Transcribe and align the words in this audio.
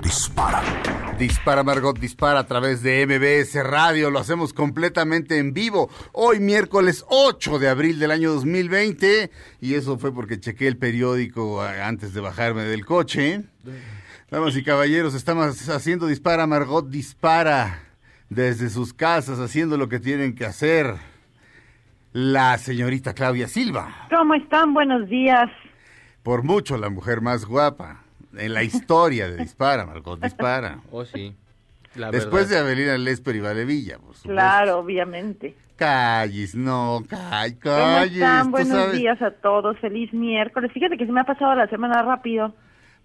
dispara. 0.00 0.62
Dispara 1.18 1.62
Margot, 1.62 1.98
dispara 1.98 2.40
a 2.40 2.46
través 2.46 2.82
de 2.82 3.06
MBS 3.06 3.62
Radio. 3.62 4.10
Lo 4.10 4.18
hacemos 4.18 4.52
completamente 4.52 5.38
en 5.38 5.52
vivo. 5.52 5.90
Hoy 6.12 6.40
miércoles 6.40 7.04
8 7.08 7.58
de 7.58 7.68
abril 7.68 7.98
del 7.98 8.10
año 8.10 8.32
2020. 8.32 9.30
Y 9.60 9.74
eso 9.74 9.98
fue 9.98 10.14
porque 10.14 10.40
chequé 10.40 10.68
el 10.68 10.78
periódico 10.78 11.64
eh, 11.64 11.82
antes 11.82 12.14
de 12.14 12.20
bajarme 12.20 12.62
del 12.62 12.86
coche. 12.86 13.44
Damas 14.30 14.56
y 14.56 14.62
caballeros, 14.62 15.14
estamos 15.14 15.68
haciendo 15.68 16.06
Dispara 16.06 16.46
Margot, 16.46 16.88
dispara 16.88 17.80
desde 18.30 18.70
sus 18.70 18.94
casas, 18.94 19.38
haciendo 19.38 19.76
lo 19.76 19.88
que 19.88 20.00
tienen 20.00 20.34
que 20.34 20.46
hacer. 20.46 20.96
La 22.12 22.58
señorita 22.58 23.14
Claudia 23.14 23.48
Silva. 23.48 24.06
¿Cómo 24.10 24.34
están? 24.34 24.74
Buenos 24.74 25.08
días. 25.08 25.50
Por 26.22 26.42
mucho 26.42 26.76
la 26.76 26.88
mujer 26.88 27.20
más 27.20 27.44
guapa 27.44 28.01
en 28.36 28.54
la 28.54 28.62
historia 28.62 29.28
de 29.28 29.36
Dispara, 29.38 29.84
Margot, 29.86 30.20
dispara. 30.20 30.80
Oh, 30.90 31.04
sí. 31.04 31.34
La 31.94 32.10
Después 32.10 32.48
verdad. 32.48 32.64
de 32.64 32.70
Avelina 32.72 32.98
Lesper 32.98 33.36
y 33.36 33.40
Valevilla, 33.40 33.96
por 33.98 34.14
supuesto. 34.14 34.28
Claro, 34.30 34.78
obviamente. 34.78 35.54
Calles, 35.76 36.54
no, 36.54 37.02
call, 37.08 37.58
¿Cómo 37.62 37.74
calles. 37.76 38.14
están? 38.14 38.44
tú 38.46 38.50
Buenos 38.52 38.78
sabes. 38.78 38.98
días 38.98 39.20
a 39.20 39.30
todos. 39.30 39.78
Feliz 39.78 40.12
miércoles. 40.12 40.70
Fíjate 40.72 40.96
que 40.96 41.04
se 41.06 41.12
me 41.12 41.20
ha 41.20 41.24
pasado 41.24 41.54
la 41.54 41.66
semana 41.68 42.02
rápido. 42.02 42.54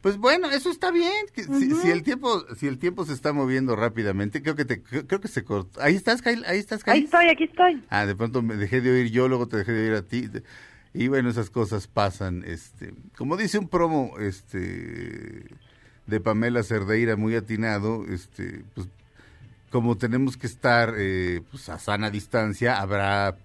Pues 0.02 0.17
bueno, 0.17 0.50
eso 0.52 0.69
está 0.69 0.92
bien. 0.92 1.11
que 1.34 1.44
si, 1.44 1.72
si 1.72 1.89
el 1.89 2.03
tiempo, 2.03 2.45
si 2.56 2.67
el 2.67 2.78
tiempo 2.78 3.03
se 3.03 3.14
está 3.14 3.34
moviendo 3.34 3.75
rápidamente, 3.75 4.41
creo 4.44 4.56
que 4.56 4.64
te, 4.64 4.81
creo, 4.84 5.06
creo 5.08 5.19
que 5.19 5.28
se 5.28 5.44
cortó. 5.44 5.81
Ahí 5.81 5.95
estás, 5.95 6.22
Kyle, 6.22 6.45
ahí 6.45 6.59
estás, 6.59 6.84
Kyle. 6.84 6.94
Ahí 6.94 7.03
estoy, 7.03 7.28
aquí 7.30 7.44
estoy. 7.45 7.84
Ah, 7.89 8.06
de 8.06 8.16
pronto 8.16 8.41
me 8.41 8.56
dejé 8.56 8.80
de 8.80 8.91
oír 8.91 9.12
yo, 9.12 9.28
luego 9.28 9.47
te 9.47 9.58
dejé 9.58 9.72
de 9.73 9.89
oír 9.89 9.97
a 9.97 10.03
ti. 10.03 10.30
Y 10.98 11.09
bueno, 11.09 11.30
esas 11.30 11.50
cosas 11.52 11.88
pasan. 11.88 12.44
Este, 12.45 12.94
como 13.16 13.38
dice 13.38 13.59
un 13.59 13.70
promo, 13.70 14.17
este, 14.20 15.45
de 16.08 16.20
Pamela 16.20 16.64
Cerdeira, 16.64 17.16
muy 17.16 17.36
atinado, 17.36 18.03
este, 18.09 18.64
pues, 18.73 18.88
como 19.70 19.98
tenemos 19.98 20.38
que 20.38 20.48
estar, 20.48 20.95
eh, 20.98 21.42
pues, 21.52 21.70
a 21.70 21.78
sana 21.78 22.09
distancia, 22.09 22.81
habrá 22.81 23.38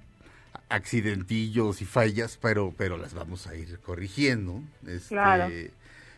accidentillos 0.70 1.82
y 1.82 1.84
fallas, 1.84 2.38
pero, 2.40 2.72
pero 2.76 2.96
las 2.96 3.12
vamos 3.12 3.46
a 3.46 3.54
ir 3.54 3.78
corrigiendo. 3.80 4.62
Este, 4.86 5.08
Claro. 5.08 5.52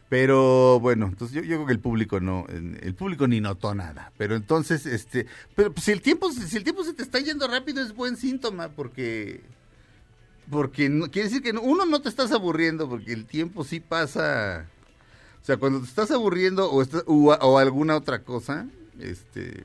Pero 0.09 0.79
bueno, 0.79 1.07
entonces 1.07 1.35
yo, 1.35 1.43
yo 1.43 1.57
creo 1.57 1.67
que 1.67 1.73
el 1.73 1.81
público 1.81 2.21
no, 2.21 2.47
el 2.49 2.95
público 2.95 3.27
ni 3.27 3.41
notó 3.41 3.75
nada. 3.75 4.13
Pero 4.17 4.37
entonces, 4.37 4.87
este, 4.87 5.27
pero 5.57 5.73
pues, 5.73 5.87
si 5.87 5.91
el 5.91 6.03
tiempo, 6.03 6.31
si 6.31 6.57
el 6.57 6.63
tiempo 6.63 6.85
se 6.85 6.93
te 6.93 7.03
está 7.03 7.19
yendo 7.19 7.49
rápido 7.49 7.83
es 7.83 7.93
buen 7.95 8.17
síntoma 8.17 8.69
porque, 8.69 9.41
porque 10.51 10.89
no, 10.89 11.11
quiere 11.11 11.29
decir 11.29 11.43
que 11.43 11.53
no- 11.53 11.63
uno 11.63 11.87
no 11.87 12.01
te 12.01 12.09
estás 12.09 12.33
aburriendo 12.33 12.89
porque 12.89 13.13
el 13.13 13.27
tiempo 13.27 13.65
sí 13.65 13.81
pasa. 13.81 14.67
O 15.43 15.45
sea, 15.45 15.57
cuando 15.59 15.81
te 15.81 15.87
estás 15.87 16.11
aburriendo 16.11 16.71
o, 16.71 16.83
estás- 16.83 17.05
o, 17.07 17.33
o 17.33 17.59
alguna 17.59 17.97
otra 17.97 18.21
cosa, 18.21 18.67
este, 19.01 19.65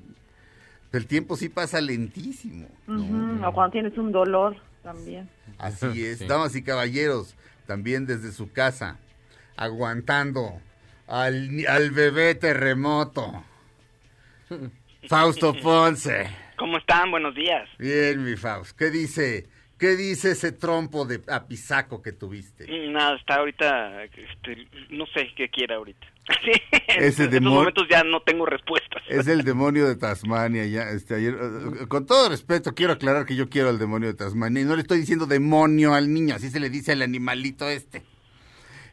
el 0.91 1.05
tiempo 1.07 1.37
sí 1.37 1.49
pasa 1.49 1.79
lentísimo. 1.81 2.67
O 2.87 3.53
cuando 3.53 3.71
tienes 3.71 3.97
un 3.97 4.11
dolor 4.11 4.57
también. 4.83 5.29
Así 5.57 5.85
es, 6.05 6.19
Sí. 6.19 6.27
damas 6.27 6.55
y 6.55 6.63
caballeros, 6.63 7.35
también 7.65 8.05
desde 8.05 8.31
su 8.31 8.51
casa, 8.51 8.97
aguantando 9.55 10.59
al, 11.07 11.65
al 11.67 11.91
bebé 11.91 12.35
terremoto. 12.35 13.43
Fausto 15.07 15.53
Ponce. 15.61 16.29
¿Cómo 16.57 16.77
están? 16.77 17.09
Buenos 17.11 17.35
días. 17.35 17.69
Bien, 17.77 18.21
mi 18.23 18.35
Faust. 18.35 18.75
¿Qué 18.77 18.89
dice? 18.89 19.47
¿Qué 19.79 19.95
dice 19.95 20.31
ese 20.31 20.51
trompo 20.51 21.05
de 21.05 21.21
apisaco 21.29 22.01
que 22.01 22.11
tuviste? 22.11 22.65
Mm, 22.67 22.91
Nada, 22.91 23.15
está 23.15 23.35
ahorita, 23.35 24.03
este, 24.03 24.67
no 24.89 25.05
sé 25.07 25.29
qué 25.35 25.49
quiera 25.49 25.75
ahorita. 25.75 26.05
Sí, 26.43 26.51
Ese 26.89 27.23
en 27.23 27.33
estos 27.33 27.41
momentos 27.41 27.87
ya 27.89 28.03
no 28.03 28.21
tengo 28.21 28.45
respuestas. 28.45 29.01
Es 29.07 29.27
el 29.27 29.43
demonio 29.45 29.87
de 29.87 29.95
Tasmania. 29.95 30.65
Ya, 30.67 30.83
este, 30.89 31.15
ayer, 31.15 31.33
eh, 31.33 31.87
con 31.87 32.05
todo 32.05 32.29
respeto, 32.29 32.75
quiero 32.75 32.93
aclarar 32.93 33.25
que 33.25 33.35
yo 33.35 33.49
quiero 33.49 33.69
al 33.69 33.79
demonio 33.79 34.09
de 34.09 34.13
Tasmania. 34.13 34.61
Y 34.61 34.65
no 34.65 34.75
le 34.75 34.81
estoy 34.83 34.99
diciendo 34.99 35.25
demonio 35.25 35.95
al 35.95 36.13
niño, 36.13 36.35
así 36.35 36.49
se 36.51 36.59
le 36.59 36.69
dice 36.69 36.91
al 36.91 37.01
animalito 37.01 37.67
este. 37.67 38.03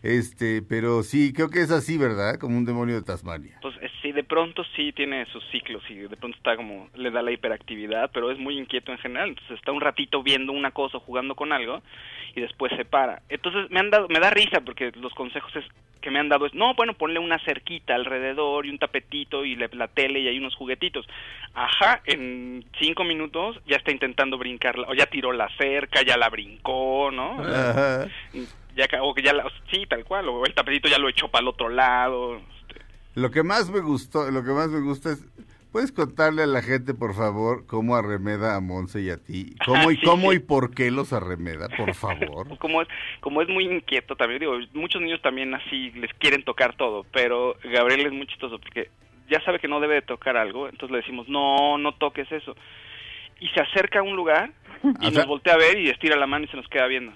Este, 0.03 0.63
pero 0.63 1.03
sí, 1.03 1.33
creo 1.33 1.51
que 1.51 1.61
es 1.63 1.71
así, 1.71 1.99
¿verdad? 1.99 2.39
Como 2.39 2.57
un 2.57 2.65
demonio 2.65 2.95
de 2.95 3.03
Tasmania. 3.03 3.59
Pues 3.61 3.75
eh, 3.83 3.89
sí, 3.89 3.96
de 4.17 4.25
pronto 4.25 4.65
sí 4.75 4.93
tiene 4.93 5.27
sus 5.27 5.45
ciclos 5.51 5.83
y 5.91 5.95
de 5.95 6.17
pronto 6.17 6.37
está 6.39 6.57
como, 6.57 6.89
le 6.95 7.11
da 7.11 7.23
la 7.23 7.31
hiperactividad, 7.33 8.11
pero 8.13 8.31
es 8.31 8.39
muy 8.39 8.59
inquieto 8.59 8.91
en 8.91 8.99
general. 8.99 9.29
Entonces 9.29 9.59
está 9.59 9.71
un 9.73 9.81
ratito 9.83 10.23
viendo 10.23 10.53
una 10.53 10.71
cosa 10.73 10.97
o 10.97 11.01
jugando 11.01 11.35
con 11.35 11.53
algo 11.53 11.83
y 12.35 12.41
después 12.41 12.73
se 12.77 12.85
para. 12.87 13.21
Entonces 13.29 13.71
me 13.71 13.79
han 13.79 13.91
dado, 13.91 14.09
me 14.09 14.19
da 14.19 14.31
risa 14.31 14.63
porque 14.63 14.91
los 14.97 15.13
consejos 15.15 15.55
es, 15.55 15.65
que 16.01 16.11
me 16.11 16.19
han 16.19 16.29
dado 16.31 16.47
es, 16.47 16.55
no, 16.55 16.75
bueno, 16.75 16.95
ponle 16.95 17.19
una 17.19 17.39
cerquita 17.41 17.95
alrededor 17.95 18.65
y 18.65 18.71
un 18.71 18.79
tapetito 18.79 19.45
y 19.45 19.55
le- 19.55 19.69
la 19.73 19.89
tele 19.89 20.21
y 20.21 20.29
hay 20.29 20.39
unos 20.39 20.55
juguetitos. 20.55 21.07
Ajá, 21.53 22.01
en 22.07 22.65
cinco 22.81 23.05
minutos 23.05 23.61
ya 23.67 23.77
está 23.77 23.93
intentando 23.93 24.39
brincarla, 24.39 24.89
o 24.89 24.95
ya 24.95 25.07
tiró 25.07 25.33
la 25.33 25.49
cerca, 25.59 26.03
ya 26.03 26.17
la 26.17 26.29
brincó, 26.31 27.11
¿no? 27.13 27.39
Ajá. 27.41 28.07
ya 28.75 28.87
o 29.03 29.15
que 29.15 29.23
ya 29.23 29.33
la, 29.33 29.51
sí 29.71 29.85
tal 29.87 30.05
cual 30.05 30.29
o 30.29 30.45
el 30.47 30.55
tapetito 30.55 30.89
ya 30.89 30.99
lo 30.99 31.09
echó 31.09 31.29
para 31.29 31.43
el 31.43 31.49
otro 31.49 31.69
lado. 31.69 32.41
Lo 33.17 33.31
que 33.33 33.43
más 33.43 33.69
me 33.71 33.81
gustó, 33.81 34.31
lo 34.31 34.45
que 34.45 34.51
más 34.53 34.69
me 34.69 34.81
gusta 34.81 35.11
es, 35.13 35.25
¿puedes 35.73 35.91
contarle 35.91 36.43
a 36.43 36.47
la 36.47 36.63
gente, 36.63 36.95
por 36.95 37.15
favor, 37.15 37.67
cómo 37.67 37.97
arremeda 37.97 38.55
a 38.57 38.61
Monse 38.61 39.01
y 39.03 39.11
a 39.11 39.17
ti? 39.17 39.57
¿Cómo 39.67 39.91
y 39.91 39.97
Sí, 39.97 40.03
cómo 40.05 40.31
sí. 40.31 40.37
y 40.37 40.39
por 40.41 40.73
qué 40.75 40.91
los 40.91 41.13
arremeda, 41.13 41.69
por 41.77 41.95
favor? 41.95 42.57
como 42.59 42.83
es 42.83 42.89
como 43.21 43.43
es 43.43 43.49
muy 43.49 43.65
inquieto 43.65 44.15
también 44.17 44.39
digo 44.41 44.53
muchos 44.75 45.01
niños 45.03 45.21
también 45.23 45.53
así 45.55 45.91
les 45.93 46.13
quieren 46.15 46.45
tocar 46.45 46.77
todo 46.77 47.05
pero 47.13 47.57
Gabriel 47.65 48.07
es 48.07 48.13
muy 48.13 48.27
chistoso 48.27 48.59
porque 48.61 48.91
ya 49.29 49.41
sabe 49.45 49.59
que 49.59 49.67
no 49.67 49.81
debe 49.81 49.95
de 49.95 50.03
tocar 50.03 50.37
algo 50.37 50.69
entonces 50.69 50.91
le 50.93 50.99
decimos 50.99 51.29
no 51.29 51.77
no 51.79 51.93
toques 51.95 52.31
eso 52.31 52.55
y 53.41 53.49
se 53.49 53.61
acerca 53.61 53.99
a 53.99 54.03
un 54.03 54.15
lugar 54.15 54.53
y 55.01 55.07
O 55.09 55.11
sea- 55.11 55.21
nos 55.21 55.27
voltea 55.27 55.55
a 55.55 55.59
ver 55.59 55.79
y 55.79 55.89
estira 55.91 56.17
la 56.17 56.27
mano 56.27 56.45
y 56.45 56.49
se 56.49 56.57
nos 56.57 56.69
queda 56.69 56.87
viendo. 56.87 57.13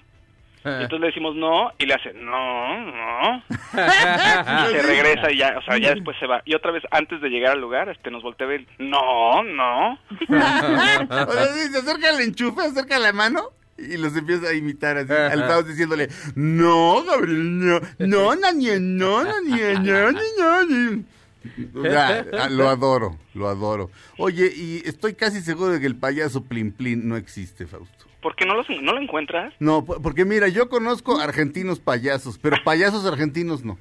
Entonces 0.63 0.99
le 0.99 1.07
decimos 1.11 1.35
no 1.35 1.71
y 1.77 1.85
le 1.85 1.93
hace 1.93 2.13
no 2.13 2.85
no 2.91 3.37
y 3.37 4.71
se 4.71 4.81
regresa 4.81 5.31
y 5.31 5.37
ya 5.37 5.57
o 5.57 5.61
sea 5.63 5.77
ya 5.77 5.93
después 5.95 6.17
se 6.19 6.27
va 6.27 6.41
y 6.45 6.55
otra 6.55 6.71
vez 6.71 6.83
antes 6.91 7.21
de 7.21 7.29
llegar 7.29 7.53
al 7.53 7.61
lugar 7.61 7.89
este 7.89 8.11
nos 8.11 8.23
voltea 8.23 8.47
a 8.47 8.49
ver 8.49 8.65
no 8.77 9.43
no 9.43 9.93
O 10.21 11.33
sea, 11.33 11.45
se 11.45 11.77
acerca 11.77 12.09
el 12.09 12.21
enchufe, 12.21 12.61
acerca 12.61 12.99
la 12.99 13.13
mano 13.13 13.51
y 13.77 13.97
los 13.97 14.15
empieza 14.15 14.49
a 14.49 14.53
imitar 14.53 14.97
así, 14.97 15.11
al 15.11 15.47
Faust 15.47 15.69
diciéndole, 15.69 16.09
no, 16.35 17.03
Gabriel, 17.03 17.59
no, 17.59 17.79
no, 17.99 18.35
Nanie, 18.35 18.79
no, 18.79 19.23
Nanie, 19.23 19.79
no, 19.79 20.11
no, 20.11 20.63
no". 20.65 21.03
Ya, 21.83 22.25
ah, 22.39 22.49
lo 22.49 22.69
adoro, 22.69 23.17
lo 23.33 23.47
adoro. 23.47 23.89
Oye, 24.17 24.51
y 24.55 24.83
estoy 24.85 25.15
casi 25.15 25.41
seguro 25.41 25.71
de 25.71 25.79
que 25.79 25.87
el 25.87 25.95
payaso 25.95 26.43
Plin 26.43 26.71
Plin 26.71 27.07
no 27.07 27.17
existe, 27.17 27.65
Fausto. 27.65 28.05
¿Por 28.21 28.35
qué 28.35 28.45
no 28.45 28.53
los 28.55 28.69
no 28.69 28.93
lo 28.93 29.01
encuentras? 29.01 29.53
No, 29.59 29.83
po- 29.85 30.01
porque 30.01 30.25
mira, 30.25 30.47
yo 30.47 30.69
conozco 30.69 31.19
argentinos 31.19 31.79
payasos, 31.79 32.37
pero 32.37 32.57
payasos 32.63 33.05
argentinos 33.05 33.63
no. 33.63 33.77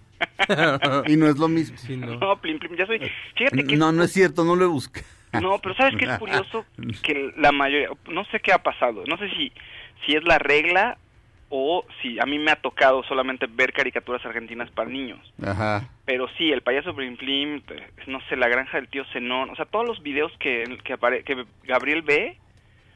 Y 1.06 1.16
no 1.16 1.26
es 1.28 1.38
lo 1.38 1.48
mismo. 1.48 1.76
Sí, 1.78 1.96
no. 1.96 2.16
No, 2.16 2.36
Plim 2.40 2.58
Plim, 2.58 2.76
ya 2.76 2.86
soy. 2.86 3.00
Fíjate 3.36 3.64
que. 3.64 3.76
No, 3.76 3.92
no 3.92 4.02
es 4.02 4.12
cierto, 4.12 4.44
no 4.44 4.56
lo 4.56 4.64
he 4.64 4.68
buscado. 4.68 5.06
No, 5.40 5.58
pero 5.60 5.74
¿sabes 5.76 5.94
qué 5.96 6.04
es 6.06 6.18
curioso? 6.18 6.64
Que 7.02 7.32
la 7.36 7.52
mayoría. 7.52 7.88
No 8.10 8.24
sé 8.26 8.40
qué 8.40 8.52
ha 8.52 8.58
pasado. 8.62 9.04
No 9.06 9.16
sé 9.16 9.28
si, 9.30 9.52
si 10.04 10.14
es 10.16 10.24
la 10.24 10.38
regla 10.38 10.98
o 11.52 11.84
si 12.00 12.18
a 12.20 12.26
mí 12.26 12.38
me 12.38 12.50
ha 12.52 12.56
tocado 12.56 13.02
solamente 13.04 13.46
ver 13.48 13.72
caricaturas 13.72 14.24
argentinas 14.24 14.70
para 14.70 14.88
niños. 14.88 15.18
Ajá. 15.42 15.88
Pero 16.04 16.26
sí, 16.38 16.50
el 16.52 16.62
payaso 16.62 16.94
Plim 16.94 17.16
Plim, 17.16 17.56
eh, 17.56 17.90
no 18.06 18.20
sé, 18.28 18.36
la 18.36 18.48
granja 18.48 18.76
del 18.78 18.88
tío 18.88 19.04
Zenón. 19.12 19.50
O 19.50 19.56
sea, 19.56 19.64
todos 19.64 19.86
los 19.86 20.02
videos 20.02 20.32
que, 20.38 20.78
que, 20.84 20.94
apare- 20.94 21.24
que 21.24 21.44
Gabriel 21.64 22.02
ve 22.02 22.38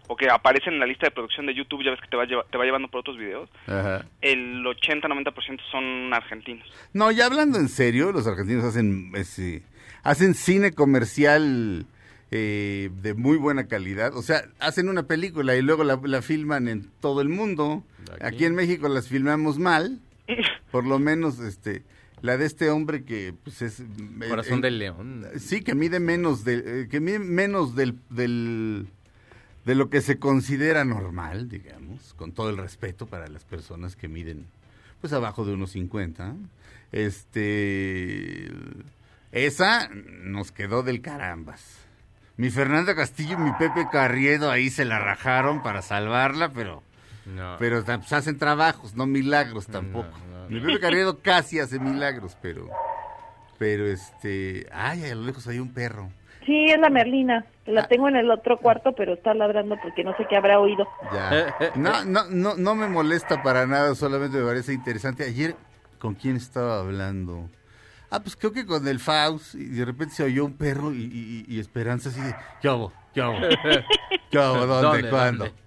o 0.07 0.17
que 0.17 0.29
aparecen 0.29 0.75
en 0.75 0.81
la 0.81 0.87
lista 0.87 1.07
de 1.07 1.11
producción 1.13 1.47
de 1.47 1.55
YouTube, 1.55 1.83
ya 1.85 1.91
ves 1.91 2.01
que 2.01 2.09
te 2.09 2.17
va, 2.17 2.25
lleva- 2.27 2.45
te 2.51 2.59
va 2.59 2.65
llevando 2.65 2.89
por 2.89 3.01
otros 3.01 3.17
videos, 3.19 3.49
Ajá. 3.67 4.05
el 4.21 4.63
80-90% 4.65 5.61
son 5.71 6.13
argentinos. 6.13 6.67
No, 6.93 7.11
ya 7.11 7.27
hablando 7.27 7.59
en 7.59 7.69
serio, 7.69 8.13
los 8.13 8.27
argentinos 8.27 8.65
hacen, 8.65 9.13
ese- 9.15 9.63
hacen 10.03 10.35
cine 10.35 10.73
comercial 10.73 11.87
eh, 12.31 12.91
de 13.01 13.15
muy 13.15 13.37
buena 13.37 13.67
calidad. 13.69 14.15
O 14.17 14.23
sea, 14.23 14.43
hacen 14.59 14.89
una 14.89 15.05
película 15.05 15.55
y 15.57 15.63
luego 15.63 15.85
la, 15.85 16.01
la 16.03 16.21
filman 16.21 16.69
en 16.69 16.91
todo 17.01 17.21
el 17.21 17.29
mundo. 17.29 17.85
Aquí. 18.13 18.25
Aquí 18.27 18.45
en 18.45 18.55
México 18.55 18.89
las 18.89 19.09
filmamos 19.09 19.59
mal. 19.59 20.01
Por 20.73 20.85
lo 20.85 20.99
menos, 20.99 21.39
este, 21.39 21.85
la 22.23 22.37
de 22.37 22.47
este 22.47 22.71
hombre 22.71 23.05
que 23.05 23.35
pues 23.45 23.63
es... 23.63 23.81
eh, 23.81 23.85
Corazón 24.29 24.59
eh, 24.59 24.63
del 24.63 24.79
león. 24.79 25.27
Sí, 25.39 25.63
que 25.63 25.75
mide 25.75 26.01
menos 26.01 26.45
de, 26.45 26.83
eh, 26.83 26.89
que 26.91 26.99
mide 27.01 27.21
menos 27.21 27.77
del, 27.77 27.99
del 28.11 28.87
de 29.65 29.75
lo 29.75 29.89
que 29.91 30.01
se 30.01 30.19
considera 30.19 30.85
normal, 30.85 31.49
digamos, 31.49 32.15
con 32.15 32.33
todo 32.33 32.51
el 32.51 32.57
respeto 32.59 33.07
para 33.07 33.29
las 33.29 33.45
personas 33.45 33.97
que 33.97 34.09
miden 34.09 34.47
pues 35.01 35.13
abajo 35.13 35.45
de 35.45 35.53
unos 35.55 35.71
50. 35.73 36.35
Este 36.93 38.51
esa 39.33 39.89
nos 39.93 40.53
quedó 40.53 40.83
del 40.83 41.01
carambas. 41.01 41.79
Mi 42.37 42.51
Fernanda 42.51 42.95
Castillo 42.95 43.35
y 43.39 43.43
mi 43.43 43.53
Pepe 43.53 43.87
Carriedo 43.91 44.51
ahí 44.51 44.71
se 44.71 44.85
la 44.85 44.99
rajaron 44.99 45.63
para 45.63 45.83
salvarla, 45.83 46.51
pero 46.53 46.83
No. 47.27 47.57
pero 47.59 47.85
pues, 47.85 48.13
hacen 48.13 48.39
trabajos, 48.39 48.95
no 48.95 49.07
milagros 49.07 49.67
tampoco. 49.67 50.17
no, 50.31 50.45
no. 50.45 50.51
Mi 50.51 50.61
Pepe 50.61 50.81
Carriedo 50.81 51.21
casi 51.21 51.59
hace 51.61 51.79
milagros, 51.79 52.37
pero 52.43 52.69
pero 53.59 53.87
este, 53.87 54.67
ay, 54.73 55.05
a 55.05 55.15
lo 55.15 55.23
lejos 55.25 55.47
hay 55.47 55.59
un 55.61 55.73
perro. 55.73 56.11
Sí, 56.45 56.67
es 56.67 56.79
la 56.79 56.91
Merlina. 56.91 57.45
La 57.67 57.83
Ah. 57.83 57.89
tengo 57.89 58.09
en 58.09 58.17
el 58.17 58.31
otro 58.31 58.59
cuarto, 58.59 58.93
pero 58.93 59.15
está 59.15 59.33
ladrando 59.35 59.77
porque 59.83 60.05
no 60.05 60.15
sé 60.17 60.27
qué 60.29 60.37
habrá 60.37 60.61
oído. 60.61 60.87
Ya. 61.13 61.55
No, 61.77 62.05
no, 62.05 62.25
no, 62.31 62.55
no 62.57 62.75
me 62.75 62.89
molesta 62.89 63.43
para 63.43 63.67
nada, 63.67 63.95
solamente 63.95 64.37
me 64.39 64.45
parece 64.45 64.73
interesante. 64.75 65.25
Ayer, 65.25 65.55
¿con 65.99 66.15
quién 66.15 66.37
estaba 66.37 66.81
hablando? 66.81 67.49
Ah, 68.11 68.21
pues 68.21 68.37
creo 68.37 68.53
que 68.53 68.67
con 68.67 68.87
el 68.87 69.01
Faust, 69.01 69.55
y 69.55 69.65
de 69.65 69.85
repente 69.85 70.15
se 70.15 70.23
oyó 70.25 70.45
un 70.45 70.57
perro 70.57 70.93
y, 70.93 71.05
y- 71.05 71.45
y 71.49 71.59
Esperanza 71.59 72.11
así 72.11 72.21
de, 72.21 72.35
¿qué 72.61 72.69
hago? 72.69 72.93
¿Qué 73.15 73.21
hago? 73.23 73.35
¿Qué 74.31 74.39
hago? 74.39 74.67
¿Dónde? 74.67 74.83
¿Dónde? 75.03 75.11
¿Cuándo? 75.11 75.45
¿Dónde? 75.47 75.65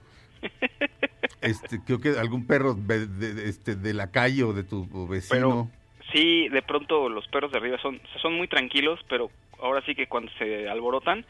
Este, 1.41 1.81
creo 1.83 1.99
que 1.99 2.09
algún 2.19 2.45
perro 2.47 2.73
de, 2.73 3.07
de- 3.07 3.33
de- 3.33 3.49
este, 3.49 3.75
de 3.75 3.93
la 3.93 4.11
calle 4.11 4.43
o 4.43 4.53
de 4.53 4.63
tu 4.63 5.07
vecino. 5.07 5.29
Pero 5.31 5.69
sí, 6.13 6.47
de 6.49 6.61
pronto 6.61 7.09
los 7.09 7.27
perros 7.27 7.51
de 7.51 7.57
arriba 7.57 7.77
son, 7.81 7.99
son 8.21 8.35
muy 8.35 8.47
tranquilos, 8.47 8.99
pero 9.09 9.29
ahora 9.61 9.81
sí 9.85 9.95
que 9.95 10.07
cuando 10.07 10.31
se 10.37 10.69
alborotan, 10.69 11.25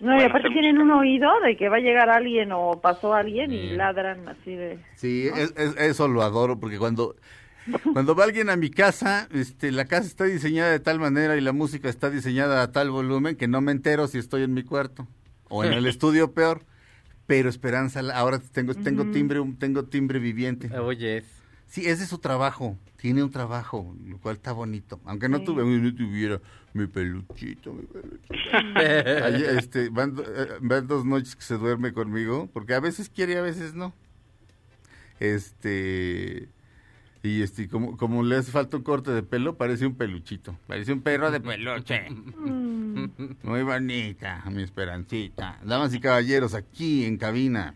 No, 0.00 0.18
y 0.20 0.22
aparte 0.24 0.50
tienen 0.50 0.78
un 0.78 0.90
oído 0.90 1.28
de 1.40 1.56
que 1.56 1.68
va 1.68 1.76
a 1.76 1.80
llegar 1.80 2.10
alguien 2.10 2.52
o 2.52 2.80
pasó 2.80 3.14
alguien 3.14 3.52
y 3.52 3.70
ladran 3.70 4.28
así 4.28 4.54
de... 4.54 4.78
Sí, 4.94 5.28
es- 5.34 5.54
es- 5.56 5.76
eso 5.78 6.06
lo 6.08 6.22
adoro 6.22 6.60
porque 6.60 6.78
cuando 6.78 7.16
cuando 7.94 8.14
va 8.14 8.24
alguien 8.24 8.50
a 8.50 8.56
mi 8.56 8.70
casa, 8.70 9.26
este, 9.32 9.72
la 9.72 9.86
casa 9.86 10.06
está 10.06 10.24
diseñada 10.24 10.70
de 10.70 10.80
tal 10.80 11.00
manera 11.00 11.36
y 11.36 11.40
la 11.40 11.52
música 11.52 11.88
está 11.88 12.10
diseñada 12.10 12.62
a 12.62 12.72
tal 12.72 12.90
volumen 12.90 13.36
que 13.36 13.48
no 13.48 13.60
me 13.60 13.72
entero 13.72 14.06
si 14.06 14.18
estoy 14.18 14.42
en 14.42 14.54
mi 14.54 14.62
cuarto 14.62 15.06
o 15.48 15.64
en 15.64 15.72
el 15.72 15.86
estudio 15.86 16.32
peor. 16.32 16.62
Pero 17.26 17.48
Esperanza, 17.48 18.00
ahora 18.14 18.38
tengo 18.52 18.72
tengo 18.74 19.10
timbre 19.10 19.40
tengo 19.58 19.82
timbre 19.84 20.20
viviente. 20.20 20.70
Oye. 20.78 21.24
Sí, 21.66 21.82
ese 21.86 22.04
es 22.04 22.08
su 22.08 22.18
trabajo. 22.18 22.76
Tiene 22.96 23.22
un 23.22 23.30
trabajo, 23.30 23.94
lo 24.06 24.18
cual 24.18 24.36
está 24.36 24.52
bonito. 24.52 25.00
Aunque 25.04 25.28
no 25.28 25.38
Sí. 25.38 25.44
tuve, 25.44 25.64
no 25.64 25.94
tuviera 25.94 26.40
mi 26.72 26.86
peluchito, 26.86 27.72
mi 27.72 27.82
peluchito. 27.82 28.26
Este, 29.58 29.88
van, 29.90 30.16
eh, 30.18 30.46
van 30.60 30.86
dos 30.86 31.04
noches 31.04 31.34
que 31.36 31.42
se 31.42 31.58
duerme 31.58 31.92
conmigo, 31.92 32.48
porque 32.52 32.74
a 32.74 32.80
veces 32.80 33.08
quiere 33.10 33.34
y 33.34 33.36
a 33.36 33.42
veces 33.42 33.74
no. 33.74 33.92
Este, 35.20 36.48
y 37.22 37.42
este, 37.42 37.68
como, 37.68 37.96
como 37.96 38.22
le 38.22 38.36
hace 38.36 38.52
falta 38.52 38.76
un 38.76 38.82
corte 38.82 39.10
de 39.10 39.22
pelo, 39.22 39.56
parece 39.56 39.86
un 39.86 39.94
peluchito. 39.94 40.56
Parece 40.66 40.92
un 40.92 41.00
perro 41.02 41.30
de 41.30 41.40
peluche. 41.40 42.08
Mm, 42.10 43.06
Muy 43.42 43.62
bonita, 43.62 44.44
mi 44.50 44.62
esperancita. 44.62 45.58
Damas 45.64 45.92
y 45.94 46.00
caballeros, 46.00 46.54
aquí 46.54 47.04
en 47.04 47.16
cabina. 47.18 47.74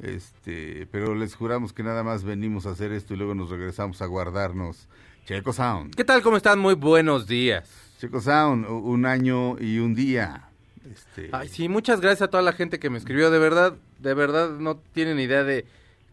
Este, 0.00 0.86
pero 0.90 1.14
les 1.14 1.34
juramos 1.34 1.72
que 1.72 1.82
nada 1.82 2.02
más 2.02 2.24
venimos 2.24 2.66
a 2.66 2.70
hacer 2.70 2.92
esto 2.92 3.14
y 3.14 3.16
luego 3.16 3.34
nos 3.34 3.50
regresamos 3.50 4.02
a 4.02 4.06
guardarnos. 4.06 4.88
Checo 5.26 5.52
Sound. 5.52 5.94
¿Qué 5.94 6.04
tal? 6.04 6.22
¿Cómo 6.22 6.36
están? 6.36 6.58
Muy 6.58 6.74
buenos 6.74 7.26
días. 7.26 7.68
Checo 7.98 8.20
Sound, 8.20 8.66
un 8.68 9.06
año 9.06 9.56
y 9.60 9.78
un 9.78 9.94
día. 9.94 10.48
Este, 10.90 11.30
Ay, 11.32 11.48
sí, 11.48 11.68
muchas 11.68 12.00
gracias 12.00 12.22
a 12.22 12.30
toda 12.30 12.42
la 12.42 12.52
gente 12.52 12.80
que 12.80 12.90
me 12.90 12.98
escribió. 12.98 13.30
De 13.30 13.38
verdad, 13.38 13.74
de 14.00 14.14
verdad 14.14 14.50
no 14.50 14.76
tienen 14.76 15.20
idea 15.20 15.44
de 15.44 15.64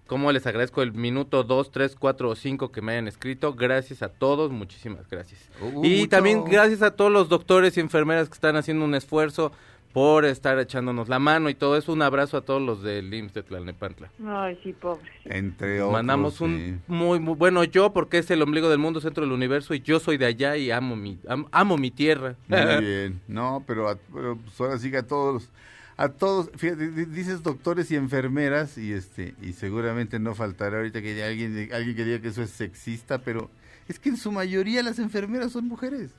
cómo 0.06 0.32
les 0.32 0.46
agradezco 0.46 0.82
el 0.82 0.94
minuto 0.94 1.44
2, 1.44 1.72
3, 1.72 1.96
4 1.96 2.30
o 2.30 2.36
5 2.36 2.72
que 2.72 2.82
me 2.82 2.92
hayan 2.92 3.08
escrito. 3.08 3.54
Gracias 3.54 4.04
a 4.04 4.10
todos, 4.10 4.52
muchísimas 4.52 5.10
gracias. 5.10 5.40
Uh, 5.62 5.84
y 5.84 5.98
mucho. 5.98 6.10
también 6.10 6.44
gracias 6.46 6.82
a 6.82 6.92
todos 6.92 7.12
los 7.12 7.30
doctores 7.30 7.78
y 7.78 7.80
enfermeras 7.80 8.28
que 8.30 8.36
están 8.36 8.56
haciendo 8.56 8.86
un 8.86 8.94
esfuerzo 8.94 9.52
por 9.94 10.24
estar 10.26 10.60
echándonos 10.60 11.10
la 11.10 11.18
mano 11.20 11.50
y 11.50 11.56
todo 11.56 11.76
eso. 11.78 11.92
Un 11.94 12.02
abrazo 12.02 12.38
a 12.38 12.42
todos 12.42 12.62
los 12.62 12.84
del 12.84 13.14
IMSS 13.14 13.34
de 13.34 13.44
Tlalnepantla. 13.44 14.12
Ay, 14.26 14.60
sí, 14.64 14.74
pobre. 14.74 15.02
entre 15.26 15.82
otros. 15.82 15.94
Mandamos 15.94 16.42
un 16.42 16.58
sí. 16.58 16.76
muy, 16.88 17.20
muy 17.20 17.34
bueno 17.36 17.64
yo 17.64 17.92
porque 17.92 18.20
es 18.20 18.30
el 18.32 18.42
ombligo 18.42 18.70
del 18.70 18.80
mundo, 18.80 19.02
centro 19.02 19.24
del 19.24 19.32
universo 19.34 19.74
y 19.74 19.80
yo 19.82 20.00
soy 20.00 20.18
de 20.18 20.26
allá 20.28 20.56
y 20.58 20.72
amo 20.72 20.96
mi 20.96 21.18
am- 21.28 21.48
amo 21.52 21.78
mi 21.78 21.90
tierra. 21.92 22.36
Muy 22.48 22.60
bien. 22.86 23.22
No, 23.28 23.64
pero, 23.66 23.90
a- 23.90 23.98
pero, 24.14 24.38
pues 24.38 24.60
ahora 24.62 24.78
sí 24.78 24.92
que 24.92 24.98
a 24.98 25.08
todos, 25.08 25.50
a 25.98 26.10
todos, 26.10 26.50
fíjate, 26.56 26.92
dices 27.08 27.42
doctores 27.44 27.90
y 27.92 27.96
enfermeras 27.96 28.78
y 28.78 28.94
este 28.94 29.34
y 29.42 29.54
seguramente 29.54 30.20
no 30.20 30.36
faltará 30.36 30.78
ahorita 30.78 31.02
que 31.02 31.14
haya 31.14 31.28
alguien 31.28 31.70
alguien 31.74 31.96
que 31.96 32.06
diga 32.06 32.20
que 32.22 32.28
eso 32.30 32.42
es 32.44 32.52
sexista, 32.52 33.18
pero 33.18 33.50
es 33.88 33.98
que 34.00 34.10
en 34.10 34.18
su 34.18 34.32
mayoría 34.32 34.84
las 34.84 35.00
enfermeras 35.00 35.52
son 35.52 35.68
mujeres. 35.68 36.12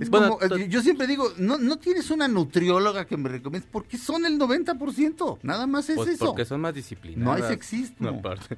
Es 0.00 0.08
Bueno, 0.10 0.38
como, 0.38 0.56
yo 0.56 0.80
siempre 0.82 1.06
digo, 1.06 1.30
no, 1.38 1.58
no 1.58 1.76
tienes 1.78 2.10
una 2.10 2.26
nutrióloga 2.28 3.04
que 3.04 3.16
me 3.16 3.28
recomiendes, 3.28 3.68
porque 3.70 3.98
son 3.98 4.24
el 4.26 4.38
90%, 4.38 5.38
nada 5.42 5.66
más 5.66 5.88
es 5.90 5.96
Pues 5.96 6.08
eso. 6.10 6.26
porque 6.26 6.44
son 6.44 6.60
más 6.60 6.74
disciplinadas. 6.74 7.24
No 7.24 7.32
hay 7.46 7.52
sexismo. 7.52 8.10
No, 8.10 8.18
aparte. 8.18 8.56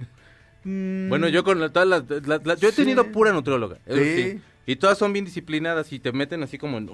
Mm, 0.65 1.09
Bueno, 1.09 1.29
yo 1.29 1.45
con 1.45 1.61
la- 1.61 1.69
todas 1.73 1.89
las, 1.89 2.59
yo 2.61 2.69
he 2.69 2.73
Sí. 2.73 2.77
tenido 2.83 3.11
pura 3.13 3.33
nutrióloga, 3.33 3.79
Sí. 3.89 4.33
sí. 4.35 4.41
Y 4.69 4.75
todas 4.77 4.99
son 4.99 5.13
bien 5.13 5.25
disciplinadas 5.25 5.93
y 5.93 6.01
te 6.01 6.11
meten 6.11 6.43
así 6.43 6.59
como 6.59 6.79
en... 6.79 6.89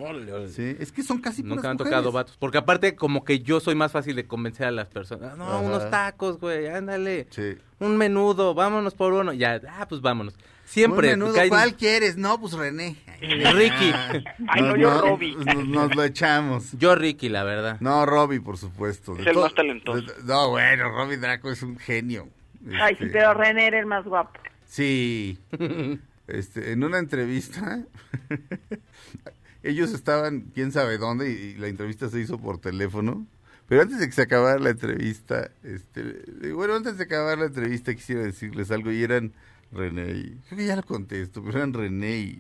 Sí, 0.51 0.77
es 0.79 0.93
que 0.93 1.03
son 1.03 1.23
casi 1.23 1.43
Nunca 1.43 1.71
han 1.71 1.77
mujeres. 1.77 1.91
tocado 1.91 2.13
vatos. 2.13 2.37
Porque 2.39 2.59
aparte 2.59 2.95
como 2.97 3.25
que 3.25 3.39
yo 3.41 3.61
soy 3.61 3.75
más 3.75 3.91
fácil 3.93 4.15
de 4.15 4.27
convencer 4.27 4.67
a 4.67 4.71
las 4.71 4.89
personas. 4.89 5.39
No, 5.39 5.45
Ajá. 5.47 5.59
unos 5.61 5.89
tacos, 5.91 6.39
güey, 6.39 6.67
ándale. 6.67 7.29
Sí. 7.31 7.55
Un 7.79 7.97
menudo, 7.97 8.53
vámonos 8.53 8.93
por 8.93 9.15
uno. 9.15 9.33
Ya, 9.33 9.59
ah, 9.71 9.87
pues 9.89 10.03
vámonos. 10.03 10.35
Siempre. 10.73 11.13
Un 11.13 11.19
menudo, 11.21 11.35
caen- 11.35 11.49
¿cuál 11.51 11.77
quieres? 11.77 12.17
No, 12.17 12.41
pues 12.41 12.55
René. 12.55 12.97
Ricky. 13.21 13.93
Ay, 14.49 14.63
no, 14.63 14.77
yo 14.77 15.01
Robbie. 15.01 15.37
Nos, 15.37 15.67
nos 15.69 15.95
lo 15.95 16.03
echamos. 16.05 16.73
Yo 16.79 16.95
Ricky, 16.95 17.29
la 17.29 17.45
verdad. 17.45 17.77
No, 17.81 18.07
Robbie, 18.07 18.41
por 18.41 18.57
supuesto. 18.57 19.17
Es 19.19 19.27
el 19.27 19.37
más 19.37 19.55
talentoso. 19.55 20.03
no, 20.25 20.51
bueno, 20.51 20.89
Robbie 20.91 21.19
Draco 21.19 21.51
es 21.51 21.63
un 21.63 21.79
genio. 21.79 22.29
Ay, 22.81 22.97
sí, 22.97 23.05
Este, 23.05 23.19
pero 23.19 23.35
René 23.35 23.67
era 23.67 23.79
el 23.79 23.87
más 23.87 24.05
guapo. 24.05 24.39
Sí. 24.67 25.39
Este, 26.29 26.73
en 26.73 26.85
una 26.85 26.99
entrevista, 26.99 27.83
ellos 29.63 29.93
estaban, 29.93 30.43
quién 30.55 30.73
sabe 30.73 30.97
dónde, 30.97 31.31
y, 31.31 31.35
y 31.35 31.55
la 31.57 31.67
entrevista 31.67 32.09
se 32.09 32.21
hizo 32.21 32.39
por 32.39 32.59
teléfono. 32.59 33.27
Pero 33.69 33.83
antes 33.83 33.99
de 33.99 34.07
que 34.07 34.13
se 34.13 34.23
acabara 34.23 34.59
la 34.59 34.71
entrevista, 34.71 35.51
este, 35.63 36.25
bueno, 36.53 36.75
antes 36.77 36.97
de 36.97 37.05
acabar 37.05 37.39
la 37.39 37.47
entrevista 37.47 37.93
quisiera 37.95 38.23
decirles 38.23 38.71
algo 38.71 38.91
y 38.93 39.03
eran 39.03 39.33
René 39.73 40.11
y, 40.13 40.37
creo 40.49 40.59
que 40.59 40.67
ya 40.67 40.77
lo 40.77 40.83
contesto, 40.83 41.43
pero 41.43 41.59
eran 41.59 41.73
René 41.73 42.19
y, 42.19 42.39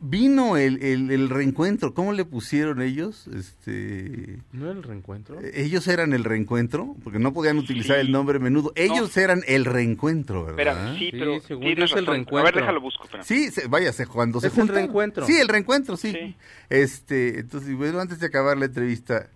vino 0.00 0.56
el, 0.56 0.82
el, 0.82 1.10
el 1.10 1.30
reencuentro, 1.30 1.94
¿cómo 1.94 2.12
le 2.12 2.24
pusieron 2.24 2.80
ellos? 2.82 3.26
Este, 3.28 4.38
¿No 4.52 4.66
era 4.70 4.74
el 4.78 4.82
reencuentro? 4.82 5.38
ellos 5.54 5.88
eran 5.88 6.12
el 6.12 6.22
reencuentro, 6.22 6.94
porque 7.02 7.18
no 7.18 7.32
podían 7.32 7.58
utilizar 7.58 7.98
el 7.98 8.12
nombre 8.12 8.38
menudo. 8.38 8.72
Ellos 8.76 9.16
eran 9.16 9.42
el 9.48 9.64
reencuentro, 9.64 10.44
¿verdad? 10.44 10.92
Espera, 10.92 10.94
sí, 10.98 10.98
Sí, 11.06 11.10
pero 11.12 11.40
según 11.40 11.64
tienes 11.64 11.78
yo 11.90 11.96
es 11.96 11.98
el 12.00 12.06
razón. 12.06 12.08
A 12.08 12.12
reencuentro. 12.12 12.44
ver, 12.44 12.54
déjalo 12.54 12.80
busco, 12.80 13.04
espera. 13.04 13.24
Sí, 13.24 13.50
se, 13.50 13.66
vaya, 13.66 13.92
se, 13.92 14.06
cuando 14.06 14.40
se 14.40 14.46
Es 14.48 14.52
el 14.52 14.58
juntan. 14.60 14.76
reencuentro. 14.76 15.26
Sí, 15.26 15.36
el 15.40 15.48
reencuentro, 15.48 15.96
sí. 15.96 16.12
Sí. 16.12 16.36
Este, 16.68 17.40
entonces, 17.40 17.74
bueno, 17.74 18.00
antes 18.00 18.20
de 18.20 18.26
acabar 18.26 18.56
la 18.58 18.66
entrevista, 18.66 19.28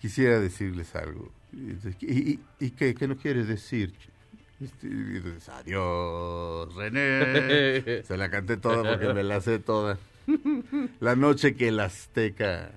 quisiera 0.00 0.38
decirles 0.38 0.94
algo. 0.94 1.32
¿Y, 1.52 2.06
y, 2.06 2.40
y 2.60 2.70
qué, 2.70 2.94
qué 2.94 3.08
no 3.08 3.16
quieres 3.16 3.48
decir? 3.48 3.94
Y 4.58 4.68
adiós, 5.50 6.74
René. 6.74 8.02
Se 8.06 8.16
la 8.16 8.30
canté 8.30 8.56
toda 8.56 8.82
porque 8.90 9.12
me 9.12 9.22
la 9.22 9.40
sé 9.40 9.58
toda. 9.58 9.98
La 11.00 11.14
noche 11.14 11.54
que 11.54 11.68
el 11.68 11.78
Azteca, 11.78 12.70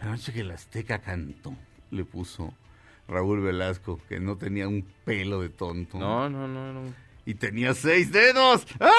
la 0.00 0.10
noche 0.10 0.32
que 0.32 0.40
el 0.40 0.50
Azteca 0.50 0.98
cantó, 1.00 1.54
le 1.90 2.04
puso 2.04 2.52
Raúl 3.06 3.40
Velasco, 3.42 4.00
que 4.08 4.18
no 4.18 4.36
tenía 4.36 4.66
un 4.66 4.82
pelo 5.04 5.40
de 5.42 5.50
tonto 5.50 5.98
No, 5.98 6.28
no, 6.30 6.48
no, 6.48 6.72
no. 6.72 6.94
y 7.26 7.34
tenía 7.34 7.74
seis 7.74 8.10
dedos. 8.10 8.66
¡Ah! 8.80 8.90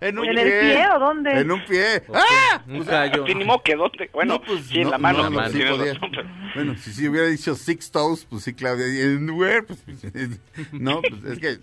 En, 0.00 0.18
un 0.18 0.24
¿En 0.26 0.38
el 0.38 0.44
pie 0.60 0.86
o 0.94 0.98
dónde? 0.98 1.40
En 1.40 1.50
un 1.50 1.64
pie. 1.64 2.02
Ok, 2.08 2.16
¡Ah! 2.16 2.62
Un 2.68 2.84
callo. 2.84 3.26
Sí, 3.26 3.34
ni 3.34 3.44
modo 3.44 3.62
que 3.62 3.74
dónde. 3.76 4.10
Bueno, 4.12 4.34
No, 4.34 4.42
pues, 4.42 4.66
sí, 4.66 4.78
en 4.78 4.84
no, 4.84 4.90
la 4.90 4.98
mano, 4.98 5.28
no, 5.28 5.28
sí, 5.30 5.36
no, 5.36 5.46
sí 5.46 5.52
tienes 5.52 5.76
podía. 5.76 5.94
razón, 5.94 6.10
pero- 6.14 6.28
Bueno, 6.54 6.76
si, 6.76 6.92
si 6.92 7.08
hubiera 7.08 7.26
dicho 7.26 7.54
six 7.54 7.90
toes, 7.90 8.24
pues 8.28 8.44
sí, 8.44 8.54
Claudia. 8.54 8.86
Y 8.88 9.00
en 9.00 9.30
where, 9.30 9.62
pues, 9.62 9.78
no, 10.72 11.00
pues 11.02 11.24
es 11.24 11.38
que 11.38 11.58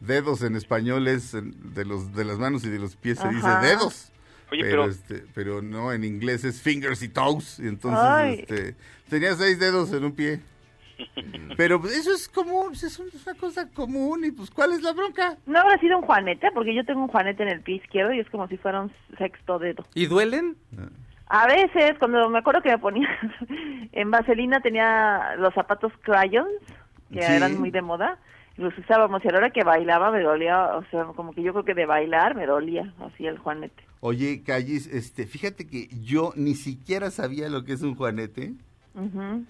dedos 0.00 0.42
en 0.42 0.56
español 0.56 1.06
es 1.08 1.34
en- 1.34 1.54
de 1.74 1.84
los 1.84 2.14
de 2.14 2.24
las 2.24 2.38
manos 2.38 2.64
y 2.64 2.68
de 2.70 2.78
los 2.78 2.96
pies 2.96 3.18
se 3.18 3.28
dice 3.28 3.46
Ajá. 3.46 3.60
dedos. 3.62 4.10
Oye, 4.52 4.62
pero, 4.62 4.82
pero- 4.82 4.92
este, 4.92 5.24
pero 5.34 5.62
no, 5.62 5.92
en 5.92 6.04
inglés 6.04 6.44
es 6.44 6.60
fingers 6.60 7.02
y 7.02 7.08
toes. 7.08 7.58
Y 7.58 7.66
entonces, 7.68 8.00
Ay. 8.02 8.40
este, 8.40 8.74
tenía 9.08 9.34
seis 9.36 9.58
dedos 9.58 9.92
en 9.92 10.04
un 10.04 10.12
pie. 10.12 10.40
Pero 11.56 11.80
pues, 11.80 11.96
eso 11.96 12.12
es 12.12 12.28
común, 12.28 12.66
pues, 12.68 12.82
es 12.84 12.98
una 12.98 13.34
cosa 13.38 13.68
común. 13.70 14.24
Y 14.24 14.32
pues, 14.32 14.50
¿cuál 14.50 14.72
es 14.72 14.82
la 14.82 14.92
bronca? 14.92 15.36
¿No 15.46 15.60
habrá 15.60 15.78
sido 15.78 15.98
un 15.98 16.04
juanete? 16.04 16.50
Porque 16.52 16.74
yo 16.74 16.84
tengo 16.84 17.02
un 17.02 17.08
juanete 17.08 17.42
en 17.42 17.48
el 17.50 17.60
pie 17.60 17.76
izquierdo 17.76 18.12
y 18.12 18.20
es 18.20 18.28
como 18.30 18.48
si 18.48 18.56
fuera 18.56 18.80
un 18.82 18.92
sexto 19.18 19.58
dedo. 19.58 19.84
¿Y 19.94 20.06
duelen? 20.06 20.56
A 21.28 21.46
veces, 21.46 21.96
cuando 21.98 22.28
me 22.28 22.38
acuerdo 22.38 22.62
que 22.62 22.70
me 22.70 22.78
ponía 22.78 23.08
en 23.92 24.10
vaselina 24.10 24.60
tenía 24.60 25.36
los 25.38 25.54
zapatos 25.54 25.92
crayons, 26.02 26.50
que 27.12 27.22
Sí. 27.22 27.32
eran 27.32 27.58
muy 27.58 27.70
de 27.70 27.82
moda, 27.82 28.18
y 28.56 28.62
los 28.62 28.76
usábamos 28.78 29.24
y 29.24 29.28
a 29.28 29.32
la 29.32 29.38
hora 29.38 29.50
que 29.50 29.64
bailaba 29.64 30.10
me 30.10 30.20
dolía, 30.22 30.76
o 30.76 30.84
sea, 30.90 31.04
como 31.16 31.32
que 31.32 31.42
yo 31.42 31.52
creo 31.52 31.64
que 31.64 31.74
de 31.74 31.86
bailar 31.86 32.34
me 32.34 32.46
dolía 32.46 32.92
así 33.00 33.26
el 33.26 33.38
juanete. 33.38 33.82
Oye, 34.00 34.42
Callis, 34.44 34.86
este, 34.88 35.26
fíjate 35.26 35.66
que 35.66 35.88
yo 36.02 36.32
ni 36.36 36.54
siquiera 36.54 37.10
sabía 37.10 37.48
lo 37.48 37.64
que 37.64 37.72
es 37.72 37.82
un 37.82 37.94
juanete. 37.94 38.52
Ujú, 38.94 39.44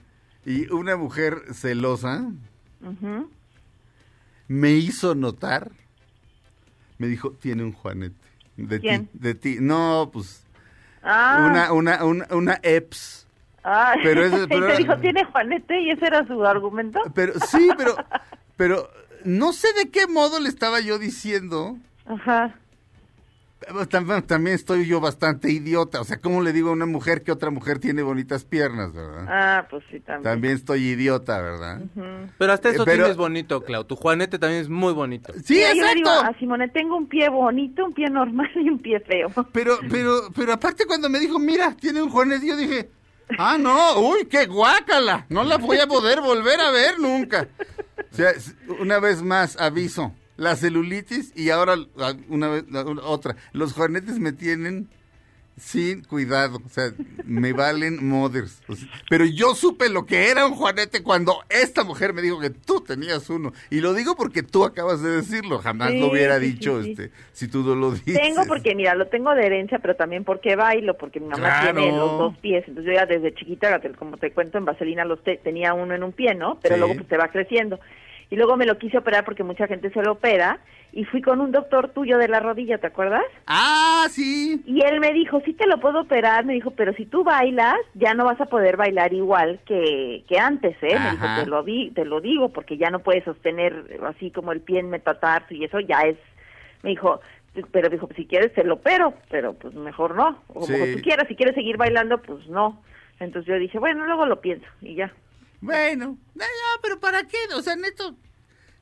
Y 0.46 0.70
una 0.72 0.96
mujer 0.96 1.42
celosa 1.54 2.24
me 4.48 4.70
hizo 4.72 5.14
notar, 5.14 5.70
me 6.98 7.06
dijo, 7.06 7.30
tiene 7.32 7.62
un 7.64 7.72
juanete. 7.72 8.14
De 8.56 8.78
ti, 8.78 9.08
de 9.14 9.34
ti. 9.34 9.56
No, 9.60 10.10
pues, 10.12 10.42
Ah, 11.02 11.46
una, 11.50 11.72
una, 11.72 12.04
una, 12.04 12.26
una 12.30 12.60
EPS. 12.62 13.26
pero 14.02 14.24
ese- 14.24 14.44
y 14.44 14.48
te 14.48 14.76
dijo, 14.78 14.96
tiene 15.00 15.24
juanete 15.24 15.80
y 15.82 15.90
ese 15.90 16.06
era 16.06 16.26
su 16.26 16.42
argumento. 16.44 17.00
Pero, 17.14 17.38
sí, 17.40 17.68
pero, 17.76 17.96
pero, 18.56 18.88
no 19.24 19.52
sé 19.52 19.68
de 19.74 19.90
qué 19.90 20.06
modo 20.06 20.40
le 20.40 20.48
estaba 20.48 20.80
yo 20.80 20.98
diciendo. 20.98 21.76
Ajá. 22.06 22.54
Pues, 23.72 23.88
tam- 23.88 24.26
También 24.26 24.54
estoy 24.56 24.86
yo 24.86 25.00
bastante 25.00 25.50
idiota. 25.50 26.00
O 26.00 26.04
sea, 26.04 26.18
¿cómo 26.20 26.42
le 26.42 26.52
digo 26.52 26.70
a 26.70 26.72
una 26.72 26.86
mujer 26.86 27.22
que 27.22 27.32
otra 27.32 27.50
mujer 27.50 27.78
tiene 27.78 28.02
bonitas 28.02 28.44
piernas, 28.44 28.92
verdad? 28.92 29.26
Ah, 29.28 29.66
pues 29.70 29.82
sí, 29.90 30.00
también. 30.00 30.22
También 30.22 30.54
estoy 30.54 30.84
idiota, 30.88 31.40
¿verdad? 31.40 31.80
Pero 32.38 32.52
hasta 32.52 32.70
eso 32.70 32.82
Eh, 32.82 32.84
pero- 32.86 33.04
tienes 33.04 33.16
bonito, 33.16 33.62
Clau. 33.62 33.84
Tu 33.84 33.96
juanete 33.96 34.38
también 34.38 34.62
es 34.62 34.68
muy 34.68 34.92
bonito. 34.92 35.32
Sí, 35.44 35.54
Mira, 35.54 35.74
yo 35.74 35.84
le 35.86 35.94
digo 35.94 36.08
exacto. 36.10 36.34
a 36.36 36.38
Simone, 36.38 36.68
tengo 36.68 36.96
un 36.96 37.06
pie 37.08 37.28
bonito, 37.28 37.84
un 37.86 37.94
pie 37.94 38.10
normal 38.10 38.50
y 38.56 38.68
un 38.68 38.78
pie 38.78 39.00
feo. 39.00 39.30
Pero, 39.52 39.78
pero, 39.90 40.28
pero 40.34 40.52
aparte 40.52 40.84
cuando 40.86 41.08
me 41.08 41.18
dijo, 41.18 41.38
mira, 41.38 41.74
tiene 41.74 42.02
un 42.02 42.10
juanete, 42.10 42.46
yo 42.46 42.56
dije, 42.56 42.90
ah, 43.38 43.56
no, 43.58 43.98
uy, 44.00 44.26
qué 44.26 44.46
guácala, 44.46 45.26
no 45.28 45.44
la 45.44 45.56
voy 45.58 45.78
a 45.78 45.86
poder 45.86 46.20
volver 46.20 46.60
a 46.60 46.70
ver 46.70 46.98
nunca. 46.98 47.48
O 48.12 48.14
sea, 48.16 48.32
una 48.80 48.98
vez 49.00 49.22
más, 49.22 49.56
aviso, 49.60 50.12
la 50.36 50.56
celulitis 50.56 51.32
y 51.36 51.50
ahora 51.50 51.74
ah, 51.98 52.14
una 52.28 52.48
vez, 52.48 52.64
la- 52.70 52.82
otra, 52.82 53.36
los 53.52 53.72
juanetes 53.72 54.18
me 54.18 54.32
tienen 54.32 54.88
sin 55.56 56.02
cuidado, 56.02 56.58
o 56.66 56.68
sea, 56.68 56.90
me 57.24 57.52
valen 57.52 58.04
mothers. 58.04 58.60
O 58.66 58.74
sea, 58.74 58.88
pero 59.08 59.24
yo 59.24 59.54
supe 59.54 59.88
lo 59.88 60.04
que 60.04 60.28
era 60.28 60.46
un 60.46 60.54
juanete 60.56 61.04
cuando 61.04 61.36
esta 61.48 61.84
mujer 61.84 62.12
me 62.12 62.22
dijo 62.22 62.40
que 62.40 62.50
tú 62.50 62.80
tenías 62.80 63.30
uno. 63.30 63.52
Y 63.70 63.80
lo 63.80 63.94
digo 63.94 64.16
porque 64.16 64.42
tú 64.42 64.64
acabas 64.64 65.00
de 65.00 65.10
decirlo, 65.10 65.58
jamás 65.60 65.92
Sí, 65.92 66.00
lo 66.00 66.08
hubiera 66.10 66.40
sí, 66.40 66.46
dicho 66.46 66.82
sí. 66.82 66.90
este 66.90 67.12
si 67.32 67.46
tú 67.46 67.62
no 67.62 67.76
lo 67.76 67.92
dices. 67.92 68.20
Tengo 68.20 68.42
porque, 68.48 68.74
mira, 68.74 68.96
lo 68.96 69.06
tengo 69.06 69.32
de 69.32 69.46
herencia, 69.46 69.78
pero 69.78 69.94
también 69.94 70.24
porque 70.24 70.56
bailo, 70.56 70.96
porque 70.98 71.20
mi 71.20 71.26
mamá 71.28 71.60
Claro. 71.60 71.80
tiene 71.80 71.96
los 71.96 72.18
dos 72.18 72.36
pies. 72.38 72.64
Entonces 72.66 72.92
yo 72.92 72.98
ya 72.98 73.06
desde 73.06 73.32
chiquita, 73.32 73.80
como 73.96 74.16
te 74.16 74.32
cuento, 74.32 74.58
en 74.58 74.64
Vaselina 74.64 75.04
los 75.04 75.22
te- 75.22 75.36
tenía 75.36 75.72
uno 75.72 75.94
en 75.94 76.02
un 76.02 76.10
pie, 76.10 76.34
¿no? 76.34 76.58
Pero 76.64 76.78
luego 76.78 76.94
pues 76.96 77.06
te 77.06 77.16
va 77.16 77.28
creciendo. 77.28 77.78
Y 78.30 78.36
luego 78.36 78.56
me 78.56 78.66
lo 78.66 78.78
quise 78.78 78.98
operar 78.98 79.24
porque 79.24 79.44
mucha 79.44 79.66
gente 79.66 79.90
se 79.90 80.02
lo 80.02 80.12
opera. 80.12 80.58
Y 80.92 81.04
fui 81.06 81.22
con 81.22 81.40
un 81.40 81.50
doctor 81.50 81.88
tuyo 81.88 82.18
de 82.18 82.28
la 82.28 82.38
rodilla, 82.38 82.78
¿te 82.78 82.86
acuerdas? 82.86 83.24
Ah, 83.46 84.06
sí. 84.10 84.62
Y 84.64 84.80
él 84.84 85.00
me 85.00 85.12
dijo, 85.12 85.40
sí 85.44 85.52
te 85.52 85.66
lo 85.66 85.80
puedo 85.80 86.02
operar, 86.02 86.44
me 86.44 86.52
dijo, 86.52 86.70
pero 86.70 86.94
si 86.94 87.04
tú 87.04 87.24
bailas, 87.24 87.74
ya 87.94 88.14
no 88.14 88.24
vas 88.24 88.40
a 88.40 88.46
poder 88.46 88.76
bailar 88.76 89.12
igual 89.12 89.58
que, 89.66 90.24
que 90.28 90.38
antes, 90.38 90.76
¿eh? 90.82 90.96
Me 90.96 91.10
dijo, 91.10 91.26
te 91.40 91.46
lo, 91.46 91.62
di, 91.64 91.90
te 91.90 92.04
lo 92.04 92.20
digo, 92.20 92.50
porque 92.50 92.76
ya 92.76 92.90
no 92.90 93.00
puedes 93.00 93.24
sostener 93.24 94.00
así 94.06 94.30
como 94.30 94.52
el 94.52 94.60
pie 94.60 94.78
en 94.80 94.90
metatarso 94.90 95.52
y 95.52 95.64
eso 95.64 95.80
ya 95.80 96.02
es, 96.02 96.16
me 96.84 96.90
dijo, 96.90 97.20
pero 97.72 97.88
dijo, 97.88 98.08
si 98.16 98.26
quieres 98.26 98.52
te 98.52 98.64
lo 98.64 98.74
opero, 98.74 99.14
pero 99.30 99.54
pues 99.54 99.74
mejor 99.74 100.14
no, 100.14 100.42
o 100.48 100.60
como 100.60 100.84
tú 100.94 101.00
quieras, 101.02 101.26
si 101.28 101.36
quieres 101.36 101.54
seguir 101.54 101.76
bailando, 101.76 102.18
pues 102.22 102.46
no. 102.48 102.82
Entonces 103.20 103.48
yo 103.48 103.58
dije, 103.58 103.78
bueno, 103.78 104.04
luego 104.06 104.26
lo 104.26 104.40
pienso 104.40 104.66
y 104.80 104.96
ya. 104.96 105.12
Bueno, 105.64 106.18
no, 106.34 106.44
no, 106.44 106.80
pero 106.82 107.00
¿para 107.00 107.24
qué? 107.24 107.36
O 107.56 107.62
sea, 107.62 107.76
neto, 107.76 108.16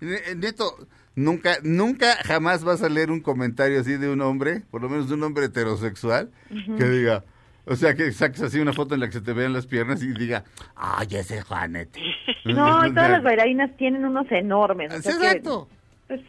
ne- 0.01 0.35
neto, 0.37 0.87
nunca, 1.15 1.59
nunca 1.63 2.17
jamás 2.25 2.65
vas 2.65 2.83
a 2.83 2.89
leer 2.89 3.11
un 3.11 3.21
comentario 3.21 3.81
así 3.81 3.97
de 3.97 4.09
un 4.11 4.21
hombre, 4.21 4.63
por 4.71 4.83
lo 4.83 4.89
menos 4.89 5.09
de 5.09 5.15
un 5.15 5.23
hombre 5.23 5.47
heterosexual, 5.47 6.31
que 6.51 6.85
diga, 6.89 7.25
o 7.65 7.77
sea, 7.77 7.95
que 7.95 8.11
saques 8.13 8.43
así 8.43 8.59
una 8.59 8.73
foto 8.73 8.95
en 8.95 9.01
la 9.01 9.07
que 9.07 9.13
se 9.13 9.21
te 9.21 9.33
vean 9.33 9.53
las 9.53 9.67
piernas 9.67 10.03
y 10.03 10.13
diga, 10.13 10.45
ay, 10.75 11.09
ese 11.13 11.43
Juanete. 11.43 12.01
No, 12.45 12.85
y 12.87 12.91
todas 12.93 13.11
las 13.11 13.23
bailarinas 13.23 13.77
tienen 13.77 14.05
unos 14.05 14.27
enormes. 14.33 14.93
o 14.93 15.01
sea 15.01 15.13
que, 15.13 15.27
Exacto. 15.27 15.69
pues, 16.09 16.21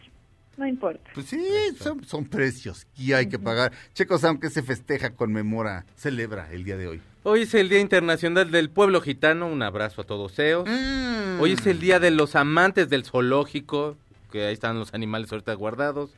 no 0.57 0.67
importa. 0.67 1.09
Pues 1.15 1.25
sí, 1.25 1.43
son, 1.79 2.03
son 2.05 2.25
precios 2.25 2.85
y 2.95 3.13
hay 3.13 3.27
que 3.27 3.39
pagar. 3.39 3.71
Checos, 3.93 4.23
aunque 4.23 4.51
se 4.51 4.61
festeja, 4.61 5.15
conmemora, 5.15 5.85
celebra 5.95 6.51
el 6.51 6.63
día 6.63 6.77
de 6.77 6.87
hoy. 6.87 7.01
Hoy 7.25 7.43
es 7.43 7.53
el 7.53 7.69
Día 7.69 7.79
Internacional 7.79 8.51
del 8.51 8.69
Pueblo 8.69 8.99
Gitano. 8.99 9.47
Un 9.47 9.61
abrazo 9.63 10.01
a 10.01 10.03
todos 10.03 10.37
ellos. 10.39 10.67
Mm. 10.67 11.39
Hoy 11.39 11.53
es 11.53 11.65
el 11.65 11.79
Día 11.79 12.01
de 12.01 12.11
los 12.11 12.35
Amantes 12.35 12.89
del 12.89 13.05
Zoológico, 13.05 13.95
que 14.29 14.45
ahí 14.45 14.53
están 14.53 14.77
los 14.77 14.93
animales 14.93 15.31
ahorita 15.31 15.53
guardados. 15.53 16.11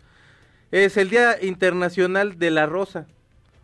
Es 0.72 0.98
el 0.98 1.12
Día 1.12 1.38
Internacional 1.44 2.40
de 2.40 2.50
la 2.50 2.66
Rosa. 2.66 3.06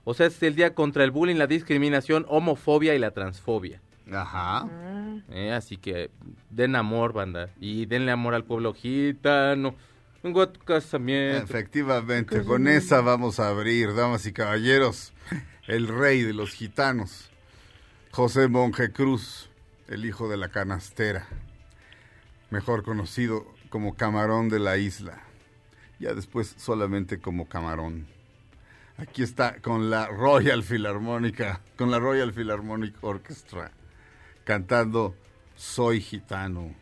O 0.04 0.14
sea, 0.14 0.28
es 0.28 0.42
el 0.44 0.56
día 0.56 0.76
contra 0.76 1.04
el 1.04 1.10
bullying, 1.10 1.36
la 1.36 1.48
discriminación, 1.48 2.28
homofobia 2.30 2.94
y 2.94 3.00
la 3.00 3.10
transfobia. 3.10 3.82
Ajá. 4.12 4.68
Eh, 5.30 5.52
así 5.52 5.78
que 5.78 6.12
den 6.52 6.76
amor, 6.76 7.12
banda. 7.12 7.50
Y 7.60 7.88
denle 7.88 8.12
amor 8.12 8.36
al 8.36 8.44
pueblo 8.44 8.76
gitano. 8.76 9.76
Tu 10.22 10.34
casamiento. 10.64 11.44
Efectivamente, 11.44 12.44
con 12.44 12.68
esa 12.68 13.02
vamos 13.02 13.40
a 13.40 13.48
abrir, 13.48 13.96
damas 13.96 14.28
y 14.28 14.32
caballeros, 14.32 15.12
el 15.68 15.88
rey 15.88 16.22
de 16.22 16.34
los 16.34 16.52
gitanos, 16.52 17.31
José 18.14 18.50
Monje 18.50 18.92
Cruz, 18.92 19.50
el 19.88 20.04
hijo 20.04 20.28
de 20.28 20.36
la 20.36 20.50
canastera, 20.50 21.30
mejor 22.50 22.84
conocido 22.84 23.48
como 23.70 23.96
Camarón 23.96 24.50
de 24.50 24.60
la 24.60 24.76
Isla, 24.76 25.22
ya 25.98 26.14
después 26.14 26.54
solamente 26.58 27.20
como 27.20 27.48
Camarón. 27.48 28.08
Aquí 28.98 29.24
está 29.24 29.62
con 29.62 29.90
la 29.90 30.08
Royal 30.08 30.62
Philharmónica, 30.62 31.62
con 31.78 31.90
la 31.90 32.00
Royal 32.00 32.34
Philharmonic 32.34 33.02
Orchestra, 33.02 33.72
cantando 34.44 35.16
Soy 35.56 36.02
Gitano. 36.02 36.76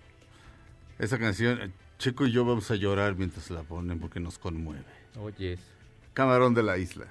Esa 0.97 1.19
canción, 1.19 1.61
eh, 1.61 1.71
Checo 1.99 2.25
y 2.25 2.31
yo 2.31 2.43
vamos 2.43 2.71
a 2.71 2.75
llorar 2.75 3.15
mientras 3.15 3.51
la 3.51 3.61
ponen 3.61 3.99
porque 3.99 4.19
nos 4.19 4.39
conmueve. 4.39 4.83
Oyes. 5.15 5.59
Camarón 6.15 6.55
de 6.55 6.63
la 6.63 6.79
isla. 6.79 7.05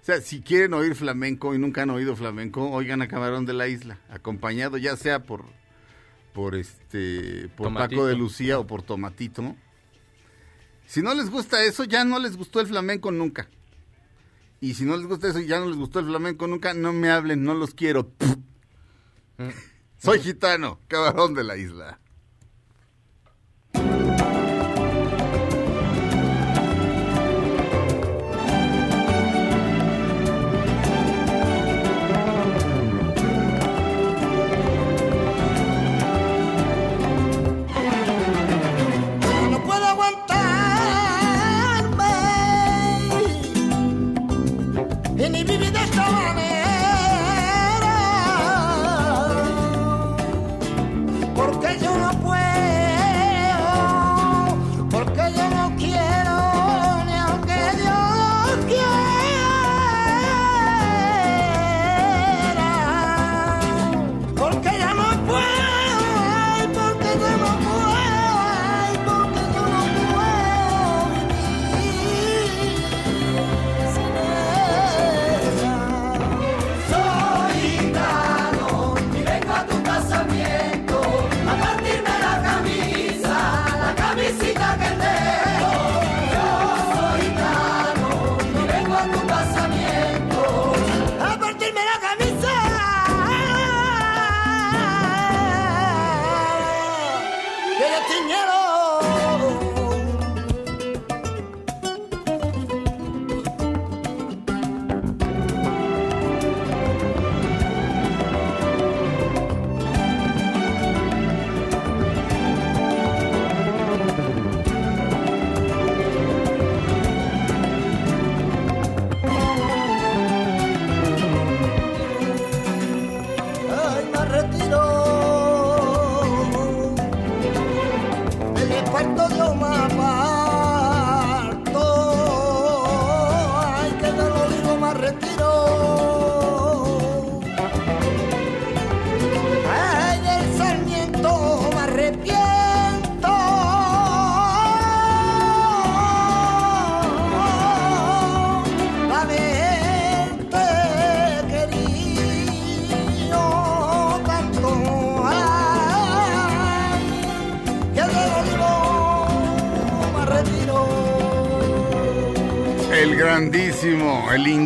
O 0.00 0.04
sea, 0.04 0.20
si 0.20 0.40
quieren 0.40 0.74
oír 0.74 0.94
flamenco 0.94 1.54
y 1.54 1.58
nunca 1.58 1.82
han 1.82 1.90
oído 1.90 2.16
flamenco, 2.16 2.70
oigan 2.70 3.02
a 3.02 3.08
Camarón 3.08 3.46
de 3.46 3.52
la 3.52 3.68
isla, 3.68 3.98
acompañado 4.10 4.76
ya 4.78 4.96
sea 4.96 5.22
por 5.22 5.44
por 6.32 6.54
este 6.54 7.48
por 7.56 7.66
Tomatito. 7.66 7.96
Paco 7.96 8.06
de 8.06 8.14
Lucía 8.14 8.58
o 8.58 8.66
por 8.66 8.82
Tomatito. 8.82 9.56
Si 10.86 11.02
no 11.02 11.14
les 11.14 11.30
gusta 11.30 11.62
eso, 11.64 11.84
ya 11.84 12.04
no 12.04 12.18
les 12.18 12.36
gustó 12.36 12.60
el 12.60 12.66
flamenco 12.66 13.12
nunca. 13.12 13.48
Y 14.60 14.74
si 14.74 14.84
no 14.84 14.96
les 14.96 15.06
gusta 15.06 15.28
eso 15.28 15.40
y 15.40 15.46
ya 15.46 15.58
no 15.58 15.66
les 15.66 15.76
gustó 15.76 15.98
el 15.98 16.06
flamenco 16.06 16.46
nunca, 16.46 16.74
no 16.74 16.92
me 16.92 17.10
hablen, 17.10 17.44
no 17.44 17.54
los 17.54 17.74
quiero. 17.74 18.12
Soy 19.98 20.20
gitano, 20.20 20.78
Camarón 20.88 21.34
de 21.34 21.44
la 21.44 21.56
isla. 21.56 21.98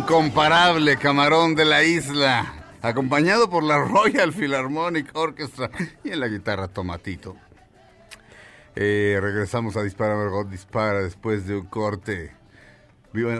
Incomparable 0.07 0.95
camarón 0.95 1.53
de 1.53 1.65
la 1.65 1.83
isla, 1.83 2.63
acompañado 2.81 3.49
por 3.49 3.61
la 3.61 3.77
Royal 3.77 4.31
Philharmonic 4.31 5.13
Orchestra 5.13 5.69
y 6.01 6.11
en 6.11 6.21
la 6.21 6.29
guitarra 6.29 6.69
Tomatito. 6.69 7.35
Eh, 8.73 9.19
regresamos 9.21 9.75
a 9.75 9.83
Dispara, 9.83 10.15
Margot 10.15 10.49
Dispara 10.49 11.01
después 11.01 11.45
de 11.45 11.57
un 11.57 11.65
corte. 11.65 12.33
Viva 13.11 13.37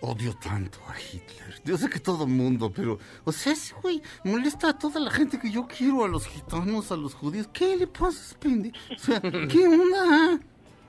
Odio 0.00 0.34
tanto 0.34 0.80
a 0.88 1.00
Hitler. 1.00 1.62
Yo 1.64 1.78
sé 1.78 1.88
que 1.88 2.00
todo 2.00 2.24
el 2.24 2.30
mundo, 2.30 2.72
pero... 2.74 2.98
O 3.22 3.30
sea, 3.30 3.52
ese 3.52 3.76
güey 3.80 4.02
molesta 4.24 4.70
a 4.70 4.78
toda 4.78 4.98
la 4.98 5.12
gente 5.12 5.38
que 5.38 5.52
yo 5.52 5.68
quiero, 5.68 6.04
a 6.04 6.08
los 6.08 6.26
gitanos, 6.26 6.90
a 6.90 6.96
los 6.96 7.14
judíos. 7.14 7.48
¿Qué 7.52 7.76
le 7.76 7.86
pasa, 7.86 8.18
a 8.18 8.24
ese 8.24 8.34
pende? 8.34 8.72
O 8.96 8.98
sea, 8.98 9.20
¿qué 9.20 9.64
onda? 9.64 10.40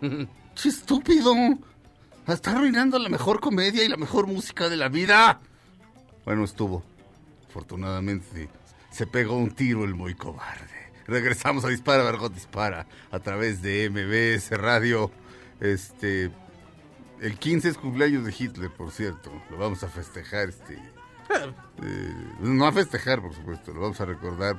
¡Che 0.56 0.70
estúpido! 0.70 1.36
Está 2.28 2.52
arruinando 2.52 2.98
la 3.00 3.10
mejor 3.10 3.40
comedia 3.40 3.84
y 3.84 3.90
la 3.90 3.98
mejor 3.98 4.28
música 4.28 4.70
de 4.70 4.78
la 4.78 4.90
vida. 4.90 5.42
Bueno, 6.26 6.44
estuvo. 6.46 6.84
Afortunadamente 7.50 8.50
se 8.92 9.08
pegó 9.08 9.36
un 9.38 9.52
tiro 9.52 9.84
el 9.84 9.94
muy 9.94 10.16
cobarde. 10.16 10.92
Regresamos 11.06 11.66
a 11.66 11.68
Dispara, 11.68 12.04
Margot 12.04 12.34
Dispara, 12.34 12.88
a 13.12 13.20
través 13.20 13.62
de 13.62 13.90
MBS 13.90 14.52
Radio. 14.58 15.12
Este. 15.60 16.32
El 17.20 17.38
15 17.38 17.70
es 17.70 17.78
cumpleaños 17.78 18.26
de 18.26 18.36
Hitler, 18.38 18.70
por 18.72 18.92
cierto. 18.92 19.32
Lo 19.50 19.58
vamos 19.58 19.84
a 19.84 19.88
festejar, 19.88 20.50
este. 20.50 20.76
eh, 20.76 22.14
no 22.40 22.66
a 22.66 22.72
festejar, 22.72 23.22
por 23.22 23.34
supuesto. 23.34 23.74
Lo 23.74 23.82
vamos 23.82 24.00
a 24.02 24.06
recordar 24.06 24.56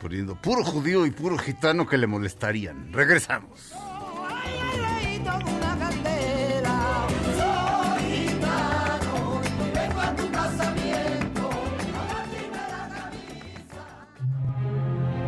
poniendo 0.00 0.40
puro 0.40 0.64
judío 0.64 1.06
y 1.06 1.10
puro 1.10 1.38
gitano 1.38 1.86
que 1.86 1.98
le 1.98 2.06
molestarían. 2.06 2.92
Regresamos. 2.92 3.72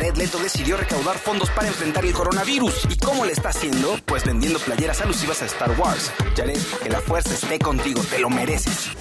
Jared 0.00 0.16
Leto 0.16 0.38
decidió 0.38 0.78
recaudar 0.78 1.16
fondos 1.16 1.50
para 1.50 1.68
enfrentar 1.68 2.06
el 2.06 2.14
coronavirus. 2.14 2.88
¿Y 2.90 2.98
cómo 2.98 3.26
le 3.26 3.32
está 3.32 3.50
haciendo? 3.50 3.96
Pues 4.06 4.24
vendiendo 4.24 4.58
playeras 4.58 5.02
alusivas 5.02 5.42
a 5.42 5.44
Star 5.44 5.78
Wars. 5.78 6.10
Jared, 6.34 6.56
que 6.82 6.88
la 6.88 7.00
fuerza 7.00 7.34
esté 7.34 7.58
contigo, 7.58 8.00
te 8.10 8.18
lo 8.18 8.30
mereces. 8.30 8.96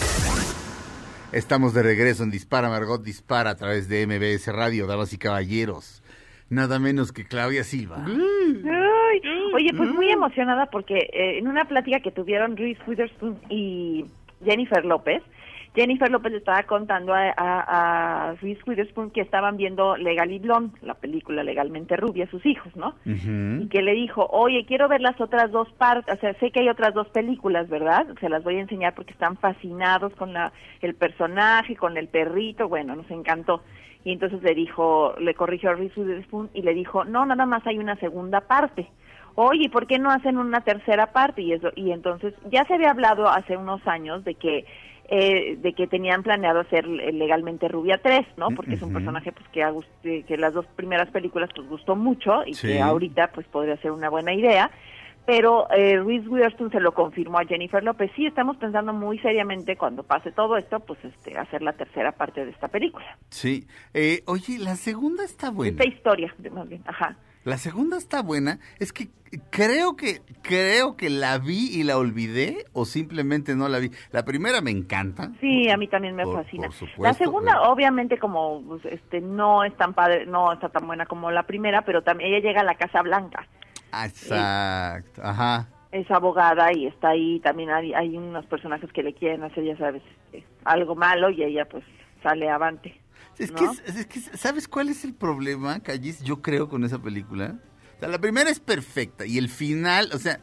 Estamos 1.32 1.74
de 1.74 1.84
regreso 1.84 2.24
en 2.24 2.32
Dispara, 2.32 2.68
Margot 2.68 3.02
Dispara 3.02 3.52
a 3.52 3.56
través 3.56 3.88
de 3.88 4.06
MBS 4.06 4.54
Radio, 4.54 4.88
damas 4.88 5.14
y 5.14 5.18
caballeros. 5.18 6.04
Nada 6.50 6.80
menos 6.80 7.14
que 7.14 7.26
Claudia 7.26 7.64
Silva. 7.64 8.04
Ay, 8.06 9.22
oye, 9.54 9.70
pues 9.78 9.90
muy 9.92 10.12
emocionada 10.12 10.66
porque 10.66 10.98
eh, 11.14 11.38
en 11.38 11.48
una 11.48 11.64
plática 11.64 12.02
que 12.02 12.12
tuvieron 12.12 12.58
Reese 12.58 12.82
Witherspoon 12.86 13.40
y 13.50 14.06
Jennifer 14.44 14.84
López, 14.84 15.24
Jennifer 15.76 16.10
López 16.10 16.32
le 16.32 16.40
estaba 16.40 16.64
contando 16.64 17.14
a, 17.14 17.34
a, 17.38 18.30
a 18.30 18.34
Reese 18.36 18.62
Witherspoon 18.66 19.12
que 19.12 19.22
estaban 19.22 19.56
viendo 19.56 19.96
Legally 19.98 20.40
Blonde, 20.40 20.78
la 20.82 20.96
película 20.96 21.44
Legalmente 21.44 21.96
Rubia, 21.96 22.30
sus 22.30 22.46
hijos, 22.46 22.76
¿no? 22.76 22.96
Y 23.06 23.68
que 23.70 23.82
le 23.82 23.94
dijo, 23.94 24.28
oye, 24.32 24.66
quiero 24.66 24.88
ver 24.88 25.02
las 25.02 25.20
otras 25.22 25.52
dos 25.52 25.72
partes, 25.74 26.16
o 26.16 26.20
sea, 26.20 26.34
sé 26.36 26.52
que 26.52 26.62
hay 26.62 26.70
otras 26.70 26.94
dos 26.94 27.08
películas, 27.10 27.70
¿verdad? 27.70 28.08
Se 28.20 28.30
las 28.30 28.44
voy 28.44 28.56
a 28.58 28.62
enseñar 28.62 28.96
porque 28.96 29.14
están 29.14 29.38
fascinados 29.38 30.14
con 30.16 30.34
la, 30.34 30.52
el 30.82 30.96
personaje, 30.96 31.76
con 31.76 31.98
el 31.98 32.08
perrito, 32.08 32.68
bueno, 32.68 32.96
nos 32.96 33.10
encantó. 33.12 33.62
Y 34.04 34.14
entonces 34.14 34.42
le 34.42 34.56
dijo, 34.56 35.14
le 35.20 35.34
corrigió 35.34 35.70
a 35.70 35.74
Reese 35.74 36.00
Witherspoon 36.00 36.50
y 36.54 36.62
le 36.64 36.74
dijo, 36.74 37.04
no, 37.04 37.26
nada 37.26 37.46
más 37.46 37.66
hay 37.68 37.78
una 37.78 37.96
segunda 37.98 38.42
parte. 38.42 38.88
Oye, 39.36 39.70
¿por 39.70 39.88
qué 39.88 40.00
no 40.00 40.10
hacen 40.10 40.38
una 40.38 40.62
tercera 40.62 41.14
parte? 41.14 41.42
Y 41.42 41.54
eso, 41.54 41.70
y 41.76 41.92
entonces 41.92 42.34
ya 42.52 42.66
se 42.66 42.74
había 42.74 42.92
hablado 42.92 43.30
hace 43.30 43.56
unos 43.56 43.86
años 43.88 44.24
de 44.24 44.36
que 44.36 44.66
eh, 45.12 45.58
de 45.58 45.74
que 45.74 45.88
tenían 45.88 46.22
planeado 46.24 46.60
hacer 46.60 46.86
eh, 46.86 47.12
legalmente 47.12 47.68
Rubia 47.68 48.00
3, 48.02 48.26
¿no? 48.38 48.50
Porque 48.52 48.76
es 48.76 48.82
un 48.82 48.94
personaje 48.94 49.32
pues 49.32 49.48
que, 49.50 49.64
ha 49.64 49.72
gust- 49.72 50.26
que 50.26 50.38
las 50.38 50.54
dos 50.54 50.66
primeras 50.76 51.10
películas 51.10 51.50
pues 51.56 51.68
gustó 51.68 51.96
mucho 51.96 52.44
y 52.46 52.54
Sí. 52.54 52.68
que 52.68 52.82
ahorita 52.82 53.32
pues 53.34 53.48
podría 53.48 53.78
ser 53.78 53.92
una 53.92 54.10
buena 54.10 54.34
idea. 54.34 54.70
Pero 55.26 55.70
eh, 55.72 56.00
Reese 56.04 56.28
Witherspoon 56.28 56.72
se 56.72 56.80
lo 56.80 56.92
confirmó 56.94 57.38
a 57.38 57.46
Jennifer 57.46 57.84
López. 57.84 58.10
Sí, 58.16 58.26
estamos 58.26 58.58
pensando 58.58 58.94
muy 58.94 59.20
seriamente 59.20 59.76
cuando 59.78 60.02
pase 60.04 60.32
todo 60.32 60.58
esto, 60.58 60.80
pues 60.80 60.98
este, 61.06 61.38
hacer 61.38 61.62
la 61.62 61.74
tercera 61.74 62.12
parte 62.14 62.46
de 62.46 62.52
esta 62.52 62.68
película. 62.68 63.06
Sí. 63.30 63.68
Eh, 63.94 64.24
oye, 64.26 64.58
la 64.58 64.76
segunda 64.76 65.24
está 65.24 65.52
buena. 65.52 65.84
Esta 65.84 65.88
historia, 65.88 66.34
más 66.52 66.68
bien, 66.68 66.82
ajá. 66.88 67.16
La 67.50 67.58
segunda 67.58 67.98
está 67.98 68.22
buena. 68.22 68.60
Es 68.80 68.94
que 68.94 69.10
creo 69.52 69.96
que 69.96 70.22
creo 70.42 70.96
que 70.96 71.10
la 71.10 71.38
vi 71.38 71.70
y 71.80 71.84
la 71.84 71.98
olvidé 71.98 72.66
o 72.74 72.86
simplemente 72.86 73.56
no 73.56 73.68
la 73.68 73.80
vi. 73.80 73.92
La 74.12 74.24
primera 74.26 74.62
me 74.62 74.72
encanta. 74.72 75.32
Sí, 75.42 75.70
a 75.70 75.78
mí 75.78 75.88
también 75.88 76.16
me 76.16 76.24
Por- 76.24 76.44
fascina. 76.44 76.68
por 76.68 76.74
supuesto, 76.74 77.02
la 77.04 77.14
segunda, 77.14 77.52
pero- 77.54 77.72
obviamente, 77.72 78.18
como 78.18 78.62
pues, 78.64 78.86
este 78.86 79.22
no 79.22 79.64
es 79.64 79.76
tan 79.78 79.94
padre, 79.94 80.26
no 80.26 80.52
está 80.54 80.70
tan 80.70 80.88
buena 80.88 81.06
como 81.06 81.32
la 81.32 81.44
primera, 81.44 81.84
pero 81.84 82.02
también 82.04 82.34
ella 82.34 82.48
llega 82.48 82.62
a 82.62 82.64
la 82.66 82.76
Casa 82.76 83.02
Blanca. 83.02 83.48
Ah, 83.92 84.06
Exacto. 84.06 85.22
Ajá. 85.24 85.68
Es 85.92 86.10
abogada 86.12 86.72
y 86.72 86.86
está 86.86 87.10
ahí. 87.10 87.40
También 87.40 87.72
hay, 87.72 87.94
hay 87.94 88.16
unos 88.16 88.46
personajes 88.46 88.92
que 88.94 89.02
le 89.04 89.14
quieren 89.14 89.44
hacer, 89.44 89.64
ya 89.64 89.76
sabes, 89.78 90.04
eh, 90.34 90.44
algo 90.64 90.96
malo 90.96 91.30
y 91.32 91.44
ella 91.44 91.66
pues 91.66 91.84
sale 92.22 92.50
avante. 92.50 93.00
Es 93.40 93.52
¿no? 93.52 93.58
que, 93.58 93.66
es- 93.92 93.96
es 93.96 94.06
que, 94.06 94.20
¿sabes 94.38 94.68
cuál 94.68 94.90
es 94.90 95.04
el 95.04 95.14
problema, 95.14 95.80
Callis? 95.80 96.22
Yo 96.22 96.42
creo 96.42 96.70
con 96.70 96.84
esa 96.84 97.02
película. 97.02 97.58
O 97.96 98.00
sea, 98.00 98.10
la 98.10 98.20
primera 98.20 98.50
es 98.50 98.60
perfecta 98.60 99.26
y 99.26 99.38
el 99.38 99.50
final, 99.50 100.10
o 100.14 100.20
sea, 100.20 100.42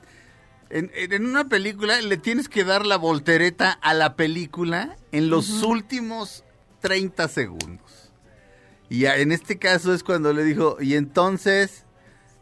en, 0.70 0.90
en- 0.94 1.24
una 1.26 1.48
película 1.48 2.00
le 2.00 2.16
tienes 2.16 2.48
que 2.48 2.64
dar 2.64 2.84
la 2.84 2.96
voltereta 2.96 3.70
a 3.72 3.94
la 3.94 4.16
película 4.16 4.96
en 5.12 5.30
los 5.30 5.62
últimos 5.62 6.42
30 6.80 7.28
segundos. 7.28 8.10
Y 8.88 9.04
en 9.06 9.32
este 9.32 9.58
caso 9.58 9.92
es 9.94 10.02
cuando 10.02 10.32
le 10.32 10.44
dijo, 10.44 10.76
y 10.80 10.94
entonces 10.94 11.84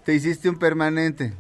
te 0.05 0.15
hiciste 0.15 0.49
un 0.51 0.59
permanente. 0.59 1.33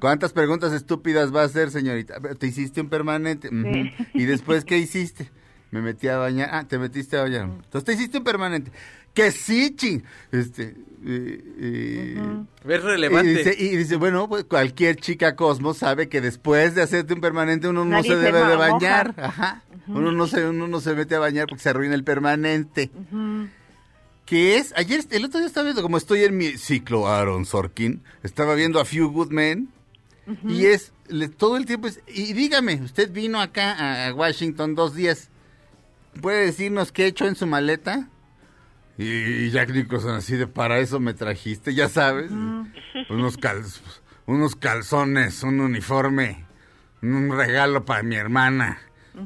¿Cuántas 0.00 0.32
preguntas 0.34 0.72
estúpidas 0.72 1.34
va 1.34 1.42
a 1.42 1.46
hacer, 1.46 1.70
señorita? 1.70 2.20
Te 2.38 2.46
hiciste 2.46 2.80
un 2.82 2.88
permanente. 2.90 3.48
Sí. 3.48 3.92
¿Y 4.14 4.24
después 4.26 4.64
qué 4.64 4.76
hiciste? 4.78 5.30
Me 5.70 5.80
metí 5.80 6.08
a 6.08 6.18
bañar. 6.18 6.48
Ah, 6.52 6.64
te 6.66 6.78
metiste 6.78 7.16
a 7.16 7.22
bañar. 7.22 7.44
Entonces 7.44 7.84
te 7.84 7.92
hiciste 7.92 8.18
un 8.18 8.24
permanente. 8.24 8.72
Que 9.14 9.30
sí, 9.32 9.74
ching. 9.76 10.02
Este, 10.32 10.76
eh, 11.04 12.20
Es 12.64 12.64
y, 12.64 12.76
relevante. 12.78 13.28
dice, 13.34 13.56
y 13.58 13.76
dice, 13.76 13.96
bueno, 13.96 14.28
pues 14.28 14.44
cualquier 14.44 14.96
chica 14.96 15.34
Cosmos 15.36 15.78
sabe 15.78 16.08
que 16.08 16.20
después 16.20 16.74
de 16.74 16.82
hacerte 16.82 17.14
un 17.14 17.20
permanente 17.20 17.68
uno 17.68 17.84
no 17.84 17.90
Nadie 17.92 18.10
se 18.10 18.16
debe 18.16 18.38
de 18.38 18.56
moja. 18.56 18.56
bañar. 18.72 19.14
Ajá. 19.16 19.62
Uno 19.88 20.12
no 20.12 20.26
se 20.28 20.46
uno 20.46 20.68
no 20.68 20.80
se 20.80 20.94
mete 20.94 21.14
a 21.16 21.18
bañar 21.18 21.46
porque 21.48 21.62
se 21.62 21.70
arruina 21.70 21.94
el 21.94 22.04
permanente. 22.04 22.90
Que 24.26 24.56
es, 24.58 24.72
ayer, 24.76 25.00
el 25.10 25.24
otro 25.24 25.40
día 25.40 25.48
estaba 25.48 25.64
viendo, 25.64 25.82
como 25.82 25.96
estoy 25.96 26.22
en 26.22 26.36
mi 26.36 26.56
ciclo 26.56 27.08
Aaron 27.08 27.44
Sorkin, 27.46 28.00
estaba 28.22 28.54
viendo 28.54 28.78
a 28.78 28.84
Few 28.84 29.10
Good 29.10 29.30
Men, 29.32 29.68
y 30.46 30.66
es, 30.66 30.92
le- 31.08 31.28
todo 31.28 31.56
el 31.56 31.66
tiempo 31.66 31.88
es, 31.88 32.00
y 32.06 32.32
dígame, 32.32 32.80
usted 32.84 33.10
vino 33.10 33.40
acá 33.40 33.72
a, 33.72 34.06
a 34.08 34.14
Washington 34.14 34.76
dos 34.76 34.94
días, 34.94 35.30
¿puede 36.20 36.46
decirnos 36.46 36.92
qué 36.92 37.06
echó 37.06 37.26
en 37.26 37.36
su 37.36 37.46
maleta? 37.46 38.08
Y 38.98 39.50
Jack 39.50 39.70
Nicholson 39.70 40.14
así 40.14 40.36
de, 40.36 40.46
para 40.46 40.78
eso 40.78 41.00
me 41.00 41.14
trajiste, 41.14 41.74
ya 41.74 41.88
sabes, 41.88 42.30
unos, 43.08 43.38
cal- 43.38 43.64
unos 44.26 44.56
calzones, 44.56 45.42
un 45.42 45.60
uniforme, 45.60 46.44
un 47.00 47.30
regalo 47.34 47.84
para 47.86 48.02
mi 48.02 48.16
hermana, 48.16 48.78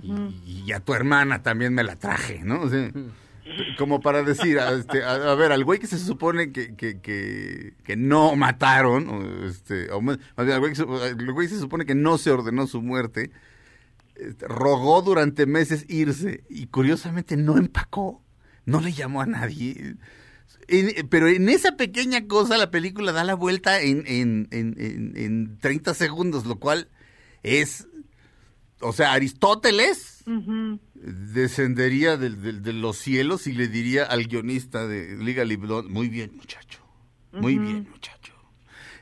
y, 0.03 0.62
y 0.66 0.73
a 0.73 0.81
tu 0.81 0.94
hermana 0.94 1.42
también 1.42 1.75
me 1.75 1.83
la 1.83 1.97
traje, 1.97 2.40
¿no? 2.44 2.61
O 2.62 2.68
sea, 2.70 2.90
como 3.77 4.01
para 4.01 4.23
decir, 4.23 4.61
a, 4.61 4.70
este, 4.73 5.03
a, 5.03 5.12
a 5.33 5.35
ver, 5.35 5.51
al 5.51 5.64
güey 5.64 5.81
que 5.81 5.87
se 5.88 5.99
supone 5.99 6.53
que, 6.53 6.77
que, 6.77 7.01
que, 7.01 7.75
que 7.85 7.97
no 7.97 8.37
mataron, 8.37 9.09
o 9.09 9.47
este, 9.47 9.90
o 9.90 10.01
más 10.01 10.18
bien, 10.38 10.51
al 10.53 10.61
güey, 10.61 10.70
que 10.73 10.77
se- 10.77 10.85
güey 11.33 11.49
supone 11.49 11.85
que 11.85 11.94
no 11.97 12.16
se 12.16 12.31
ordenó 12.31 12.66
su 12.68 12.81
muerte, 12.81 13.31
rogó 14.40 15.03
durante 15.03 15.46
meses 15.46 15.85
irse 15.88 16.44
y 16.48 16.66
curiosamente 16.66 17.37
no 17.37 17.57
empacó, 17.59 18.22
no 18.64 18.81
le 18.81 18.92
llamó 18.92 19.20
a 19.20 19.27
nadie. 19.27 19.96
En- 20.68 21.09
pero 21.09 21.29
en 21.29 21.48
esa 21.48 21.77
pequeña 21.77 22.27
cosa 22.27 22.57
la 22.57 22.70
película 22.70 23.12
da 23.12 23.24
la 23.24 23.35
vuelta 23.35 23.81
en, 23.81 24.05
en, 24.07 24.48
en, 24.50 24.74
en, 24.79 25.12
en 25.16 25.59
30 25.59 25.94
segundos, 25.94 26.46
lo 26.46 26.59
cual 26.59 26.88
es, 27.42 27.87
o 28.81 28.92
sea, 28.92 29.12
Aristóteles 29.12 30.22
descendería 30.94 32.16
de, 32.16 32.72
los 32.72 32.96
cielos 32.96 33.46
y 33.46 33.53
le 33.53 33.68
diría 33.68 34.05
al 34.05 34.27
guionista 34.27 34.87
de 34.87 35.16
Legally 35.16 35.57
Blonde, 35.57 35.90
muy 35.92 36.09
bien 36.09 36.35
muchacho, 36.37 36.81
muy 37.33 37.59
bien 37.59 37.88
muchacho. 37.90 38.23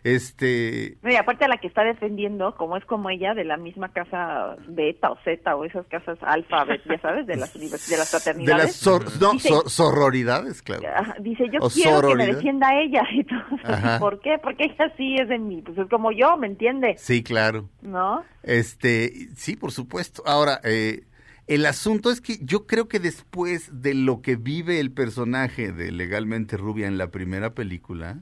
Este, 0.04 0.98
No, 1.02 1.10
y 1.12 1.16
aparte 1.16 1.44
a 1.44 1.48
la 1.48 1.58
que 1.58 1.68
está 1.68 1.84
defendiendo, 1.84 2.54
como 2.56 2.76
es 2.76 2.84
como 2.86 3.08
ella, 3.10 3.34
de 3.34 3.44
la 3.44 3.56
misma 3.56 3.92
casa 3.92 4.56
beta 4.68 5.10
o 5.12 5.16
zeta 5.24 5.54
o 5.54 5.64
esas 5.64 5.86
casas 5.86 6.18
alfa, 6.22 6.66
ya 6.88 7.00
sabes, 7.00 7.26
de 7.26 7.36
las, 7.36 7.52
de 7.54 7.68
las 7.70 7.88
de 7.88 7.96
fraternidades. 7.96 8.64
las 8.64 8.76
sor- 8.76 9.20
no, 9.20 9.32
Dice- 9.32 9.48
so- 9.48 9.68
sororidades, 9.68 10.60
claro. 10.62 10.82
Ajá, 10.94 11.14
Dice, 11.20 11.44
yo 11.52 11.60
O 11.60 11.70
quiero 11.70 12.08
que 12.08 12.14
me 12.16 12.26
defienda 12.26 12.68
a 12.68 12.80
ella. 12.80 13.02
Y 13.12 13.24
todo. 13.24 13.98
¿Por 14.00 14.20
qué? 14.20 14.38
Porque 14.42 14.64
ella 14.64 14.92
sí 14.96 15.14
es 15.20 15.28
de 15.28 15.38
mí. 15.38 15.62
Pues 15.62 15.78
es 15.78 15.88
como 15.88 16.10
yo, 16.12 16.36
¿me 16.36 16.46
entiende? 16.48 16.94
Sí, 16.98 17.22
claro. 17.22 17.68
¿No? 17.82 18.24
Este, 18.42 19.12
sí, 19.36 19.54
por 19.56 19.70
supuesto. 19.70 20.22
Ahora, 20.26 20.60
eh, 20.64 21.04
el 21.46 21.64
asunto 21.66 22.10
es 22.10 22.20
que 22.20 22.38
yo 22.40 22.66
creo 22.66 22.88
que 22.88 22.98
después 22.98 23.82
de 23.82 23.94
lo 23.94 24.20
que 24.22 24.36
vive 24.36 24.80
el 24.80 24.90
personaje 24.92 25.72
de 25.72 25.92
Legalmente 25.92 26.56
Rubia 26.56 26.86
en 26.88 26.98
la 26.98 27.10
primera 27.10 27.54
película, 27.54 28.20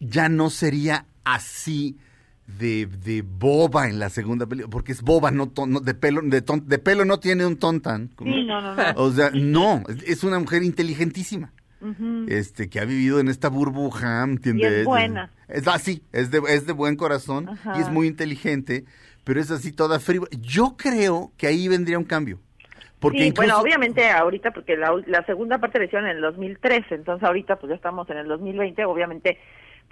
ya 0.00 0.28
no 0.28 0.50
sería 0.50 1.06
así 1.24 1.96
de, 2.58 2.86
de 2.86 3.22
boba 3.22 3.88
en 3.88 3.98
la 3.98 4.10
segunda 4.10 4.46
película, 4.46 4.70
porque 4.70 4.92
es 4.92 5.02
boba, 5.02 5.30
no, 5.30 5.48
ton- 5.48 5.70
no- 5.70 5.80
de 5.80 5.94
pelo, 5.94 6.20
de, 6.22 6.42
ton- 6.42 6.66
de 6.66 6.78
pelo 6.78 7.04
no 7.04 7.18
tiene 7.20 7.46
un 7.46 7.56
tontan. 7.56 8.10
Sí, 8.18 8.44
no, 8.44 8.60
no, 8.60 8.74
no. 8.74 8.82
O 8.96 9.10
sea, 9.12 9.30
no, 9.32 9.82
es- 10.06 10.24
una 10.24 10.38
mujer 10.38 10.62
inteligentísima. 10.62 11.52
Este, 12.28 12.70
que 12.70 12.78
ha 12.78 12.84
vivido 12.84 13.18
en 13.18 13.26
esta 13.26 13.48
burbuja, 13.48 14.22
¿entiendes? 14.22 14.70
Y 14.70 14.74
es 14.80 14.84
buena. 14.84 15.32
Es 15.48 15.66
así, 15.66 16.04
es 16.12 16.30
de, 16.30 16.40
es 16.48 16.64
de 16.64 16.72
buen 16.72 16.94
corazón 16.94 17.48
Ajá. 17.48 17.74
y 17.76 17.80
es 17.82 17.90
muy 17.90 18.06
inteligente, 18.06 18.84
pero 19.24 19.40
es 19.40 19.50
así 19.50 19.72
toda 19.72 19.98
frívola. 19.98 20.30
Yo 20.40 20.76
creo 20.76 21.32
que 21.36 21.48
ahí 21.48 21.66
vendría 21.66 21.98
un 21.98 22.04
cambio. 22.04 22.38
Porque 23.00 23.18
sí, 23.18 23.24
incluso, 23.24 23.48
bueno, 23.48 23.60
obviamente 23.60 24.08
ahorita, 24.08 24.52
porque 24.52 24.76
la, 24.76 24.92
la 25.08 25.26
segunda 25.26 25.58
parte 25.58 25.80
la 25.80 25.86
hicieron 25.86 26.08
en 26.08 26.18
el 26.18 26.22
2013, 26.22 26.94
entonces 26.94 27.24
ahorita 27.26 27.56
pues 27.56 27.70
ya 27.70 27.74
estamos 27.74 28.08
en 28.10 28.18
el 28.18 28.28
2020, 28.28 28.84
obviamente 28.84 29.38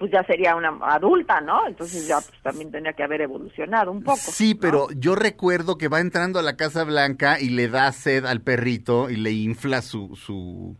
pues 0.01 0.11
ya 0.11 0.23
sería 0.23 0.55
una 0.55 0.69
adulta, 0.81 1.39
¿no? 1.41 1.67
Entonces 1.67 2.07
ya 2.07 2.15
pues 2.19 2.41
también 2.41 2.71
tendría 2.71 2.93
que 2.93 3.03
haber 3.03 3.21
evolucionado 3.21 3.91
un 3.91 4.01
poco. 4.03 4.17
Sí, 4.17 4.55
¿no? 4.55 4.59
pero 4.59 4.87
yo 4.97 5.13
recuerdo 5.13 5.77
que 5.77 5.89
va 5.89 5.99
entrando 5.99 6.39
a 6.39 6.41
la 6.41 6.57
Casa 6.57 6.83
Blanca 6.83 7.39
y 7.39 7.49
le 7.49 7.69
da 7.69 7.91
sed 7.91 8.25
al 8.25 8.41
perrito 8.41 9.11
y 9.11 9.17
le 9.17 9.31
infla 9.31 9.83
su 9.83 10.15
su 10.15 10.75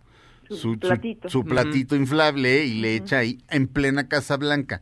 Su 0.49 0.79
platito. 0.79 1.29
su 1.29 1.45
platito 1.45 1.95
inflable 1.95 2.65
y 2.65 2.81
le 2.81 2.95
echa 2.95 3.19
ahí 3.19 3.37
en 3.51 3.67
plena 3.67 4.07
Casa 4.07 4.37
Blanca. 4.37 4.81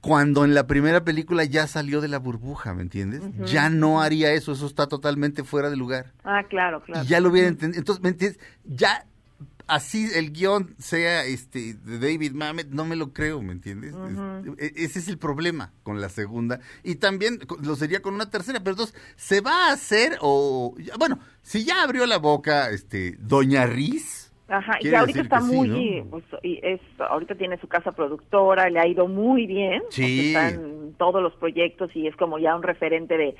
Cuando 0.00 0.44
en 0.44 0.54
la 0.54 0.68
primera 0.68 1.04
película 1.04 1.44
ya 1.44 1.66
salió 1.66 2.00
de 2.00 2.06
la 2.08 2.18
burbuja, 2.20 2.72
¿me 2.72 2.82
entiendes? 2.82 3.20
Ya 3.44 3.68
no 3.68 4.00
haría 4.00 4.32
eso, 4.32 4.52
eso 4.52 4.66
está 4.66 4.86
totalmente 4.86 5.42
fuera 5.42 5.68
de 5.70 5.76
lugar. 5.76 6.12
Ah, 6.22 6.44
claro, 6.48 6.80
claro. 6.84 7.02
Y 7.04 7.08
ya 7.08 7.20
lo 7.20 7.30
hubiera 7.30 7.48
entendido. 7.48 7.80
Entonces, 7.80 8.02
¿me 8.02 8.10
entiendes? 8.10 8.40
Ya 8.64 9.04
así 9.74 10.08
el 10.14 10.32
guion 10.32 10.74
sea 10.78 11.24
este 11.24 11.74
de 11.74 11.98
David 11.98 12.32
Mamet, 12.32 12.68
no 12.68 12.84
me 12.84 12.96
lo 12.96 13.12
creo, 13.12 13.40
¿me 13.42 13.52
entiendes? 13.52 13.94
Es- 13.94 14.58
e- 14.76 14.84
ese 14.84 14.98
es 14.98 15.08
el 15.08 15.18
problema 15.18 15.72
con 15.82 16.00
la 16.00 16.08
segunda. 16.08 16.60
Y 16.84 16.96
también 16.96 17.38
lo 17.62 17.76
sería 17.76 18.02
con 18.02 18.14
una 18.14 18.30
tercera, 18.30 18.58
pero 18.60 18.72
entonces, 18.72 18.94
¿se 19.16 19.40
va 19.40 19.68
a 19.68 19.72
hacer 19.72 20.18
o...? 20.20 20.74
Bueno, 20.98 21.18
si 21.42 21.64
ya 21.64 21.82
abrió 21.82 22.06
la 22.06 22.18
boca 22.18 22.70
este 22.70 23.16
Doña 23.18 23.66
Riz... 23.66 24.26
Ajá, 24.52 24.78
y 24.80 24.92
ahorita 24.92 25.20
está 25.20 25.40
sí, 25.40 25.54
muy, 25.54 26.00
¿no? 26.00 26.10
pues, 26.10 26.24
y 26.42 26.58
es, 26.60 26.80
ahorita 26.98 27.36
tiene 27.36 27.56
su 27.60 27.68
casa 27.68 27.92
productora, 27.92 28.68
le 28.68 28.80
ha 28.80 28.86
ido 28.88 29.06
muy 29.06 29.46
bien, 29.46 29.80
Sí. 29.90 30.02
porque 30.02 30.26
está 30.26 30.48
en 30.48 30.94
todos 30.98 31.22
los 31.22 31.32
proyectos 31.34 31.94
y 31.94 32.08
es 32.08 32.16
como 32.16 32.36
ya 32.40 32.56
un 32.56 32.64
referente 32.64 33.16
de 33.16 33.36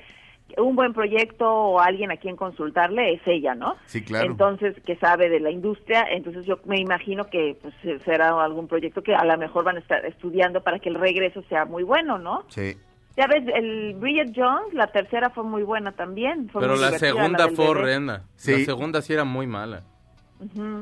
un 0.57 0.75
buen 0.75 0.93
proyecto 0.93 1.49
o 1.49 1.79
alguien 1.79 2.11
a 2.11 2.17
quien 2.17 2.35
consultarle 2.35 3.13
es 3.13 3.21
ella, 3.25 3.55
¿no? 3.55 3.75
Sí, 3.85 4.03
claro. 4.03 4.31
Entonces, 4.31 4.75
que 4.85 4.95
sabe 4.97 5.29
de 5.29 5.39
la 5.39 5.51
industria, 5.51 6.05
entonces 6.11 6.45
yo 6.45 6.59
me 6.65 6.79
imagino 6.79 7.25
que 7.29 7.57
pues, 7.61 7.73
será 8.03 8.29
algún 8.43 8.67
proyecto 8.67 9.01
que 9.03 9.15
a 9.15 9.23
lo 9.25 9.37
mejor 9.37 9.63
van 9.63 9.77
a 9.77 9.79
estar 9.79 10.05
estudiando 10.05 10.61
para 10.61 10.79
que 10.79 10.89
el 10.89 10.95
regreso 10.95 11.43
sea 11.49 11.65
muy 11.65 11.83
bueno, 11.83 12.17
¿no? 12.17 12.43
Sí. 12.49 12.77
Ya 13.17 13.27
ves, 13.27 13.43
el 13.53 13.93
Bridget 13.95 14.31
Jones, 14.35 14.73
la 14.73 14.87
tercera 14.87 15.29
fue 15.31 15.43
muy 15.43 15.63
buena 15.63 15.91
también. 15.91 16.49
fue 16.49 16.61
Pero 16.61 16.75
la 16.77 16.97
segunda 16.97 17.49
fue 17.49 17.67
horrenda. 17.67 18.23
Sí. 18.35 18.59
La 18.59 18.65
segunda 18.65 19.01
sí 19.01 19.13
era 19.13 19.25
muy 19.25 19.47
mala. 19.47 19.83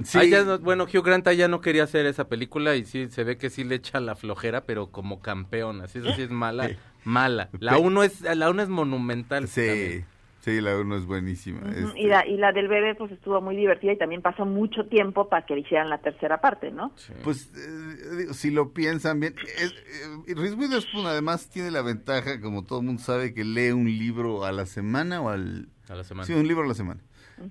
Sí. 0.03 0.17
Ahí 0.17 0.29
ya 0.29 0.43
no- 0.43 0.60
bueno, 0.60 0.86
Hugh 0.86 1.03
Grant 1.03 1.27
ya 1.32 1.47
no 1.49 1.60
quería 1.60 1.84
hacer 1.84 2.05
esa 2.05 2.29
película 2.29 2.75
y 2.75 2.86
sí 2.86 3.10
se 3.10 3.23
ve 3.25 3.38
que 3.38 3.49
sí 3.49 3.63
le 3.65 3.75
echa 3.75 3.99
la 3.99 4.15
flojera, 4.15 4.62
pero 4.62 4.88
como 4.88 5.21
campeón, 5.21 5.82
así 5.82 5.99
eso 5.99 6.12
sí 6.13 6.21
es 6.21 6.29
mala, 6.29 6.69
mala. 7.03 7.49
La 7.59 7.77
uno 7.77 8.03
es 8.03 8.21
la 8.21 8.49
uno 8.49 8.62
es 8.62 8.69
monumental. 8.69 9.47
Sí, 9.47 9.65
también. 9.65 10.05
sí, 10.41 10.62
la 10.62 10.77
uno 10.77 10.97
es 10.97 11.05
buenísima. 11.05 11.62
Ujú, 11.62 11.88
este. 11.88 12.01
y, 12.01 12.07
la, 12.07 12.25
y 12.27 12.38
la 12.38 12.51
del 12.51 12.67
bebé 12.67 12.95
pues 12.95 13.12
estuvo 13.12 13.41
muy 13.41 13.55
divertida 13.55 13.93
y 13.93 13.97
también 13.97 14.21
pasó 14.21 14.45
mucho 14.45 14.85
tiempo 14.85 15.29
para 15.29 15.45
que 15.45 15.57
hicieran 15.57 15.89
la 15.89 15.99
tercera 15.99 16.41
parte, 16.41 16.71
¿no? 16.71 16.91
Sí. 16.95 17.13
Pues 17.23 17.51
eh, 17.55 18.17
digo, 18.17 18.33
si 18.33 18.51
lo 18.51 18.71
piensan 18.73 19.19
bien, 19.19 19.35
es, 19.57 19.71
eh, 19.71 20.35
Reese 20.35 20.55
Witherspoon 20.55 21.05
además 21.05 21.49
tiene 21.49 21.71
la 21.71 21.81
ventaja, 21.81 22.39
como 22.41 22.63
todo 22.63 22.79
el 22.79 22.85
mundo 22.85 23.01
sabe, 23.01 23.33
que 23.33 23.43
lee 23.43 23.71
un 23.71 23.85
libro 23.85 24.45
a 24.45 24.51
la 24.51 24.65
semana 24.65 25.21
o 25.21 25.29
al... 25.29 25.69
a 25.88 25.95
la 25.95 26.03
semana. 26.03 26.25
Sí, 26.25 26.33
un 26.33 26.47
libro 26.47 26.63
a 26.63 26.67
la 26.67 26.75
semana. 26.75 27.01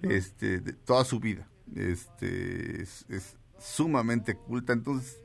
Este, 0.02 0.60
de 0.60 0.72
toda 0.74 1.04
su 1.04 1.18
vida. 1.18 1.48
Este, 1.74 2.82
es, 2.82 3.06
es 3.08 3.36
sumamente 3.58 4.36
culta, 4.36 4.72
entonces 4.72 5.18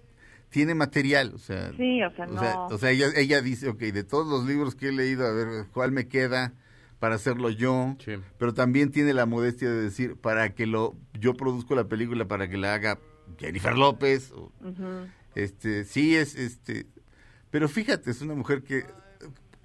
tiene 0.53 0.75
material, 0.75 1.31
o 1.33 1.39
sea... 1.39 1.71
Sí, 1.75 2.03
o 2.03 2.11
sea, 2.11 2.27
o 2.27 2.39
sea, 2.39 2.53
no. 2.53 2.67
o 2.67 2.77
sea, 2.77 2.91
ella, 2.91 3.07
ella 3.15 3.41
dice, 3.41 3.69
ok, 3.69 3.79
de 3.79 4.03
todos 4.03 4.27
los 4.27 4.45
libros 4.45 4.75
que 4.75 4.89
he 4.89 4.91
leído, 4.91 5.25
a 5.25 5.31
ver, 5.31 5.65
¿cuál 5.73 5.91
me 5.91 6.07
queda 6.07 6.53
para 6.99 7.15
hacerlo 7.15 7.49
yo? 7.49 7.95
Sí. 8.05 8.13
Pero 8.37 8.53
también 8.53 8.91
tiene 8.91 9.15
la 9.15 9.25
modestia 9.25 9.67
de 9.67 9.81
decir, 9.81 10.15
para 10.15 10.53
que 10.53 10.67
lo, 10.67 10.95
yo 11.19 11.33
produzco 11.33 11.73
la 11.73 11.85
película 11.85 12.25
para 12.25 12.47
que 12.47 12.57
la 12.57 12.75
haga 12.75 12.99
Jennifer 13.39 13.75
López, 13.75 14.31
o, 14.31 14.51
este, 15.33 15.85
sí 15.85 16.15
es, 16.15 16.35
este, 16.35 16.85
pero 17.49 17.67
fíjate, 17.67 18.11
es 18.11 18.21
una 18.21 18.35
mujer 18.35 18.61
que, 18.61 18.85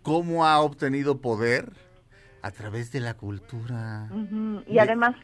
¿cómo 0.01 0.47
ha 0.47 0.59
obtenido 0.61 1.21
poder? 1.21 1.71
A 2.41 2.51
través 2.51 2.93
de 2.93 3.01
la 3.01 3.13
cultura. 3.13 4.11
Y 4.67 4.79
además 4.79 5.17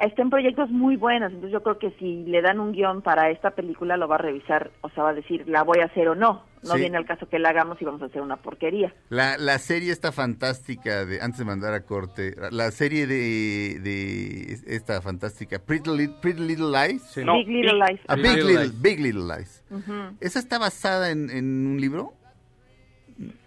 está 0.00 0.22
en 0.22 0.30
proyectos 0.30 0.70
muy 0.70 0.96
buenos, 0.96 1.28
entonces 1.32 1.52
yo 1.52 1.62
creo 1.62 1.78
que 1.78 1.90
si 1.98 2.24
le 2.24 2.42
dan 2.42 2.58
un 2.60 2.72
guion 2.72 3.02
para 3.02 3.30
esta 3.30 3.50
película 3.52 3.96
lo 3.96 4.08
va 4.08 4.16
a 4.16 4.18
revisar, 4.18 4.70
o 4.80 4.90
sea, 4.90 5.04
va 5.04 5.10
a 5.10 5.14
decir, 5.14 5.44
la 5.48 5.62
voy 5.62 5.78
a 5.80 5.86
hacer 5.86 6.08
o 6.08 6.14
no. 6.14 6.48
No 6.62 6.74
Sí. 6.74 6.80
viene 6.80 6.98
al 6.98 7.06
caso 7.06 7.26
que 7.26 7.38
la 7.38 7.48
hagamos 7.48 7.80
y 7.80 7.86
vamos 7.86 8.02
a 8.02 8.04
hacer 8.04 8.20
una 8.20 8.36
porquería. 8.36 8.92
La, 9.08 9.38
la 9.38 9.56
serie 9.58 9.92
está 9.92 10.12
fantástica, 10.12 11.06
de, 11.06 11.18
antes 11.22 11.38
de 11.38 11.46
mandar 11.46 11.72
a 11.72 11.86
corte, 11.86 12.34
la 12.50 12.70
serie 12.70 13.06
de, 13.06 13.78
de 13.80 14.58
esta 14.66 15.00
fantástica, 15.00 15.58
Pretty, 15.58 15.88
Lit- 15.88 16.20
Pretty 16.20 16.42
Little 16.42 16.66
Lies. 16.70 17.02
Sí. 17.02 17.24
No, 17.24 17.38
Big 17.38 17.48
Little 17.48 17.72
Big- 17.80 17.88
Lies. 17.88 18.00
Ah, 18.08 18.14
Big 18.16 18.24
Little 18.26 18.44
Little. 18.64 18.78
Big 18.78 19.00
Little 19.00 19.22
Lies. 19.36 19.64
Ujú. 19.70 19.92
¿Esa 20.20 20.38
está 20.38 20.58
basada 20.58 21.10
en, 21.10 21.30
en 21.30 21.66
un 21.66 21.80
libro? 21.80 22.12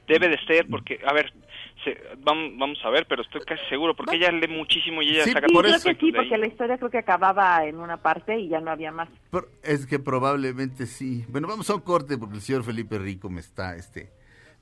Debe 0.08 0.28
de 0.30 0.38
ser, 0.48 0.66
porque, 0.70 1.00
a 1.06 1.14
ver, 1.14 1.32
se- 1.84 1.98
vamos, 2.20 2.52
vamos 2.58 2.78
a 2.84 2.90
ver, 2.90 3.06
pero 3.08 3.22
estoy 3.22 3.42
casi 3.42 3.64
seguro, 3.70 3.96
porque 3.96 4.16
ella 4.16 4.32
lee 4.32 4.48
muchísimo 4.48 5.02
y 5.02 5.10
ella 5.10 5.24
Sí, 5.26 5.32
saca 5.32 5.48
Sí, 5.48 5.54
Por 5.54 5.66
creo 5.66 5.76
eso- 5.76 5.90
que 5.90 5.96
sí, 5.96 6.12
porque 6.12 6.38
la 6.38 6.48
historia 6.48 6.78
creo 6.78 6.90
que 6.90 6.98
acababa 7.00 7.66
en 7.66 7.78
una 7.80 7.98
parte 7.98 8.40
y 8.40 8.50
ya 8.50 8.60
no 8.60 8.72
había 8.72 8.92
más. 8.92 9.10
Pero 9.32 9.48
es 9.64 9.86
que 9.86 10.00
probablemente 10.00 10.86
sí. 10.86 11.26
Bueno, 11.30 11.48
vamos 11.48 11.70
a 11.70 11.76
un 11.76 11.82
corte 11.82 12.18
porque 12.18 12.36
el 12.36 12.42
señor 12.42 12.64
Felipe 12.64 12.98
Rico 12.98 13.30
me 13.30 13.40
está, 13.42 13.76
este, 13.76 14.12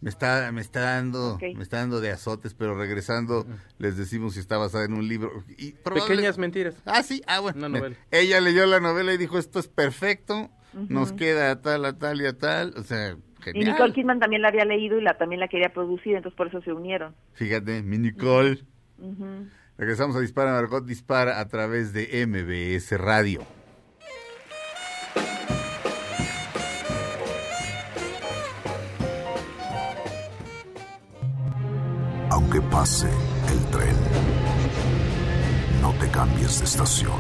me 0.02 0.10
está, 0.10 0.52
me 0.52 0.62
está 0.62 0.82
dando, 0.82 1.36
Ok. 1.36 1.44
me 1.56 1.64
está 1.64 1.78
dando 1.78 2.00
de 2.02 2.10
azotes, 2.12 2.54
pero 2.56 2.76
regresando 2.76 3.46
les 3.78 3.98
decimos 3.98 4.34
si 4.34 4.40
está 4.40 4.58
basada 4.58 4.86
en 4.86 4.94
un 4.94 5.08
libro. 5.08 5.44
Y 5.58 5.74
probable- 5.74 6.08
Pequeñas 6.08 6.38
mentiras. 6.38 6.76
Ah, 6.86 7.04
sí, 7.04 7.22
ah, 7.28 7.40
bueno. 7.40 7.60
Una 7.60 7.70
novela. 7.70 7.96
Ella 8.10 8.42
leyó 8.42 8.66
la 8.66 8.80
novela 8.80 9.14
y 9.14 9.18
dijo, 9.18 9.38
esto 9.38 9.60
es 9.60 9.68
perfecto, 9.68 10.50
nos 10.90 11.12
queda 11.14 11.52
a 11.52 11.62
tal, 11.62 11.86
a 11.86 11.98
tal 11.98 12.22
y 12.22 12.26
a 12.26 12.38
tal. 12.38 12.74
O 12.78 12.84
sea, 12.84 13.16
Y 13.42 13.54
genial. 13.54 13.72
Nicole 13.74 13.94
Kidman 13.94 14.20
también 14.20 14.42
la 14.42 14.50
había 14.50 14.66
leído 14.66 14.98
y 14.98 15.02
la 15.02 15.18
también 15.18 15.40
la 15.40 15.48
quería 15.48 15.74
producir, 15.74 16.16
entonces 16.16 16.38
por 16.38 16.48
eso 16.48 16.62
se 16.62 16.72
unieron. 16.72 17.16
Fíjate, 17.34 17.82
mi 17.84 17.98
Nicole. 17.98 18.64
Ujú. 18.98 19.48
Regresamos 19.78 20.16
a 20.16 20.20
Dispara, 20.20 20.52
Margot 20.52 20.86
Dispara 20.86 21.40
a 21.40 21.48
través 21.48 21.92
de 21.92 22.26
MBS 22.28 22.98
Radio. 23.00 23.42
Aunque 32.30 32.62
pase 32.62 33.10
el 33.52 33.72
tren, 33.72 33.96
no 35.82 35.94
te 35.94 36.10
cambies 36.12 36.60
de 36.60 36.66
estación. 36.66 37.20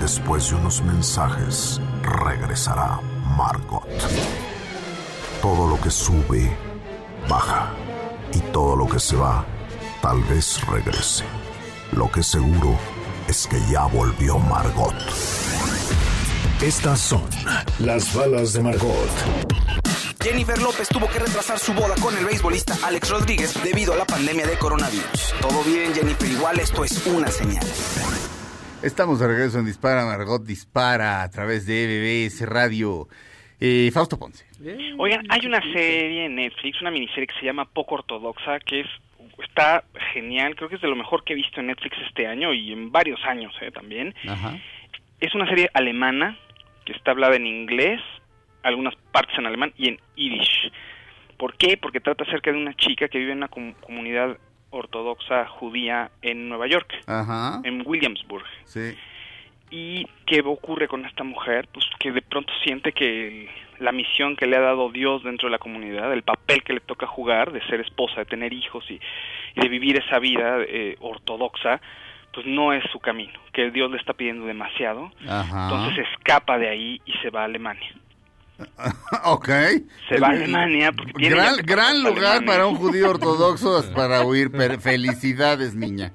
Después 0.00 0.50
de 0.50 0.56
unos 0.56 0.82
mensajes, 0.84 1.80
regresará 2.02 3.00
Margot. 3.36 3.84
Todo 5.44 5.68
lo 5.68 5.78
que 5.78 5.90
sube, 5.90 6.56
baja. 7.28 7.70
Y 8.32 8.40
todo 8.50 8.76
lo 8.76 8.88
que 8.88 8.98
se 8.98 9.14
va, 9.14 9.44
tal 10.00 10.22
vez 10.22 10.66
regrese. 10.66 11.22
Lo 11.92 12.10
que 12.10 12.22
seguro 12.22 12.78
es 13.28 13.46
que 13.46 13.60
ya 13.70 13.84
volvió 13.84 14.38
Margot. 14.38 14.94
Estas 16.62 16.98
son 16.98 17.28
las 17.78 18.14
balas 18.14 18.54
de 18.54 18.62
Margot. 18.62 19.10
Jennifer 20.22 20.62
López 20.62 20.88
tuvo 20.88 21.10
que 21.10 21.18
retrasar 21.18 21.58
su 21.58 21.74
boda 21.74 21.94
con 22.00 22.16
el 22.16 22.24
beisbolista 22.24 22.74
Alex 22.82 23.10
Rodríguez 23.10 23.52
debido 23.62 23.92
a 23.92 23.96
la 23.96 24.06
pandemia 24.06 24.46
de 24.46 24.56
coronavirus. 24.56 25.34
Todo 25.42 25.62
bien, 25.62 25.92
Jennifer, 25.92 26.30
igual 26.30 26.58
esto 26.58 26.84
es 26.84 27.06
una 27.06 27.30
señal. 27.30 27.66
Estamos 28.80 29.20
de 29.20 29.26
regreso 29.26 29.58
en 29.58 29.66
Dispara, 29.66 30.06
Margot 30.06 30.42
Dispara 30.42 31.22
a 31.22 31.30
través 31.30 31.66
de 31.66 32.30
BBS 32.30 32.48
Radio. 32.48 33.08
Eh, 33.60 33.90
Fausto 33.92 34.18
Ponce. 34.18 34.44
Oigan, 34.98 35.26
hay 35.28 35.46
una 35.46 35.60
serie 35.72 36.26
en 36.26 36.36
Netflix, 36.36 36.80
una 36.80 36.90
miniserie 36.90 37.26
que 37.26 37.34
se 37.38 37.46
llama 37.46 37.64
Poco 37.66 37.96
Ortodoxa, 37.96 38.60
que 38.60 38.80
es 38.80 38.86
está 39.42 39.84
genial, 40.12 40.54
creo 40.54 40.68
que 40.68 40.76
es 40.76 40.80
de 40.80 40.88
lo 40.88 40.94
mejor 40.96 41.24
que 41.24 41.32
he 41.32 41.36
visto 41.36 41.58
en 41.60 41.66
Netflix 41.66 41.96
este 42.06 42.26
año 42.26 42.52
y 42.52 42.72
en 42.72 42.92
varios 42.92 43.22
años 43.24 43.52
eh, 43.60 43.70
también. 43.72 44.14
Ajá. 44.28 44.58
Es 45.20 45.34
una 45.34 45.48
serie 45.48 45.68
alemana 45.74 46.38
que 46.84 46.92
está 46.92 47.10
hablada 47.10 47.34
en 47.36 47.46
inglés, 47.46 48.00
algunas 48.62 48.94
partes 49.12 49.36
en 49.38 49.46
alemán 49.46 49.72
y 49.76 49.88
en 49.88 49.98
yiddish. 50.14 50.70
¿Por 51.36 51.56
qué? 51.56 51.76
Porque 51.76 52.00
trata 52.00 52.24
acerca 52.24 52.52
de 52.52 52.58
una 52.58 52.74
chica 52.74 53.08
que 53.08 53.18
vive 53.18 53.32
en 53.32 53.38
una 53.38 53.48
com- 53.48 53.74
comunidad 53.80 54.38
ortodoxa 54.70 55.46
judía 55.46 56.10
en 56.22 56.48
Nueva 56.48 56.66
York, 56.68 56.92
Ajá. 57.06 57.60
en 57.64 57.82
Williamsburg. 57.84 58.44
Sí. 58.64 58.94
¿Y 59.70 60.06
qué 60.26 60.40
ocurre 60.44 60.86
con 60.86 61.04
esta 61.06 61.24
mujer? 61.24 61.68
Pues 61.72 61.84
que 61.98 62.12
de 62.12 62.22
pronto 62.22 62.52
siente 62.62 62.92
que 62.92 63.26
el- 63.28 63.48
la 63.78 63.92
misión 63.92 64.36
que 64.36 64.46
le 64.46 64.56
ha 64.56 64.60
dado 64.60 64.90
Dios 64.90 65.22
dentro 65.24 65.48
de 65.48 65.52
la 65.52 65.58
comunidad, 65.58 66.12
el 66.12 66.22
papel 66.22 66.62
que 66.62 66.72
le 66.74 66.80
toca 66.80 67.06
jugar 67.06 67.52
de 67.52 67.60
ser 67.66 67.80
esposa, 67.80 68.16
de 68.20 68.24
tener 68.26 68.52
hijos 68.52 68.84
y, 68.90 68.94
y 69.56 69.60
de 69.60 69.68
vivir 69.68 69.96
esa 69.96 70.18
vida 70.18 70.58
eh, 70.66 70.96
ortodoxa, 71.00 71.80
pues 72.32 72.46
no 72.46 72.72
es 72.72 72.82
su 72.90 72.98
camino, 72.98 73.38
que 73.52 73.70
Dios 73.70 73.90
le 73.90 73.96
está 73.98 74.12
pidiendo 74.12 74.46
demasiado. 74.46 75.12
Ajá. 75.28 75.64
Entonces 75.64 76.06
escapa 76.12 76.58
de 76.58 76.68
ahí 76.68 77.00
y 77.06 77.12
se 77.22 77.30
va 77.30 77.42
a 77.42 77.44
Alemania. 77.44 77.94
ok. 79.24 79.48
Se 80.08 80.18
va 80.20 80.28
a 80.28 80.30
Alemania 80.30 80.92
porque 80.92 81.12
tiene 81.14 81.34
gran, 81.34 81.56
gran 81.64 82.02
lugar 82.02 82.36
Alemania. 82.36 82.46
para 82.46 82.66
un 82.66 82.76
judío 82.76 83.10
ortodoxo 83.10 83.82
para 83.94 84.22
per- 84.52 84.80
felicidades, 84.80 85.74
niña. 85.74 86.12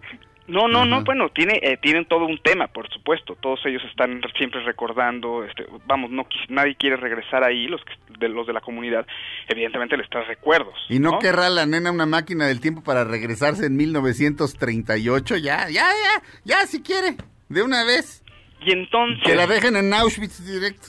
No, 0.49 0.67
no, 0.67 0.83
no, 0.85 1.03
bueno, 1.03 1.29
tiene, 1.29 1.59
eh, 1.61 1.77
tienen 1.81 2.05
todo 2.05 2.25
un 2.25 2.39
tema, 2.39 2.67
por 2.67 2.89
supuesto. 2.91 3.35
Todos 3.39 3.59
ellos 3.65 3.81
están 3.89 4.21
siempre 4.37 4.61
recordando, 4.63 5.43
este, 5.43 5.65
vamos, 5.85 6.09
no 6.11 6.25
nadie 6.49 6.75
quiere 6.75 6.97
regresar 6.97 7.43
ahí, 7.43 7.67
los 7.67 7.81
que- 7.85 7.93
de 8.19 8.27
los 8.29 8.45
de 8.47 8.53
la 8.53 8.61
comunidad, 8.61 9.05
evidentemente 9.47 9.95
les 9.95 10.09
trae 10.09 10.25
recuerdos. 10.25 10.73
¿Y 10.89 10.99
no, 10.99 11.19
querrá 11.19 11.49
la 11.49 11.65
nena 11.65 11.91
una 11.91 12.05
máquina 12.05 12.47
del 12.47 12.59
tiempo 12.59 12.83
para 12.83 13.03
regresarse 13.03 13.67
en 13.67 13.77
1938? 13.77 15.37
Ya, 15.37 15.69
ya, 15.69 15.85
ya, 15.87 16.21
ya, 16.43 16.65
si 16.67 16.81
quiere, 16.81 17.15
de 17.49 17.63
una 17.63 17.83
vez. 17.83 18.23
Y 18.61 18.71
entonces... 18.71 19.23
Que 19.23 19.35
la 19.35 19.47
dejen 19.47 19.75
en 19.75 19.93
Auschwitz 19.93 20.45
directo. 20.45 20.87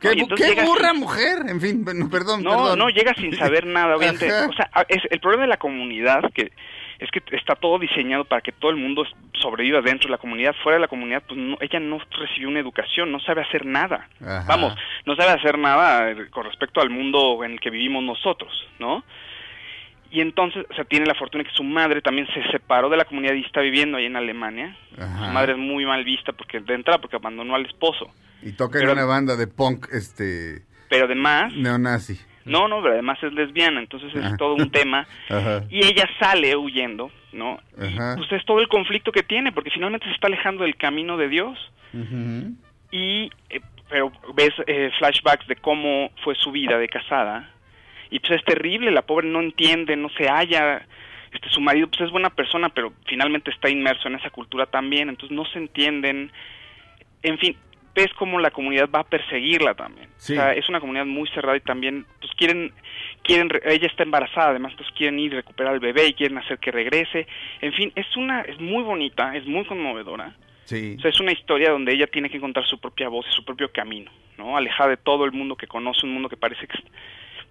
Qué, 0.00 0.14
No, 0.16 0.28
qué 0.34 0.54
burra 0.64 0.90
sin- 0.92 1.00
mujer, 1.00 1.38
en 1.48 1.60
fin, 1.60 1.84
bueno, 1.84 2.08
perdón, 2.08 2.42
No, 2.42 2.50
perdón. 2.50 2.78
no, 2.78 2.88
llega 2.88 3.12
sin 3.14 3.36
saber 3.36 3.66
nada, 3.66 3.96
obviamente. 3.96 4.30
Ajá. 4.30 4.48
O 4.48 4.52
sea, 4.52 4.70
es, 4.88 5.02
el 5.10 5.20
problema 5.20 5.42
de 5.42 5.48
la 5.48 5.58
comunidad 5.58 6.22
que 6.32 6.52
es 7.00 7.10
que 7.10 7.22
está 7.34 7.54
todo 7.54 7.78
diseñado 7.78 8.24
para 8.26 8.42
que 8.42 8.52
todo 8.52 8.70
el 8.70 8.76
mundo 8.76 9.04
sobreviva 9.32 9.80
dentro 9.80 10.06
de 10.06 10.12
la 10.12 10.18
comunidad. 10.18 10.54
Fuera 10.62 10.76
de 10.76 10.82
la 10.82 10.88
comunidad, 10.88 11.22
pues 11.26 11.40
no, 11.40 11.56
ella 11.60 11.80
no 11.80 11.98
recibió 12.10 12.48
una 12.48 12.60
educación, 12.60 13.10
no 13.10 13.18
sabe 13.20 13.40
hacer 13.40 13.64
nada. 13.64 14.06
Ajá. 14.20 14.44
Vamos, 14.46 14.74
no 15.06 15.16
sabe 15.16 15.30
hacer 15.30 15.58
nada 15.58 16.10
eh, 16.10 16.28
con 16.30 16.44
respecto 16.44 16.80
al 16.80 16.90
mundo 16.90 17.42
en 17.42 17.52
el 17.52 17.60
que 17.60 17.70
vivimos 17.70 18.04
nosotros, 18.04 18.52
¿no? 18.78 19.02
Y 20.10 20.20
entonces, 20.20 20.66
o 20.68 20.74
sea, 20.74 20.84
tiene 20.84 21.06
la 21.06 21.14
fortuna 21.14 21.44
que 21.44 21.52
su 21.52 21.64
madre 21.64 22.02
también 22.02 22.26
se 22.34 22.42
separó 22.50 22.90
de 22.90 22.96
la 22.96 23.04
comunidad 23.06 23.34
y 23.34 23.40
está 23.40 23.60
viviendo 23.60 23.96
ahí 23.96 24.06
en 24.06 24.16
Alemania. 24.16 24.76
Ajá. 24.98 25.26
Su 25.26 25.32
madre 25.32 25.52
es 25.52 25.58
muy 25.58 25.86
mal 25.86 26.04
vista 26.04 26.32
porque 26.32 26.60
de 26.60 26.74
entrada 26.74 27.00
porque 27.00 27.16
abandonó 27.16 27.54
al 27.54 27.64
esposo. 27.64 28.12
Y 28.42 28.52
toca 28.52 28.78
en 28.78 28.90
una 28.90 29.04
banda 29.04 29.36
de 29.36 29.46
punk, 29.46 29.86
este, 29.92 30.62
Pero 30.88 31.06
además, 31.06 31.54
neonazi. 31.54 32.18
No, 32.50 32.68
no, 32.68 32.82
pero 32.82 32.94
además 32.94 33.18
es 33.22 33.32
lesbiana, 33.32 33.80
entonces 33.80 34.14
es 34.14 34.36
todo 34.36 34.54
un 34.54 34.70
tema. 34.70 35.06
Ajá. 35.28 35.64
y 35.70 35.84
ella 35.84 36.08
sale 36.18 36.56
huyendo, 36.56 37.10
¿no? 37.32 37.60
Ajá. 37.80 38.16
Pues 38.16 38.30
es 38.32 38.44
todo 38.44 38.60
el 38.60 38.68
conflicto 38.68 39.12
que 39.12 39.22
tiene, 39.22 39.52
porque 39.52 39.70
finalmente 39.70 40.06
se 40.06 40.12
está 40.12 40.26
alejando 40.26 40.64
del 40.64 40.76
camino 40.76 41.16
de 41.16 41.28
Dios 41.28 41.58
y 42.90 43.30
eh, 43.48 43.60
pero 43.88 44.12
ves 44.34 44.50
eh, 44.66 44.90
flashbacks 44.98 45.46
de 45.48 45.56
cómo 45.56 46.10
fue 46.22 46.36
su 46.36 46.52
vida 46.52 46.78
de 46.78 46.88
casada 46.88 47.50
y 48.10 48.18
pues 48.18 48.32
es 48.32 48.44
terrible, 48.44 48.90
la 48.90 49.02
pobre 49.02 49.28
no 49.28 49.40
entiende, 49.40 49.96
no 49.96 50.08
se 50.10 50.28
halla, 50.28 50.82
este 51.32 51.48
su 51.48 51.60
marido 51.60 51.88
pues 51.88 52.00
es 52.02 52.10
buena 52.10 52.30
persona, 52.30 52.68
pero 52.68 52.92
finalmente 53.06 53.50
está 53.50 53.70
inmerso 53.70 54.08
en 54.08 54.16
esa 54.16 54.30
cultura 54.30 54.66
también, 54.66 55.08
entonces 55.08 55.36
no 55.36 55.44
se 55.46 55.58
entienden, 55.58 56.32
en 57.22 57.38
fin, 57.38 57.56
ves 57.94 58.08
cómo 58.18 58.38
la 58.38 58.50
comunidad 58.50 58.88
va 58.94 59.00
a 59.00 59.04
perseguirla 59.04 59.74
también, 59.74 60.08
Sí. 60.16 60.32
o 60.34 60.36
sea, 60.36 60.52
es 60.52 60.68
una 60.68 60.80
comunidad 60.80 61.06
muy 61.06 61.28
cerrada 61.30 61.56
y 61.56 61.60
también 61.60 62.06
pues 62.20 62.32
quieren 62.36 62.72
quieren 63.22 63.48
re- 63.50 63.62
ella 63.64 63.86
está 63.86 64.02
embarazada, 64.02 64.50
además 64.50 64.72
entonces 64.72 64.94
quieren 64.96 65.18
ir 65.18 65.32
a 65.32 65.36
recuperar 65.36 65.74
al 65.74 65.80
bebé 65.80 66.06
y 66.08 66.14
quieren 66.14 66.38
hacer 66.38 66.58
que 66.58 66.70
regrese, 66.70 67.26
en 67.60 67.72
fin, 67.72 67.92
es 67.96 68.06
una 68.16 68.42
es 68.42 68.58
muy 68.60 68.82
bonita, 68.82 69.36
es 69.36 69.46
muy 69.46 69.64
conmovedora. 69.66 70.34
Sí. 70.64 70.94
O 70.98 71.00
sea, 71.00 71.10
es 71.10 71.18
una 71.20 71.32
historia 71.32 71.70
donde 71.70 71.92
ella 71.92 72.06
tiene 72.06 72.30
que 72.30 72.36
encontrar 72.36 72.64
su 72.64 72.78
propia 72.78 73.08
voz 73.08 73.26
y 73.28 73.32
su 73.34 73.44
propio 73.44 73.72
camino, 73.72 74.10
¿no? 74.38 74.56
Alejada 74.56 74.90
de 74.90 74.96
todo 74.96 75.24
el 75.24 75.32
mundo 75.32 75.56
que 75.56 75.66
conoce, 75.66 76.06
un 76.06 76.12
mundo 76.14 76.28
que 76.28 76.36
parece 76.36 76.66
que, 76.68 76.76
es- 76.78 76.84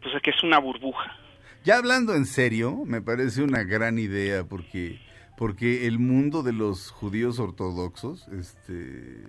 pues, 0.02 0.22
que 0.24 0.30
es 0.30 0.42
una 0.44 0.58
burbuja. 0.58 1.18
Ya 1.66 1.78
hablando 1.78 2.16
en 2.16 2.26
serio, 2.26 2.78
me 2.86 3.02
parece 3.02 3.44
una 3.44 3.64
gran 3.64 4.00
idea 4.00 4.46
porque 4.46 4.98
porque 5.38 5.86
el 5.88 6.00
mundo 6.00 6.44
de 6.44 6.52
los 6.54 6.92
judíos 6.92 7.40
ortodoxos 7.40 8.28
este 8.30 9.24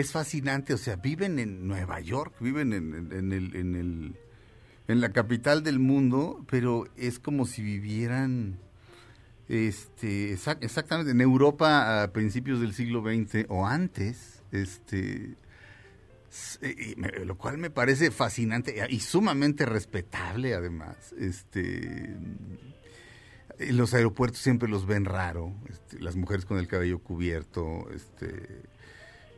es 0.00 0.12
fascinante, 0.12 0.74
o 0.74 0.78
sea, 0.78 0.96
viven 0.96 1.38
en 1.38 1.66
Nueva 1.66 2.00
York, 2.00 2.34
viven 2.40 2.72
en, 2.72 3.32
el 3.32 3.56
en 3.56 3.74
el 3.74 4.16
en 4.88 5.00
la 5.00 5.10
capital 5.12 5.62
del 5.62 5.78
mundo, 5.78 6.44
pero 6.50 6.86
es 6.96 7.18
como 7.18 7.44
si 7.46 7.62
vivieran 7.62 8.58
este 9.48 10.34
exac- 10.34 10.58
exactamente 10.62 11.10
en 11.12 11.20
Europa 11.20 12.02
a 12.02 12.12
principios 12.12 12.60
del 12.60 12.74
siglo 12.74 13.02
XX 13.02 13.46
o 13.48 13.66
antes, 13.66 14.42
este 14.52 15.36
me- 16.96 17.24
lo 17.24 17.36
cual 17.38 17.56
me 17.58 17.70
parece 17.70 18.10
fascinante 18.10 18.86
y 18.90 19.00
sumamente 19.00 19.64
respetable 19.64 20.54
además 20.54 21.14
este 21.18 22.14
los 23.70 23.92
aeropuertos 23.94 24.38
siempre 24.40 24.68
los 24.68 24.86
ven 24.86 25.04
raro 25.06 25.52
este, 25.68 25.98
las 26.00 26.16
mujeres 26.16 26.44
con 26.44 26.58
el 26.58 26.68
cabello 26.68 26.98
cubierto 27.00 27.88
este 27.94 28.62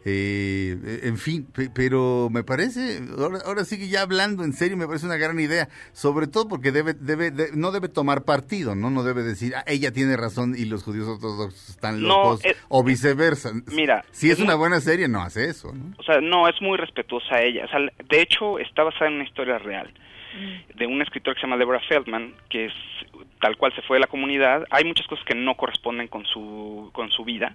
eh, 0.05 1.01
en 1.05 1.19
fin, 1.19 1.45
pe- 1.45 1.71
pero 1.75 2.29
me 2.31 2.43
parece, 2.43 3.01
ahora, 3.19 3.39
ahora 3.45 3.65
sí 3.65 3.79
que 3.79 3.89
ya 3.89 4.03
hablando 4.03 4.45
en 4.45 4.53
serio, 4.53 4.77
me 4.77 4.87
parece 4.87 5.07
una 5.07 5.17
gran 5.17 5.39
idea, 5.39 5.69
sobre 5.93 6.27
todo 6.27 6.49
porque 6.49 6.73
debe, 6.73 6.95
debe, 6.95 7.31
de- 7.31 7.51
no 7.55 7.71
debe 7.71 7.89
tomar 7.89 8.25
partido, 8.25 8.75
¿no? 8.75 8.91
No 8.91 9.03
debe 9.03 9.23
decir, 9.23 9.55
"Ah, 9.57 9.65
ella 9.67 9.93
tiene 9.93 10.17
razón 10.17 10.55
y 10.57 10.65
los 10.65 10.83
judíos 10.83 11.07
ortodoxos 11.09 11.69
están 11.71 12.01
No, 12.01 12.09
locos, 12.09 12.45
eh, 12.45 12.57
o 12.69 12.83
viceversa. 12.83 13.53
Mira, 13.73 14.05
si 14.11 14.29
es, 14.31 14.39
es 14.39 14.41
una 14.45 14.53
muy- 14.55 14.61
buena 14.61 14.81
serie, 14.81 15.09
no 15.09 15.21
hace 15.23 15.45
eso, 15.49 15.73
¿no? 15.75 15.95
O 15.99 16.03
sea, 16.03 16.21
no, 16.21 16.49
es 16.49 16.61
muy 16.63 16.79
respetuosa 16.79 17.41
ella. 17.43 17.67
O 17.67 17.69
sea, 17.69 17.79
de 17.81 18.23
hecho, 18.23 18.59
está 18.59 18.83
basada 18.85 19.09
en 19.09 19.15
una 19.17 19.25
historia 19.25 19.59
real 19.59 19.93
de 20.77 20.87
un 20.87 21.03
escritor 21.03 21.35
que 21.35 21.41
se 21.41 21.47
llama 21.47 21.57
Deborah 21.59 21.81
Feldman, 21.89 22.35
que 22.49 22.67
es 22.67 22.73
tal 23.41 23.57
cual 23.57 23.75
se 23.75 23.83
fue 23.83 23.97
de 23.97 24.01
la 24.01 24.07
comunidad. 24.07 24.65
Hay 24.71 24.85
muchas 24.85 25.07
cosas 25.07 25.25
que 25.25 25.35
no 25.35 25.55
corresponden 25.57 26.09
con 26.09 26.27
su, 26.27 26.91
con 26.93 27.11
su 27.11 27.25
vida, 27.25 27.53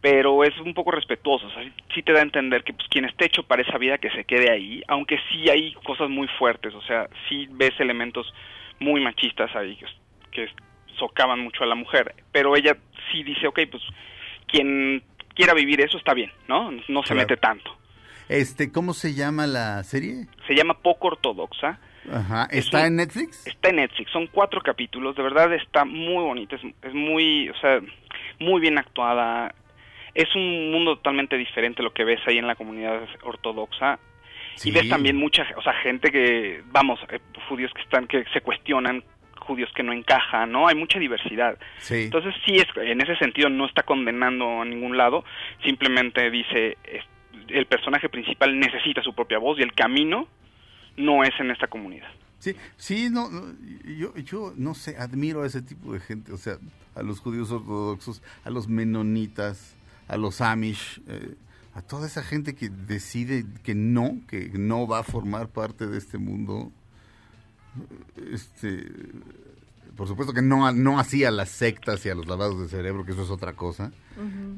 pero 0.00 0.44
es 0.44 0.56
un 0.58 0.74
poco 0.74 0.90
respetuoso. 0.90 1.46
O 1.46 1.50
sea, 1.50 1.62
sí- 1.62 1.72
sí 1.94 2.02
te 2.02 2.12
da 2.12 2.20
a 2.20 2.22
entender 2.22 2.64
que 2.64 2.72
pues, 2.72 2.88
quien 2.88 3.04
esté 3.04 3.26
hecho 3.26 3.42
para 3.44 3.62
esa 3.62 3.78
vida 3.78 3.98
que 3.98 4.10
se 4.10 4.24
quede 4.24 4.50
ahí, 4.50 4.82
aunque 4.88 5.18
sí 5.30 5.48
hay 5.48 5.72
cosas 5.84 6.08
muy 6.10 6.28
fuertes. 6.38 6.74
O 6.74 6.82
sea, 6.82 7.08
sí 7.28 7.46
ves 7.50 7.78
elementos 7.78 8.32
muy 8.80 9.00
machistas 9.00 9.54
ahí 9.56 9.76
que, 9.76 9.86
que 10.32 10.48
socavan 10.98 11.40
mucho 11.40 11.62
a 11.62 11.66
la 11.66 11.74
mujer. 11.74 12.14
Pero 12.32 12.56
ella 12.56 12.76
sí 13.12 13.22
dice, 13.22 13.46
ok, 13.46 13.60
pues 13.70 13.82
quien 14.46 15.02
quiera 15.34 15.54
vivir 15.54 15.80
eso 15.80 15.98
está 15.98 16.14
bien, 16.14 16.30
¿no? 16.48 16.70
No 16.88 17.02
se 17.02 17.14
Claro. 17.14 17.20
mete 17.28 17.36
tanto. 17.36 17.76
Este, 18.28 18.72
¿cómo 18.72 18.92
se 18.92 19.14
llama 19.14 19.46
la 19.46 19.84
serie? 19.84 20.26
Se 20.48 20.54
llama 20.54 20.74
Poco 20.78 21.08
Ortodoxa. 21.08 21.78
Ajá, 22.12 22.46
Es 22.50 22.66
¿está 22.66 22.86
en 22.86 22.96
Netflix? 22.96 23.46
Está 23.46 23.70
en 23.70 23.76
Netflix, 23.76 24.10
son 24.10 24.26
cuatro 24.28 24.60
capítulos, 24.60 25.16
de 25.16 25.22
verdad 25.22 25.52
está 25.54 25.84
muy 25.84 26.22
bonita, 26.24 26.56
es, 26.56 26.62
es 26.82 26.94
muy, 26.94 27.48
o 27.48 27.56
sea, 27.56 27.80
muy 28.38 28.60
bien 28.60 28.78
actuada. 28.78 29.54
Es 30.14 30.34
un 30.34 30.72
mundo 30.72 30.96
totalmente 30.96 31.36
diferente 31.36 31.82
lo 31.82 31.92
que 31.92 32.04
ves 32.04 32.20
ahí 32.26 32.38
en 32.38 32.46
la 32.46 32.54
comunidad 32.54 33.02
ortodoxa. 33.22 33.98
Sí. 34.54 34.70
Y 34.70 34.72
ves 34.72 34.88
también 34.88 35.16
mucha, 35.16 35.46
o 35.56 35.62
sea, 35.62 35.74
gente 35.74 36.10
que, 36.10 36.62
vamos, 36.68 36.98
eh, 37.10 37.20
judíos 37.48 37.70
que 37.74 37.82
están, 37.82 38.06
que 38.06 38.24
se 38.32 38.40
cuestionan, 38.40 39.04
judíos 39.38 39.70
que 39.74 39.82
no 39.82 39.92
encajan, 39.92 40.50
¿no? 40.50 40.66
Hay 40.66 40.74
mucha 40.74 40.98
diversidad. 40.98 41.58
Sí. 41.76 42.04
Entonces, 42.04 42.34
sí, 42.46 42.56
es, 42.56 42.66
en 42.76 43.00
ese 43.02 43.16
sentido 43.16 43.50
no 43.50 43.66
está 43.66 43.82
condenando 43.82 44.62
a 44.62 44.64
ningún 44.64 44.96
lado, 44.96 45.24
simplemente 45.62 46.30
dice, 46.30 46.78
el 47.48 47.66
personaje 47.66 48.08
principal 48.08 48.58
necesita 48.58 49.02
su 49.02 49.14
propia 49.14 49.38
voz 49.38 49.58
y 49.58 49.62
el 49.62 49.72
camino 49.74 50.26
no 50.96 51.24
es 51.24 51.32
en 51.38 51.50
esta 51.50 51.66
comunidad. 51.68 52.08
Sí, 52.38 52.54
sí, 52.76 53.08
no, 53.10 53.30
no, 53.30 53.42
yo, 53.98 54.14
yo 54.16 54.52
no 54.56 54.74
sé, 54.74 54.96
admiro 54.98 55.42
a 55.42 55.46
ese 55.46 55.62
tipo 55.62 55.92
de 55.92 56.00
gente, 56.00 56.32
o 56.32 56.36
sea, 56.36 56.58
a 56.94 57.02
los 57.02 57.20
judíos 57.20 57.50
ortodoxos, 57.50 58.22
a 58.44 58.50
los 58.50 58.68
menonitas, 58.68 59.74
a 60.06 60.16
los 60.16 60.40
amish, 60.40 61.00
eh, 61.08 61.34
a 61.74 61.82
toda 61.82 62.06
esa 62.06 62.22
gente 62.22 62.54
que 62.54 62.68
decide 62.68 63.44
que 63.62 63.74
no, 63.74 64.20
que 64.28 64.50
no 64.54 64.86
va 64.86 65.00
a 65.00 65.02
formar 65.02 65.48
parte 65.48 65.86
de 65.86 65.98
este 65.98 66.18
mundo. 66.18 66.72
Este, 68.32 68.86
por 69.96 70.06
supuesto 70.06 70.32
que 70.32 70.42
no, 70.42 70.72
no 70.72 70.98
hacía 70.98 71.30
las 71.30 71.50
sectas 71.50 72.04
y 72.06 72.10
a 72.10 72.14
los 72.14 72.26
lavados 72.26 72.60
de 72.60 72.68
cerebro, 72.68 73.04
que 73.04 73.12
eso 73.12 73.22
es 73.22 73.30
otra 73.30 73.54
cosa, 73.54 73.92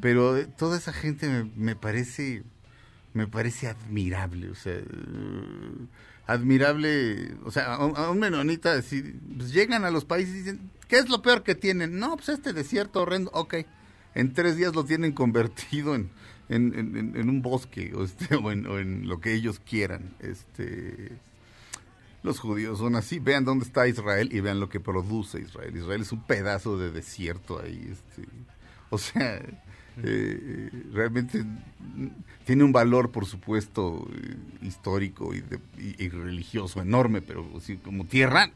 pero 0.01 0.47
toda 0.49 0.77
esa 0.77 0.93
gente 0.93 1.29
me, 1.29 1.45
me 1.57 1.77
parece 1.77 2.45
me 3.15 3.27
parece 3.27 3.69
admirable, 3.69 4.51
o 4.51 4.55
sea, 4.55 4.81
admirable, 6.29 7.35
o 7.45 7.51
sea, 7.51 7.75
a, 7.75 8.11
un- 8.11 8.19
menonita 8.21 8.81
pues 9.37 9.53
llegan 9.53 9.85
a 9.85 9.91
los 9.91 10.05
países 10.05 10.35
y 10.35 10.39
dicen, 10.39 10.71
¿qué 10.87 10.99
es 10.99 11.09
lo 11.09 11.21
peor 11.23 11.43
que 11.43 11.55
tienen? 11.57 11.99
No, 11.99 12.17
pues 12.17 12.29
este 12.29 12.53
desierto 12.53 13.03
horrendo, 13.03 13.31
ok, 13.35 13.55
en 14.15 14.33
tres 14.35 14.57
días 14.57 14.75
lo 14.75 14.85
tienen 14.85 15.13
convertido 15.13 15.95
en, 15.95 16.11
en, 16.49 16.79
en- 16.79 16.97
en- 16.97 17.17
en 17.17 17.29
un 17.29 17.43
bosque 17.43 17.93
o, 17.95 18.05
este, 18.05 18.35
o, 18.43 18.53
en, 18.53 18.67
o 18.67 18.79
en 18.79 19.09
lo 19.09 19.21
que 19.21 19.35
ellos 19.35 19.59
quieran, 19.59 20.15
este... 20.21 21.19
Los 22.25 22.41
judíos 22.41 22.81
son 22.81 22.97
así. 22.97 23.21
Vean 23.21 23.45
dónde 23.45 23.65
está 23.65 23.87
Israel 23.87 24.29
y 24.33 24.41
vean 24.41 24.59
lo 24.59 24.69
que 24.69 24.81
produce 24.81 25.41
Israel. 25.41 25.77
Israel 25.77 26.01
es 26.03 26.11
un 26.11 26.25
pedazo 26.27 26.77
de 26.77 26.91
desierto 26.91 27.61
ahí. 27.63 27.93
Este, 27.93 28.29
o 28.91 28.99
sea, 28.99 29.41
eh, 30.05 30.71
eh, 30.73 30.83
realmente 30.93 31.45
tiene 32.45 32.65
un 32.65 32.73
valor, 32.73 33.11
por 33.11 33.27
supuesto, 33.27 34.09
eh, 34.15 34.37
histórico 34.63 35.35
y, 35.35 35.41
de- 35.41 35.59
y- 35.79 36.05
y 36.05 36.09
religioso 36.09 36.81
enorme, 36.81 37.21
pero 37.23 37.47
así 37.57 37.77
como 37.77 38.05
tierra 38.07 38.51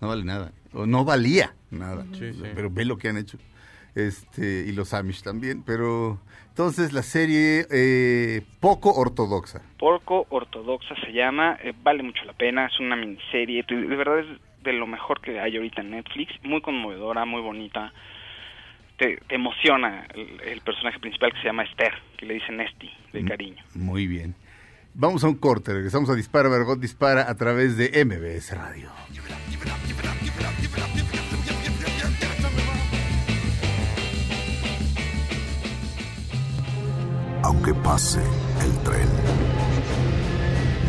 no 0.00 0.08
vale 0.08 0.24
nada. 0.24 0.52
O 0.72 0.86
no 0.86 1.04
valía 1.04 1.54
nada. 1.70 2.04
Sí, 2.12 2.32
sí. 2.32 2.42
Pero 2.54 2.70
ve 2.70 2.84
lo 2.84 2.98
que 2.98 3.08
han 3.08 3.16
hecho. 3.16 3.38
Este, 3.94 4.64
y 4.68 4.72
los 4.72 4.94
Amish 4.94 5.22
también. 5.22 5.62
Pero 5.64 6.20
entonces 6.50 6.92
la 6.92 7.02
serie 7.02 7.66
eh, 7.70 8.42
poco 8.60 8.92
ortodoxa. 8.92 9.62
Porco 9.78 10.26
Ortodoxa 10.30 10.94
se 11.04 11.12
llama, 11.12 11.56
eh, 11.62 11.72
vale 11.82 12.02
mucho 12.02 12.24
la 12.24 12.32
pena, 12.32 12.66
es 12.66 12.78
una 12.80 12.96
miniserie, 12.96 13.64
de 13.68 13.76
verdad 13.96 14.20
es 14.20 14.26
de 14.64 14.72
lo 14.72 14.86
mejor 14.86 15.20
que 15.20 15.38
hay 15.40 15.56
ahorita 15.56 15.80
en 15.82 15.92
Netflix, 15.92 16.32
muy 16.42 16.60
conmovedora, 16.60 17.24
muy 17.24 17.40
bonita, 17.40 17.92
te, 18.98 19.16
te 19.28 19.34
emociona 19.36 20.06
el, 20.14 20.40
el 20.40 20.60
personaje 20.60 20.98
principal 20.98 21.32
que 21.32 21.38
se 21.38 21.44
llama 21.44 21.62
Esther, 21.62 21.94
que 22.16 22.26
le 22.26 22.34
dicen 22.34 22.60
Esti, 22.60 22.90
de 23.12 23.24
cariño. 23.24 23.64
Muy 23.74 24.06
bien. 24.06 24.34
Vamos 24.94 25.22
a 25.22 25.28
un 25.28 25.36
corte, 25.36 25.72
regresamos 25.72 26.10
a 26.10 26.14
Dispara, 26.14 26.48
Margot 26.48 26.78
Dispara 26.78 27.30
a 27.30 27.34
través 27.36 27.76
de 27.76 28.04
MBS 28.04 28.56
Radio. 28.56 28.90
Aunque 37.44 37.72
pase 37.72 38.20
el 38.20 38.82
tren, 38.82 39.08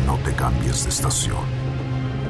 no 0.06 0.18
te 0.18 0.34
cambies 0.34 0.84
de 0.84 0.90
estación. 0.90 1.44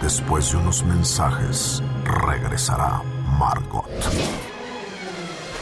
Después 0.02 0.52
de 0.52 0.58
unos 0.58 0.84
mensajes, 0.84 1.82
regresará 2.04 3.02
Margot. 3.38 3.88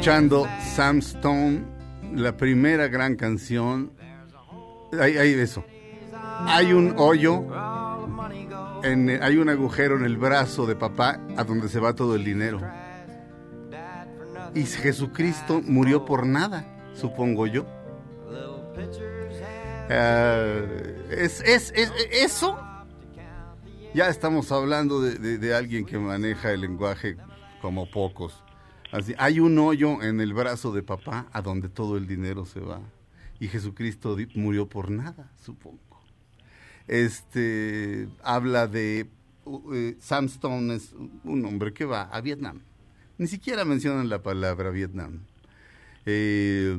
Escuchando. 0.00 0.46
Sam 0.74 0.98
Stone, 1.00 1.62
la 2.14 2.34
primera 2.36 2.88
gran 2.88 3.16
canción. 3.16 3.92
Hay, 4.98 5.18
hay 5.18 5.34
eso. 5.34 5.62
Hay 6.46 6.72
un 6.72 6.94
hoyo, 6.96 7.44
en, 8.82 9.22
hay 9.22 9.36
un 9.36 9.50
agujero 9.50 9.96
en 9.98 10.04
el 10.06 10.16
brazo 10.16 10.64
de 10.66 10.74
papá 10.74 11.20
a 11.36 11.44
donde 11.44 11.68
se 11.68 11.80
va 11.80 11.94
todo 11.94 12.14
el 12.14 12.24
dinero. 12.24 12.60
Y 14.54 14.64
Jesucristo 14.64 15.60
murió 15.66 16.04
por 16.06 16.26
nada, 16.26 16.64
supongo 16.94 17.46
yo. 17.46 17.66
Ah, 19.90 20.60
es, 21.10 21.40
es, 21.42 21.72
es- 21.76 21.92
eso. 22.10 22.58
Ya 23.92 24.08
estamos 24.08 24.50
hablando 24.50 25.02
de, 25.02 25.16
de- 25.16 25.36
de 25.38 25.54
alguien 25.54 25.84
que 25.84 25.98
maneja 25.98 26.52
el 26.52 26.62
lenguaje 26.62 27.16
como 27.60 27.90
pocos. 27.90 28.42
Así, 28.92 29.14
hay 29.18 29.38
un 29.40 29.58
hoyo 29.58 30.02
en 30.02 30.20
el 30.20 30.34
brazo 30.34 30.72
de 30.72 30.82
papá 30.82 31.28
a 31.32 31.42
donde 31.42 31.68
todo 31.68 31.96
el 31.96 32.06
dinero 32.06 32.44
se 32.44 32.60
va. 32.60 32.80
Y 33.38 33.48
Jesucristo 33.48 34.16
murió 34.34 34.68
por 34.68 34.90
nada, 34.90 35.30
supongo. 35.44 35.78
Este 36.88 38.08
habla 38.22 38.66
de 38.66 39.08
uh, 39.44 39.92
Sam 40.00 40.26
Stone 40.26 40.74
es 40.74 40.92
un 41.24 41.44
hombre 41.44 41.72
que 41.72 41.84
va 41.84 42.02
a 42.02 42.20
Vietnam. 42.20 42.62
Ni 43.16 43.28
siquiera 43.28 43.64
mencionan 43.64 44.08
la 44.08 44.22
palabra 44.22 44.70
Vietnam. 44.70 45.20
Eh, 46.06 46.76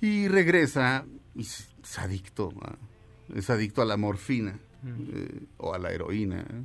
y 0.00 0.28
regresa 0.28 1.06
y 1.34 1.40
es, 1.40 1.68
es 1.82 1.98
adicto, 1.98 2.52
es 3.34 3.48
adicto 3.50 3.82
a 3.82 3.86
la 3.86 3.96
morfina 3.96 4.58
eh, 4.86 5.46
o 5.56 5.72
a 5.74 5.78
la 5.78 5.90
heroína 5.90 6.40
¿eh? 6.40 6.62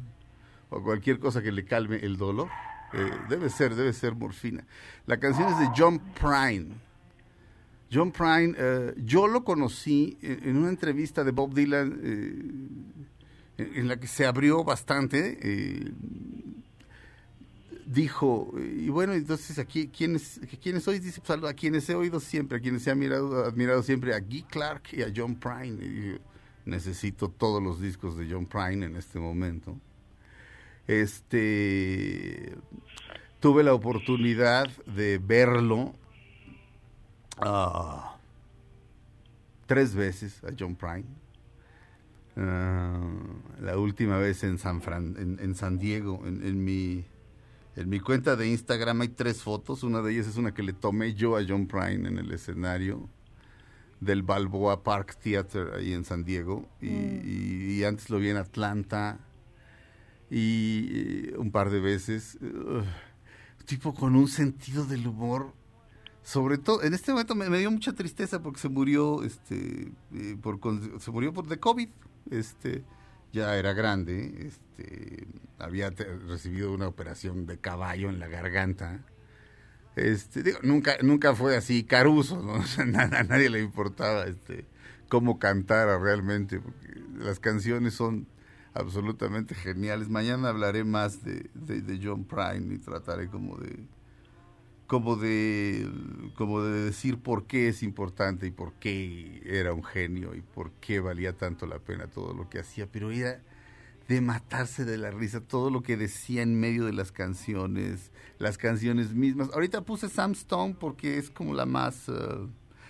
o 0.70 0.84
cualquier 0.84 1.20
cosa 1.20 1.42
que 1.42 1.52
le 1.52 1.66
calme 1.66 1.98
el 1.98 2.18
dolor. 2.18 2.50
Eh, 2.94 3.12
debe 3.30 3.50
ser, 3.50 3.76
debe 3.76 3.94
ser 3.94 4.16
morfina. 4.16 4.66
La 5.06 5.20
canción 5.20 5.52
es 5.52 5.60
de 5.60 5.70
John 5.76 6.00
Prine. 6.20 6.90
John 7.92 8.12
Prine, 8.12 8.54
eh, 8.58 8.94
yo 8.98 9.28
lo 9.28 9.44
conocí 9.44 10.18
en, 10.22 10.58
una 10.58 10.70
entrevista 10.70 11.24
de 11.24 11.32
Bob 11.32 11.54
Dylan 11.54 12.00
eh, 12.04 13.72
en, 13.76 13.88
la 13.88 14.00
que 14.00 14.08
se 14.08 14.26
abrió 14.26 14.64
bastante. 14.64 15.40
eh, 15.42 15.92
dijo, 17.88 18.54
y 18.60 18.90
bueno, 18.90 19.14
entonces 19.14 19.58
aquí, 19.58 19.88
¿quiénes, 19.88 20.40
¿quiénes 20.62 20.84
sois? 20.84 21.02
Dice, 21.02 21.22
pues 21.26 21.44
a 21.44 21.54
quienes 21.54 21.90
he 21.90 21.96
oído 21.96 22.20
siempre, 22.20 22.60
a 22.60 22.62
quienes 22.62 22.86
he 22.86 22.92
admirado, 22.92 23.44
admirado 23.44 23.82
siempre, 23.82 24.14
a 24.14 24.20
Guy 24.20 24.44
Clark 24.44 24.84
y 24.92 25.02
a 25.02 25.12
John 25.16 25.36
Prine. 25.36 26.20
Necesito 26.66 27.30
todos 27.30 27.64
los 27.64 27.82
discos 27.82 28.16
de 28.16 28.28
John 28.30 28.46
Prine 28.46 28.86
en 28.86 28.96
este 28.96 29.20
momento. 29.20 29.76
Este, 30.90 32.56
tuve 33.40 33.64
la 33.64 33.76
oportunidad 33.76 34.68
de 34.88 35.20
verlo 35.20 35.94
ah, 37.38 38.18
tres 39.68 39.94
veces 39.94 40.44
a 40.44 40.48
John 40.58 40.76
Prine. 40.76 41.06
Ah, 42.36 43.00
la 43.62 43.78
última 43.78 44.18
vez 44.18 44.44
en 44.44 44.58
San, 44.58 44.82
Fran, 44.82 45.16
en, 45.20 45.38
en 45.40 45.54
San 45.54 45.78
Diego, 45.78 46.24
en, 46.26 46.44
en 46.44 46.64
mi 46.66 47.06
en 47.76 47.88
mi 47.88 48.00
cuenta 48.00 48.36
de 48.36 48.48
Instagram 48.48 49.02
hay 49.02 49.10
tres 49.10 49.44
fotos. 49.44 49.84
Una 49.84 50.02
de 50.02 50.12
ellas 50.12 50.26
es 50.26 50.38
una 50.38 50.56
que 50.56 50.64
le 50.64 50.74
tomé 50.74 51.14
yo 51.14 51.38
a 51.38 51.42
John 51.48 51.68
Prine 51.68 52.10
en 52.10 52.18
el 52.18 52.32
escenario 52.32 53.08
del 54.00 54.24
Balboa 54.24 54.82
Park 54.82 55.18
Theater 55.22 55.74
ahí 55.78 55.94
en 55.94 56.04
San 56.04 56.24
Diego. 56.26 56.68
Y, 56.82 56.88
y- 56.88 57.78
y 57.80 57.84
antes 57.84 58.10
lo 58.10 58.18
vi 58.18 58.30
en 58.30 58.38
Atlanta. 58.38 59.20
Y 60.30 61.30
eh, 61.32 61.38
un 61.38 61.52
par 61.52 61.70
de 61.70 61.80
veces. 61.80 62.38
Tipo 63.66 63.94
con 63.94 64.16
un 64.16 64.28
sentido 64.28 64.86
del 64.86 65.06
humor 65.06 65.54
sobre 66.30 66.60
todo, 66.60 66.84
en 66.84 66.94
este 66.94 67.12
momento 67.12 67.34
me, 67.34 67.58
dio 67.58 67.72
mucha 67.72 67.94
tristeza 67.94 68.40
porque 68.40 68.60
se 68.60 68.70
murió, 68.70 69.24
este, 69.24 69.92
eh, 70.14 70.38
por, 70.40 70.60
se 71.00 71.10
murió 71.10 71.34
por 71.34 71.48
de 71.48 71.58
COVID, 71.58 71.90
este, 72.30 72.84
ya 73.34 73.58
era 73.58 73.74
grande, 73.74 74.46
este, 74.48 75.26
había 75.58 75.90
recibido 75.90 76.72
una 76.72 76.88
operación 76.88 77.48
de 77.48 77.58
caballo 77.58 78.10
en 78.10 78.20
la 78.20 78.28
garganta, 78.28 79.04
este, 79.96 80.44
digo, 80.44 80.60
nunca, 80.62 80.98
nunca 81.02 81.34
fue 81.34 81.58
así 81.58 81.84
caruso, 81.84 82.44
¿no? 82.44 82.54
O 82.60 82.64
sea, 82.64 82.86
na- 82.86 83.10
a 83.12 83.24
nadie 83.24 83.50
le 83.50 83.62
importaba, 83.62 84.26
este, 84.26 84.66
cómo 85.08 85.40
cantara 85.40 85.98
realmente, 85.98 86.60
porque 86.60 87.02
las 87.18 87.40
canciones 87.40 87.96
son 87.96 88.28
absolutamente 88.80 89.56
geniales. 89.56 90.10
Mañana 90.10 90.50
hablaré 90.50 90.84
más 90.84 91.24
de, 91.24 91.50
de, 91.54 92.00
John 92.02 92.24
Prine 92.24 92.76
y 92.76 92.78
trataré 92.80 93.28
como 93.28 93.58
de 93.58 93.80
como 94.88 95.16
de 95.16 95.88
como 96.36 96.64
de 96.64 96.86
decir 96.86 97.20
por 97.20 97.46
qué 97.46 97.68
es 97.68 97.84
importante 97.84 98.48
y 98.48 98.52
por 98.52 98.74
qué 98.74 99.42
era 99.46 99.74
un 99.74 99.84
genio 99.84 100.34
y 100.34 100.42
por 100.42 100.72
qué 100.82 101.00
valía 101.00 101.38
tanto 101.38 101.68
la 101.68 101.80
pena 101.80 102.08
todo 102.08 102.34
lo 102.34 102.50
que 102.50 102.60
hacía, 102.60 102.88
pero 102.92 103.12
era 103.12 103.42
de 104.08 104.22
matarse 104.22 104.86
de 104.86 104.98
la 104.98 105.12
risa 105.12 105.42
todo 105.42 105.70
lo 105.70 105.84
que 105.84 105.96
decía 105.96 106.42
en 106.42 106.60
medio 106.60 106.86
de 106.86 106.94
las 106.94 107.12
canciones, 107.12 108.12
las 108.40 108.58
canciones 108.58 109.14
mismas. 109.14 109.50
Ahorita 109.54 109.82
puse 109.82 110.10
Sam 110.10 110.32
Stone 110.32 110.76
porque 110.80 111.20
es 111.20 111.30
como 111.30 111.54
la 111.54 111.68
más 111.68 112.10
eh, 112.10 112.14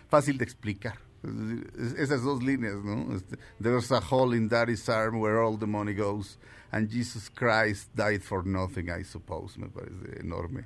fácil 0.07 0.37
de 0.37 0.45
explicar. 0.45 1.09
Es 1.24 1.36
decir, 1.38 1.72
es- 1.78 1.93
esas 1.99 2.24
dos 2.24 2.41
líneas, 2.43 2.76
¿no? 2.84 3.15
Este, 3.15 3.38
There's 3.61 3.91
a 3.91 3.99
hole 3.99 4.36
in 4.36 4.47
daddy's 4.47 4.88
arm 4.89 5.20
where 5.20 5.38
all 5.39 5.57
the 5.57 5.65
money 5.67 5.93
goes, 5.93 6.38
and 6.72 6.89
Jesus 6.89 7.30
Christ 7.30 7.89
died 7.95 8.22
for 8.22 8.45
nothing, 8.45 8.89
I 8.89 9.03
suppose. 9.03 9.57
Me 9.59 9.67
parece 9.67 10.20
enorme. 10.22 10.65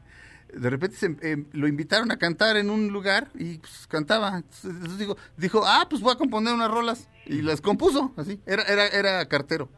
De 0.54 0.70
repente 0.70 0.95
se- 0.97 1.18
eh, 1.24 1.45
lo 1.54 1.68
invitaron 1.68 2.12
a 2.12 2.18
cantar 2.18 2.58
en 2.58 2.70
un 2.70 2.89
lugar 2.93 3.32
y 3.34 3.58
pues, 3.58 3.88
cantaba. 3.88 4.38
Entonces 4.38 4.97
digo, 4.99 5.18
dijo, 5.36 5.64
ah, 5.66 5.88
pues 5.89 6.01
voy 6.01 6.14
a 6.14 6.18
componer 6.18 6.54
unas 6.54 6.70
rolas. 6.70 7.10
Y 7.26 7.41
las 7.41 7.60
compuso, 7.62 8.14
así. 8.18 8.39
Era, 8.45 8.62
era, 8.64 8.88
era 8.88 9.26
cartero. 9.28 9.70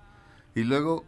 Y 0.54 0.64
luego, 0.64 1.06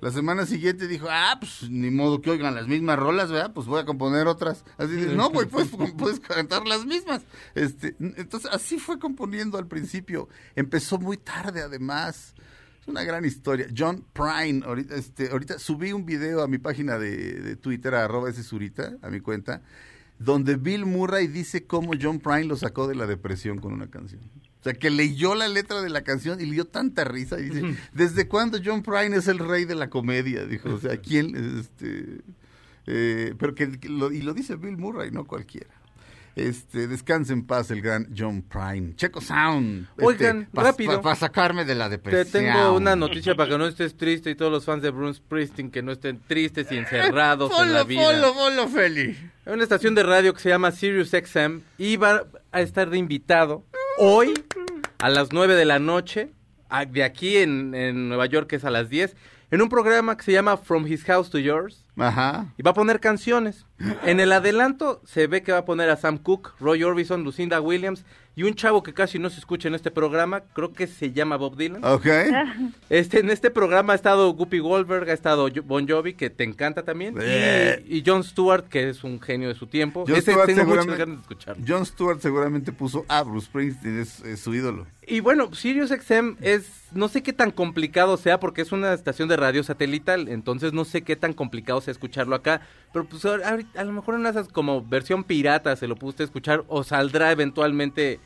la 0.00 0.10
semana 0.10 0.46
siguiente 0.46 0.88
dijo, 0.88 1.08
ah, 1.10 1.36
pues 1.38 1.68
ni 1.70 1.90
modo 1.90 2.22
que 2.22 2.30
oigan 2.30 2.54
las 2.54 2.66
mismas 2.66 2.98
rolas, 2.98 3.30
¿verdad? 3.30 3.52
Pues 3.52 3.66
voy 3.66 3.80
a 3.80 3.84
componer 3.84 4.26
otras. 4.26 4.64
Así 4.78 4.92
de, 4.92 5.14
no, 5.14 5.30
pues, 5.30 5.48
pues 5.48 5.68
puedes 5.98 6.20
cantar 6.20 6.66
las 6.66 6.86
mismas. 6.86 7.22
Este, 7.54 7.96
entonces, 7.98 8.50
así 8.50 8.78
fue 8.78 8.98
componiendo 8.98 9.58
al 9.58 9.66
principio. 9.66 10.28
Empezó 10.56 10.98
muy 10.98 11.18
tarde, 11.18 11.60
además. 11.62 12.34
Es 12.80 12.88
una 12.88 13.04
gran 13.04 13.26
historia. 13.26 13.66
John 13.76 14.06
Prine, 14.14 14.64
ahorita, 14.64 14.94
este, 14.94 15.30
ahorita 15.30 15.58
subí 15.58 15.92
un 15.92 16.06
video 16.06 16.42
a 16.42 16.48
mi 16.48 16.56
página 16.56 16.98
de, 16.98 17.40
de 17.40 17.56
Twitter, 17.56 17.94
arroba 17.94 18.30
ese 18.30 18.42
surita, 18.42 18.96
a 19.02 19.10
mi 19.10 19.20
cuenta, 19.20 19.60
donde 20.18 20.56
Bill 20.56 20.86
Murray 20.86 21.26
dice 21.26 21.66
cómo 21.66 21.92
John 22.00 22.20
Prine 22.20 22.44
lo 22.44 22.56
sacó 22.56 22.88
de 22.88 22.94
la 22.94 23.06
depresión 23.06 23.58
con 23.58 23.74
una 23.74 23.90
canción. 23.90 24.22
O 24.60 24.62
sea, 24.62 24.74
que 24.74 24.90
leyó 24.90 25.34
la 25.34 25.48
letra 25.48 25.80
de 25.80 25.88
la 25.88 26.02
canción 26.02 26.40
y 26.40 26.44
le 26.46 26.52
dio 26.52 26.64
tanta 26.66 27.04
risa. 27.04 27.40
Y 27.40 27.44
dice, 27.48 27.76
¿desde 27.94 28.28
cuándo 28.28 28.58
John 28.62 28.82
Prine 28.82 29.16
es 29.16 29.26
el 29.26 29.38
rey 29.38 29.64
de 29.64 29.74
la 29.74 29.88
comedia? 29.88 30.44
Dijo, 30.44 30.74
o 30.74 30.78
sea, 30.78 30.98
¿quién? 30.98 31.58
Este, 31.60 32.20
eh, 32.86 33.34
pero 33.38 33.54
que, 33.54 33.78
que 33.80 33.88
lo, 33.88 34.12
y 34.12 34.20
lo 34.22 34.34
dice 34.34 34.56
Bill 34.56 34.76
Murray, 34.76 35.10
no 35.10 35.24
cualquiera. 35.24 35.70
Este, 36.36 36.86
descanse 36.86 37.32
en 37.32 37.44
paz 37.44 37.70
el 37.70 37.82
gran 37.82 38.06
John 38.16 38.42
Prine. 38.42 38.94
Checo 38.94 39.20
Sound. 39.20 39.88
Oigan, 40.00 40.48
rápido. 40.52 41.00
Para 41.02 41.16
sacarme 41.16 41.64
de 41.64 41.74
la 41.74 41.86
Te 41.86 41.92
depresión. 41.96 42.44
tengo 42.44 42.72
una 42.74 42.94
noticia 42.96 43.34
para 43.34 43.50
que 43.50 43.58
no 43.58 43.66
estés 43.66 43.96
triste 43.96 44.30
y 44.30 44.34
todos 44.36 44.52
los 44.52 44.64
fans 44.64 44.82
de 44.82 44.90
Bruce 44.90 45.18
Springsteen 45.18 45.70
que 45.70 45.82
no 45.82 45.90
estén 45.92 46.20
tristes 46.26 46.70
y 46.70 46.76
encerrados 46.78 47.50
en 47.60 47.72
la 47.72 47.80
Polo, 47.80 47.86
vida. 47.86 48.02
polo, 48.02 48.34
polo, 48.34 48.68
Feli. 48.68 49.16
Hay 49.44 49.52
una 49.54 49.62
estación 49.64 49.94
de 49.94 50.02
radio 50.04 50.32
que 50.32 50.40
se 50.40 50.48
llama 50.50 50.70
Sirius 50.70 51.10
XM 51.10 51.60
y 51.78 51.96
va 51.96 52.24
a 52.52 52.60
estar 52.60 52.88
de 52.90 52.98
invitado 52.98 53.64
hoy 54.02 54.32
a 54.98 55.10
las 55.10 55.30
9 55.30 55.54
de 55.54 55.66
la 55.66 55.78
noche, 55.78 56.30
de 56.88 57.04
aquí 57.04 57.36
en, 57.36 57.74
en 57.74 58.08
Nueva 58.08 58.24
York 58.24 58.48
que 58.48 58.56
es 58.56 58.64
a 58.64 58.70
las 58.70 58.88
10, 58.88 59.14
en 59.50 59.60
un 59.60 59.68
programa 59.68 60.16
que 60.16 60.24
se 60.24 60.32
llama 60.32 60.56
From 60.56 60.86
His 60.86 61.04
House 61.04 61.28
to 61.28 61.38
Yours 61.38 61.84
Ajá. 61.98 62.46
y 62.56 62.62
va 62.62 62.70
a 62.70 62.74
poner 62.74 63.00
canciones. 63.00 63.66
En 64.06 64.18
el 64.18 64.32
adelanto 64.32 65.02
se 65.04 65.26
ve 65.26 65.42
que 65.42 65.52
va 65.52 65.58
a 65.58 65.64
poner 65.66 65.90
a 65.90 65.96
Sam 65.96 66.16
Cooke, 66.16 66.52
Roy 66.60 66.82
Orbison, 66.82 67.24
Lucinda 67.24 67.60
Williams 67.60 68.06
y 68.40 68.42
un 68.42 68.54
chavo 68.54 68.82
que 68.82 68.94
casi 68.94 69.18
no 69.18 69.28
se 69.28 69.38
escucha 69.38 69.68
en 69.68 69.74
este 69.74 69.90
programa, 69.90 70.40
creo 70.54 70.72
que 70.72 70.86
se 70.86 71.12
llama 71.12 71.36
Bob 71.36 71.56
Dylan. 71.56 71.84
Ok. 71.84 72.06
Este, 72.88 73.20
en 73.20 73.30
este 73.30 73.50
programa 73.50 73.92
ha 73.92 73.96
estado 73.96 74.32
Guppy 74.32 74.58
Goldberg, 74.58 75.08
ha 75.10 75.12
estado 75.12 75.48
Bon 75.64 75.86
Jovi, 75.86 76.14
que 76.14 76.28
te 76.28 76.42
encanta 76.42 76.82
también, 76.82 77.16
Eh. 77.20 77.84
y, 77.86 77.98
y 77.98 78.02
John 78.04 78.24
Stewart, 78.24 78.64
que 78.64 78.88
es 78.88 79.04
un 79.04 79.20
genio 79.20 79.48
de 79.48 79.54
su 79.54 79.66
tiempo. 79.66 80.04
John 80.08 80.16
Ese 80.16 80.32
Stewart, 80.32 80.46
tengo 80.46 80.60
seguramente, 80.62 80.96
ganas 80.96 81.16
de 81.16 81.20
escucharlo. 81.20 81.64
John 81.68 81.86
Stewart 81.86 82.20
seguramente 82.20 82.72
puso 82.72 83.04
a 83.08 83.22
Bruce 83.22 83.46
Springsteen, 83.46 84.00
es, 84.00 84.20
es 84.20 84.40
su 84.40 84.54
ídolo. 84.54 84.86
Y 85.06 85.20
bueno, 85.20 85.52
Sirius 85.54 85.90
XM 85.90 86.36
es, 86.40 86.84
no 86.92 87.08
sé 87.08 87.22
qué 87.22 87.32
tan 87.32 87.50
complicado 87.50 88.16
sea, 88.16 88.38
porque 88.38 88.62
es 88.62 88.70
una 88.70 88.92
estación 88.92 89.28
de 89.28 89.36
radio 89.36 89.62
satelital, 89.64 90.28
entonces 90.28 90.72
no 90.72 90.84
sé 90.84 91.02
qué 91.02 91.16
tan 91.16 91.32
complicado 91.32 91.80
sea 91.80 91.92
escucharlo 91.92 92.36
acá, 92.36 92.60
pero 92.92 93.06
pues 93.06 93.24
a, 93.24 93.84
lo 93.84 93.92
mejor 93.92 94.14
en 94.14 94.26
esas 94.26 94.48
como 94.48 94.84
versión 94.84 95.24
pirata 95.24 95.74
se 95.76 95.88
lo 95.88 95.96
usted 96.00 96.24
escuchar 96.24 96.64
o 96.68 96.84
saldrá 96.84 97.32
eventualmente 97.32 98.20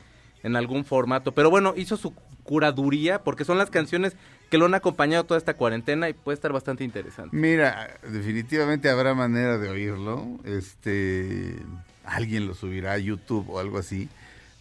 en 0.45 0.55
algún 0.55 0.85
formato. 0.85 1.33
Pero 1.33 1.49
bueno, 1.49 1.73
hizo 1.75 1.97
su 1.97 2.13
curaduría, 2.43 3.23
porque 3.23 3.43
son 3.43 3.57
las 3.57 3.69
canciones 3.69 4.15
que 4.49 4.57
lo 4.57 4.65
han 4.65 4.75
acompañado 4.75 5.23
toda 5.25 5.37
esta 5.39 5.55
cuarentena 5.55 6.07
y 6.07 6.13
puede 6.13 6.35
estar 6.35 6.53
bastante 6.53 6.83
interesante. 6.83 7.35
Mira, 7.35 7.97
definitivamente 8.07 8.89
habrá 8.89 9.13
manera 9.15 9.57
de 9.57 9.69
oírlo. 9.69 10.25
Este, 10.45 11.55
alguien 12.03 12.47
lo 12.47 12.53
subirá 12.53 12.93
a 12.93 12.97
YouTube 12.99 13.49
o 13.49 13.59
algo 13.59 13.77
así. 13.79 14.07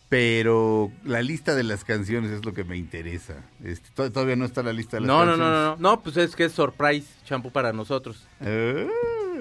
Pero 0.09 0.93
la 1.05 1.22
lista 1.22 1.55
de 1.55 1.64
las 1.64 1.82
canciones 1.85 2.30
es 2.30 2.45
lo 2.45 2.55
que 2.55 2.62
me 2.64 2.76
interesa. 2.76 3.35
Este, 3.64 3.89
to- 3.95 4.12
todavía 4.12 4.37
no 4.37 4.45
está 4.45 4.62
la 4.62 4.72
lista 4.72 4.97
de 4.97 5.01
las 5.03 5.09
No, 5.09 5.24
no, 5.24 5.37
no, 5.37 5.45
canciones. 5.45 5.55
no, 5.55 5.76
no, 5.76 5.97
no, 5.97 6.01
pues 6.03 6.16
es 6.18 6.37
que 6.37 6.45
es 6.45 6.53
surprise 6.53 7.07
champú 7.24 7.51
para 7.51 7.72
nosotros. 7.72 8.24
Ah, 8.41 8.85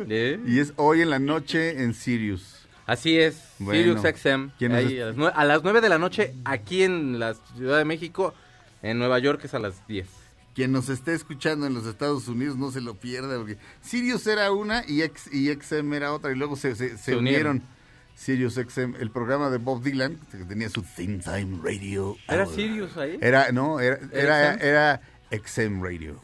¿Eh? 0.09 0.39
Y 0.47 0.59
es 0.59 0.73
hoy 0.77 1.01
en 1.01 1.09
la 1.11 1.19
noche 1.19 1.83
en 1.83 1.93
Sirius. 1.93 2.52
Así 2.85 3.17
es, 3.17 3.37
Bueno, 3.59 3.79
Sirius 3.79 4.01
XM. 4.01 4.49
¿quién 4.59 4.71
nos 4.73 4.79
ahí 4.79 4.97
est- 4.97 5.17
a, 5.17 5.21
las 5.21 5.33
a 5.37 5.45
las 5.45 5.63
9 5.63 5.79
de 5.81 5.89
la 5.89 5.97
noche 5.97 6.33
aquí 6.45 6.83
en 6.83 7.17
la 7.19 7.33
Ciudad 7.55 7.77
de 7.77 7.85
México, 7.85 8.33
en 8.81 8.99
Nueva 8.99 9.19
York 9.19 9.41
es 9.45 9.53
a 9.53 9.59
las 9.59 9.87
10. 9.87 10.07
Quien 10.53 10.71
nos 10.71 10.89
esté 10.89 11.13
escuchando 11.15 11.65
en 11.65 11.73
los 11.73 11.85
Estados 11.87 12.27
Unidos 12.27 12.57
no 12.57 12.71
se 12.71 12.81
lo 12.81 12.95
pierda, 12.95 13.37
porque 13.37 13.57
Sirius 13.81 14.27
era 14.27 14.51
una 14.51 14.83
y, 14.87 15.01
X, 15.01 15.29
y 15.33 15.47
XM 15.51 15.93
era 15.95 16.13
otra, 16.13 16.31
y 16.31 16.35
luego 16.35 16.55
se, 16.55 16.75
se- 16.75 16.89
se 16.89 16.97
Se 16.97 17.15
unieron. 17.15 17.57
unieron. 17.57 17.73
Sirius 18.15 18.53
XM, 18.55 18.95
el 18.99 19.09
programa 19.09 19.49
de 19.49 19.57
Bob 19.57 19.81
Dylan, 19.81 20.19
que 20.31 20.37
tenía 20.45 20.69
su 20.69 20.83
Theme 20.83 21.17
Time 21.17 21.59
Radio. 21.63 22.15
¿Era 22.27 22.43
Hour. 22.43 22.53
Sirius 22.55 22.95
ahí? 22.97 23.17
Era, 23.21 23.51
no, 23.51 23.79
era, 23.79 23.97
¿Era 24.11 24.53
era 24.55 25.01
XM 25.31 25.81
Radio. 25.83 26.21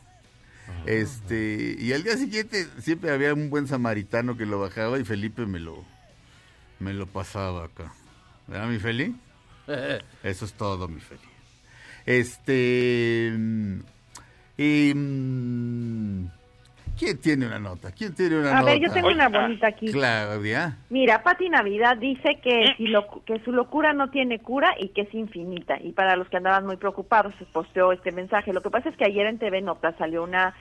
Este, 0.85 1.75
y 1.79 1.91
al 1.93 2.03
día 2.03 2.15
siguiente 2.17 2.67
siempre 2.79 3.09
había 3.11 3.33
un 3.33 3.49
buen 3.49 3.67
samaritano 3.67 4.37
que 4.37 4.45
lo 4.45 4.59
bajaba 4.59 4.99
y 4.99 5.03
Felipe 5.03 5.45
me 5.47 5.59
lo, 5.59 5.83
me 6.79 6.93
lo 6.93 7.05
pasaba 7.07 7.65
acá. 7.65 7.93
¿Verdad, 8.47 8.67
mi 8.67 8.79
Feli? 8.79 9.15
Eso 10.23 10.45
es 10.45 10.53
todo, 10.53 10.87
mi 10.87 10.99
Feli. 10.99 11.21
Este. 12.05 13.31
y, 14.57 14.93
mm, 14.95 16.25
¿Quién 16.97 17.17
tiene 17.19 17.45
una 17.47 17.59
nota? 17.59 17.93
¿Quién 17.93 18.13
tiene 18.13 18.39
una 18.39 18.51
A 18.51 18.59
nota? 18.59 18.71
ver, 18.73 18.81
yo 18.81 18.91
tengo 18.91 19.07
una 19.07 19.29
bonita 19.29 19.67
aquí. 19.67 19.89
Claudia. 19.89 20.77
Mira, 20.89 21.23
Pati 21.23 21.47
Navidad 21.47 21.95
dice 21.97 22.39
que, 22.43 22.73
si 22.75 22.87
lo- 22.87 23.23
que 23.25 23.39
su 23.45 23.53
locura 23.53 23.93
no 23.93 24.09
tiene 24.09 24.39
cura 24.39 24.73
y 24.77 24.89
que 24.89 25.01
es 25.03 25.13
infinita. 25.13 25.77
Y 25.81 25.93
para 25.93 26.17
los 26.17 26.27
que 26.27 26.35
andaban 26.37 26.65
muy 26.65 26.75
preocupados, 26.75 27.33
se 27.39 27.45
posteó 27.45 27.93
este 27.93 28.11
mensaje. 28.11 28.51
Lo 28.51 28.61
que 28.61 28.69
pasa 28.69 28.89
es 28.89 28.97
que 28.97 29.05
ayer 29.05 29.27
en 29.27 29.39
TV 29.39 29.61
Nota 29.61 29.95
salió 29.97 30.23
una 30.23 30.53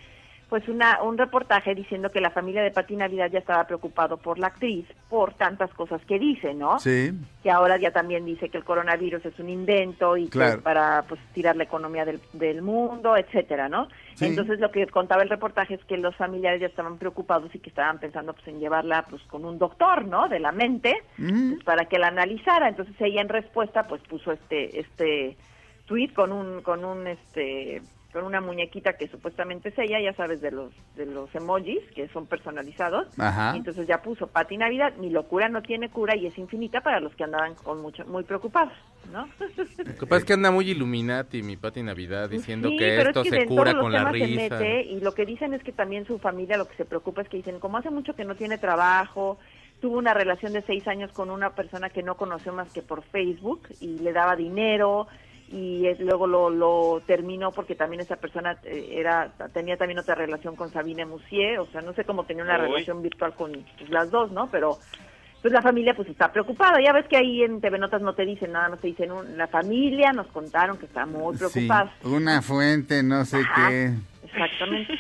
pues 0.49 0.67
una 0.69 1.03
un 1.03 1.19
reportaje 1.19 1.75
diciendo 1.75 2.11
que 2.11 2.21
la 2.21 2.31
familia 2.31 2.63
de 2.63 2.71
Pati 2.71 2.97
Navidad 2.97 3.31
ya 3.31 3.39
estaba 3.39 3.67
preocupado 3.67 4.17
por 4.17 4.39
la 4.39 4.47
actriz 4.47 4.87
por 5.11 5.35
tantas 5.35 5.71
cosas 5.75 6.01
que 6.07 6.19
dice, 6.19 6.55
¿no? 6.55 6.79
Sí. 6.79 7.13
Que 7.43 7.51
ahora 7.51 7.77
ya 7.77 7.91
también 7.91 8.25
dice 8.25 8.49
que 8.49 8.57
el 8.57 8.65
coronavirus 8.65 9.27
es 9.27 9.39
un 9.39 9.51
invento 9.51 10.17
y 10.17 10.29
que 10.29 10.47
es 10.47 10.57
para 10.59 11.05
pues 11.07 11.21
tirar 11.35 11.57
la 11.57 11.65
economía 11.65 12.07
del, 12.07 12.21
del 12.33 12.63
mundo, 12.63 13.17
etcétera, 13.17 13.69
¿no? 13.69 13.89
Sí. 14.15 14.27
Entonces 14.27 14.59
lo 14.59 14.71
que 14.71 14.87
contaba 14.87 15.23
el 15.23 15.29
reportaje 15.29 15.75
es 15.75 15.85
que 15.85 15.99
los 15.99 16.17
familiares 16.17 16.63
ya 16.63 16.67
estaban 16.67 16.97
preocupados 16.97 17.55
y 17.55 17.59
que 17.59 17.69
estaban 17.69 17.99
pensando 17.99 18.33
pues 18.33 18.49
en 18.49 18.59
llevarla 18.59 19.05
pues 19.09 19.23
con 19.25 19.45
un 19.45 19.59
doctor, 19.59 20.07
¿no? 20.07 20.29
De 20.29 20.41
la 20.41 20.53
mente 20.53 21.03
pues, 21.17 21.63
para 21.65 21.85
que 21.85 21.99
la 21.99 22.09
analizara. 22.09 22.69
Entonces 22.69 22.95
ella 23.01 23.21
en 23.21 23.29
respuesta 23.29 23.87
pues 23.87 24.01
puso 24.03 24.33
este 24.33 24.81
este 24.81 25.37
tweet 25.85 26.15
con 26.15 26.33
un 26.33 26.63
con 26.63 26.87
un 26.87 27.07
este 27.07 27.83
con 28.13 28.25
una 28.25 28.41
muñequita 28.41 28.95
que 28.95 29.09
supuestamente 29.09 29.69
es 29.69 29.79
ella, 29.79 30.01
ya 30.01 30.15
sabes 30.15 30.41
de 30.41 30.51
los 30.51 30.73
de 30.97 31.05
los 31.05 31.33
emojis 31.35 31.81
que 31.95 32.09
son 32.09 32.27
personalizados. 32.27 33.07
Ajá. 33.19 33.53
Y 33.55 33.59
entonces 33.59 33.87
ya 33.87 34.01
puso 34.03 34.27
Pati 34.27 34.57
Navidad, 34.57 34.95
mi 34.97 35.11
locura 35.11 35.49
no 35.49 35.61
tiene 35.61 35.91
cura 35.91 36.17
y 36.17 36.27
es 36.27 36.39
infinita 36.39 36.81
para 36.81 37.01
los 37.01 37.15
que 37.15 37.25
andaban 37.25 37.55
con 37.55 37.83
mucho 37.83 38.07
muy 38.07 38.25
preocupados, 38.25 38.73
¿no? 39.13 39.29
Lo 39.39 39.95
que 39.95 40.07
pasa 40.07 40.17
es 40.17 40.25
que 40.25 40.33
anda 40.33 40.51
muy 40.51 40.71
Illuminati 40.71 41.43
mi 41.43 41.57
Pati 41.57 41.83
Navidad 41.83 42.31
diciendo 42.31 42.71
Sí, 42.71 42.79
que 42.79 43.01
esto 43.03 43.21
es 43.21 43.31
que 43.31 43.41
se 43.41 43.47
cura 43.47 43.75
con 43.75 43.93
la 43.93 44.11
risa. 44.11 44.59
mete, 44.59 44.83
y 44.83 45.01
lo 45.01 45.13
que 45.13 45.27
dicen 45.27 45.53
es 45.53 45.63
que 45.63 45.73
también 45.73 46.07
su 46.07 46.19
familia 46.19 46.57
lo 46.57 46.67
que 46.67 46.77
se 46.77 46.87
preocupa 46.87 47.23
es 47.23 47.29
que 47.29 47.37
dicen, 47.37 47.61
como 47.61 47.77
hace 47.77 47.91
mucho 47.91 48.15
que 48.15 48.25
no 48.25 48.37
tiene 48.37 48.57
trabajo, 48.57 49.39
tuvo 49.81 49.99
una 49.99 50.15
relación 50.15 50.55
de 50.55 50.63
seis 50.63 50.89
años 50.89 51.13
con 51.13 51.31
una 51.31 51.51
persona 51.51 51.91
que 51.91 52.03
no 52.03 52.17
conoció 52.17 52.53
más 52.53 52.73
que 52.73 52.83
por 52.83 53.03
Facebook 53.03 53.69
y 53.81 53.99
le 53.99 54.13
daba 54.13 54.35
dinero 54.35 55.09
y 55.51 55.83
luego 56.01 56.27
lo, 56.27 56.51
lo 56.51 57.03
terminó 57.07 57.53
porque 57.53 57.75
también 57.75 58.01
esa 58.01 58.17
persona 58.17 58.59
eh, 58.65 58.89
era 58.93 59.33
tenía 59.53 59.77
también 59.77 59.99
otra 59.99 60.15
relación 60.15 60.57
con 60.57 60.71
Sabine 60.71 61.07
Moussier, 61.07 61.59
o 61.61 61.67
sea, 61.67 61.81
no 61.81 61.93
sé 61.95 62.05
cómo 62.05 62.25
tenía 62.25 62.45
una 62.45 62.59
Uy. 62.59 62.67
relación 62.69 63.01
virtual 63.03 63.35
con 63.35 63.53
pues, 63.79 63.91
las 63.91 64.11
dos, 64.11 64.31
¿no? 64.33 64.51
Pero 64.51 64.79
pues 65.41 65.53
la 65.55 65.63
familia 65.63 65.95
pues 65.95 66.09
está 66.09 66.33
preocupada. 66.33 66.81
Ya 66.85 66.93
ves 66.93 67.07
que 67.07 67.17
ahí 67.17 67.43
en 67.43 67.61
TV 67.61 67.79
Notas 67.79 68.03
no 68.03 68.13
te 68.15 68.27
dicen 68.27 68.53
nada, 68.53 68.69
no 68.69 68.77
te 68.77 68.89
dicen 68.89 69.11
un- 69.13 69.39
la 69.39 69.47
familia 69.47 70.13
nos 70.13 70.27
contaron 70.29 70.77
que 70.79 70.87
está 70.87 71.07
muy 71.07 71.37
Sí, 71.37 71.39
preocupada. 71.39 71.93
una 72.05 72.43
fuente, 72.43 73.03
no 73.03 73.25
sé 73.25 73.39
Ajá. 73.41 73.69
qué. 73.71 73.93
Exactamente. 74.25 74.99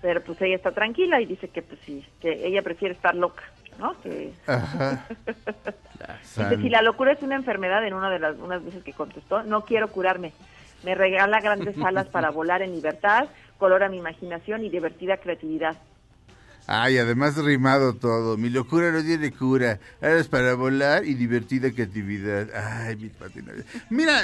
Pero 0.00 0.22
pues 0.22 0.40
ella 0.40 0.54
está 0.56 0.70
tranquila 0.72 1.20
y 1.20 1.26
dice 1.26 1.48
que 1.48 1.62
pues 1.62 1.80
sí, 1.84 2.04
que 2.20 2.46
ella 2.46 2.62
prefiere 2.62 2.94
estar 2.94 3.14
loca, 3.16 3.42
¿no? 3.78 4.00
Que 4.02 4.32
Ajá. 4.46 5.06
si 6.60 6.68
la 6.68 6.82
locura 6.82 7.12
es 7.12 7.22
una 7.22 7.36
enfermedad, 7.36 7.86
en 7.86 7.94
una 7.94 8.10
de 8.10 8.18
las 8.18 8.36
unas 8.38 8.64
veces 8.64 8.82
que 8.84 8.92
contestó, 8.92 9.42
no 9.42 9.64
quiero 9.64 9.88
curarme. 9.88 10.32
Me 10.84 10.94
regala 10.94 11.40
grandes 11.40 11.76
alas 11.84 12.06
para 12.06 12.30
volar 12.30 12.62
en 12.62 12.72
libertad, 12.72 13.28
colora 13.58 13.88
mi 13.88 13.98
imaginación 13.98 14.64
y 14.64 14.70
divertida 14.70 15.16
creatividad. 15.18 15.76
Ay, 16.70 16.98
además 16.98 17.34
rimado 17.38 17.94
todo. 17.94 18.36
Mi 18.36 18.50
locura 18.50 18.92
no 18.92 19.02
tiene 19.02 19.32
cura. 19.32 19.80
Ahora 20.02 20.18
es 20.18 20.28
para 20.28 20.52
volar 20.52 21.02
y 21.06 21.14
divertida 21.14 21.72
creatividad. 21.72 22.48
Ay, 22.54 22.94
mi 22.96 23.08
patina. 23.08 23.52
Mira, 23.88 24.20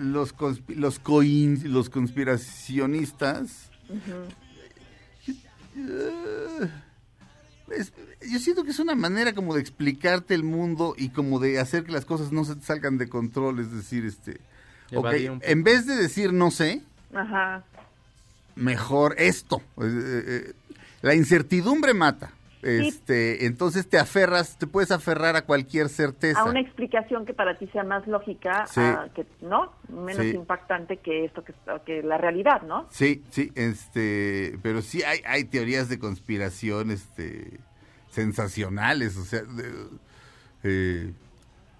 los 0.00 0.36
conspi- 0.36 0.74
los 0.74 1.00
coin- 1.00 1.62
los 1.62 1.90
conspiracionistas. 1.90 3.70
es- 7.70 7.92
yo 8.30 8.38
siento 8.38 8.64
que 8.64 8.70
es 8.70 8.78
una 8.78 8.94
manera 8.94 9.32
como 9.34 9.54
de 9.54 9.60
explicarte 9.60 10.34
el 10.34 10.42
mundo 10.44 10.94
y 10.96 11.10
como 11.10 11.38
de 11.40 11.58
hacer 11.60 11.84
que 11.84 11.92
las 11.92 12.04
cosas 12.04 12.32
no 12.32 12.44
se 12.44 12.56
te 12.56 12.62
salgan 12.62 12.98
de 12.98 13.08
control. 13.08 13.60
Es 13.60 13.70
decir, 13.72 14.04
este. 14.04 14.32
ok, 14.94 15.06
Evadir 15.06 15.30
un 15.30 15.38
poco. 15.40 15.50
en 15.50 15.64
vez 15.64 15.86
de 15.86 15.96
decir 15.96 16.32
no 16.32 16.50
sé, 16.50 16.82
Ajá. 17.14 17.64
mejor 18.56 19.14
esto. 19.18 19.58
Eh, 19.78 19.82
eh, 19.84 20.22
eh, 20.26 20.52
la 21.02 21.14
incertidumbre 21.14 21.94
mata. 21.94 22.30
Este, 22.66 23.44
entonces 23.44 23.86
te 23.86 23.98
aferras, 23.98 24.56
te 24.56 24.66
puedes 24.66 24.90
aferrar 24.90 25.36
a 25.36 25.42
cualquier 25.44 25.90
certeza. 25.90 26.40
A 26.40 26.44
una 26.46 26.60
explicación 26.60 27.26
que 27.26 27.34
para 27.34 27.58
ti 27.58 27.66
sea 27.66 27.84
más 27.84 28.06
lógica, 28.06 28.66
Sí. 28.66 28.80
a 28.80 29.10
que 29.14 29.26
no, 29.42 29.70
menos 29.90 30.22
Sí. 30.22 30.30
impactante 30.30 30.96
que 30.96 31.26
esto 31.26 31.44
que, 31.44 31.52
que 31.84 32.02
la 32.02 32.16
realidad, 32.16 32.62
¿no? 32.62 32.86
Sí, 32.90 33.22
sí, 33.28 33.52
este, 33.54 34.58
pero 34.62 34.80
sí 34.80 35.02
hay, 35.02 35.20
hay 35.26 35.44
teorías 35.44 35.90
de 35.90 35.98
conspiración, 35.98 36.90
este, 36.90 37.60
sensacionales, 38.14 39.16
o 39.16 39.24
sea, 39.24 39.42
eh, 40.62 41.12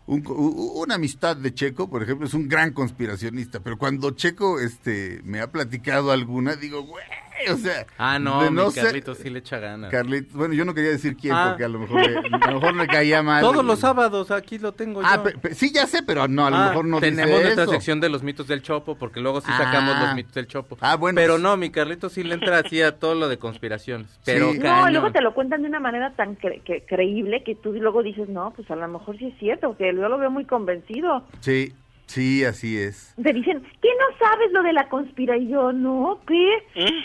un 0.07 0.22
una 0.26 0.97
amistad 0.97 1.37
de 1.37 1.55
Checo, 1.55 1.89
por 1.89 2.03
ejemplo, 2.03 2.26
es 2.26 2.35
un 2.35 2.49
gran 2.49 2.72
conspiracionista, 2.72 3.61
pero 3.61 3.78
cuando 3.78 4.11
Checo, 4.11 4.61
este, 4.61 5.22
me 5.24 5.41
ha 5.41 5.51
platicado 5.51 6.12
alguna, 6.12 6.57
digo, 6.57 6.82
güey, 6.82 7.05
o 7.53 7.57
sea, 7.57 7.87
Ah, 7.99 8.18
no, 8.18 8.51
mi 8.51 8.70
ser- 8.70 8.85
Carlitos 8.85 9.18
sí 9.18 9.30
le 9.30 9.41
echa 9.41 9.59
ganas. 9.59 9.91
Carlitos, 9.91 10.32
bueno, 10.35 10.55
yo 10.55 10.64
no 10.64 10.74
quería 10.74 10.91
decir 10.91 11.16
quién, 11.16 11.35
Ah. 11.35 11.47
porque 11.51 11.64
a 11.64 11.68
lo 11.68 11.78
mejor 11.78 12.01
le, 12.09 12.16
a 12.18 12.51
lo 12.51 12.61
mejor 12.61 12.74
le 12.76 12.87
caía 12.87 13.22
mal. 13.22 13.43
Todos 13.43 13.64
los 13.64 13.78
sábados, 13.80 14.30
aquí 14.30 14.59
lo 14.59 14.72
tengo 14.72 15.01
Ah, 15.05 15.16
yo. 15.16 15.22
pe- 15.24 15.39
pe- 15.39 15.55
sí, 15.55 15.72
ya 15.72 15.87
sé, 15.87 16.03
pero 16.03 16.26
no, 16.28 16.47
a 16.47 16.51
lo 16.51 16.57
Ah, 16.57 16.68
mejor 16.68 16.85
no 16.85 17.01
tenemos 17.01 17.30
dice 17.30 17.43
nuestra 17.43 17.64
eso. 17.64 17.72
sección 17.72 18.01
de 18.01 18.09
los 18.09 18.22
mitos 18.22 18.47
del 18.47 18.62
Chopo, 18.62 18.97
porque 18.97 19.20
luego 19.20 19.41
sí 19.41 19.49
Ah. 19.51 19.59
sacamos 19.64 19.99
los 20.01 20.14
mitos 20.14 20.35
del 20.35 20.47
Chopo. 20.47 20.76
Ah, 20.80 20.97
bueno. 20.97 21.16
Pero 21.16 21.39
no, 21.39 21.57
mi 21.57 21.70
Carlitos 21.70 22.12
sí 22.12 22.22
le 22.22 22.35
entra 22.35 22.59
así 22.59 22.80
a 22.82 22.99
todo 22.99 23.14
lo 23.14 23.28
de 23.28 23.39
conspiraciones. 23.39 24.09
Pero 24.24 24.53
Sí. 24.53 24.59
No, 24.59 24.89
luego 24.91 25.11
te 25.12 25.20
lo 25.20 25.35
cuentan 25.35 25.62
de 25.62 25.68
una 25.68 25.80
manera 25.80 26.12
tan 26.14 26.37
cre- 26.39 26.62
que- 26.62 26.85
creíble 26.87 27.43
que 27.45 27.55
tú 27.55 27.72
luego 27.72 28.03
dices, 28.03 28.28
no, 28.28 28.53
pues 28.55 28.70
a 28.70 28.76
lo 28.76 28.87
mejor 28.89 29.16
sí 29.18 29.26
es 29.26 29.39
cierto, 29.39 29.76
que 29.76 29.87
yo 29.95 30.09
lo 30.09 30.18
veo 30.18 30.30
muy 30.30 30.45
convencido. 30.45 31.24
Sí, 31.41 31.72
sí, 32.07 32.44
así 32.44 32.78
es. 32.78 33.14
Te 33.22 33.32
dicen, 33.32 33.62
¿qué 33.82 33.88
no 33.98 34.18
sabes 34.18 34.52
lo 34.52 34.62
de 34.62 34.72
la 34.72 34.88
conspira? 34.88 35.36
Y 35.36 35.48
yo, 35.48 35.72
no, 35.72 36.20
¿qué? 36.26 36.48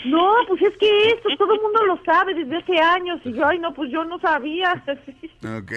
No, 0.06 0.32
pues 0.48 0.62
es 0.62 0.76
que 0.78 1.08
esto 1.08 1.28
todo 1.38 1.54
el 1.54 1.60
mundo 1.60 1.84
lo 1.86 2.02
sabe 2.04 2.34
desde 2.34 2.56
hace 2.56 2.78
años. 2.78 3.20
Y 3.24 3.32
yo, 3.32 3.46
ay, 3.46 3.58
no, 3.58 3.72
pues 3.74 3.90
yo 3.90 4.04
no 4.04 4.18
sabía. 4.20 4.82
Ok. 5.42 5.72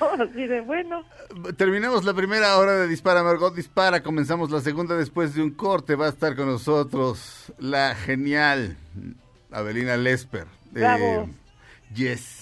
no, 0.00 0.24
así 0.24 0.46
de 0.46 0.62
bueno. 0.62 1.04
Terminamos 1.58 2.04
la 2.06 2.14
primera 2.14 2.56
hora 2.56 2.72
de 2.72 2.88
Dispara, 2.88 3.22
Margot 3.22 3.54
Dispara. 3.54 4.02
Comenzamos 4.02 4.50
la 4.50 4.60
segunda 4.60 4.96
después 4.96 5.34
de 5.34 5.42
un 5.42 5.50
corte. 5.50 5.94
Va 5.94 6.06
a 6.06 6.08
estar 6.08 6.34
con 6.34 6.46
nosotros 6.46 7.52
la 7.58 7.94
genial 7.94 8.76
Avelina 9.50 9.98
Lesper. 9.98 10.46
Bravo. 10.70 11.28
yes. 11.94 12.41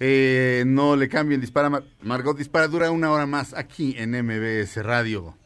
Eh, 0.00 0.62
no 0.66 0.94
le 0.96 1.08
cambien 1.08 1.40
Dispara, 1.40 1.70
Mar- 1.70 1.84
Margot 2.02 2.36
Dispara. 2.36 2.68
Dura 2.68 2.90
una 2.90 3.10
hora 3.10 3.26
más 3.26 3.52
aquí 3.54 3.94
en 3.98 4.10
MBS 4.12 4.76
Radio. 4.82 5.36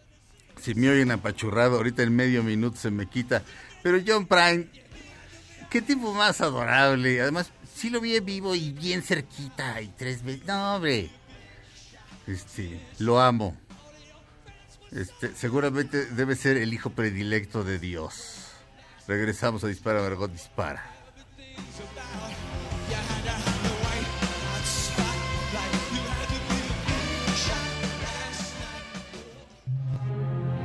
Si 0.61 0.75
me 0.75 0.91
oyen 0.91 1.11
apachurrado, 1.11 1.77
ahorita 1.77 2.03
en 2.03 2.15
medio 2.15 2.43
minuto 2.43 2.77
se 2.77 2.91
me 2.91 3.07
quita. 3.07 3.43
Pero 3.83 3.99
John 4.07 4.27
Prime, 4.27 4.67
qué 5.71 5.83
tipo 5.83 6.13
más 6.15 6.41
adorable. 6.41 7.21
Además, 7.21 7.51
sí 7.75 7.91
lo 7.91 8.01
vi 8.01 8.15
en 8.17 8.25
vivo 8.25 8.55
y 8.55 8.73
bien 8.73 9.03
cerquita 9.03 9.81
y 9.81 9.89
tres 9.89 10.23
veces. 10.23 10.47
No, 10.47 10.77
hombre. 10.77 11.11
Este, 12.27 12.81
lo 12.99 13.21
amo. 13.21 13.57
Este, 14.93 15.35
seguramente 15.35 16.05
debe 16.07 16.37
ser 16.37 16.59
el 16.59 16.73
hijo 16.75 16.91
predilecto 16.91 17.65
de 17.65 17.79
Dios. 17.79 18.51
Regresamos 19.09 19.65
a 19.65 19.67
Dispara, 19.69 20.03
Margot 20.03 20.31
Dispara. 20.31 20.85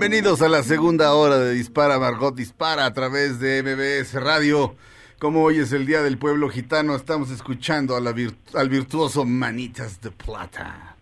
Bienvenidos 0.00 0.40
a 0.40 0.48
la 0.48 0.62
segunda 0.62 1.12
hora 1.12 1.38
de 1.38 1.52
Dispara, 1.52 1.98
Margot 1.98 2.34
Dispara 2.34 2.86
a 2.86 2.94
través 2.94 3.38
de 3.38 3.62
MBS 3.62 4.14
Radio. 4.14 4.74
Como 5.18 5.42
hoy 5.42 5.58
es 5.58 5.74
el 5.74 5.84
Día 5.84 6.00
del 6.00 6.16
Pueblo 6.16 6.48
Gitano, 6.48 6.96
estamos 6.96 7.30
escuchando 7.30 7.94
al 7.96 8.68
virtuoso 8.70 9.26
Manitas 9.26 10.00
de 10.00 10.10
Plata. 10.10 10.96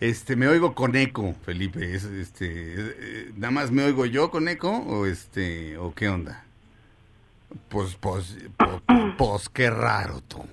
Este, 0.00 0.34
me 0.34 0.48
oigo 0.48 0.74
con 0.74 0.96
eco, 0.96 1.36
Felipe. 1.44 1.94
Es, 1.94 2.02
este, 2.02 2.46
eh, 2.50 3.32
¿Nada 3.36 3.52
más 3.52 3.70
me 3.70 3.84
oigo 3.84 4.06
yo 4.06 4.28
con 4.32 4.48
eco 4.48 4.70
o 4.76 5.06
este, 5.06 5.78
o 5.78 5.94
qué 5.94 6.08
onda? 6.08 6.44
Pues, 7.68 7.94
pues, 7.94 8.36
po- 8.56 8.82
po- 8.84 9.14
pues, 9.16 9.48
qué 9.48 9.70
raro 9.70 10.20
tú. 10.26 10.44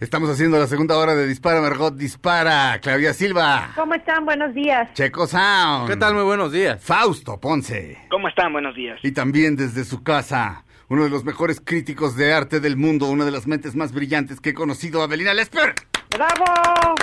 Estamos 0.00 0.30
haciendo 0.30 0.60
la 0.60 0.68
segunda 0.68 0.96
hora 0.96 1.16
de 1.16 1.26
Dispara, 1.26 1.60
Margot 1.60 1.92
Dispara. 1.92 2.78
Claudia 2.80 3.12
Silva, 3.12 3.70
¿Cómo 3.74 3.94
están? 3.94 4.24
Buenos 4.24 4.54
días. 4.54 4.92
Checo 4.94 5.26
Sound. 5.26 5.88
¿Qué 5.90 5.96
tal? 5.96 6.14
Muy 6.14 6.22
buenos 6.22 6.52
días. 6.52 6.80
Fausto 6.80 7.40
Ponce. 7.40 7.98
¿Cómo 8.08 8.28
están? 8.28 8.52
Buenos 8.52 8.76
días. 8.76 9.00
Y 9.02 9.10
también 9.10 9.56
desde 9.56 9.82
su 9.84 10.04
casa, 10.04 10.64
uno 10.88 11.02
de 11.02 11.10
los 11.10 11.24
mejores 11.24 11.60
críticos 11.60 12.16
de 12.16 12.32
arte 12.32 12.60
del 12.60 12.76
mundo, 12.76 13.06
una 13.10 13.24
de 13.24 13.32
las 13.32 13.48
mentes 13.48 13.74
más 13.74 13.92
brillantes 13.92 14.40
que 14.40 14.50
he 14.50 14.54
conocido, 14.54 15.02
Avelina 15.02 15.34
Lesper. 15.34 15.74
¡Bravo! 16.14 16.94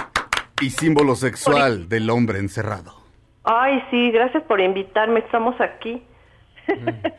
Y 0.62 0.70
símbolo 0.70 1.16
sexual 1.18 1.90
del 1.90 2.10
hombre 2.10 2.40
encerrado. 2.40 2.96
Ay, 3.44 3.84
sí, 3.92 4.10
gracias 4.12 4.42
por 4.44 4.62
invitarme. 4.62 5.20
Estamos 5.20 5.60
aquí. 5.60 6.02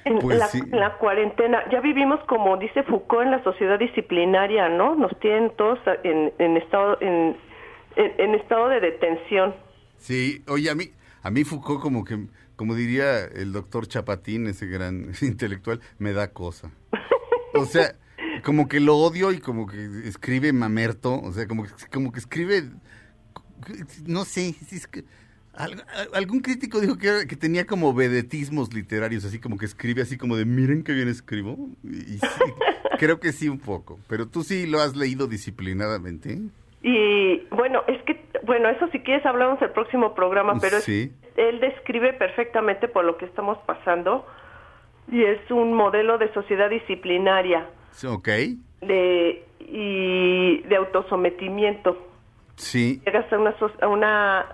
En, 0.04 0.18
Pues 0.18 0.38
la, 0.38 0.46
sí. 0.48 0.58
en 0.60 0.78
la 0.80 0.98
cuarentena. 0.98 1.62
Ya 1.70 1.80
vivimos, 1.80 2.20
como 2.28 2.56
dice 2.56 2.82
Foucault, 2.84 3.24
en 3.26 3.30
la 3.32 3.42
sociedad 3.44 3.78
disciplinaria, 3.78 4.68
¿no? 4.68 4.94
Nos 4.94 5.18
tienen 5.20 5.52
todos 5.56 5.78
en, 6.04 6.32
en 6.38 6.56
estado 6.56 6.98
en, 7.00 7.36
en- 7.96 8.12
en 8.20 8.34
estado 8.34 8.68
de 8.68 8.80
detención. 8.80 9.54
Sí, 9.96 10.42
oye, 10.48 10.70
a 10.70 10.74
mí, 10.74 10.90
a 11.22 11.30
mí 11.30 11.44
Foucault 11.44 11.80
como 11.80 12.04
que, 12.04 12.26
como 12.56 12.74
diría 12.74 13.24
el 13.24 13.52
doctor 13.52 13.86
Chapatín, 13.86 14.46
ese 14.46 14.66
gran 14.66 15.10
intelectual, 15.22 15.80
me 15.98 16.12
da 16.12 16.32
cosa. 16.32 16.70
O 17.54 17.64
sea, 17.64 17.94
como 18.44 18.68
que 18.68 18.80
lo 18.80 18.96
odio 18.96 19.32
y 19.32 19.38
como 19.38 19.66
que 19.66 19.78
escribe 20.04 20.52
mamerto, 20.52 21.18
o 21.20 21.32
sea, 21.32 21.46
como 21.48 21.64
que, 21.64 21.70
como 21.92 22.12
que 22.12 22.18
escribe, 22.18 22.64
no 24.06 24.24
sé, 24.24 24.54
es 24.70 24.86
que 24.86 25.04
Al- 25.56 25.84
al- 25.94 26.08
algún 26.14 26.40
crítico 26.40 26.80
dijo 26.80 26.96
que, 26.98 27.08
era- 27.08 27.26
que 27.26 27.36
tenía 27.36 27.66
como 27.66 27.92
vedetismos 27.94 28.72
literarios, 28.74 29.24
así 29.24 29.38
como 29.40 29.56
que 29.58 29.64
escribe 29.64 30.02
así 30.02 30.16
como 30.18 30.36
de 30.36 30.44
miren 30.44 30.82
qué 30.84 30.92
bien 30.92 31.08
escribo. 31.08 31.56
Y, 31.84 32.18
sí, 32.18 32.18
creo 32.98 33.20
que 33.20 33.32
sí 33.32 33.48
un 33.48 33.58
poco, 33.58 33.98
pero 34.08 34.26
tú 34.28 34.42
sí 34.42 34.66
lo 34.66 34.80
has 34.80 34.94
leído 34.96 35.26
disciplinadamente. 35.26 36.38
Y 36.82 37.38
bueno, 37.50 37.82
es 37.88 38.00
que, 38.02 38.24
bueno, 38.44 38.68
eso 38.68 38.86
si 38.92 39.00
quieres 39.00 39.24
hablamos 39.26 39.60
el 39.62 39.70
próximo 39.70 40.14
programa, 40.14 40.58
pero 40.60 40.76
es- 40.76 40.84
Sí. 40.84 41.12
él 41.36 41.58
describe 41.60 42.12
perfectamente 42.12 42.86
por 42.88 43.04
lo 43.04 43.16
que 43.16 43.24
estamos 43.24 43.58
pasando 43.66 44.26
y 45.10 45.22
es 45.24 45.38
un 45.50 45.72
modelo 45.72 46.18
de 46.18 46.32
sociedad 46.34 46.68
disciplinaria 46.70 47.68
Ok, 48.06 48.28
de 48.82 49.42
y 49.60 50.62
de 50.68 50.76
autosometimiento. 50.76 51.96
sí, 52.56 53.00
Llegas 53.04 53.30
a 53.32 53.38
una, 53.38 53.54
a 53.82 53.88
una 53.88 54.46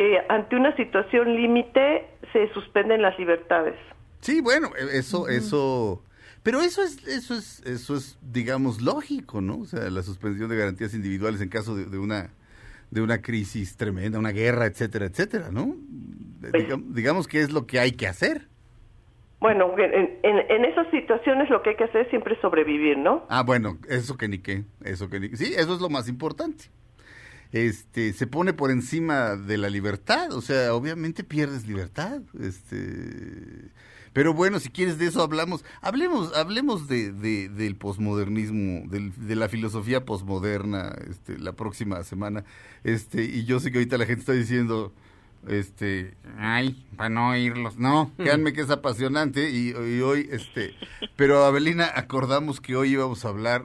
que 0.00 0.18
ante 0.30 0.56
una 0.56 0.74
situación 0.76 1.34
límite 1.36 2.06
se 2.32 2.48
suspenden 2.54 3.02
las 3.02 3.18
libertades. 3.18 3.74
sí, 4.20 4.40
bueno, 4.40 4.70
e- 4.74 4.96
eso, 4.96 5.28
eso, 5.28 6.02
pero 6.42 6.62
eso 6.62 6.82
es, 6.82 7.06
eso 7.06 7.34
es, 7.34 7.60
eso 7.66 7.96
es, 7.96 8.18
digamos, 8.22 8.80
lógico, 8.80 9.42
¿no? 9.42 9.58
O 9.58 9.66
sea, 9.66 9.90
la 9.90 10.02
suspensión 10.02 10.48
de 10.48 10.56
garantías 10.56 10.94
individuales 10.94 11.42
en 11.42 11.50
caso 11.50 11.76
de, 11.76 11.84
de 11.84 11.98
una, 11.98 12.30
de 12.90 13.02
una 13.02 13.20
crisis 13.20 13.76
tremenda, 13.76 14.18
una 14.18 14.30
guerra, 14.32 14.64
etcétera, 14.64 15.04
etcétera, 15.04 15.50
¿no? 15.52 15.76
Digam- 16.40 16.94
digamos 16.94 17.28
que 17.28 17.40
es 17.42 17.52
lo 17.52 17.66
que 17.66 17.78
hay 17.78 17.92
que 17.92 18.06
hacer. 18.06 18.48
Bueno, 19.38 19.74
en, 19.78 20.18
en- 20.22 20.50
en 20.50 20.64
esas 20.64 20.90
situaciones 20.90 21.50
lo 21.50 21.60
que 21.62 21.70
hay 21.70 21.76
que 21.76 21.84
hacer 21.84 22.02
es 22.06 22.08
siempre 22.08 22.40
sobrevivir, 22.40 22.96
¿no? 22.96 23.26
Ah, 23.28 23.42
bueno, 23.42 23.76
eso 23.90 24.16
que 24.16 24.28
ni 24.28 24.38
qué, 24.38 24.64
eso 24.82 25.10
que 25.10 25.20
ni 25.20 25.28
Sí, 25.36 25.52
eso 25.56 25.74
es 25.74 25.80
lo 25.82 25.90
más 25.90 26.08
importante. 26.08 26.64
Este, 27.52 28.12
se 28.12 28.26
pone 28.28 28.52
por 28.52 28.70
encima 28.70 29.34
de 29.36 29.58
la 29.58 29.68
libertad, 29.70 30.32
o 30.32 30.40
sea, 30.40 30.72
obviamente 30.74 31.24
pierdes 31.24 31.66
libertad, 31.66 32.20
este, 32.40 33.70
pero 34.12 34.34
bueno, 34.34 34.60
si 34.60 34.68
quieres 34.70 34.98
de 34.98 35.06
eso 35.06 35.22
hablamos, 35.22 35.64
hablemos, 35.80 36.32
hablemos 36.36 36.86
de, 36.88 37.10
de- 37.12 37.48
del 37.48 37.74
posmodernismo, 37.76 38.88
del- 38.88 39.12
de 39.26 39.34
la 39.36 39.48
filosofía 39.48 40.04
posmoderna, 40.04 40.94
este, 41.08 41.38
la 41.38 41.52
próxima 41.52 42.02
semana, 42.04 42.44
este, 42.84 43.24
y 43.24 43.44
yo 43.44 43.58
sé 43.60 43.72
que 43.72 43.78
ahorita 43.78 43.98
la 43.98 44.06
gente 44.06 44.20
está 44.20 44.32
diciendo, 44.32 44.92
este, 45.48 46.14
ay, 46.38 46.86
para 46.96 47.08
no 47.10 47.30
oírlos, 47.30 47.78
no, 47.78 48.12
créanme 48.16 48.52
que 48.52 48.60
es 48.60 48.70
apasionante 48.70 49.50
y, 49.50 49.70
y 49.70 50.00
hoy, 50.02 50.28
este, 50.30 50.74
pero 51.16 51.44
Abelina, 51.44 51.90
acordamos 51.96 52.60
que 52.60 52.76
hoy 52.76 52.90
íbamos 52.92 53.24
a 53.24 53.28
hablar 53.28 53.64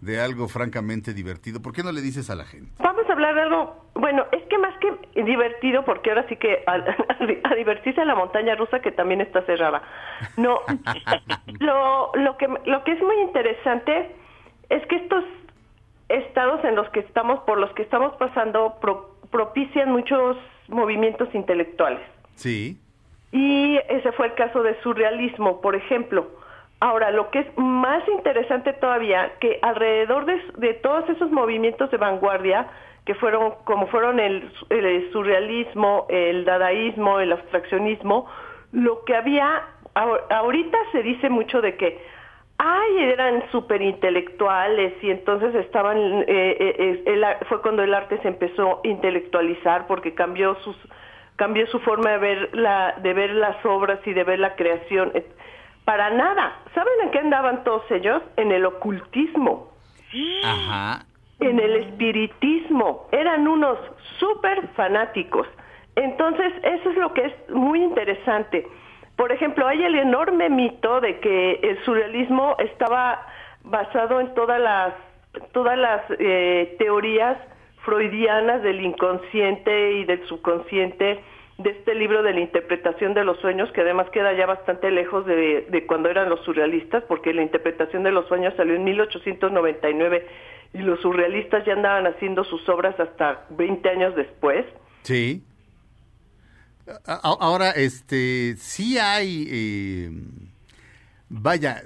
de 0.00 0.20
algo 0.20 0.46
francamente 0.46 1.14
divertido. 1.14 1.62
¿Por 1.62 1.72
qué 1.72 1.82
no 1.82 1.90
le 1.90 2.02
dices 2.02 2.28
a 2.28 2.34
la 2.34 2.44
gente? 2.44 2.70
Hablar 3.16 3.34
de 3.34 3.40
algo, 3.42 3.74
bueno, 3.94 4.26
es 4.30 4.42
que 4.44 4.58
más 4.58 4.74
que 4.76 5.22
divertido, 5.22 5.84
porque 5.86 6.10
ahora 6.10 6.26
sí 6.28 6.36
que 6.36 6.62
a, 6.66 6.74
a 7.50 7.54
divertirse 7.54 8.00
a 8.02 8.04
la 8.04 8.14
montaña 8.14 8.54
rusa 8.54 8.80
que 8.80 8.92
también 8.92 9.22
está 9.22 9.40
cerrada. 9.46 9.80
No, 10.36 10.60
lo, 11.60 12.10
lo, 12.14 12.36
que, 12.36 12.46
lo 12.66 12.84
que 12.84 12.92
es 12.92 13.02
muy 13.02 13.18
interesante 13.22 14.10
es 14.68 14.86
que 14.88 14.96
estos 14.96 15.24
estados 16.10 16.62
en 16.64 16.76
los 16.76 16.88
que 16.90 17.00
estamos, 17.00 17.40
por 17.40 17.56
los 17.58 17.70
que 17.72 17.82
estamos 17.82 18.12
pasando, 18.16 18.76
pro- 18.82 19.12
propician 19.30 19.90
muchos 19.90 20.36
movimientos 20.68 21.34
intelectuales. 21.34 22.00
Sí, 22.34 22.78
Y 23.32 23.78
ese 23.88 24.12
fue 24.12 24.26
el 24.26 24.34
caso 24.34 24.62
de 24.62 24.78
surrealismo, 24.82 25.60
por 25.62 25.74
ejemplo. 25.74 26.26
Ahora, 26.80 27.10
lo 27.10 27.30
que 27.30 27.38
es 27.40 27.46
más 27.56 28.06
interesante 28.08 28.74
todavía, 28.74 29.32
que 29.40 29.58
alrededor 29.62 30.26
de, 30.26 30.38
de 30.58 30.74
todos 30.74 31.08
esos 31.08 31.30
movimientos 31.30 31.90
de 31.90 31.96
vanguardia, 31.96 32.68
que 33.06 33.14
fueron, 33.14 33.54
como 33.64 33.86
fueron 33.86 34.20
el, 34.20 34.50
el 34.68 35.10
surrealismo, 35.12 36.06
el 36.10 36.44
dadaísmo, 36.44 37.20
el 37.20 37.32
abstraccionismo, 37.32 38.26
lo 38.72 39.04
que 39.04 39.14
había, 39.14 39.62
ahor- 39.94 40.24
ahorita 40.28 40.76
se 40.92 41.02
dice 41.02 41.30
mucho 41.30 41.62
de 41.62 41.76
que, 41.76 41.98
ay, 42.58 42.98
eran 43.04 43.44
súper 43.52 43.80
intelectuales 43.80 44.92
y 45.02 45.10
entonces 45.10 45.54
estaban, 45.54 45.96
eh, 46.26 46.56
eh, 46.58 47.02
el 47.06 47.24
fue 47.48 47.62
cuando 47.62 47.82
el 47.84 47.94
arte 47.94 48.18
se 48.22 48.28
empezó 48.28 48.80
a 48.82 48.88
intelectualizar 48.88 49.86
porque 49.86 50.12
cambió 50.14 50.56
sus 50.64 50.76
cambió 51.36 51.66
su 51.66 51.78
forma 51.80 52.12
de 52.12 52.18
ver 52.18 52.50
la 52.54 52.94
de 53.02 53.12
ver 53.12 53.30
las 53.30 53.64
obras 53.64 54.00
y 54.06 54.14
de 54.14 54.24
ver 54.24 54.38
la 54.38 54.56
creación 54.56 55.12
para 55.84 56.08
nada. 56.10 56.56
Saben 56.74 56.94
en 57.04 57.10
qué 57.10 57.18
andaban 57.18 57.62
todos 57.62 57.88
ellos 57.90 58.22
en 58.36 58.50
el 58.52 58.64
ocultismo. 58.64 59.70
Ajá, 60.44 61.04
en 61.40 61.60
el 61.60 61.76
espiritismo. 61.76 63.08
Eran 63.12 63.46
unos 63.46 63.78
súper 64.18 64.68
fanáticos. 64.68 65.46
Entonces 65.94 66.52
eso 66.62 66.90
es 66.90 66.96
lo 66.96 67.12
que 67.12 67.26
es 67.26 67.50
muy 67.50 67.82
interesante. 67.82 68.66
Por 69.16 69.32
ejemplo 69.32 69.66
hay 69.66 69.82
el 69.82 69.94
enorme 69.94 70.48
mito 70.50 71.00
de 71.00 71.18
que 71.20 71.60
el 71.62 71.82
surrealismo 71.84 72.56
estaba 72.58 73.26
basado 73.64 74.20
en 74.20 74.34
todas 74.34 74.60
las 74.60 74.94
todas 75.52 75.76
las 75.76 76.02
eh, 76.18 76.76
teorías 76.78 77.36
freudianas 77.84 78.62
del 78.62 78.80
inconsciente 78.80 79.92
y 79.92 80.04
del 80.04 80.26
subconsciente 80.26 81.20
de 81.58 81.70
este 81.70 81.94
libro 81.94 82.22
de 82.22 82.34
la 82.34 82.40
interpretación 82.40 83.14
de 83.14 83.24
los 83.24 83.38
sueños, 83.40 83.70
que 83.72 83.80
además 83.80 84.10
queda 84.10 84.34
ya 84.34 84.44
bastante 84.44 84.90
lejos 84.90 85.24
de, 85.24 85.66
de 85.70 85.86
cuando 85.86 86.10
eran 86.10 86.28
los 86.28 86.40
surrealistas, 86.40 87.04
porque 87.04 87.32
la 87.32 87.42
interpretación 87.42 88.02
de 88.02 88.12
los 88.12 88.26
sueños 88.28 88.52
salió 88.56 88.74
en 88.74 88.84
1899 88.84 90.26
y 90.72 90.78
los 90.78 91.00
surrealistas 91.00 91.64
ya 91.64 91.72
andaban 91.72 92.06
haciendo 92.06 92.44
sus 92.44 92.68
obras 92.68 92.98
hasta 92.98 93.46
20 93.50 93.88
años 93.88 94.16
después. 94.16 94.64
sí. 95.02 95.42
Ahora, 97.04 97.70
este, 97.70 98.54
sí 98.58 98.96
hay, 98.96 99.48
eh, 99.50 100.10
vaya, 101.28 101.82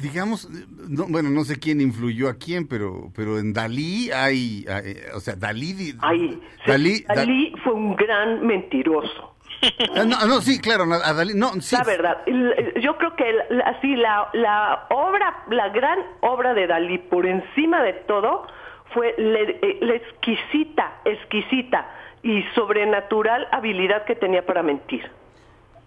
digamos, 0.00 0.48
no, 0.88 1.06
bueno, 1.08 1.30
no 1.30 1.42
sé 1.42 1.58
quién 1.58 1.80
influyó 1.80 2.28
a 2.28 2.34
quién, 2.34 2.68
pero, 2.68 3.10
pero 3.16 3.40
en 3.40 3.52
Dalí 3.52 4.12
hay, 4.12 4.64
o 5.12 5.18
sea, 5.18 5.34
Dalí, 5.34 5.92
Dalí 5.92 7.52
fue 7.64 7.72
un 7.72 7.96
gran 7.96 8.46
mentiroso. 8.46 9.33
Ah, 9.96 10.04
no, 10.04 10.26
no, 10.26 10.40
sí, 10.40 10.60
claro, 10.60 10.86
no, 10.86 10.94
a 10.96 11.12
Dalí, 11.12 11.32
no, 11.34 11.52
La 11.72 11.84
verdad, 11.84 12.18
el- 12.26 12.74
yo 12.80 12.96
creo 12.98 13.14
que 13.16 13.32
la- 13.50 13.64
así 13.64 13.96
la, 13.96 14.28
la 14.32 14.86
obra, 14.90 15.44
la 15.50 15.68
gran 15.70 15.98
obra 16.20 16.54
de 16.54 16.66
Dalí, 16.66 16.98
por 16.98 17.26
encima 17.26 17.82
de 17.82 17.92
todo, 17.92 18.46
fue 18.92 19.14
le- 19.18 19.58
eh, 19.62 19.78
la 19.80 19.94
exquisita, 19.94 20.92
exquisita 21.04 21.86
y 22.22 22.42
sobrenatural 22.54 23.48
habilidad 23.52 24.04
que 24.04 24.14
tenía 24.14 24.44
para 24.46 24.62
mentir. 24.62 25.10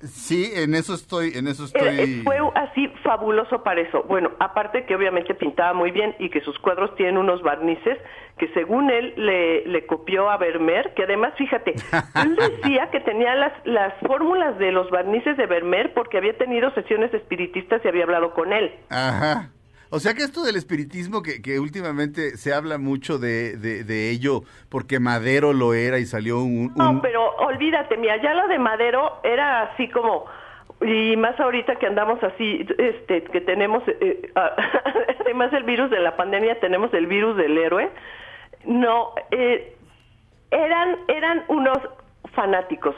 Sí, 0.02 0.52
en 0.56 0.74
eso 0.76 0.94
estoy, 0.94 1.32
en 1.36 1.48
eso 1.48 1.66
Era- 1.74 1.92
estoy. 1.92 2.22
Fue 2.24 2.38
así 2.56 2.88
fabuloso 3.04 3.64
para 3.64 3.82
eso. 3.82 4.04
Bueno, 4.04 4.32
aparte 4.40 4.86
que 4.86 4.96
obviamente 4.96 5.34
pintaba 5.36 5.74
muy 5.74 5.92
bien 5.92 6.16
y 6.20 6.30
que 6.30 6.42
sus 6.42 6.58
cuadros 6.60 6.96
tienen 6.96 7.18
unos 7.18 7.42
barnices 7.42 7.98
que 8.38 8.48
según 8.54 8.90
él 8.92 9.14
le, 9.18 9.66
le 9.66 9.86
copió 9.88 10.30
a 10.30 10.38
Vermeer, 10.38 10.94
que 10.94 11.04
además, 11.04 11.34
fíjate, 11.38 11.74
él 12.24 12.36
decía 12.36 12.90
que 12.92 13.00
tenía 13.00 13.34
las, 13.36 13.54
las 13.66 13.94
fórmulas 14.06 14.58
de 14.60 14.72
los 14.72 14.90
barnices 14.92 15.38
de 15.38 15.46
Vermeer 15.48 15.94
porque 15.94 16.18
había 16.18 16.38
tenido 16.38 16.72
sesiones 16.76 17.14
espiritistas 17.14 17.82
y 17.84 17.88
había 17.88 18.04
hablado 18.04 18.34
con 18.34 18.54
él. 18.54 18.72
Ajá. 18.90 19.50
O 19.90 20.00
sea 20.00 20.14
que 20.14 20.24
esto 20.24 20.44
del 20.44 20.56
espiritismo, 20.56 21.22
que, 21.24 21.42
que 21.42 21.60
últimamente 21.60 22.38
se 22.38 22.54
habla 22.54 22.78
mucho 22.78 23.20
de, 23.20 23.56
de, 23.58 24.10
ello, 24.10 24.44
porque 24.70 25.00
Madero 25.00 25.54
lo 25.54 25.74
era 25.74 26.00
y 26.00 26.06
salió 26.06 26.40
un... 26.40 26.74
No, 26.76 27.02
pero 27.02 27.36
olvídate, 27.38 27.96
mira, 27.98 28.22
ya 28.22 28.34
lo 28.34 28.48
de 28.48 28.60
Madero 28.60 29.20
era 29.24 29.64
así 29.64 29.90
como 29.90 30.26
y 30.82 31.16
más 31.18 31.40
ahorita 31.40 31.78
que 31.78 31.88
andamos 31.88 32.22
así, 32.24 32.66
este, 32.78 33.24
que 33.24 33.42
tenemos, 33.42 33.82
eh, 33.88 34.32
ah, 34.36 34.56
además 35.22 35.52
del 35.52 35.64
virus 35.64 35.90
de 35.90 36.00
la 36.00 36.16
pandemia, 36.16 36.60
tenemos 36.60 36.94
el 36.94 37.08
virus 37.08 37.36
del 37.36 37.58
héroe. 37.58 37.90
No, 38.66 39.14
eh, 39.32 39.76
eran, 40.52 40.98
eran 41.08 41.44
unos 41.48 41.80
fanáticos. 42.34 42.96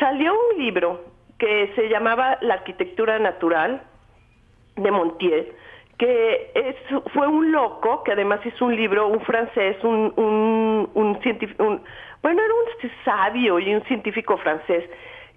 Salió 0.00 0.32
un 0.32 0.58
libro 0.58 1.04
que 1.38 1.72
se 1.76 1.88
llamaba 1.88 2.38
La 2.40 2.54
arquitectura 2.54 3.18
natural 3.18 3.82
de 4.74 4.90
Montiel, 4.90 5.52
que 5.98 6.50
es, 6.54 6.76
fue 7.14 7.26
un 7.26 7.52
loco, 7.52 8.02
que 8.04 8.12
además 8.12 8.40
hizo 8.44 8.66
un 8.66 8.76
libro, 8.76 9.06
un 9.08 9.20
francés, 9.20 9.76
un, 9.82 10.12
un, 10.16 10.90
un 10.94 11.20
científico, 11.22 11.64
un- 11.64 11.82
bueno, 12.22 12.42
era 12.42 12.52
un 12.54 12.90
sabio 13.04 13.58
y 13.58 13.74
un 13.74 13.82
científico 13.84 14.36
francés, 14.38 14.84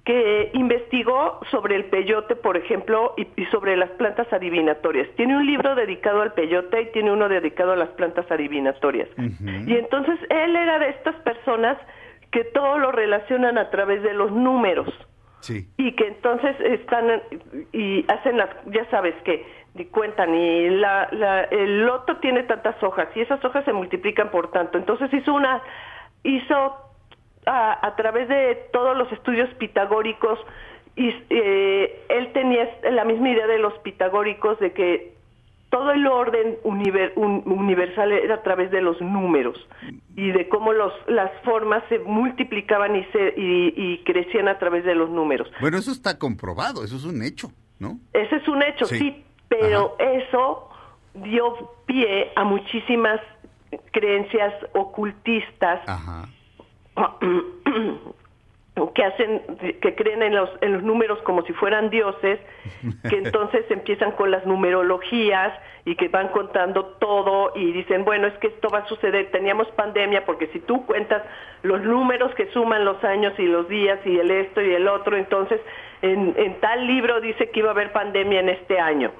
que 0.03 0.49
investigó 0.53 1.39
sobre 1.51 1.75
el 1.75 1.85
peyote, 1.85 2.35
por 2.35 2.57
ejemplo, 2.57 3.13
y, 3.15 3.27
y 3.35 3.45
sobre 3.47 3.77
las 3.77 3.89
plantas 3.91 4.31
adivinatorias. 4.33 5.07
Tiene 5.15 5.37
un 5.37 5.45
libro 5.45 5.75
dedicado 5.75 6.21
al 6.21 6.33
peyote 6.33 6.81
y 6.81 6.85
tiene 6.93 7.11
uno 7.11 7.29
dedicado 7.29 7.73
a 7.73 7.75
las 7.75 7.89
plantas 7.89 8.29
adivinatorias. 8.31 9.07
Y 9.67 9.75
entonces 9.75 10.17
él 10.29 10.55
era 10.55 10.79
de 10.79 10.89
estas 10.89 11.15
personas 11.17 11.77
que 12.31 12.43
todo 12.45 12.79
lo 12.79 12.91
relacionan 12.91 13.57
a 13.57 13.69
través 13.69 14.01
de 14.01 14.13
los 14.13 14.31
números 14.31 14.87
Sí. 15.41 15.67
y 15.77 15.93
que 15.93 16.07
entonces 16.07 16.55
están 16.59 17.21
y 17.71 18.03
hacen 18.11 18.37
las 18.37 18.49
ya 18.67 18.83
sabes 18.89 19.15
que 19.23 19.45
cuentan 19.87 20.33
y 20.35 20.69
la, 20.69 21.07
la- 21.11 21.43
el 21.45 21.85
loto 21.85 22.17
tiene 22.17 22.43
tantas 22.43 22.81
hojas 22.83 23.07
y 23.15 23.21
esas 23.21 23.43
hojas 23.45 23.63
se 23.65 23.73
multiplican 23.73 24.29
por 24.31 24.51
tanto 24.51 24.77
entonces 24.77 25.13
hizo 25.13 25.33
una 25.33 25.61
hizo 26.23 26.75
a, 27.45 27.85
a 27.87 27.95
través 27.95 28.27
de 28.27 28.55
todos 28.73 28.97
los 28.97 29.11
estudios 29.11 29.49
pitagóricos 29.55 30.39
y 30.95 31.13
eh, 31.29 32.05
él 32.09 32.31
tenía 32.33 32.69
la 32.91 33.05
misma 33.05 33.29
idea 33.29 33.47
de 33.47 33.57
los 33.59 33.73
pitagóricos 33.79 34.59
de 34.59 34.73
que 34.73 35.13
todo 35.69 35.91
el 35.91 36.05
orden 36.07 36.57
univer- 36.63 37.13
un- 37.15 37.43
universal 37.45 38.11
era 38.11 38.35
a 38.35 38.41
través 38.43 38.71
de 38.71 38.81
los 38.81 38.99
números 39.01 39.55
y 40.15 40.31
de 40.31 40.49
cómo 40.49 40.73
los, 40.73 40.91
las 41.07 41.31
formas 41.43 41.83
se 41.89 41.99
multiplicaban 41.99 42.95
y, 42.95 43.03
se, 43.13 43.33
y, 43.37 43.73
y 43.77 44.03
crecían 44.03 44.47
a 44.47 44.57
través 44.57 44.83
de 44.83 44.95
los 44.95 45.09
números. 45.11 45.47
Bueno, 45.61 45.77
eso 45.77 45.91
está 45.91 46.17
comprobado, 46.17 46.83
eso 46.83 46.95
es 46.97 47.05
un 47.05 47.21
hecho, 47.23 47.51
¿no? 47.79 47.99
Ese 48.13 48.37
es 48.37 48.47
un 48.47 48.63
hecho, 48.63 48.85
Sí. 48.85 48.97
sí, 48.97 49.25
pero 49.49 49.95
eso 49.99 50.69
dio 51.15 51.71
pie 51.85 52.31
a 52.35 52.43
muchísimas 52.43 53.19
creencias 53.91 54.53
ocultistas 54.73 55.81
Ajá. 55.87 56.29
que 58.95 59.03
hacen 59.03 59.41
que 59.81 59.95
creen 59.95 60.23
en 60.23 60.35
los 60.35 60.49
en 60.61 60.73
los 60.73 60.83
números 60.83 61.19
como 61.23 61.41
si 61.43 61.53
fueran 61.53 61.89
dioses 61.89 62.39
que 63.09 63.17
entonces 63.23 63.65
empiezan 63.69 64.11
con 64.13 64.31
las 64.31 64.45
numerologías 64.45 65.53
y 65.85 65.95
que 65.95 66.07
van 66.07 66.29
contando 66.29 66.85
todo 66.99 67.51
y 67.55 67.73
dicen 67.73 68.05
bueno 68.05 68.27
es 68.27 68.37
que 68.37 68.47
esto 68.47 68.69
va 68.69 68.79
a 68.79 68.87
suceder 68.87 69.31
teníamos 69.31 69.67
pandemia 69.71 70.25
porque 70.25 70.47
si 70.47 70.59
tú 70.59 70.85
cuentas 70.85 71.23
los 71.63 71.81
números 71.81 72.33
que 72.35 72.49
suman 72.51 72.85
los 72.85 73.03
años 73.03 73.33
y 73.37 73.43
los 73.43 73.67
días 73.67 73.99
y 74.05 74.17
el 74.17 74.31
esto 74.31 74.61
y 74.61 74.73
el 74.73 74.87
otro 74.87 75.17
entonces 75.17 75.59
en, 76.01 76.33
en 76.37 76.59
tal 76.61 76.87
libro 76.87 77.21
dice 77.21 77.49
que 77.49 77.59
iba 77.59 77.69
a 77.69 77.73
haber 77.73 77.91
pandemia 77.91 78.39
en 78.39 78.49
este 78.49 78.79
año 78.79 79.11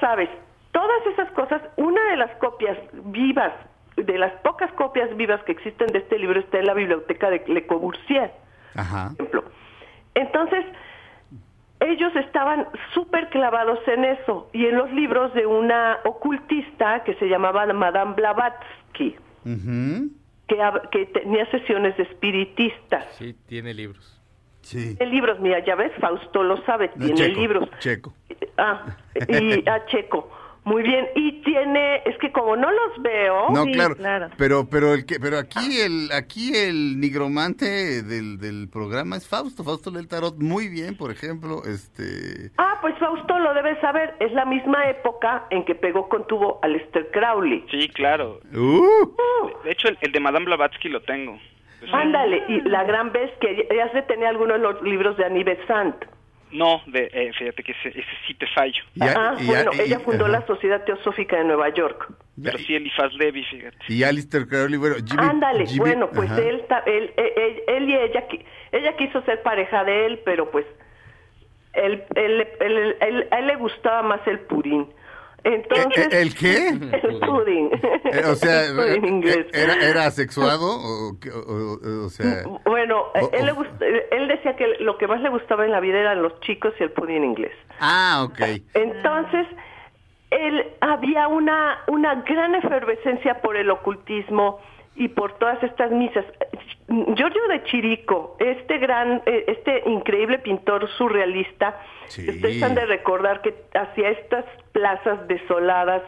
sabes 0.00 0.28
todas 0.72 1.06
esas 1.12 1.30
cosas 1.32 1.62
una 1.76 2.02
de 2.10 2.16
las 2.16 2.30
copias 2.36 2.78
vivas 3.04 3.52
de 3.96 4.18
las 4.18 4.32
pocas 4.42 4.72
copias 4.72 5.14
vivas 5.16 5.42
que 5.44 5.52
existen 5.52 5.88
de 5.88 5.98
este 5.98 6.18
libro 6.18 6.40
está 6.40 6.58
en 6.58 6.66
la 6.66 6.74
biblioteca 6.74 7.30
de 7.30 7.42
Le 7.46 7.66
Corbusier 7.66 8.32
Ajá. 8.74 9.10
ejemplo. 9.14 9.44
Entonces, 10.14 10.64
ellos 11.80 12.14
estaban 12.16 12.66
súper 12.94 13.28
clavados 13.30 13.78
en 13.86 14.04
eso 14.04 14.48
y 14.52 14.66
en 14.66 14.76
los 14.76 14.90
libros 14.92 15.32
de 15.34 15.46
una 15.46 15.98
ocultista 16.04 17.02
que 17.04 17.14
se 17.14 17.28
llamaba 17.28 17.66
Madame 17.72 18.14
Blavatsky, 18.14 19.16
que, 20.46 20.58
que 20.90 21.06
tenía 21.06 21.50
sesiones 21.50 21.96
de 21.96 22.02
espiritistas. 22.04 23.06
Sí, 23.16 23.34
tiene 23.46 23.72
libros. 23.72 24.19
Sí. 24.62 24.96
Tiene 24.96 25.12
libros, 25.12 25.40
mira, 25.40 25.64
ya 25.64 25.74
ves, 25.74 25.92
Fausto 26.00 26.42
lo 26.42 26.62
sabe, 26.64 26.90
No, 26.96 27.06
tiene 27.06 27.14
Checo, 27.28 27.40
libros. 27.40 27.68
Checo. 27.80 28.12
Ah, 28.58 28.84
y 29.28 29.68
a 29.68 29.86
Checo. 29.90 30.30
Muy 30.62 30.82
bien, 30.82 31.06
y 31.16 31.40
tiene, 31.40 32.02
es 32.04 32.18
que 32.18 32.30
como 32.32 32.54
no 32.54 32.70
los 32.70 33.02
veo, 33.02 33.48
No, 33.50 33.64
Sí, 33.64 33.72
claro, 33.72 34.28
Pero, 34.36 34.68
pero 34.70 34.92
el 34.92 35.06
que, 35.06 35.18
pero 35.18 35.38
aquí 35.38 35.80
el, 35.80 36.10
aquí 36.12 36.54
el 36.54 37.00
nigromante 37.00 38.02
del, 38.02 38.38
del 38.38 38.68
programa 38.70 39.16
es 39.16 39.26
Fausto. 39.26 39.64
Fausto 39.64 39.90
lee 39.90 40.00
el 40.00 40.06
tarot 40.08 40.36
muy 40.36 40.68
bien, 40.68 40.98
por 40.98 41.10
ejemplo, 41.10 41.62
este. 41.64 42.50
Ah, 42.58 42.76
pues 42.82 42.94
Fausto 42.98 43.38
lo 43.38 43.54
debe 43.54 43.80
saber, 43.80 44.14
es 44.20 44.32
la 44.32 44.44
misma 44.44 44.88
época 44.90 45.46
en 45.48 45.64
que 45.64 45.74
pegó 45.74 46.10
con 46.10 46.26
tubo 46.26 46.60
a 46.62 46.68
Lester 46.68 47.08
Crowley. 47.10 47.64
Sí, 47.70 47.88
claro. 47.88 48.40
Uh, 48.54 49.64
De 49.64 49.72
hecho, 49.72 49.88
el, 49.88 49.96
el 50.02 50.12
de 50.12 50.20
Madame 50.20 50.44
Blavatsky 50.44 50.90
lo 50.90 51.00
tengo. 51.00 51.38
Es 51.82 51.88
un- 51.88 51.94
Ándale, 51.94 52.42
y 52.48 52.60
la 52.62 52.84
gran 52.84 53.12
vez 53.12 53.30
que 53.40 53.66
ya 53.74 53.90
se 53.92 54.02
tenía 54.02 54.28
algunos 54.28 54.56
de 54.58 54.62
los 54.62 54.82
libros 54.82 55.16
de 55.16 55.24
Annie 55.24 55.44
Besant. 55.44 55.96
No, 56.52 56.82
de, 56.86 57.08
eh, 57.12 57.30
fíjate 57.38 57.62
que 57.62 57.70
ese, 57.72 57.90
ese 57.90 58.08
sí 58.26 58.34
te 58.34 58.46
fallo. 58.48 58.82
ah, 59.00 59.36
bueno, 59.46 59.70
ella 59.80 60.00
fundó 60.00 60.26
la 60.26 60.44
Sociedad 60.46 60.84
Teosófica 60.84 61.36
de 61.36 61.44
Nueva 61.44 61.68
York. 61.68 62.08
Pero 62.42 62.58
sí 62.58 62.74
Elifaz 62.74 63.12
Levi, 63.14 63.44
fíjate. 63.44 63.76
Y 63.88 64.02
Alistair 64.02 64.48
Crowley, 64.48 64.76
bueno, 64.76 64.96
Jimmy. 64.96 65.22
Ándale, 65.22 65.66
Jimmy- 65.66 65.78
bueno, 65.78 66.10
pues 66.10 66.28
él, 66.32 66.64
él, 66.86 67.12
él, 67.16 67.32
él- 67.36 67.62
él 67.68 67.88
y 67.90 67.94
ella, 67.94 68.24
ella 68.72 68.96
quiso 68.96 69.22
ser 69.22 69.42
pareja 69.42 69.84
de 69.84 70.06
él, 70.06 70.20
pero 70.24 70.50
pues 70.50 70.66
él, 71.74 72.02
él, 72.16 72.48
él- 72.60 73.28
él 73.30 73.46
le 73.46 73.56
gustaba 73.56 74.02
más 74.02 74.26
el 74.26 74.40
purín. 74.40 74.88
Entonces, 75.44 76.08
¿El- 76.12 76.18
el 76.28 76.34
qué? 76.34 76.68
El 77.02 77.18
pudding. 77.20 77.70
Eh, 77.72 78.22
o 78.26 78.34
sea, 78.34 78.62
pudding 78.74 79.06
inglés. 79.06 79.46
¿era, 79.52 79.74
era 79.74 80.06
asexuado? 80.06 80.66
O, 80.66 81.12
o- 81.12 82.08
sea, 82.10 82.42
Bueno, 82.66 83.04
O- 83.14 83.30
él, 83.32 83.46
le 83.46 83.52
gust- 83.52 83.82
él 84.10 84.28
decía 84.28 84.56
que 84.56 84.66
lo 84.80 84.98
que 84.98 85.06
más 85.06 85.20
le 85.22 85.28
gustaba 85.30 85.64
en 85.64 85.72
la 85.72 85.80
vida 85.80 85.98
eran 85.98 86.22
los 86.22 86.38
chicos 86.40 86.74
y 86.78 86.82
el 86.82 86.90
pudding 86.90 87.24
inglés. 87.24 87.52
ah, 87.80 88.26
ok. 88.28 88.40
Entonces, 88.74 89.46
él, 90.30 90.64
había 90.80 91.26
una, 91.28 91.78
una 91.88 92.16
gran 92.22 92.54
efervescencia 92.54 93.40
por 93.40 93.56
el 93.56 93.70
ocultismo 93.70 94.60
y 94.94 95.08
por 95.08 95.38
todas 95.38 95.62
estas 95.62 95.90
misas. 95.90 96.24
Giorgio 97.14 97.46
de 97.48 97.62
Chirico, 97.64 98.36
este 98.40 98.78
gran, 98.78 99.22
eh, 99.24 99.44
este 99.46 99.82
increíble 99.86 100.40
pintor 100.40 100.88
surrealista, 100.98 101.80
ustedes 102.08 102.60
han 102.62 102.74
de 102.74 102.84
recordar 102.84 103.42
que 103.42 103.54
hacia 103.74 104.10
estas 104.10 104.44
plazas 104.72 105.26
desoladas, 105.28 106.02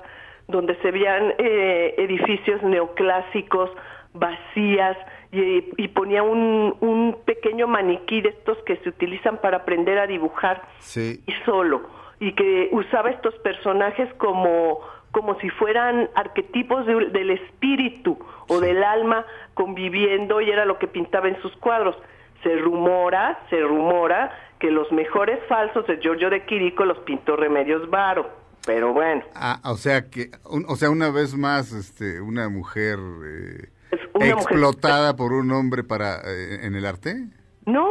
donde 0.49 0.75
se 0.83 0.91
veían 0.91 1.35
eh, 1.39 1.95
edificios 1.99 2.61
neoclásicos, 2.65 3.71
vacías, 4.13 4.97
y, 5.31 5.65
y 5.79 5.89
ponía 5.89 6.23
un, 6.25 6.77
un 6.81 7.17
pequeño 7.25 7.67
maniquí 7.69 8.21
de 8.21 8.31
estos 8.31 8.59
que 8.65 8.77
se 8.79 8.89
utilizan 8.89 9.39
para 9.39 9.59
aprender 9.59 9.99
a 9.99 10.07
dibujar 10.07 10.63
Sí. 10.81 11.23
y 11.27 11.33
solo 11.45 11.83
y 12.21 12.33
que 12.35 12.69
usaba 12.73 13.11
estos 13.11 13.35
personajes 13.37 14.13
como 14.19 14.81
como 15.13 15.39
si 15.41 15.49
fueran 15.51 16.11
arquetipos 16.15 16.85
de- 16.87 17.11
del 17.11 17.31
espíritu 17.31 18.19
o 18.49 18.61
del 18.61 18.83
alma 18.83 19.25
conviviendo 19.55 20.41
y 20.41 20.51
era 20.51 20.65
lo 20.65 20.79
que 20.79 20.89
pintaba 20.89 21.29
en 21.29 21.41
sus 21.43 21.55
cuadros. 21.57 21.97
Se 22.43 22.57
rumora, 22.57 23.39
se 23.51 23.61
rumora 23.61 24.37
que 24.59 24.71
los 24.71 24.91
mejores 24.91 25.39
falsos 25.49 25.87
de 25.87 25.99
Giorgio 25.99 26.29
de 26.31 26.45
Quirico 26.45 26.85
los 26.85 26.99
pintó 27.01 27.37
Remedios 27.37 27.89
Varo, 27.91 28.31
pero 28.67 28.93
bueno. 28.93 29.23
Ah, 29.35 29.61
o 29.65 29.77
sea 29.77 30.09
que, 30.11 30.31
un- 30.51 30.65
o 30.69 30.77
sea, 30.77 30.91
una 30.91 31.11
vez 31.11 31.37
más, 31.37 31.73
este, 31.73 32.21
una 32.21 32.49
mujer 32.49 32.99
eh, 32.99 33.69
una 34.15 34.35
mujer- 34.37 34.37
explotada 34.37 35.15
por 35.15 35.33
un 35.33 35.53
hombre 35.53 35.85
para 35.85 36.17
eh, 36.25 36.61
en 36.67 36.75
el 36.75 36.87
arte. 36.87 37.17
No, 37.67 37.89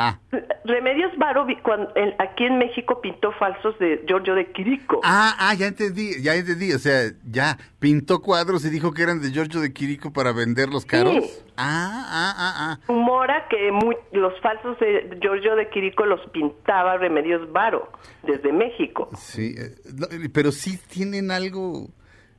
Ah, 0.00 0.16
Remedios 0.64 1.10
Varo 1.18 1.44
vi- 1.44 1.56
cuan- 1.56 1.88
el- 1.96 2.14
aquí 2.20 2.44
en 2.44 2.56
México 2.58 3.00
pintó 3.00 3.32
falsos 3.32 3.76
de 3.80 4.04
Giorgio 4.06 4.36
de 4.36 4.52
Quirico. 4.52 5.00
ah, 5.02 5.34
ah, 5.40 5.54
ya 5.54 5.66
entendí, 5.66 6.22
ya 6.22 6.36
entendí. 6.36 6.72
O 6.72 6.78
sea, 6.78 7.10
ya 7.28 7.58
pintó 7.80 8.20
cuadros 8.20 8.64
y 8.64 8.70
dijo 8.70 8.92
que 8.92 9.02
eran 9.02 9.20
de 9.20 9.32
Giorgio 9.32 9.60
de 9.60 9.72
Quirico 9.72 10.12
para 10.12 10.30
venderlos 10.32 10.86
caros. 10.86 11.14
Sí. 11.14 11.42
Ah, 11.56 12.04
ah, 12.06 12.34
ah, 12.38 12.54
ah. 12.58 12.78
rumora 12.86 13.48
que 13.50 13.72
muy- 13.72 13.96
los 14.12 14.38
falsos 14.40 14.78
de 14.78 15.18
Giorgio 15.20 15.56
de 15.56 15.68
Quirico 15.68 16.04
los 16.06 16.20
pintaba 16.30 16.96
Remedios 16.98 17.50
Varo 17.50 17.90
desde 18.22 18.52
México. 18.52 19.08
Sí, 19.16 19.56
eh, 19.58 19.74
no, 19.96 20.06
pero 20.32 20.52
sí 20.52 20.78
tienen 20.88 21.32
algo. 21.32 21.88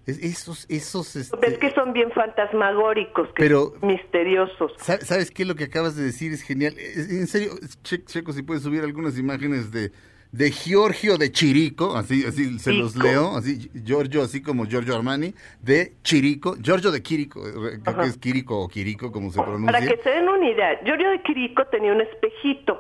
Es- 0.10 0.24
Esos, 0.24 0.66
esos, 0.70 1.16
este, 1.16 1.38
Ves 1.38 1.58
que 1.58 1.72
son 1.72 1.94
bien 1.94 2.12
fantasmagóricos, 2.12 3.28
que 3.30 3.44
Pero- 3.44 3.74
misteriosos. 3.82 4.74
Sa- 4.78 5.00
¿Sabes 5.02 5.32
qué? 5.32 5.46
Lo 5.46 5.56
que 5.56 5.66
acabas 5.66 5.96
de 5.96 6.04
decir 6.04 6.32
es 6.34 6.42
genial. 6.42 6.74
Es- 6.78 7.10
En 7.10 7.28
serio, 7.28 7.52
Che- 7.84 8.04
Checo, 8.06 8.34
si 8.34 8.42
puedes 8.44 8.64
subir 8.64 8.82
algunas 8.84 9.18
imágenes 9.18 9.72
de, 9.72 9.92
de 10.32 10.52
Giorgio 10.52 11.18
de 11.18 11.32
Chirico, 11.32 11.96
así, 11.96 12.24
así 12.26 12.60
se 12.60 12.72
los 12.74 12.96
leo, 12.96 13.36
así, 13.38 13.70
Giorgio, 13.84 14.22
así 14.22 14.42
como 14.42 14.66
Giorgio 14.66 14.96
Armani, 14.96 15.34
de 15.62 15.94
Chirico, 16.04 16.56
Giorgio 16.62 16.92
de 16.92 17.02
Quirico, 17.02 17.48
eh, 17.48 17.52
creo 17.52 17.82
Ajá. 17.86 18.02
que 18.04 18.10
es 18.10 18.18
Quirico 18.18 18.60
o 18.60 18.68
Quirico, 18.68 19.12
como 19.12 19.32
se 19.32 19.38
Para 19.38 19.50
pronuncia. 19.54 19.80
que 19.80 20.04
se 20.04 20.10
den 20.10 20.30
una 20.30 20.48
idea, 20.50 20.80
Giorgio 20.86 21.10
de 21.10 21.22
Quirico 21.24 21.66
tenía 21.68 21.94
un 21.94 22.02
espejito 22.02 22.80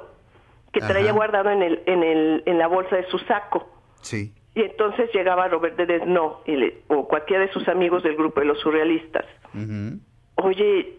que 0.72 0.80
Ajá. 0.80 0.90
traía 0.90 1.12
guardado 1.12 1.50
en, 1.50 1.64
el, 1.64 1.82
en, 1.88 2.04
el, 2.04 2.44
en 2.46 2.60
la 2.60 2.68
bolsa 2.68 2.96
de 2.98 3.08
su 3.10 3.18
saco. 3.20 3.68
Sí. 4.02 4.32
Y 4.56 4.62
entonces 4.62 5.10
llegaba 5.14 5.48
Robert 5.48 5.76
de 5.78 5.86
Desno 5.86 6.42
y 6.46 6.56
le- 6.56 6.78
o 6.88 7.08
cualquiera 7.08 7.46
de 7.46 7.52
sus 7.54 7.68
amigos 7.68 8.04
del 8.04 8.16
grupo 8.16 8.40
de 8.42 8.48
los 8.48 8.60
surrealistas. 8.60 9.26
Ujú. 9.54 10.00
Oye, 10.48 10.96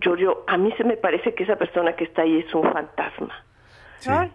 Giorgio, 0.00 0.44
a 0.46 0.56
mí 0.56 0.72
se 0.76 0.84
me 0.84 0.96
parece 0.96 1.34
que 1.34 1.44
esa 1.44 1.56
persona 1.56 1.94
que 1.96 2.04
está 2.04 2.22
ahí 2.22 2.38
es 2.38 2.54
un 2.54 2.70
fantasma. 2.72 3.44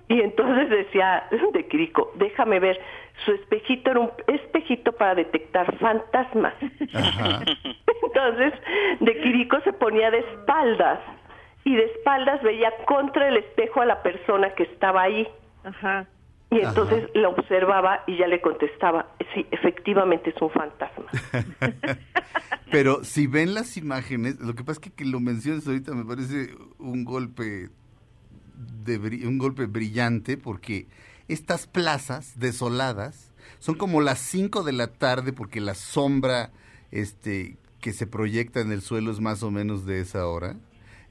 Y 0.07 0.21
entonces 0.21 0.69
decía 0.69 1.27
de 1.53 1.67
Quirico, 1.67 2.11
déjame 2.15 2.59
ver, 2.59 2.79
su 3.25 3.33
espejito 3.33 3.91
era 3.91 3.99
un 3.99 4.11
espejito 4.27 4.93
para 4.93 5.13
detectar 5.15 5.75
fantasmas. 5.77 6.53
Ajá. 6.93 7.41
Entonces, 8.03 8.53
de 9.01 9.17
Quirico 9.21 9.59
se 9.61 9.73
ponía 9.73 10.09
de 10.11 10.19
espaldas 10.19 10.99
y 11.65 11.75
de 11.75 11.83
espaldas 11.85 12.41
veía 12.43 12.71
contra 12.85 13.27
el 13.27 13.37
espejo 13.37 13.81
a 13.81 13.85
la 13.85 14.01
persona 14.01 14.51
que 14.55 14.63
estaba 14.63 15.01
ahí. 15.01 15.27
Ajá. 15.65 16.05
Y 16.49 16.59
entonces 16.59 17.09
la 17.13 17.29
observaba 17.29 18.03
y 18.07 18.17
ya 18.17 18.27
le 18.27 18.39
contestaba, 18.41 19.07
sí, 19.33 19.45
efectivamente 19.51 20.29
es 20.29 20.41
un 20.41 20.49
fantasma. 20.49 21.05
Pero 22.71 23.03
si 23.03 23.27
ven 23.27 23.53
las 23.53 23.75
imágenes, 23.75 24.39
lo 24.39 24.55
que 24.55 24.63
pasa 24.63 24.79
es 24.79 24.79
que 24.79 24.91
que 24.91 25.05
lo 25.05 25.19
menciones 25.19 25.67
ahorita 25.67 25.93
me 25.93 26.05
parece 26.05 26.55
un 26.79 27.03
golpe 27.03 27.69
de 28.83 28.97
un 29.27 29.37
golpe 29.37 29.65
brillante 29.65 30.37
porque 30.37 30.87
estas 31.27 31.67
plazas 31.67 32.39
desoladas 32.39 33.31
son 33.59 33.75
como 33.75 34.01
las 34.01 34.19
5 34.19 34.63
de 34.63 34.71
la 34.71 34.87
tarde 34.87 35.33
porque 35.33 35.61
la 35.61 35.75
sombra 35.75 36.51
este 36.91 37.57
que 37.81 37.93
se 37.93 38.07
proyecta 38.07 38.59
en 38.61 38.71
el 38.71 38.81
suelo 38.81 39.11
es 39.11 39.19
más 39.19 39.43
o 39.43 39.51
menos 39.51 39.85
de 39.85 40.01
esa 40.01 40.27
hora. 40.27 40.55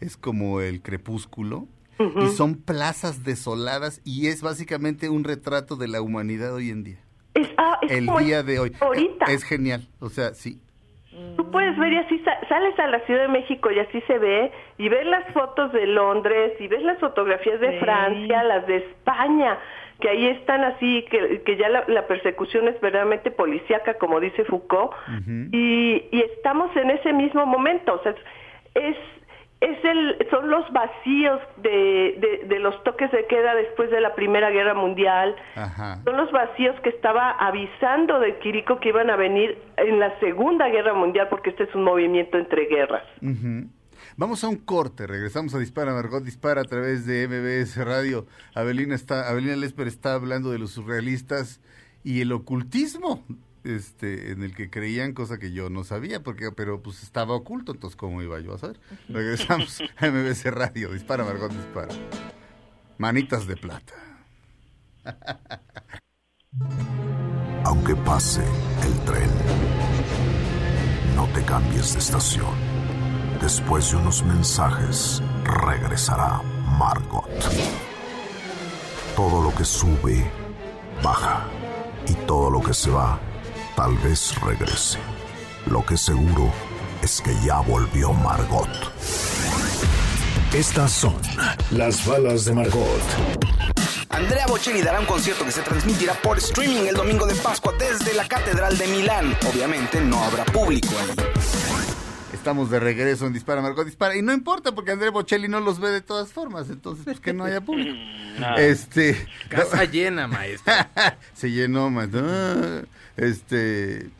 es 0.00 0.16
como 0.16 0.60
el 0.60 0.82
crepúsculo. 0.82 1.68
Y 1.98 2.26
son 2.28 2.56
plazas 2.62 3.24
desoladas 3.24 4.00
y 4.04 4.26
es 4.28 4.42
básicamente 4.42 5.08
un 5.08 5.24
retrato 5.24 5.76
de 5.76 5.88
la 5.88 6.02
humanidad 6.02 6.54
hoy 6.54 6.70
en 6.70 6.84
día. 6.84 6.98
Es, 7.34 7.48
ah, 7.56 7.78
es 7.82 7.90
El 7.92 8.06
como 8.06 8.18
día 8.20 8.42
de 8.42 8.58
hoy. 8.58 8.72
Ahorita. 8.80 9.26
Es 9.26 9.44
genial. 9.44 9.88
O 10.00 10.08
sea, 10.08 10.34
sí. 10.34 10.60
Tú 11.36 11.50
puedes 11.50 11.78
ver 11.78 11.94
y 11.94 11.96
así 11.96 12.18
sa- 12.18 12.46
sales 12.48 12.78
a 12.78 12.86
la 12.88 13.00
Ciudad 13.06 13.22
de 13.22 13.28
México 13.28 13.70
y 13.70 13.78
así 13.78 14.02
se 14.06 14.18
ve, 14.18 14.52
y 14.76 14.90
ves 14.90 15.06
las 15.06 15.24
fotos 15.32 15.72
de 15.72 15.86
Londres, 15.86 16.52
y 16.60 16.68
ves 16.68 16.82
las 16.82 16.98
fotografías 16.98 17.58
de 17.60 17.70
Sí. 17.72 17.78
Francia, 17.78 18.42
las 18.44 18.66
de 18.66 18.76
España, 18.76 19.58
que 20.00 20.10
ahí 20.10 20.26
están 20.26 20.62
así, 20.64 21.06
que, 21.10 21.40
que 21.42 21.56
ya 21.56 21.70
la, 21.70 21.84
la 21.88 22.06
persecución 22.06 22.68
es 22.68 22.78
verdaderamente 22.82 23.30
policíaca, 23.30 23.94
como 23.96 24.20
dice 24.20 24.44
Foucault, 24.44 24.92
y, 25.52 26.04
y 26.12 26.20
estamos 26.36 26.74
en 26.76 26.90
ese 26.90 27.14
mismo 27.14 27.46
momento, 27.46 27.94
o 27.94 28.02
sea, 28.02 28.14
es, 28.74 28.96
es, 29.60 29.84
el, 29.84 30.18
son 30.30 30.50
los 30.50 30.70
vacíos 30.72 31.40
de, 31.58 32.18
de, 32.20 32.46
de 32.46 32.58
los 32.58 32.82
toques 32.84 33.10
de 33.10 33.26
queda 33.26 33.54
después 33.54 33.90
de 33.90 34.00
la 34.00 34.14
Primera 34.14 34.50
Guerra 34.50 34.74
Mundial, 34.74 35.34
Ajá. 35.54 36.00
son 36.04 36.16
los 36.16 36.30
vacíos 36.30 36.74
que 36.82 36.90
estaba 36.90 37.30
avisando 37.30 38.20
de 38.20 38.38
Quirico 38.38 38.78
que 38.80 38.90
iban 38.90 39.10
a 39.10 39.16
venir 39.16 39.58
en 39.78 39.98
la 39.98 40.18
Segunda 40.20 40.68
Guerra 40.68 40.94
Mundial, 40.94 41.28
porque 41.30 41.50
este 41.50 41.64
es 41.64 41.74
un 41.74 41.84
movimiento 41.84 42.36
entre 42.38 42.66
guerras. 42.66 43.04
Ujú. 43.22 43.68
Vamos 44.18 44.44
a 44.44 44.48
un 44.48 44.56
corte, 44.56 45.06
regresamos 45.06 45.54
a 45.54 45.58
Dispara, 45.58 45.92
Margot 45.92 46.22
Dispara 46.22 46.60
a 46.60 46.64
través 46.64 47.06
de 47.06 47.26
MBS 47.28 47.76
Radio. 47.84 48.26
Abelina, 48.54 48.94
está, 48.94 49.28
Abelina 49.28 49.56
Lesper 49.56 49.86
está 49.88 50.14
hablando 50.14 50.50
de 50.50 50.58
los 50.58 50.70
surrealistas 50.72 51.60
y 52.04 52.20
el 52.20 52.32
ocultismo 52.32 53.24
este, 53.66 54.32
en 54.32 54.42
el 54.42 54.54
que 54.54 54.70
creían, 54.70 55.12
cosa 55.12 55.38
que 55.38 55.52
yo 55.52 55.70
no 55.70 55.84
sabía, 55.84 56.22
porque 56.22 56.52
pero 56.52 56.82
pues 56.82 57.02
estaba 57.02 57.34
oculto, 57.34 57.72
entonces 57.72 57.96
¿cómo 57.96 58.22
iba 58.22 58.38
yo 58.40 58.54
a 58.54 58.58
saber? 58.58 58.80
Regresamos 59.08 59.82
a 59.96 60.06
MBS 60.06 60.44
Radio, 60.52 60.92
Dispara, 60.92 61.24
Margot 61.24 61.52
Dispara. 61.52 61.94
Manitas 62.98 63.46
de 63.46 63.56
plata. 63.56 63.94
Aunque 67.64 67.94
pase 67.96 68.42
el 68.84 69.04
tren, 69.04 69.30
no 71.14 71.26
te 71.28 71.42
cambies 71.42 71.92
de 71.94 71.98
estación. 71.98 72.54
Después 73.40 73.90
de 73.90 73.96
unos 73.98 74.24
mensajes, 74.24 75.22
regresará 75.44 76.40
Margot. 76.78 77.28
Todo 79.14 79.42
lo 79.42 79.54
que 79.54 79.64
sube, 79.64 80.30
baja. 81.02 81.44
Y 82.08 82.14
todo 82.26 82.50
lo 82.50 82.62
que 82.62 82.72
se 82.72 82.90
va, 82.90 83.18
tal 83.76 83.96
vez 83.98 84.34
regrese. 84.40 84.98
Lo 85.66 85.84
que 85.84 85.96
seguro 85.96 86.50
es 87.02 87.20
que 87.20 87.32
ya 87.44 87.60
volvió 87.60 88.12
Margot. 88.12 88.68
Estas 90.52 90.90
son 90.90 91.14
las 91.70 92.04
balas 92.06 92.46
de 92.46 92.54
Margot. 92.54 93.02
Andrea 94.08 94.46
Bocelli 94.46 94.80
dará 94.80 94.98
un 94.98 95.06
concierto 95.06 95.44
que 95.44 95.52
se 95.52 95.60
transmitirá 95.60 96.14
por 96.14 96.38
streaming 96.38 96.86
el 96.86 96.94
domingo 96.94 97.26
de 97.26 97.34
Pascua 97.34 97.74
desde 97.78 98.14
la 98.14 98.26
Catedral 98.26 98.78
de 98.78 98.86
Milán. 98.86 99.36
Obviamente 99.46 100.00
no 100.00 100.24
habrá 100.24 100.44
público 100.46 100.88
ahí. 100.98 101.75
Estamos 102.46 102.70
de 102.70 102.78
regreso 102.78 103.26
en 103.26 103.32
Dispara, 103.32 103.60
Margot 103.60 103.84
Dispara. 103.84 104.14
Y 104.14 104.22
no 104.22 104.32
importa 104.32 104.70
porque 104.72 104.92
André 104.92 105.08
Bocelli 105.10 105.48
no 105.48 105.58
los 105.58 105.80
ve 105.80 105.88
de 105.90 106.00
todas 106.00 106.32
formas, 106.32 106.70
entonces 106.70 107.04
pues 107.04 107.18
que 107.18 107.32
no 107.32 107.42
haya 107.42 107.60
público. 107.60 107.98
Este... 108.56 109.16
Casa 109.48 109.82
llena, 109.84 110.28
maestro. 110.28 110.72
Se 111.32 111.50
llenó. 111.50 111.90
Ah, 111.98 112.82
Este... 113.16 114.10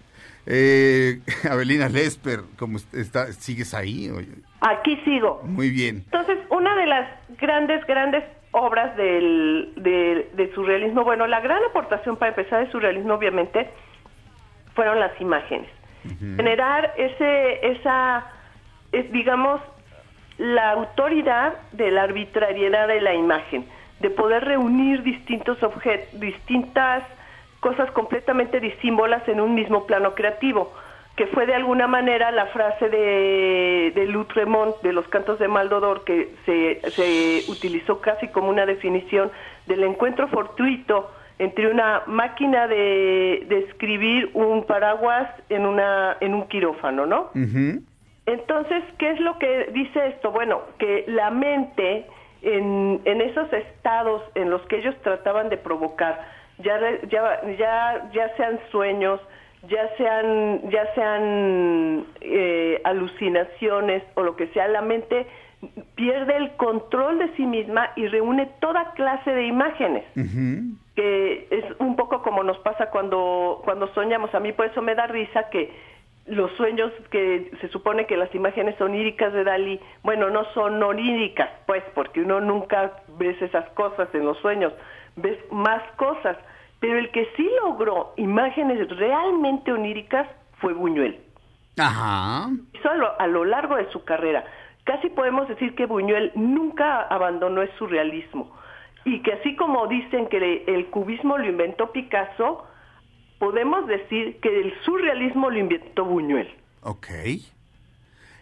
Eh, 0.44 1.20
Abelina 1.48 1.88
Lesper, 1.88 2.40
¿cómo 2.58 2.78
est- 2.78 2.92
está? 2.96 3.32
¿Sigues 3.32 3.72
ahí? 3.74 4.10
Oye, 4.10 4.26
Aquí 4.60 4.96
sigo. 5.04 5.42
Muy 5.44 5.70
bien. 5.70 5.98
Entonces, 6.06 6.38
una 6.50 6.74
de 6.74 6.86
las 6.86 7.08
grandes, 7.38 7.86
grandes 7.86 8.24
obras 8.50 8.96
del, 8.96 9.72
de, 9.76 10.32
de 10.34 10.52
surrealismo, 10.52 11.04
bueno, 11.04 11.28
la 11.28 11.38
gran 11.38 11.62
aportación 11.70 12.16
para 12.16 12.30
empezar 12.30 12.58
del 12.64 12.72
surrealismo, 12.72 13.14
obviamente, 13.14 13.70
fueron 14.74 14.98
las 14.98 15.12
imágenes. 15.20 15.70
Generar 16.36 16.92
ese, 16.96 17.66
esa, 17.66 18.26
es, 18.92 19.10
digamos, 19.12 19.60
la 20.38 20.70
autoridad 20.72 21.54
de 21.72 21.90
la 21.90 22.02
arbitrariedad 22.02 22.88
de 22.88 23.00
la 23.00 23.14
imagen, 23.14 23.66
de 24.00 24.10
poder 24.10 24.44
reunir 24.44 25.02
distintos 25.02 25.62
objetos, 25.62 26.20
distintas 26.20 27.02
cosas 27.60 27.90
completamente 27.92 28.60
disímbolas 28.60 29.26
en 29.28 29.40
un 29.40 29.54
mismo 29.54 29.86
plano 29.86 30.14
creativo, 30.14 30.72
que 31.16 31.26
fue 31.28 31.46
de 31.46 31.54
alguna 31.54 31.86
manera 31.86 32.30
la 32.30 32.46
frase 32.46 32.90
de, 32.90 33.92
de 33.94 34.06
Lutremont 34.06 34.76
de 34.82 34.92
los 34.92 35.08
cantos 35.08 35.38
de 35.38 35.48
Maldodor, 35.48 36.04
que 36.04 36.34
se, 36.44 36.80
se 36.90 37.50
utilizó 37.50 38.00
casi 38.02 38.28
como 38.28 38.50
una 38.50 38.66
definición 38.66 39.30
del 39.66 39.82
encuentro 39.82 40.28
fortuito 40.28 41.10
entre 41.38 41.70
una 41.70 42.02
máquina 42.06 42.66
de, 42.66 43.44
de 43.48 43.58
escribir 43.68 44.30
un 44.34 44.64
paraguas 44.64 45.28
en, 45.48 45.66
una, 45.66 46.16
en 46.20 46.34
un 46.34 46.48
quirófano, 46.48 47.06
¿no? 47.06 47.30
Ujú. 47.34 47.82
Entonces, 48.26 48.82
¿qué 48.98 49.10
es 49.10 49.20
lo 49.20 49.38
que 49.38 49.70
dice 49.72 50.06
esto? 50.08 50.32
Bueno, 50.32 50.62
que 50.78 51.04
la 51.06 51.30
mente 51.30 52.06
en, 52.42 53.00
en 53.04 53.20
esos 53.20 53.52
estados 53.52 54.22
en 54.34 54.50
los 54.50 54.62
que 54.62 54.78
ellos 54.78 54.94
trataban 55.02 55.48
de 55.48 55.56
provocar, 55.58 56.20
ya, 56.58 56.80
ya, 57.08 57.40
ya, 57.58 58.10
ya 58.12 58.36
sean 58.36 58.58
sueños, 58.70 59.20
ya 59.68 59.88
sean, 59.96 60.70
ya 60.70 60.94
sean 60.94 62.06
eh, 62.20 62.80
alucinaciones 62.84 64.02
o 64.14 64.22
lo 64.22 64.36
que 64.36 64.48
sea, 64.48 64.68
la 64.68 64.82
mente 64.82 65.26
pierde 65.94 66.36
el 66.36 66.56
control 66.56 67.18
de 67.18 67.34
sí 67.36 67.46
misma 67.46 67.90
y 67.96 68.06
reúne 68.06 68.46
toda 68.60 68.92
clase 68.92 69.32
de 69.32 69.46
imágenes 69.46 70.04
que 70.96 71.46
es 71.50 71.64
un 71.78 71.94
poco 71.94 72.22
como 72.22 72.42
nos 72.42 72.58
pasa 72.58 72.90
cuando, 72.90 73.60
cuando 73.64 73.86
soñamos. 73.94 74.34
A 74.34 74.40
mí 74.40 74.52
por 74.52 74.66
eso 74.66 74.82
me 74.82 74.94
da 74.94 75.06
risa 75.06 75.48
que 75.50 75.70
los 76.26 76.50
sueños 76.56 76.90
que 77.10 77.52
se 77.60 77.68
supone 77.68 78.06
que 78.06 78.16
las 78.16 78.34
imágenes 78.34 78.80
oníricas 78.80 79.32
de 79.32 79.44
Dalí, 79.44 79.78
bueno, 80.02 80.30
no 80.30 80.44
son 80.54 80.82
oníricas, 80.82 81.50
pues, 81.66 81.84
porque 81.94 82.22
uno 82.22 82.40
nunca 82.40 82.94
ves 83.18 83.40
esas 83.40 83.68
cosas 83.70 84.08
en 84.14 84.24
los 84.24 84.38
sueños, 84.38 84.72
ves 85.14 85.38
más 85.52 85.82
cosas. 85.96 86.36
Pero 86.80 86.98
el 86.98 87.10
que 87.10 87.28
sí 87.36 87.48
logró 87.62 88.12
imágenes 88.16 88.88
realmente 88.96 89.72
oníricas 89.72 90.26
fue 90.58 90.72
Buñuel. 90.72 91.20
Ajá. 91.78 92.46
A 92.84 92.94
lo, 92.94 93.20
a 93.20 93.26
lo 93.26 93.44
largo 93.44 93.76
de 93.76 93.90
su 93.90 94.04
carrera. 94.04 94.44
Casi 94.86 95.10
podemos 95.10 95.46
decir 95.48 95.74
que 95.74 95.84
Buñuel 95.86 96.30
nunca 96.34 97.02
abandonó 97.02 97.60
el 97.62 97.70
surrealismo 97.76 98.50
y 99.04 99.20
que 99.22 99.32
así 99.34 99.54
como 99.56 99.86
dicen 99.88 100.28
que 100.28 100.64
el 100.66 100.86
cubismo 100.86 101.36
lo 101.38 101.44
inventó 101.46 101.92
Picasso, 101.92 102.64
podemos 103.38 103.86
decir 103.86 104.38
que 104.40 104.48
el 104.60 104.72
surrealismo 104.84 105.50
lo 105.50 105.58
inventó 105.58 106.04
Buñuel. 106.04 106.48
Ok. 106.82 107.08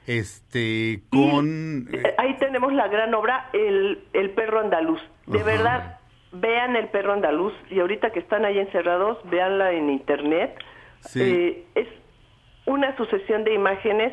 Este, 0.07 1.01
con... 1.11 1.89
eh, 1.93 2.15
Ahí 2.19 2.37
tenemos 2.37 2.73
la 2.75 2.89
gran 2.89 3.15
obra 3.15 3.49
El, 3.55 4.05
el 4.13 4.31
perro 4.31 4.61
andaluz. 4.61 5.01
De 5.27 5.39
Ajá. 5.39 5.47
verdad, 5.47 5.99
vean 6.33 6.77
El 6.77 6.89
perro 6.89 7.15
andaluz 7.15 7.55
y 7.71 7.81
ahorita 7.81 8.11
que 8.11 8.21
están 8.21 8.45
ahí 8.45 8.59
encerrados, 8.59 9.19
véanla 9.31 9.73
en 9.73 9.89
internet. 9.89 10.59
Sí. 11.01 11.23
Eh, 11.23 11.65
es 11.75 11.89
una 12.67 12.95
sucesión 12.99 13.45
de 13.45 13.55
imágenes 13.55 14.13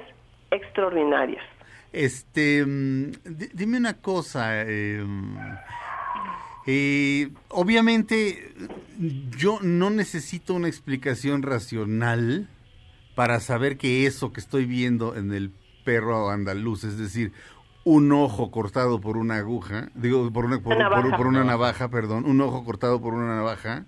extraordinarias. 0.51 1.43
Este, 1.93 2.65
mm, 2.65 3.11
di- 3.37 3.49
dime 3.53 3.77
una 3.77 3.95
cosa. 3.95 4.63
eh, 4.65 5.05
eh, 6.67 7.29
obviamente, 7.49 8.53
yo 9.37 9.59
no 9.61 9.89
necesito 9.89 10.53
una 10.53 10.67
explicación 10.67 11.41
racional 11.41 12.47
para 13.15 13.39
saber 13.39 13.77
que 13.77 14.05
eso 14.05 14.31
que 14.31 14.39
estoy 14.39 14.65
viendo 14.65 15.15
en 15.15 15.33
el 15.33 15.51
perro 15.83 16.29
andaluz, 16.29 16.83
es 16.83 16.97
decir, 16.97 17.33
un 17.83 18.11
ojo 18.11 18.51
cortado 18.51 19.01
por 19.01 19.17
una 19.17 19.37
aguja, 19.37 19.89
digo, 19.95 20.31
por 20.31 20.45
una, 20.45 20.59
por, 20.61 20.77
Una 20.77 21.17
por 21.17 21.27
una 21.27 21.43
navaja, 21.43 21.89
perdón, 21.89 22.25
un 22.25 22.39
ojo 22.41 22.63
cortado 22.63 23.01
por 23.01 23.15
una 23.15 23.35
navaja, 23.35 23.85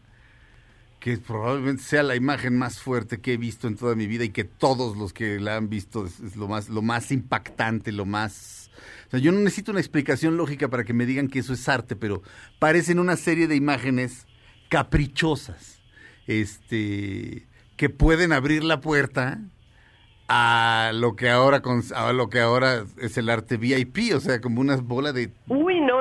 que 1.04 1.18
probablemente 1.18 1.84
sea 1.84 2.02
la 2.02 2.16
imagen 2.16 2.58
más 2.58 2.80
fuerte 2.80 3.20
que 3.20 3.34
he 3.34 3.38
visto 3.38 3.68
en 3.68 3.76
toda 3.76 3.94
mi 3.94 4.08
vida 4.08 4.24
y 4.24 4.30
que 4.30 4.46
todos 4.46 4.96
los 4.96 5.12
que 5.12 5.38
la 5.38 5.58
han 5.58 5.68
visto 5.68 6.06
es, 6.06 6.38
lo 6.38 6.48
más 6.48 6.70
lo 6.70 6.82
más 6.82 7.12
impactante, 7.12 7.92
lo 7.92 8.06
más 8.06 8.72
o 9.08 9.12
sea, 9.12 9.20
yo 9.20 9.34
no 9.34 9.40
necesito 9.40 9.72
una 9.72 9.82
explicación 9.82 10.38
lógica 10.38 10.70
para 10.70 10.86
que 10.86 10.94
me 10.94 11.06
digan 11.06 11.28
que 11.28 11.40
eso 11.40 11.52
es 11.52 11.68
arte, 11.68 11.98
pero 11.98 12.24
parecen 12.58 13.00
una 13.00 13.18
serie 13.18 13.50
de 13.50 13.58
imágenes 13.58 14.28
caprichosas, 14.70 15.82
este 16.26 17.50
que 17.76 17.90
pueden 17.90 18.32
abrir 18.32 18.64
la 18.64 18.80
puerta 18.80 19.42
a 20.30 20.92
lo 20.94 21.18
que 21.18 21.30
ahora 21.30 21.62
a 21.96 22.14
lo 22.14 22.30
que 22.30 22.40
ahora 22.40 22.86
es 23.02 23.18
el 23.18 23.30
arte 23.30 23.58
VIP, 23.58 24.16
o 24.16 24.22
sea, 24.22 24.40
como 24.40 24.62
unas 24.62 24.82
bolas 24.84 25.14
de 25.14 25.34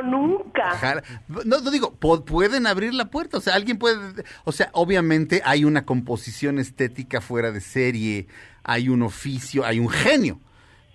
no, 0.03 0.26
nunca. 0.26 1.03
No, 1.28 1.59
no 1.61 1.70
digo, 1.70 1.92
pueden 1.94 2.66
abrir 2.66 2.92
la 2.94 3.07
puerta, 3.07 3.38
o 3.38 3.40
sea, 3.40 3.55
alguien 3.55 3.78
puede, 3.78 3.96
o 4.44 4.53
sea, 4.53 4.70
obviamente 4.72 5.42
hay 5.44 5.64
una 5.64 5.84
composición 5.84 6.59
estética 6.59 7.20
fuera 7.20 7.50
de 7.53 7.61
serie, 7.61 8.26
hay 8.64 8.88
un 8.88 9.03
oficio, 9.03 9.64
hay 9.64 9.78
un 9.78 9.88
genio, 9.88 10.38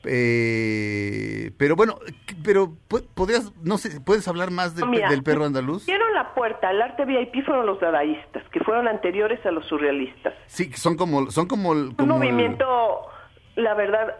Eh, 0.09 1.51
pero 1.57 1.75
bueno, 1.75 1.99
pero 2.43 2.73
podrías, 3.15 3.51
no 3.63 3.77
sé, 3.77 3.99
¿puedes 4.01 4.27
hablar 4.27 4.51
más 4.51 4.75
del, 4.75 4.87
Mira, 4.89 5.09
del 5.09 5.21
perro 5.23 5.45
andaluz? 5.45 5.85
Dieron 5.85 6.13
la 6.13 6.33
puerta 6.33 6.69
al 6.69 6.81
arte 6.81 7.03
VIP 7.05 7.43
fueron 7.45 7.65
los 7.65 7.79
dadaístas, 7.79 8.43
que 8.51 8.59
fueron 8.61 8.87
anteriores 8.87 9.43
a 9.45 9.51
los 9.51 9.65
surrealistas. 9.65 10.33
Sí, 10.45 10.71
son 10.73 10.95
como, 10.95 11.29
son 11.31 11.47
como, 11.47 11.71
Un 11.71 11.95
el- 11.99 12.07
movimiento, 12.07 12.65
la 13.57 13.73
verdad, 13.73 14.15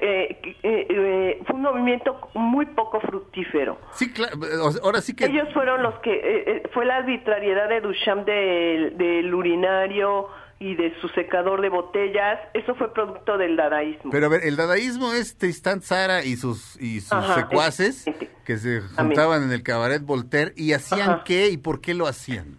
eh, 0.00 0.40
eh, 0.62 0.86
eh, 0.88 1.42
fue 1.46 1.56
un 1.56 1.62
movimiento 1.62 2.16
muy 2.34 2.64
poco 2.64 3.00
fructífero. 3.00 3.76
Sí, 3.92 4.12
claro, 4.12 4.38
o 4.62 4.70
sea, 4.70 4.80
ahora 4.84 5.00
sí 5.00 5.14
que... 5.14 5.26
Ellos 5.26 5.48
fueron 5.52 5.82
los 5.82 5.98
que, 5.98 6.12
eh, 6.14 6.44
eh, 6.46 6.62
fue 6.72 6.86
la 6.86 6.98
arbitrariedad 6.98 7.68
de 7.68 7.80
Duchamp 7.80 8.24
del, 8.24 8.96
del 8.96 9.34
urinario 9.34 10.28
y 10.60 10.76
de 10.76 10.94
su 11.00 11.08
secador 11.08 11.60
de 11.60 11.68
botellas, 11.70 12.38
eso 12.54 12.74
fue 12.76 12.92
producto 12.94 13.36
del 13.36 13.56
dadaísmo. 13.56 14.12
Pero 14.12 14.26
a 14.26 14.28
ver, 14.28 14.44
el 14.44 14.56
dadaísmo 14.56 15.12
es 15.12 15.36
Tristan 15.36 15.82
Zara 15.82 16.24
y 16.24 16.36
sus 16.36 16.80
y 16.80 17.00
sus 17.00 17.12
Ajá, 17.12 17.34
secuaces 17.34 18.04
que 18.44 18.56
se 18.58 18.80
juntaban 18.80 19.42
en 19.42 19.52
el 19.52 19.62
cabaret 19.62 20.02
Voltaire 20.02 20.52
y 20.56 20.72
hacían 20.72 21.10
Ajá. 21.10 21.22
qué 21.24 21.48
y 21.48 21.56
por 21.58 21.80
qué 21.80 21.94
lo 21.94 22.06
hacían. 22.06 22.58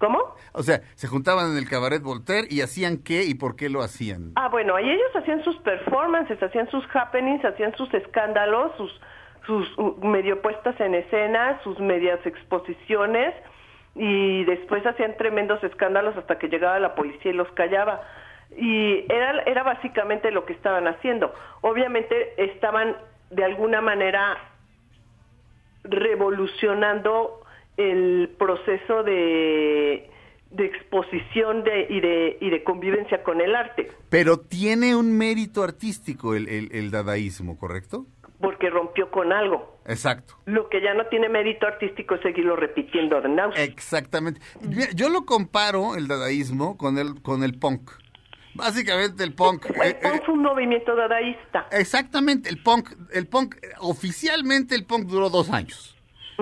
¿Cómo? 0.00 0.34
O 0.54 0.62
sea, 0.62 0.80
se 0.94 1.06
juntaban 1.06 1.52
en 1.52 1.58
el 1.58 1.68
cabaret 1.68 2.02
Voltaire 2.02 2.48
y 2.50 2.62
hacían 2.62 2.96
qué 3.04 3.24
y 3.24 3.34
por 3.34 3.54
qué 3.54 3.68
lo 3.68 3.82
hacían. 3.82 4.32
Ah, 4.36 4.48
bueno, 4.48 4.74
ahí 4.74 4.88
ellos 4.88 5.14
hacían 5.14 5.44
sus 5.44 5.58
performances, 5.58 6.42
hacían 6.42 6.70
sus 6.70 6.82
happenings, 6.94 7.44
hacían 7.44 7.76
sus 7.76 7.92
escándalos, 7.92 8.72
sus, 8.78 9.00
sus 9.46 9.78
uh, 9.78 9.98
medio 10.02 10.40
puestas 10.40 10.80
en 10.80 10.94
escena, 10.94 11.60
sus 11.62 11.78
medias 11.80 12.18
exposiciones 12.24 13.34
y 13.94 14.44
después 14.44 14.86
hacían 14.86 15.18
tremendos 15.18 15.62
escándalos 15.62 16.16
hasta 16.16 16.38
que 16.38 16.48
llegaba 16.48 16.78
la 16.78 16.94
policía 16.94 17.32
y 17.32 17.34
los 17.34 17.52
callaba. 17.52 18.00
Y 18.56 19.04
era, 19.12 19.42
era 19.42 19.62
básicamente 19.64 20.30
lo 20.30 20.46
que 20.46 20.54
estaban 20.54 20.88
haciendo. 20.88 21.34
Obviamente 21.60 22.42
estaban 22.42 22.96
de 23.28 23.44
alguna 23.44 23.82
manera 23.82 24.38
revolucionando 25.84 27.44
el 27.80 28.30
proceso 28.38 29.02
de, 29.04 30.10
de 30.50 30.64
exposición 30.66 31.62
de, 31.64 31.86
y, 31.88 32.00
de, 32.00 32.38
y 32.40 32.50
de 32.50 32.62
convivencia 32.64 33.22
con 33.22 33.40
el 33.40 33.54
arte, 33.54 33.88
Pero 34.08 34.38
tiene 34.40 34.94
un 34.96 35.16
mérito 35.16 35.62
artístico 35.62 36.34
el, 36.34 36.48
el- 36.48 36.70
el 36.72 36.90
dadaísmo, 36.90 37.58
¿correcto? 37.58 38.06
porque 38.40 38.70
rompió 38.70 39.10
con 39.10 39.34
algo. 39.34 39.76
Exacto. 39.84 40.32
Lo 40.46 40.70
que 40.70 40.80
ya 40.80 40.94
no 40.94 41.04
tiene 41.08 41.28
mérito 41.28 41.66
artístico 41.66 42.14
es 42.14 42.22
seguirlo 42.22 42.56
repitiendo 42.56 43.18
ad. 43.18 43.24
Exactamente. 43.58 44.40
Yo 44.94 45.10
lo 45.10 45.26
comparo, 45.26 45.94
el 45.94 46.08
dadaísmo, 46.08 46.78
con 46.78 46.96
el, 46.96 47.20
con 47.20 47.42
el 47.44 47.58
punk. 47.58 47.90
Básicamente 48.54 49.24
el 49.24 49.34
punk... 49.34 49.66
El 49.66 49.90
eh, 49.90 49.98
punk 50.02 50.24
fue 50.24 50.34
un 50.34 50.42
movimiento 50.42 50.96
dadaísta. 50.96 51.66
Exactamente, 51.70 52.48
el 52.48 52.62
punk, 52.62 52.88
el 53.12 53.26
punk, 53.28 53.56
oficialmente 53.78 54.74
el 54.74 54.86
punk 54.86 55.04
duró 55.06 55.28
dos 55.28 55.50
años. 55.50 55.96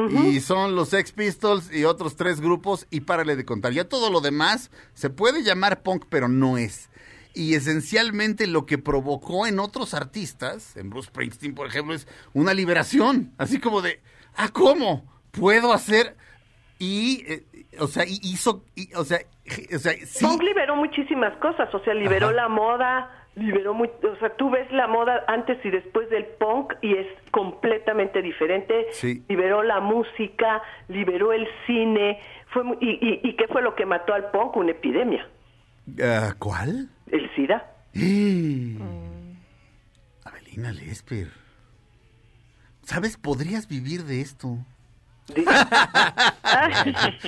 Y 0.07 0.41
son 0.41 0.77
los 0.77 0.91
Sex 0.91 1.13
Pistols 1.13 1.75
y 1.75 1.85
otros 1.85 2.17
tres 2.17 2.41
grupos 2.41 2.87
y 2.91 3.01
párale 3.01 3.37
de 3.37 3.45
contar. 3.45 3.73
Ya 3.73 3.89
todo 3.89 4.11
lo 4.11 4.21
demás 4.21 4.71
se 4.95 5.11
puede 5.11 5.43
llamar 5.43 5.83
punk, 5.83 6.07
pero 6.09 6.29
no 6.29 6.59
es. 6.59 6.91
Y 7.35 7.55
esencialmente 7.55 8.47
lo 8.47 8.67
que 8.67 8.79
provocó 8.79 9.47
en 9.47 9.61
otros 9.61 9.95
artistas, 9.95 10.77
en 10.77 10.91
Bruce 10.91 11.09
Springsteen, 11.09 11.55
por 11.55 11.67
ejemplo, 11.67 11.95
es 11.95 12.09
una 12.33 12.55
liberación. 12.55 13.33
Así 13.39 13.61
como 13.61 13.81
de, 13.81 14.01
ah, 14.35 14.49
¿cómo? 14.53 15.05
¿Puedo 15.31 15.73
hacer? 15.73 16.17
Y, 16.79 17.25
eh, 17.29 17.45
o 17.79 17.87
sea, 17.87 18.05
hizo, 18.07 18.65
y, 18.75 18.93
o 18.95 19.05
sea, 19.05 19.21
o 19.75 19.79
sea, 19.79 19.93
sí. 20.05 20.25
Punk 20.25 20.43
liberó 20.43 20.77
muchísimas 20.77 21.37
cosas, 21.39 21.73
o 21.75 21.81
sea, 21.81 21.95
liberó 21.95 22.27
Ajá. 22.27 22.37
la 22.37 22.49
moda, 22.49 23.28
liberó 23.39 23.75
muy, 23.75 23.89
o 23.89 24.17
sea, 24.19 24.31
tú 24.37 24.51
ves 24.51 24.71
la 24.73 24.87
moda 24.87 25.25
antes 25.29 25.59
y 25.65 25.71
después 25.71 26.09
del 26.11 26.25
punk 26.27 26.75
y 26.83 26.95
es 26.95 27.07
completamente 27.31 28.21
diferente. 28.23 28.87
Sí. 28.93 29.23
Liberó 29.29 29.63
la 29.63 29.81
música, 29.81 30.63
liberó 30.89 31.33
el 31.33 31.47
cine, 31.67 32.21
fue 32.53 32.65
muy- 32.65 32.79
y, 32.81 32.91
y, 32.91 33.21
y 33.29 33.37
qué 33.37 33.47
fue 33.49 33.63
lo 33.63 33.75
que 33.75 33.87
mató 33.87 34.13
al 34.15 34.31
punk? 34.31 34.57
Una 34.57 34.73
epidemia, 34.73 35.27
Ah, 36.03 36.35
¿Cuál? 36.39 36.89
el 37.11 37.31
SIDA. 37.35 37.65
Abelina 40.25 40.73
Lesper. 40.73 41.29
¿Sabes? 42.83 43.17
Podrías 43.17 43.69
vivir 43.69 44.05
de 44.05 44.21
esto. 44.21 44.59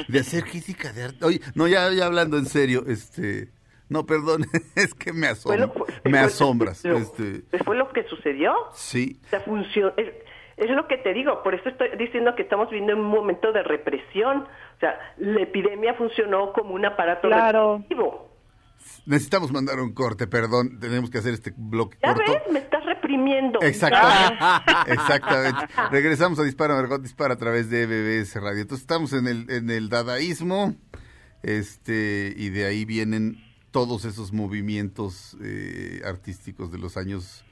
de 0.08 0.18
hacer 0.20 0.44
crítica 0.44 0.92
de 0.92 1.04
arte. 1.04 1.24
Oye, 1.24 1.40
no, 1.54 1.68
ya, 1.68 1.90
ya 1.92 2.06
hablando 2.06 2.38
en 2.38 2.46
serio, 2.46 2.84
este... 2.86 3.48
No, 3.90 4.06
perdón, 4.06 4.46
es 4.74 4.94
que 4.94 5.12
me 5.12 5.26
asombras. 5.26 5.68
lo- 5.76 5.84
Me 6.04 6.10
fue- 6.12 6.18
asombras. 6.20 6.84
lo- 6.84 6.96
Este, 6.96 7.42
Fue 7.64 7.76
lo 7.76 7.88
que 7.92 8.04
sucedió. 8.04 8.54
sí. 8.72 9.20
La 9.32 9.40
función 9.40 9.92
es, 9.98 10.08
es 10.56 10.70
lo 10.70 10.86
que 10.88 10.96
te 10.98 11.12
digo, 11.12 11.42
por 11.42 11.54
eso 11.54 11.68
estoy 11.68 11.88
diciendo 11.98 12.34
que 12.36 12.42
estamos 12.42 12.70
viviendo 12.70 12.94
un 12.96 13.02
momento 13.08 13.52
de 13.52 13.62
represión. 13.62 14.42
O 14.42 14.78
sea, 14.80 14.98
la 15.18 15.42
epidemia 15.42 15.92
funcionó 15.94 16.52
como 16.54 16.74
un 16.74 16.86
aparato 16.86 17.28
Claro. 17.28 17.78
represivo. 17.78 18.30
Necesitamos 19.06 19.52
mandar 19.52 19.78
un 19.80 19.92
corte, 19.92 20.26
perdón. 20.26 20.78
Tenemos 20.80 21.10
que 21.10 21.18
hacer 21.18 21.34
este 21.34 21.52
bloque 21.56 21.98
Ya 22.02 22.14
corto. 22.14 22.32
ves, 22.32 22.42
me 22.52 22.58
estás 22.60 22.84
reprimiendo. 22.86 23.60
Exactamente. 23.60 24.38
Exactamente. 24.92 25.66
Regresamos 25.90 26.38
a 26.38 26.44
Dispara, 26.44 26.74
Margot 26.74 27.02
Dispara 27.02 27.34
a 27.34 27.36
través 27.36 27.68
de 27.70 27.86
BBS 27.86 28.40
Radio. 28.40 28.62
Entonces 28.62 28.82
estamos 28.82 29.12
en 29.12 29.26
el, 29.26 29.50
en 29.50 29.68
el 29.70 29.88
dadaísmo, 29.90 30.76
este, 31.42 32.32
y 32.36 32.50
de 32.50 32.66
ahí 32.66 32.84
vienen 32.84 33.36
todos 33.70 34.04
esos 34.04 34.32
movimientos 34.32 35.36
eh, 35.42 36.00
artísticos 36.04 36.72
de 36.72 36.78
los 36.78 36.96
años, 36.96 37.44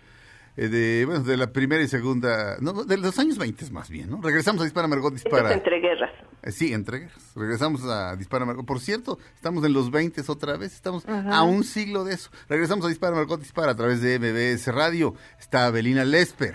eh, 0.57 0.69
de, 0.69 1.05
bueno, 1.07 1.23
de 1.23 1.37
la 1.37 1.53
primera 1.53 1.83
y 1.83 1.89
segunda, 1.89 2.57
no, 2.61 2.85
de 2.85 2.97
los 2.97 3.19
años 3.19 3.39
20 3.39 3.71
más 3.71 3.89
bien, 3.89 4.11
¿no? 4.11 4.21
Regresamos 4.21 4.61
a 4.61 4.65
Dispara, 4.65 4.89
Margot 4.89 5.13
Dispara. 5.13 5.53
entre 5.53 5.81
guerras. 5.81 6.11
Eh, 6.43 6.53
Sí, 6.53 6.73
entre 6.73 7.01
guerras. 7.01 7.33
Regresamos 7.35 7.85
a 7.85 8.15
Dispara 8.17 8.45
Margot. 8.45 8.65
Por 8.65 8.81
cierto, 8.81 9.19
estamos 9.35 9.65
en 9.65 9.73
los 9.73 9.91
20 9.91 10.23
otra 10.29 10.57
vez. 10.57 10.73
Estamos 10.73 11.05
a 11.07 11.43
un 11.43 11.65
siglo 11.65 12.05
de 12.05 12.15
eso. 12.15 12.31
Regresamos 12.49 12.85
a 12.87 12.89
Dispara 12.89 13.15
Margot 13.17 13.41
Dispara 13.41 13.73
a 13.73 13.77
través 13.77 14.01
de 14.01 14.19
MBS 14.19 14.69
Radio. 14.73 15.15
Está 15.39 15.67
Abelina 15.67 16.05
Lesper. 16.05 16.55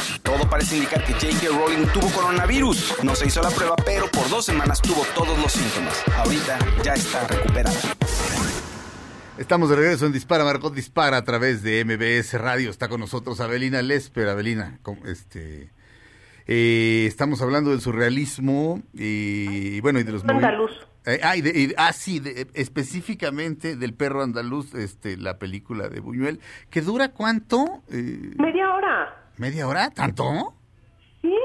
Todo 0.31 0.49
parece 0.49 0.77
indicar 0.77 1.03
que 1.03 1.11
J.K. 1.13 1.47
Rowling 1.49 1.87
tuvo 1.93 2.09
coronavirus. 2.11 3.03
No 3.03 3.15
se 3.15 3.27
hizo 3.27 3.41
la 3.41 3.49
prueba, 3.49 3.75
pero 3.85 4.07
por 4.09 4.29
dos 4.29 4.45
semanas 4.45 4.81
tuvo 4.81 5.03
todos 5.13 5.37
los 5.37 5.51
síntomas. 5.51 6.01
Ahorita 6.15 6.57
ya 6.83 6.93
está 6.93 7.27
recuperada. 7.27 7.75
Estamos 9.37 9.69
de 9.69 9.75
regreso 9.75 10.05
en 10.05 10.13
Dispara 10.13 10.45
Margot 10.45 10.73
Dispara 10.73 11.17
a 11.17 11.23
través 11.25 11.63
de 11.63 11.83
MBS 11.83 12.33
Radio. 12.39 12.69
Está 12.69 12.87
con 12.87 13.01
nosotros 13.01 13.41
Abelina 13.41 13.81
Lesper. 13.81 14.29
Abelina, 14.29 14.79
¿cómo- 14.83 15.05
este, 15.05 15.69
eh, 16.47 17.05
estamos 17.07 17.41
hablando 17.41 17.71
del 17.71 17.81
surrealismo 17.81 18.81
y 18.93 19.81
bueno 19.81 19.99
y 19.99 20.03
de 20.03 20.11
los 20.13 20.23
Andaluz. 20.23 20.71
Eh, 21.07 21.19
ah, 21.23 21.35
y 21.35 21.41
de- 21.41 21.59
y- 21.59 21.73
ah, 21.77 21.91
sí, 21.91 22.19
de- 22.19 22.47
específicamente 22.53 23.75
del 23.75 23.93
perro 23.95 24.21
andaluz, 24.21 24.75
este, 24.75 25.17
la 25.17 25.39
película 25.39 25.89
de 25.89 25.99
Buñuel, 25.99 26.39
que 26.69 26.81
dura 26.81 27.09
cuánto? 27.09 27.81
Eh, 27.91 28.31
Media 28.37 28.71
hora. 28.71 29.17
¿Media 29.37 29.67
hora? 29.67 29.89
¿Tanto? 29.91 30.53
Sí. 31.21 31.35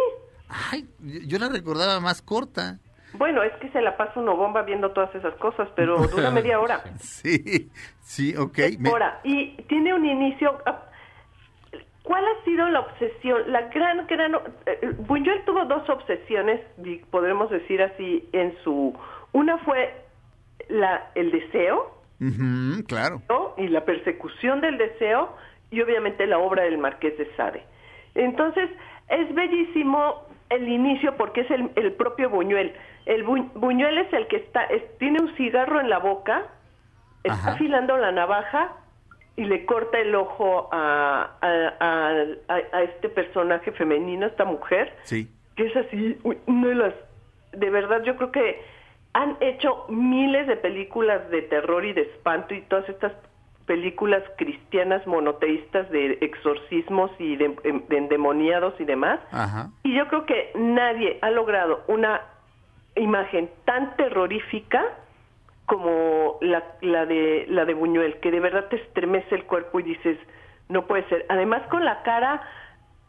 Ay, 0.48 0.86
yo 1.26 1.38
la 1.38 1.48
recordaba 1.48 2.00
más 2.00 2.22
corta. 2.22 2.78
Bueno, 3.14 3.42
es 3.42 3.52
que 3.60 3.70
se 3.70 3.80
la 3.80 3.96
pasa 3.96 4.20
uno 4.20 4.36
bomba 4.36 4.62
viendo 4.62 4.90
todas 4.92 5.14
esas 5.14 5.34
cosas, 5.36 5.68
pero 5.74 5.96
dura 6.08 6.30
media 6.30 6.60
hora. 6.60 6.82
Sí, 7.00 7.70
sí, 8.00 8.36
ok. 8.36 8.58
Ahora, 8.86 9.20
y 9.24 9.56
tiene 9.68 9.94
un 9.94 10.04
inicio. 10.04 10.58
ah, 10.66 10.82
¿Cuál 12.02 12.24
ha 12.24 12.44
sido 12.44 12.68
la 12.68 12.80
obsesión? 12.80 13.50
La 13.50 13.62
gran, 13.62 14.06
gran. 14.06 14.34
eh, 14.66 14.92
Buñuel 14.98 15.44
tuvo 15.44 15.64
dos 15.64 15.88
obsesiones, 15.90 16.60
podremos 17.10 17.50
decir 17.50 17.82
así, 17.82 18.28
en 18.32 18.56
su. 18.62 18.96
Una 19.32 19.58
fue 19.58 19.92
la, 20.68 21.10
el 21.16 21.32
deseo, 21.32 21.92
claro. 22.86 23.22
¿no? 23.28 23.54
y 23.56 23.66
la 23.68 23.84
persecución 23.84 24.60
del 24.60 24.78
deseo, 24.78 25.34
y 25.70 25.80
obviamente 25.80 26.26
la 26.26 26.38
obra 26.38 26.62
del 26.62 26.78
Marqués 26.78 27.18
de 27.18 27.34
Sade. 27.36 27.64
Entonces, 28.16 28.70
es 29.08 29.34
bellísimo 29.34 30.22
el 30.50 30.68
inicio 30.68 31.16
porque 31.16 31.42
es 31.42 31.50
el, 31.50 31.70
el 31.76 31.92
propio 31.92 32.30
Buñuel. 32.30 32.72
El 33.04 33.24
Bu- 33.26 33.50
Buñuel 33.54 33.98
es 33.98 34.12
el 34.12 34.26
que 34.28 34.36
está, 34.36 34.64
es- 34.64 34.98
tiene 34.98 35.20
un 35.20 35.34
cigarro 35.36 35.80
en 35.80 35.88
la 35.90 35.98
boca, 35.98 36.44
está 37.22 37.34
Ajá. 37.38 37.52
afilando 37.52 37.96
la 37.96 38.12
navaja 38.12 38.72
y 39.36 39.44
le 39.44 39.64
corta 39.66 39.98
el 39.98 40.14
ojo 40.14 40.68
a, 40.72 41.30
a, 41.40 42.24
a- 42.48 42.82
este 42.82 43.08
personaje 43.08 43.70
femenino, 43.72 44.26
esta 44.26 44.44
mujer, 44.44 44.94
Sí. 45.02 45.28
que 45.56 45.66
es 45.66 45.76
así, 45.76 46.18
una 46.46 46.68
de 46.68 46.74
las, 46.74 46.94
de 47.52 47.70
verdad 47.70 48.02
yo 48.02 48.16
creo 48.16 48.32
que 48.32 48.62
han 49.12 49.36
hecho 49.40 49.86
miles 49.88 50.46
de 50.46 50.56
películas 50.56 51.28
de 51.30 51.42
terror 51.42 51.84
y 51.84 51.92
de 51.92 52.02
espanto 52.02 52.54
y 52.54 52.60
todas 52.62 52.88
estas 52.88 53.12
películas 53.66 54.22
cristianas 54.38 55.06
monoteístas 55.06 55.90
de 55.90 56.18
exorcismos 56.20 57.10
y 57.18 57.36
de, 57.36 57.48
de 57.88 57.96
endemoniados 57.96 58.74
y 58.80 58.84
demás. 58.84 59.20
Ajá. 59.32 59.70
Y 59.82 59.94
yo 59.94 60.06
creo 60.08 60.24
que 60.24 60.52
nadie 60.54 61.18
ha 61.20 61.30
logrado 61.30 61.82
una 61.88 62.22
imagen 62.94 63.50
tan 63.64 63.96
terrorífica 63.96 64.84
como 65.66 66.38
la, 66.40 66.62
la 66.80 67.06
de 67.06 67.46
la 67.48 67.64
de 67.64 67.74
Buñuel, 67.74 68.20
que 68.20 68.30
de 68.30 68.40
verdad 68.40 68.66
te 68.68 68.76
estremece 68.76 69.34
el 69.34 69.44
cuerpo 69.44 69.80
y 69.80 69.82
dices, 69.82 70.16
no 70.68 70.86
puede 70.86 71.02
ser. 71.08 71.26
Además 71.28 71.62
con 71.68 71.84
la 71.84 72.02
cara 72.04 72.40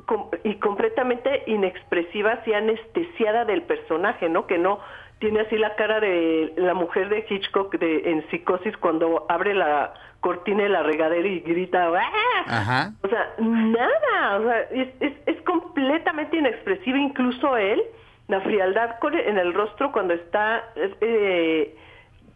com- 0.07 0.29
y 0.43 0.55
completamente 0.55 1.43
inexpresiva, 1.45 2.31
así 2.31 2.51
anestesiada 2.53 3.45
del 3.45 3.61
personaje, 3.61 4.27
¿no? 4.27 4.47
Que 4.47 4.57
no 4.57 4.79
tiene 5.19 5.41
así 5.41 5.57
la 5.57 5.75
cara 5.75 5.99
de 5.99 6.53
la 6.57 6.73
mujer 6.73 7.09
de 7.09 7.25
Hitchcock 7.27 7.75
de, 7.79 8.11
en 8.11 8.27
Psicosis 8.29 8.75
cuando 8.77 9.25
abre 9.29 9.53
la 9.53 9.93
cortina 10.19 10.63
de 10.63 10.69
la 10.69 10.83
regadera 10.83 11.27
y 11.27 11.39
grita 11.39 11.87
¡Ah! 11.87 12.43
Ajá. 12.47 12.91
O 13.03 13.07
sea, 13.07 13.33
nada, 13.39 14.37
o 14.37 14.43
sea, 14.43 14.59
es, 14.71 14.89
es, 14.99 15.13
es 15.25 15.41
completamente 15.43 16.37
inexpresivo, 16.37 16.97
incluso 16.97 17.57
él, 17.57 17.81
la 18.27 18.41
frialdad 18.41 18.97
en 19.25 19.37
el 19.37 19.53
rostro 19.53 19.91
cuando 19.91 20.13
está 20.13 20.63
eh, 20.75 21.75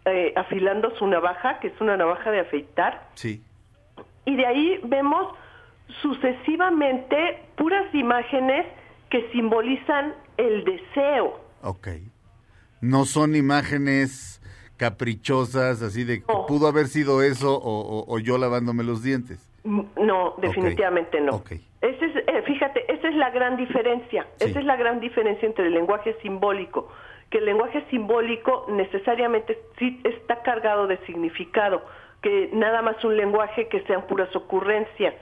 eh, 0.05 0.33
afilando 0.35 0.95
su 0.97 1.05
navaja, 1.07 1.59
que 1.59 1.67
es 1.67 1.81
una 1.81 1.97
navaja 1.97 2.31
de 2.31 2.39
afeitar, 2.39 3.09
Sí. 3.15 3.43
y 4.25 4.35
de 4.35 4.45
ahí 4.45 4.79
vemos 4.83 5.35
sucesivamente 6.01 7.43
puras 7.57 7.93
imágenes 7.93 8.65
que 9.09 9.29
simbolizan 9.31 10.13
el 10.37 10.63
deseo. 10.63 11.39
Ok. 11.63 11.87
No 12.81 13.05
son 13.05 13.35
imágenes 13.35 14.41
caprichosas, 14.77 15.81
así 15.81 16.03
de 16.03 16.21
que 16.21 16.33
No. 16.33 16.45
pudo 16.47 16.67
haber 16.67 16.87
sido 16.87 17.21
eso 17.21 17.55
o, 17.55 17.79
o- 17.81 18.05
o 18.13 18.19
yo 18.19 18.37
lavándome 18.37 18.83
los 18.83 19.03
dientes. 19.03 19.47
Mm, 19.63 19.81
No, 20.03 20.33
definitivamente 20.41 21.21
no. 21.21 21.43
Ese 21.81 22.05
es, 22.05 22.15
eh, 22.15 22.41
fíjate, 22.45 22.91
esa 22.91 23.07
es 23.09 23.15
la 23.15 23.29
gran 23.31 23.57
diferencia. 23.57 24.27
Sí. 24.37 24.49
Esa 24.49 24.59
es 24.59 24.65
la 24.65 24.75
gran 24.75 24.99
diferencia 24.99 25.47
entre 25.47 25.67
el 25.67 25.73
lenguaje 25.73 26.15
simbólico. 26.21 26.87
Que 27.29 27.37
el 27.39 27.45
lenguaje 27.45 27.85
simbólico 27.89 28.65
necesariamente 28.69 29.57
sí 29.79 29.99
está 30.03 30.41
cargado 30.41 30.87
de 30.87 30.97
significado. 31.05 31.81
Que 32.21 32.49
nada 32.53 32.81
más 32.83 33.03
un 33.03 33.17
lenguaje 33.17 33.67
que 33.67 33.81
sean 33.81 34.03
puras 34.07 34.35
ocurrencias. 34.35 35.15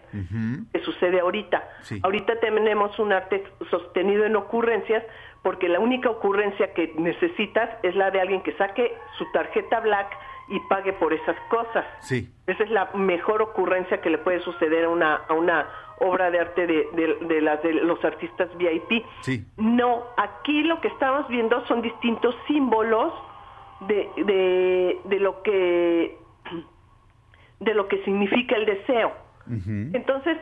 Que 0.73 0.79
sucede 0.81 1.19
ahorita. 1.21 1.63
Sí. 1.81 1.99
Ahorita 2.03 2.39
tenemos 2.41 2.97
un 2.99 3.13
arte 3.13 3.43
sostenido 3.69 4.25
en 4.25 4.35
ocurrencias 4.35 5.03
porque 5.41 5.69
la 5.69 5.79
única 5.79 6.09
ocurrencia 6.09 6.73
que 6.73 6.93
necesitas 6.97 7.69
es 7.83 7.95
la 7.95 8.11
de 8.11 8.19
alguien 8.19 8.41
que 8.43 8.51
saque 8.57 8.93
su 9.17 9.31
tarjeta 9.31 9.79
black 9.79 10.11
y 10.49 10.59
pague 10.67 10.91
por 10.93 11.13
esas 11.13 11.37
cosas. 11.49 11.85
Sí. 12.01 12.29
Esa 12.47 12.63
es 12.63 12.69
la 12.71 12.89
mejor 12.95 13.41
ocurrencia 13.43 14.01
que 14.01 14.09
le 14.09 14.17
puede 14.17 14.41
suceder 14.41 14.83
a 14.85 14.89
una, 14.89 15.15
a 15.29 15.33
una 15.33 15.67
obra 15.99 16.29
de 16.31 16.39
arte 16.41 16.67
de, 16.67 16.87
de- 16.93 17.17
de 17.27 17.41
las 17.41 17.61
de 17.63 17.73
los 17.75 18.03
artistas 18.03 18.49
VIP. 18.57 19.05
Sí. 19.21 19.45
No, 19.55 20.03
aquí 20.17 20.63
lo 20.63 20.81
que 20.81 20.89
estamos 20.89 21.27
viendo 21.29 21.65
son 21.67 21.81
distintos 21.81 22.35
símbolos 22.47 23.13
de, 23.81 24.09
de, 24.17 24.99
de 25.05 25.19
lo 25.21 25.41
que 25.43 26.17
de 27.59 27.73
lo 27.73 27.87
que 27.87 28.03
significa 28.03 28.55
el 28.55 28.65
deseo. 28.65 29.11
Entonces, 29.93 30.37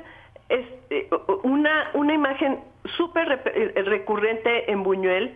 es 0.50 0.66
eh, 0.90 1.10
una, 1.44 1.92
una 1.94 2.14
imagen 2.14 2.60
súper 2.98 3.42
eh, 3.46 3.84
recurrente 3.86 4.70
en 4.70 4.84
Buñuel, 4.84 5.34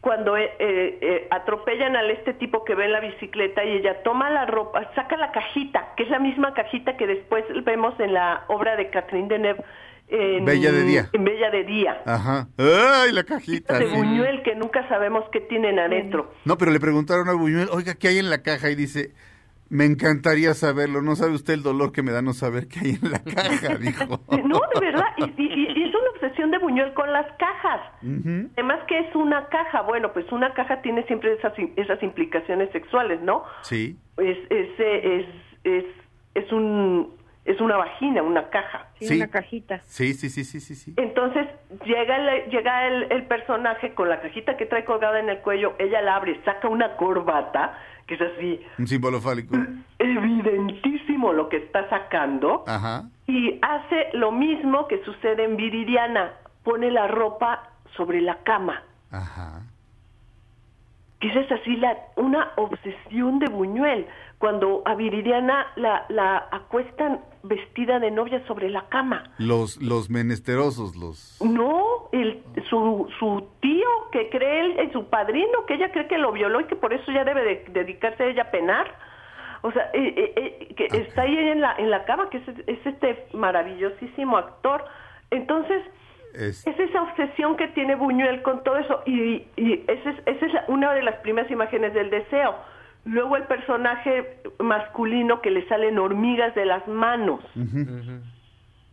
cuando 0.00 0.36
eh, 0.36 0.50
eh, 0.58 0.98
eh, 1.00 1.28
atropellan 1.30 1.94
al 1.94 2.10
este 2.10 2.32
tipo 2.34 2.64
que 2.64 2.74
ve 2.74 2.86
en 2.86 2.92
la 2.92 3.00
bicicleta 3.00 3.64
y 3.64 3.72
ella 3.72 4.02
toma 4.02 4.30
la 4.30 4.46
ropa, 4.46 4.90
saca 4.94 5.16
la 5.16 5.30
cajita, 5.30 5.92
que 5.96 6.04
es 6.04 6.10
la 6.10 6.18
misma 6.18 6.54
cajita 6.54 6.96
que 6.96 7.06
después 7.06 7.44
vemos 7.64 7.98
en 8.00 8.14
la 8.14 8.44
obra 8.48 8.76
de 8.76 8.88
Catherine 8.90 9.28
Deneuve. 9.28 9.62
En, 10.08 10.44
Bella 10.44 10.72
de 10.72 10.82
día. 10.82 11.08
En 11.12 11.22
Bella 11.22 11.50
de 11.50 11.62
Día. 11.62 12.02
Ajá. 12.04 12.48
¡Ay, 12.58 13.12
la 13.12 13.22
cajita! 13.22 13.78
De 13.78 13.88
sí. 13.88 13.94
Buñuel 13.94 14.42
que 14.42 14.56
nunca 14.56 14.88
sabemos 14.88 15.24
qué 15.30 15.40
tienen 15.40 15.78
adentro. 15.78 16.32
No, 16.44 16.58
pero 16.58 16.72
le 16.72 16.80
preguntaron 16.80 17.28
a 17.28 17.34
Buñuel, 17.34 17.68
oiga, 17.70 17.94
¿qué 17.94 18.08
hay 18.08 18.18
en 18.18 18.28
la 18.28 18.42
caja? 18.42 18.70
Y 18.70 18.74
dice, 18.74 19.12
me 19.70 19.86
encantaría 19.86 20.52
saberlo. 20.54 21.00
No 21.00 21.14
sabe 21.16 21.32
usted 21.32 21.54
el 21.54 21.62
dolor 21.62 21.92
que 21.92 22.02
me 22.02 22.12
da 22.12 22.20
no 22.22 22.32
saber 22.34 22.68
qué 22.68 22.80
hay 22.80 22.90
en 23.02 23.10
la 23.10 23.20
caja, 23.22 23.76
dijo. 23.80 24.20
No, 24.44 24.60
de 24.74 24.80
verdad, 24.80 25.06
y, 25.16 25.24
y- 25.42 25.66
y 25.78 25.82
es 25.84 25.94
una 25.94 26.10
obsesión 26.14 26.50
de 26.50 26.58
Buñuel 26.58 26.92
con 26.94 27.12
las 27.12 27.26
cajas. 27.38 27.80
Además 28.02 28.80
que 28.88 28.98
es 28.98 29.14
una 29.14 29.46
caja, 29.48 29.82
bueno, 29.82 30.12
pues 30.12 30.30
una 30.32 30.52
caja 30.54 30.82
tiene 30.82 31.04
siempre 31.04 31.32
esas, 31.32 31.52
esas 31.76 32.02
implicaciones 32.02 32.70
sexuales, 32.72 33.20
¿no? 33.22 33.44
Sí. 33.62 33.96
Es, 34.18 34.36
es, 34.50 34.68
eh, 34.78 35.26
es, 35.64 35.64
es, 35.64 35.84
es 36.44 36.52
un, 36.52 37.14
es 37.44 37.60
una 37.60 37.76
vagina, 37.76 38.22
una 38.22 38.50
caja. 38.50 38.88
Sí. 39.00 39.16
una 39.16 39.28
cajita. 39.28 39.80
Sí, 39.84 40.12
sí, 40.14 40.28
sí, 40.28 40.44
sí, 40.44 40.60
sí, 40.60 40.74
sí. 40.74 40.94
Entonces 40.96 41.46
llega, 41.86 42.16
el, 42.16 42.50
llega 42.50 42.86
el, 42.86 43.10
el 43.12 43.24
personaje 43.26 43.94
con 43.94 44.08
la 44.08 44.20
cajita 44.20 44.56
que 44.56 44.66
trae 44.66 44.84
colgada 44.84 45.20
en 45.20 45.28
el 45.30 45.38
cuello, 45.38 45.74
ella 45.78 46.02
la 46.02 46.16
abre, 46.16 46.38
saca 46.44 46.68
una 46.68 46.96
corbata, 46.96 47.78
que 48.10 48.14
es 48.16 48.20
así, 48.32 48.60
Un 48.78 48.88
símbolo 48.88 49.20
fálico. 49.20 49.54
evidentísimo 49.98 51.32
lo 51.32 51.48
que 51.48 51.58
está 51.58 51.88
sacando, 51.88 52.64
Ajá. 52.66 53.04
y 53.28 53.58
hace 53.62 54.08
lo 54.14 54.32
mismo 54.32 54.88
que 54.88 55.02
sucede 55.04 55.44
en 55.44 55.56
Viridiana, 55.56 56.32
pone 56.64 56.90
la 56.90 57.06
ropa 57.06 57.70
sobre 57.96 58.20
la 58.20 58.38
cama. 58.42 58.82
Ajá. 59.12 59.62
que 61.20 61.28
es 61.28 61.52
así 61.52 61.76
la, 61.76 61.96
una 62.16 62.50
obsesión 62.56 63.38
de 63.40 63.46
Buñuel, 63.48 64.06
cuando 64.38 64.82
a 64.86 64.94
Viridiana 64.94 65.66
la, 65.76 66.06
la 66.08 66.48
acuestan 66.50 67.20
vestida 67.42 67.98
de 67.98 68.10
novia 68.10 68.44
sobre 68.46 68.68
la 68.70 68.88
cama. 68.88 69.32
Los, 69.38 69.80
los 69.82 70.10
menesterosos, 70.10 70.96
los... 70.96 71.40
No, 71.42 72.08
el, 72.12 72.42
su, 72.68 73.08
su 73.18 73.48
tío 73.60 73.88
que 74.12 74.28
cree, 74.30 74.60
él, 74.60 74.78
eh, 74.78 74.90
su 74.92 75.06
padrino, 75.08 75.64
que 75.66 75.74
ella 75.74 75.90
cree 75.92 76.06
que 76.08 76.18
lo 76.18 76.32
violó 76.32 76.60
y 76.60 76.64
que 76.64 76.76
por 76.76 76.92
eso 76.92 77.10
ya 77.12 77.24
debe 77.24 77.42
de 77.42 77.64
dedicarse 77.70 78.22
a 78.22 78.26
ella 78.26 78.42
a 78.42 78.50
penar. 78.50 78.94
O 79.62 79.70
sea, 79.72 79.90
eh, 79.92 80.32
eh, 80.36 80.74
que 80.74 80.86
está 80.96 81.22
ahí 81.22 81.36
en 81.36 81.60
la, 81.60 81.74
en 81.76 81.90
la 81.90 82.04
cama, 82.04 82.30
que 82.30 82.38
es, 82.38 82.48
es 82.66 82.86
este 82.86 83.26
maravillosísimo 83.34 84.36
actor. 84.38 84.84
Entonces, 85.30 85.82
Es- 86.34 86.66
es 86.66 86.78
esa 86.78 87.02
obsesión 87.02 87.56
que 87.56 87.68
tiene 87.68 87.94
Buñuel 87.96 88.42
con 88.42 88.62
todo 88.62 88.76
eso 88.78 89.02
y, 89.04 89.44
y 89.56 89.84
esa 89.88 90.10
es, 90.10 90.16
esa 90.26 90.46
es 90.46 90.52
una 90.68 90.92
de 90.94 91.02
las 91.02 91.16
primeras 91.16 91.50
imágenes 91.50 91.92
del 91.92 92.08
deseo. 92.10 92.54
Luego 93.04 93.36
el 93.36 93.44
personaje 93.44 94.42
masculino 94.58 95.40
que 95.40 95.50
le 95.50 95.66
salen 95.68 95.98
hormigas 95.98 96.54
de 96.54 96.66
las 96.66 96.86
manos, 96.86 97.40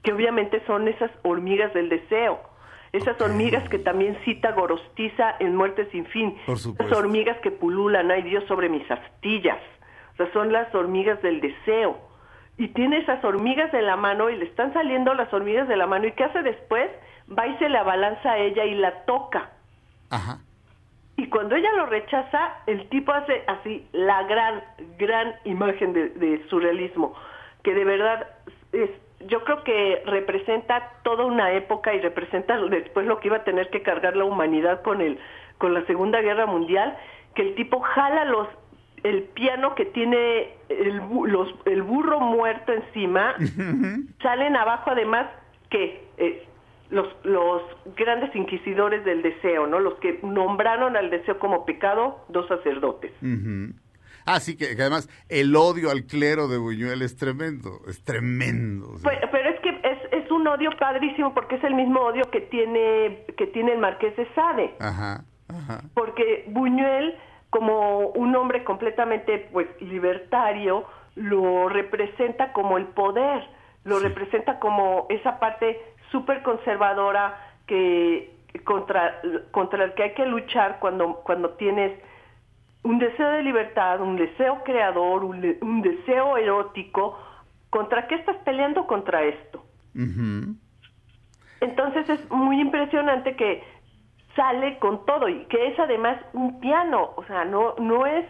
que 0.04 0.14
obviamente 0.14 0.64
son 0.66 0.88
esas 0.88 1.12
hormigas 1.24 1.74
del 1.74 1.90
deseo. 1.90 2.40
Esas 2.94 3.20
hormigas 3.20 3.68
que 3.70 3.80
también 3.80 4.18
cita 4.24 4.54
Gorostiza 4.54 5.36
en 5.40 5.56
Muerte 5.56 5.90
sin 5.92 6.06
fin. 6.06 6.38
Esas 6.48 6.92
hormigas 6.94 7.38
que 7.40 7.52
pululan, 7.52 8.10
ay 8.10 8.24
Dios, 8.24 8.46
sobre 8.48 8.70
mis 8.70 8.90
astillas. 8.90 9.60
O 10.14 10.16
sea, 10.18 10.32
son 10.32 10.54
las 10.54 10.74
hormigas 10.74 11.22
del 11.22 11.42
deseo. 11.42 11.98
Y 12.58 12.70
tiene 12.70 13.00
esas 13.00 13.24
hormigas 13.24 13.72
de 13.72 13.82
la 13.82 13.98
mano 13.98 14.30
y 14.30 14.38
le 14.38 14.46
están 14.46 14.74
saliendo 14.74 15.14
las 15.14 15.32
hormigas 15.32 15.68
de 15.68 15.76
la 15.76 15.86
mano. 15.86 16.08
¿Y 16.08 16.14
qué 16.14 16.24
hace 16.24 16.42
después? 16.42 16.90
Va 17.38 17.46
y 17.46 17.58
se 17.58 17.70
la 17.70 17.84
balanza 17.84 18.32
a 18.32 18.38
ella 18.38 18.66
y 18.66 18.74
la 18.76 19.04
toca. 19.06 19.52
Ajá. 20.10 20.40
Y 21.18 21.28
cuando 21.28 21.56
ella 21.56 21.72
lo 21.74 21.88
rechaza, 21.88 22.58
el 22.68 22.88
tipo 22.90 23.12
hace 23.12 23.44
así 23.48 23.88
la 23.92 24.24
gran, 24.24 24.64
gran 24.98 25.36
imagen 25.46 25.94
de, 25.94 26.10
de 26.10 26.48
surrealismo, 26.48 27.16
que 27.64 27.74
de 27.74 27.84
verdad 27.84 28.28
es, 28.72 28.90
yo 29.28 29.44
creo 29.44 29.64
que 29.64 30.04
representa 30.06 30.94
toda 31.04 31.26
una 31.26 31.52
época 31.54 31.94
y 31.94 32.02
representa 32.02 32.58
después 32.70 33.06
lo 33.08 33.20
que 33.20 33.30
iba 33.30 33.38
a 33.38 33.44
tener 33.44 33.70
que 33.70 33.82
cargar 33.82 34.16
la 34.16 34.26
humanidad 34.26 34.84
con 34.84 35.02
el, 35.02 35.20
con 35.58 35.74
la 35.74 35.84
Segunda 35.86 36.22
Guerra 36.22 36.46
Mundial, 36.46 36.96
que 37.34 37.42
el 37.42 37.56
tipo 37.56 37.80
jala 37.80 38.26
los 38.26 38.48
el 39.04 39.24
piano 39.24 39.76
que 39.76 39.86
tiene 39.86 40.50
el, 40.70 40.98
los, 41.28 41.54
el 41.66 41.84
burro 41.84 42.20
muerto 42.20 42.74
encima, 42.74 43.36
salen 44.22 44.56
abajo 44.56 44.92
además 44.92 45.28
que 45.70 46.04
eh, 46.18 46.48
los, 46.90 47.08
los 47.24 47.62
grandes 47.96 48.36
inquisidores 48.36 49.04
del 49.04 49.22
deseo, 49.22 49.68
¿no? 49.68 49.80
Los 49.80 49.96
que 49.96 50.20
nombraron 50.24 50.96
al 50.96 51.10
deseo 51.10 51.40
como 51.40 51.66
pecado, 51.66 52.26
dos 52.30 52.48
sacerdotes. 52.48 53.12
Ujú. 53.22 53.74
Ah, 54.26 54.40
que, 54.46 54.76
que 54.76 54.82
además 54.82 55.10
el 55.30 55.56
odio 55.56 55.90
al 55.90 56.04
clero 56.04 56.50
de 56.50 56.58
Buñuel 56.58 57.02
es 57.02 57.16
tremendo, 57.16 57.80
es 57.88 58.04
tremendo. 58.04 58.90
o 58.90 58.98
sea. 58.98 59.10
Pero, 59.12 59.32
pero 59.32 59.50
es 59.50 59.60
que 59.62 59.70
es, 59.70 60.24
es 60.24 60.30
un 60.30 60.46
odio 60.48 60.70
padrísimo 60.78 61.34
porque 61.34 61.56
es 61.56 61.64
el 61.64 61.74
mismo 61.76 62.02
odio 62.02 62.30
que 62.30 62.42
tiene 62.42 63.24
que 63.38 63.48
tiene 63.48 63.74
el 63.74 63.80
marqués 63.80 64.16
de 64.18 64.28
Sade. 64.34 64.76
Ajá, 64.80 65.24
ajá. 65.48 65.82
porque 65.94 66.44
Buñuel, 66.50 67.16
como 67.50 68.10
un 68.10 68.36
hombre 68.36 68.66
completamente 68.66 69.48
pues 69.54 69.68
libertario, 69.80 70.86
lo 71.16 71.70
representa 71.70 72.52
como 72.52 72.78
el 72.78 72.86
poder, 72.88 73.48
lo 73.86 74.00
representa 74.00 74.60
como 74.60 75.08
esa 75.10 75.40
parte 75.40 75.80
súper 76.12 76.42
conservadora 76.44 77.38
que 77.66 78.34
contra, 78.64 79.22
contra 79.52 79.86
el 79.86 79.94
que 79.94 80.04
hay 80.04 80.14
que 80.14 80.26
luchar 80.26 80.80
cuando, 80.80 81.22
cuando 81.24 81.52
tienes 81.52 81.92
un 82.84 83.00
deseo 83.00 83.30
de 83.30 83.44
libertad, 83.44 84.02
un 84.02 84.16
deseo 84.16 84.64
creador, 84.64 85.24
un, 85.24 85.58
un 85.62 85.82
deseo 85.82 86.38
erótico. 86.38 87.18
¿Contra 87.70 88.08
qué 88.08 88.16
estás 88.16 88.38
peleando 88.38 88.88
contra 88.88 89.24
esto? 89.24 89.66
Entonces 91.60 92.10
es 92.10 92.32
muy 92.32 92.62
impresionante 92.62 93.36
que 93.36 93.64
sale 94.36 94.78
con 94.78 95.06
todo 95.06 95.28
y 95.28 95.46
que 95.46 95.68
es 95.68 95.80
además 95.80 96.18
un 96.34 96.60
piano, 96.60 97.12
o 97.16 97.24
sea, 97.26 97.44
no 97.44 97.76
no 97.80 98.06
es 98.06 98.26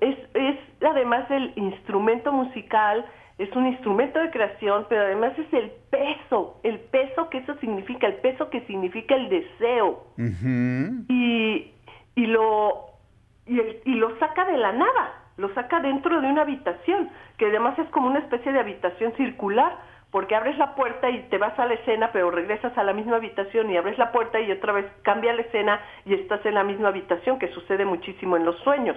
es 0.00 0.16
es 0.34 0.58
además 0.82 1.28
el 1.30 1.52
instrumento 1.56 2.32
musical, 2.32 3.04
es 3.38 3.50
un 3.56 3.66
instrumento 3.66 4.18
de 4.20 4.30
creación, 4.30 4.86
pero 4.88 5.02
además 5.02 5.32
es 5.38 5.52
el 5.52 5.72
peso, 5.90 6.60
el 6.62 6.78
peso 6.78 7.28
que 7.30 7.38
eso 7.38 7.54
significa, 7.56 8.06
el 8.06 8.14
peso 8.16 8.48
que 8.50 8.60
significa 8.62 9.14
el 9.16 9.28
deseo. 9.28 10.04
Y 11.08 11.70
y 12.16 12.26
lo 12.26 12.84
y, 13.46 13.58
el- 13.58 13.80
y 13.84 13.94
lo 13.96 14.16
saca 14.18 14.44
de 14.44 14.56
la 14.56 14.72
nada, 14.72 15.22
lo 15.36 15.52
saca 15.54 15.80
dentro 15.80 16.20
de 16.20 16.28
una 16.28 16.42
habitación, 16.42 17.10
que 17.36 17.46
además 17.46 17.78
es 17.78 17.88
como 17.88 18.06
una 18.06 18.20
especie 18.20 18.52
de 18.52 18.60
habitación 18.60 19.12
circular, 19.16 19.76
porque 20.12 20.36
abres 20.36 20.56
la 20.58 20.76
puerta 20.76 21.10
y 21.10 21.22
te 21.28 21.38
vas 21.38 21.58
a 21.58 21.66
la 21.66 21.74
escena, 21.74 22.10
pero 22.12 22.30
regresas 22.30 22.78
a 22.78 22.84
la 22.84 22.92
misma 22.92 23.16
habitación 23.16 23.68
y 23.68 23.76
abres 23.76 23.98
la 23.98 24.12
puerta 24.12 24.40
y 24.40 24.50
otra 24.52 24.72
vez 24.72 24.86
cambia 25.02 25.32
la 25.34 25.42
escena 25.42 25.80
y 26.06 26.14
estás 26.14 26.46
en 26.46 26.54
la 26.54 26.62
misma 26.62 26.88
habitación, 26.88 27.40
que 27.40 27.48
sucede 27.48 27.84
muchísimo 27.84 28.36
en 28.36 28.44
los 28.44 28.56
sueños. 28.60 28.96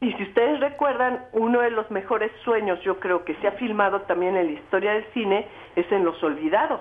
Y 0.00 0.12
si 0.14 0.22
ustedes 0.22 0.60
recuerdan, 0.60 1.26
uno 1.32 1.60
de 1.60 1.70
los 1.70 1.90
mejores 1.90 2.32
sueños, 2.44 2.80
yo 2.82 2.98
creo 3.00 3.24
que 3.24 3.34
se 3.36 3.48
ha 3.48 3.52
filmado 3.52 4.00
también 4.02 4.36
en 4.36 4.46
la 4.46 4.52
historia 4.52 4.92
del 4.92 5.04
cine, 5.12 5.46
es 5.76 5.90
en 5.92 6.04
Los 6.04 6.22
Olvidados 6.22 6.80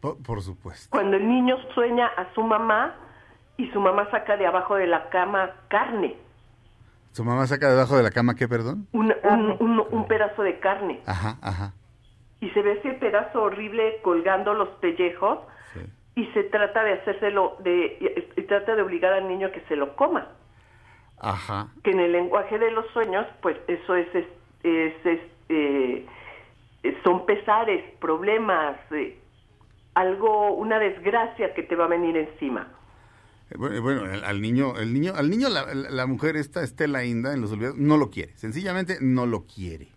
Por, 0.00 0.22
por 0.22 0.42
supuesto. 0.42 0.88
cuando 0.90 1.16
el 1.16 1.26
niño 1.26 1.56
sueña 1.74 2.06
a 2.08 2.32
su 2.34 2.42
mamá 2.42 2.94
y 3.56 3.68
su 3.70 3.80
mamá 3.80 4.10
saca 4.10 4.36
de 4.36 4.46
abajo 4.46 4.74
de 4.76 4.86
la 4.86 5.08
cama 5.08 5.50
carne, 5.68 6.14
¿Su 7.12 7.24
mamá 7.24 7.46
saca 7.46 7.70
debajo 7.70 7.96
de 7.96 8.02
la 8.02 8.10
cama 8.10 8.34
qué, 8.34 8.46
perdón? 8.46 8.86
un, 8.92 9.14
un- 9.24 9.56
un- 9.58 9.86
un 9.90 10.06
pedazo 10.06 10.42
de 10.42 10.58
carne, 10.60 11.00
Ajá, 11.06 11.38
ajá. 11.40 11.72
y 12.40 12.50
se 12.50 12.60
ve 12.60 12.72
ese 12.72 12.92
pedazo 12.98 13.42
horrible 13.44 14.00
colgando 14.02 14.52
los 14.52 14.68
pellejos 14.80 15.38
Sí. 15.72 15.80
y 16.16 16.26
se 16.34 16.42
trata 16.44 16.82
de 16.84 16.92
hacérselo, 17.00 17.56
de, 17.60 17.96
y, 18.36 18.40
y 18.40 18.44
trata 18.44 18.76
de 18.76 18.82
obligar 18.82 19.14
al 19.14 19.26
niño 19.26 19.46
a 19.46 19.52
que 19.52 19.62
se 19.62 19.76
lo 19.76 19.96
coma. 19.96 20.26
Ajá. 21.18 21.68
Que 21.82 21.90
en 21.92 22.00
el 22.00 22.12
lenguaje 22.12 22.58
de 22.58 22.70
los 22.70 22.86
sueños, 22.92 23.26
pues 23.42 23.56
eso 23.68 23.94
es, 23.94 24.08
es, 24.62 25.06
es- 25.06 25.20
eh, 25.48 26.04
son 27.04 27.24
pesares, 27.26 27.82
problemas, 28.00 28.76
eh, 28.92 29.18
algo, 29.94 30.52
una 30.54 30.78
desgracia 30.78 31.54
que 31.54 31.62
te 31.62 31.74
va 31.76 31.84
a 31.86 31.88
venir 31.88 32.16
encima. 32.16 32.68
Eh, 33.50 33.54
Bueno, 33.56 33.80
bueno, 33.82 34.02
al, 34.04 34.24
al 34.24 34.42
niño, 34.42 34.76
el 34.78 34.92
niño, 34.92 35.12
al 35.16 35.30
niño 35.30 35.48
la, 35.48 35.72
la- 35.74 35.90
la 35.90 36.06
mujer 36.06 36.36
esta, 36.36 36.62
Estela 36.62 37.04
Inda, 37.04 37.32
en 37.32 37.40
los 37.40 37.52
olvidados, 37.52 37.76
no 37.78 37.96
lo 37.96 38.10
quiere. 38.10 38.36
Sencillamente 38.36 38.98
no 39.00 39.24
lo 39.26 39.44
quiere. 39.46 39.88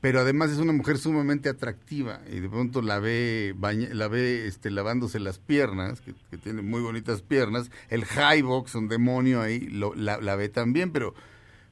Pero 0.00 0.20
además 0.20 0.50
es 0.50 0.58
una 0.58 0.72
mujer 0.72 0.96
sumamente 0.98 1.48
atractiva 1.48 2.20
y 2.30 2.38
de 2.38 2.48
pronto 2.48 2.82
la 2.82 3.00
ve, 3.00 3.52
baña- 3.56 3.88
la 3.92 4.06
ve 4.06 4.46
este, 4.46 4.70
lavándose 4.70 5.18
las 5.18 5.38
piernas, 5.40 6.00
que, 6.00 6.14
tiene 6.38 6.62
muy 6.62 6.80
bonitas 6.80 7.22
piernas. 7.22 7.70
El 7.88 8.04
high 8.04 8.42
box, 8.42 8.76
un 8.76 8.86
demonio 8.86 9.40
ahí, 9.42 9.58
lo- 9.60 9.94
la, 9.96 10.20
la 10.20 10.36
ve 10.36 10.48
también, 10.48 10.92
pero, 10.92 11.14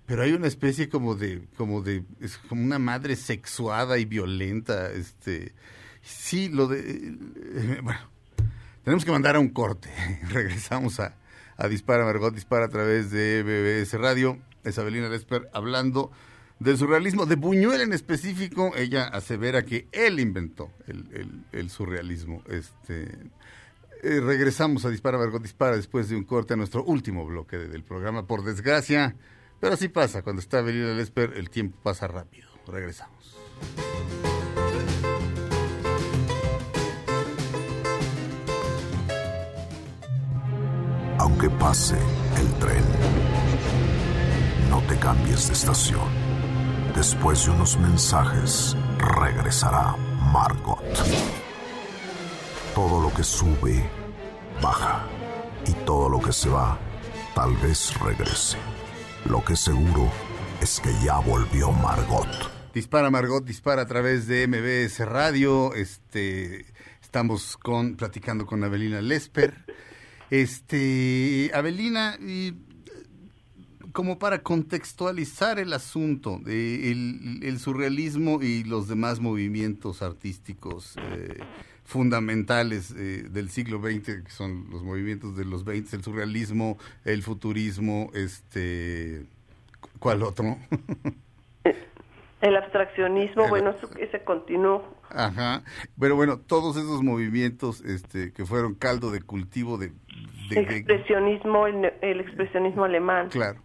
pero 0.07 0.23
hay 0.23 0.33
una 0.33 0.49
especie 0.49 0.89
como 0.89 1.15
de, 1.15 1.47
como 1.57 1.83
de, 1.83 2.03
es 2.21 2.37
como 2.39 2.65
una 2.65 2.81
madre 2.81 3.15
sexuada 3.15 3.97
y 3.99 4.07
violenta. 4.07 4.91
Este, 4.91 5.55
sí, 6.03 6.49
lo 6.49 6.67
de, 6.67 6.81
eh, 6.81 7.81
bueno, 7.81 8.01
tenemos 8.83 9.05
que 9.05 9.13
mandar 9.13 9.37
a 9.37 9.39
un 9.39 9.51
corte. 9.51 9.89
Regresamos 10.31 10.99
a, 10.99 11.15
a 11.57 11.69
Dispara 11.69 12.05
Margot, 12.05 12.35
Dispara 12.35 12.65
a 12.67 12.71
través 12.71 13.13
de 13.13 13.45
BBS 13.45 13.97
Radio. 14.01 14.37
Es 14.65 14.79
Abelina 14.81 15.09
Lesper 15.09 15.49
hablando 15.55 16.11
del 16.59 16.79
surrealismo, 16.79 17.27
de 17.27 17.37
Buñuel 17.37 17.81
en 17.83 17.93
específico. 17.93 18.73
Ella 18.77 19.05
asevera 19.09 19.65
que 19.65 19.89
él 19.93 20.21
inventó 20.21 20.71
el, 20.87 21.71
surrealismo. 21.71 22.43
Este, 22.49 23.05
eh, 24.03 24.21
regresamos 24.21 24.85
a 24.85 24.91
Dispara 24.91 25.19
Margot, 25.19 25.43
Dispara 25.43 25.77
después 25.77 26.09
de 26.09 26.17
un 26.17 26.25
corte 26.25 26.55
a 26.55 26.57
nuestro 26.57 26.85
último 26.85 27.27
bloque 27.27 27.57
de- 27.59 27.69
del 27.69 27.83
programa, 27.85 28.27
por 28.27 28.45
desgracia. 28.45 29.17
Pero 29.61 29.75
así 29.75 29.89
pasa, 29.89 30.23
cuando 30.23 30.41
está 30.41 30.59
Abelina 30.59 30.95
Lesper, 30.95 31.35
el 31.37 31.51
tiempo 31.51 31.79
pasa 31.83 32.07
rápido. 32.07 32.49
Regresamos. 32.67 33.37
Aunque 41.19 41.49
pase 41.51 41.97
el 42.39 42.53
tren, 42.59 42.85
no 44.71 44.81
te 44.83 44.97
cambies 44.99 45.49
de 45.49 45.53
estación. 45.55 46.26
Después 46.97 47.45
de 47.45 47.51
unos 47.51 47.79
mensajes, 47.79 48.75
regresará 49.21 49.95
Margot. 50.33 50.83
Todo 52.75 53.03
lo 53.03 53.13
que 53.13 53.23
sube, 53.23 53.87
baja. 54.63 55.07
Y 55.67 55.73
todo 55.85 56.09
lo 56.09 56.19
que 56.23 56.33
se 56.33 56.49
va, 56.49 56.79
tal 57.35 57.55
vez 57.59 57.93
regrese. 58.01 58.57
Lo 59.29 59.45
que 59.45 59.57
seguro 59.57 60.11
es 60.63 60.81
que 60.81 60.91
ya 61.05 61.19
volvió 61.19 61.71
Margot. 61.71 62.27
Dispara 62.73 63.11
Margot, 63.11 63.45
dispara 63.45 63.83
a 63.83 63.87
través 63.87 64.27
de 64.27 64.49
MBS 64.49 65.07
Radio. 65.07 65.75
Este, 65.75 66.65
estamos 67.03 67.59
con 67.59 67.97
platicando 67.97 68.47
con 68.47 68.65
Avelina 68.65 69.03
Lesper. 69.03 69.67
Este, 70.31 71.51
Avelina, 71.53 72.17
como 73.97 74.19
para 74.19 74.43
contextualizar 74.43 75.59
el 75.59 75.73
asunto, 75.73 76.39
de 76.45 76.93
el, 76.93 77.41
el 77.43 77.59
surrealismo 77.59 78.43
y 78.43 78.63
los 78.63 78.89
demás 78.89 79.21
movimientos 79.21 80.03
artísticos 80.03 80.97
eh, 80.99 81.39
fundamentales 81.83 82.91
eh, 82.91 83.25
del 83.31 83.49
siglo 83.49 83.81
XX, 83.81 84.23
que 84.23 84.31
son 84.31 84.67
los 84.71 84.83
movimientos 84.83 85.35
de 85.35 85.47
los 85.47 85.65
20, 85.65 85.97
el 85.97 86.05
surrealismo, 86.05 86.77
el 87.07 87.23
futurismo, 87.23 88.11
este, 88.13 89.25
¿cuál 89.99 90.23
otro? 90.23 90.59
El 92.43 92.55
abstraccionismo, 92.55 93.45
El- 93.45 93.49
bueno, 93.51 93.71
eso, 93.71 93.89
ese 93.99 94.23
continuó. 94.23 94.95
Ajá. 95.09 95.63
Pero 95.99 96.17
bueno, 96.17 96.39
todos 96.39 96.77
esos 96.77 97.03
movimientos 97.03 97.81
este, 97.81 98.31
que 98.35 98.45
fueron 98.45 98.75
caldo 98.75 99.11
de 99.11 99.23
cultivo 99.23 99.79
de- 99.79 99.91
expresionismo, 100.51 101.67
el, 101.67 101.93
el 102.03 102.21
expresionismo 102.21 102.85
alemán. 102.85 103.31
claro. 103.31 103.63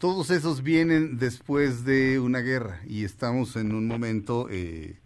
Todos 0.00 0.30
esos 0.30 0.62
vienen 0.62 1.18
después 1.18 1.84
de 1.84 2.18
una 2.18 2.40
guerra 2.40 2.80
y 2.88 3.04
estamos 3.04 3.54
en 3.54 3.74
un 3.74 3.86
momento... 3.86 4.48
eh, 4.50 4.96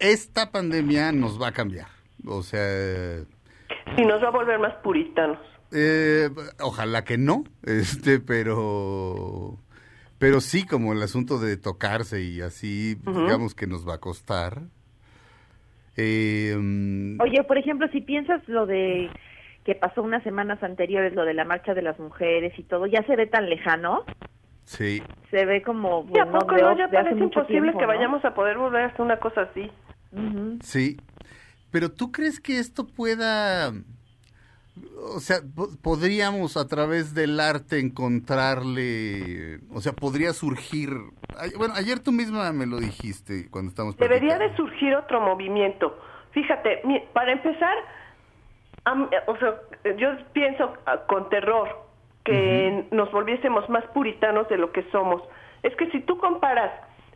esta 0.00 0.52
pandemia 0.52 1.12
nos 1.12 1.40
va 1.40 1.48
a 1.48 1.52
cambiar. 1.52 1.88
O 2.24 2.42
sea... 2.42 3.18
Y 3.96 4.04
nos 4.04 4.22
va 4.22 4.28
a 4.28 4.30
volver 4.30 4.58
más 4.60 4.74
puritanos. 4.76 5.38
Eh, 5.72 6.30
ojalá 6.60 7.04
que 7.04 7.18
no, 7.18 7.44
este, 7.64 8.20
pero, 8.20 9.58
pero 10.18 10.40
sí 10.40 10.64
como 10.64 10.92
el 10.92 11.02
asunto 11.02 11.38
de 11.38 11.56
tocarse 11.56 12.22
y 12.22 12.40
así, 12.40 12.94
digamos 12.94 13.54
que 13.54 13.66
nos 13.66 13.86
va 13.86 13.94
a 13.94 13.98
costar. 13.98 14.62
Eh, 15.96 16.56
mm, 16.56 17.20
Oye, 17.20 17.42
por 17.42 17.58
ejemplo, 17.58 17.88
si 17.88 18.00
piensas 18.00 18.40
lo 18.48 18.66
de 18.66 19.10
que 19.68 19.74
pasó 19.74 20.02
unas 20.02 20.22
semanas 20.22 20.62
anteriores, 20.62 21.12
lo 21.14 21.26
de 21.26 21.34
la 21.34 21.44
marcha 21.44 21.74
de 21.74 21.82
las 21.82 21.98
mujeres 21.98 22.58
y 22.58 22.62
todo, 22.62 22.86
ya 22.86 23.02
se 23.02 23.16
ve 23.16 23.26
tan 23.26 23.50
lejano, 23.50 24.02
sí, 24.64 25.02
se 25.30 25.44
ve 25.44 25.60
como 25.60 26.06
¿Y 26.10 26.18
a 26.18 26.24
bueno, 26.24 26.38
poco 26.38 26.54
de, 26.54 26.62
no? 26.62 26.74
Ya 26.78 26.88
parece 26.88 27.18
imposible 27.20 27.60
tiempo, 27.60 27.78
que 27.78 27.84
¿no? 27.84 27.92
vayamos 27.92 28.24
a 28.24 28.32
poder 28.32 28.56
volver 28.56 28.84
a 28.84 28.86
hacer 28.86 29.02
una 29.02 29.18
cosa 29.18 29.42
así. 29.42 29.70
sí. 30.62 30.96
Pero 31.70 31.90
tú 31.92 32.10
crees 32.10 32.40
que 32.40 32.58
esto 32.58 32.86
pueda, 32.86 33.70
o 35.14 35.20
sea, 35.20 35.36
po- 35.54 35.68
podríamos 35.82 36.56
a 36.56 36.66
través 36.66 37.12
del 37.12 37.38
arte 37.38 37.78
encontrarle, 37.78 39.58
o 39.70 39.82
sea, 39.82 39.92
podría 39.92 40.32
surgir. 40.32 40.88
Bueno, 41.58 41.74
ayer 41.76 41.98
tú 42.00 42.10
misma 42.10 42.50
me 42.54 42.64
lo 42.64 42.78
dijiste 42.78 43.50
cuando 43.50 43.68
estamos 43.68 43.98
Debería 43.98 44.38
de 44.38 44.56
surgir 44.56 44.94
otro 44.96 45.20
movimiento. 45.20 45.98
Fíjate, 46.32 46.80
mi- 46.84 47.02
para 47.12 47.32
empezar, 47.32 47.74
am- 48.90 49.10
o 49.26 49.36
sea, 49.36 49.54
yo 49.96 50.08
pienso 50.32 50.74
ah, 50.86 50.98
con 51.06 51.28
terror 51.28 51.68
que 52.24 52.84
nos 52.90 53.10
volviésemos 53.12 53.68
más 53.68 53.84
puritanos 53.86 54.48
de 54.48 54.58
lo 54.58 54.70
que 54.72 54.82
somos. 54.90 55.22
Es 55.62 55.74
que 55.76 55.90
si 55.90 56.00
tú 56.00 56.18
comparas 56.18 56.70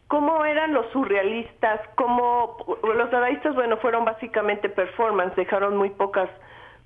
cómo 0.09 0.45
eran 0.45 0.73
los 0.73 0.87
surrealistas, 0.93 1.81
cómo 1.97 2.57
los 2.83 3.11
dadaístas, 3.11 3.55
bueno, 3.55 3.77
fueron 3.79 4.05
básicamente 4.05 4.69
performance, 4.69 5.35
dejaron 5.37 5.77
muy 5.77 5.91
pocas, 5.91 6.31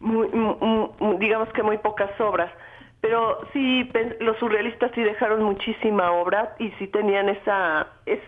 muy- 0.00 0.28
mu- 0.28 0.56
mu- 0.98 1.18
digamos 1.18 1.48
que 1.52 1.62
muy 1.62 1.78
pocas 1.78 2.10
obras. 2.20 2.50
Pero 3.00 3.38
sí, 3.52 3.88
los 4.20 4.36
surrealistas 4.38 4.90
sí 4.94 5.02
dejaron 5.02 5.42
muchísima 5.44 6.10
obra 6.12 6.54
y 6.58 6.70
sí 6.78 6.88
tenían 6.88 7.28
esa... 7.28 7.86
Es, 8.06 8.20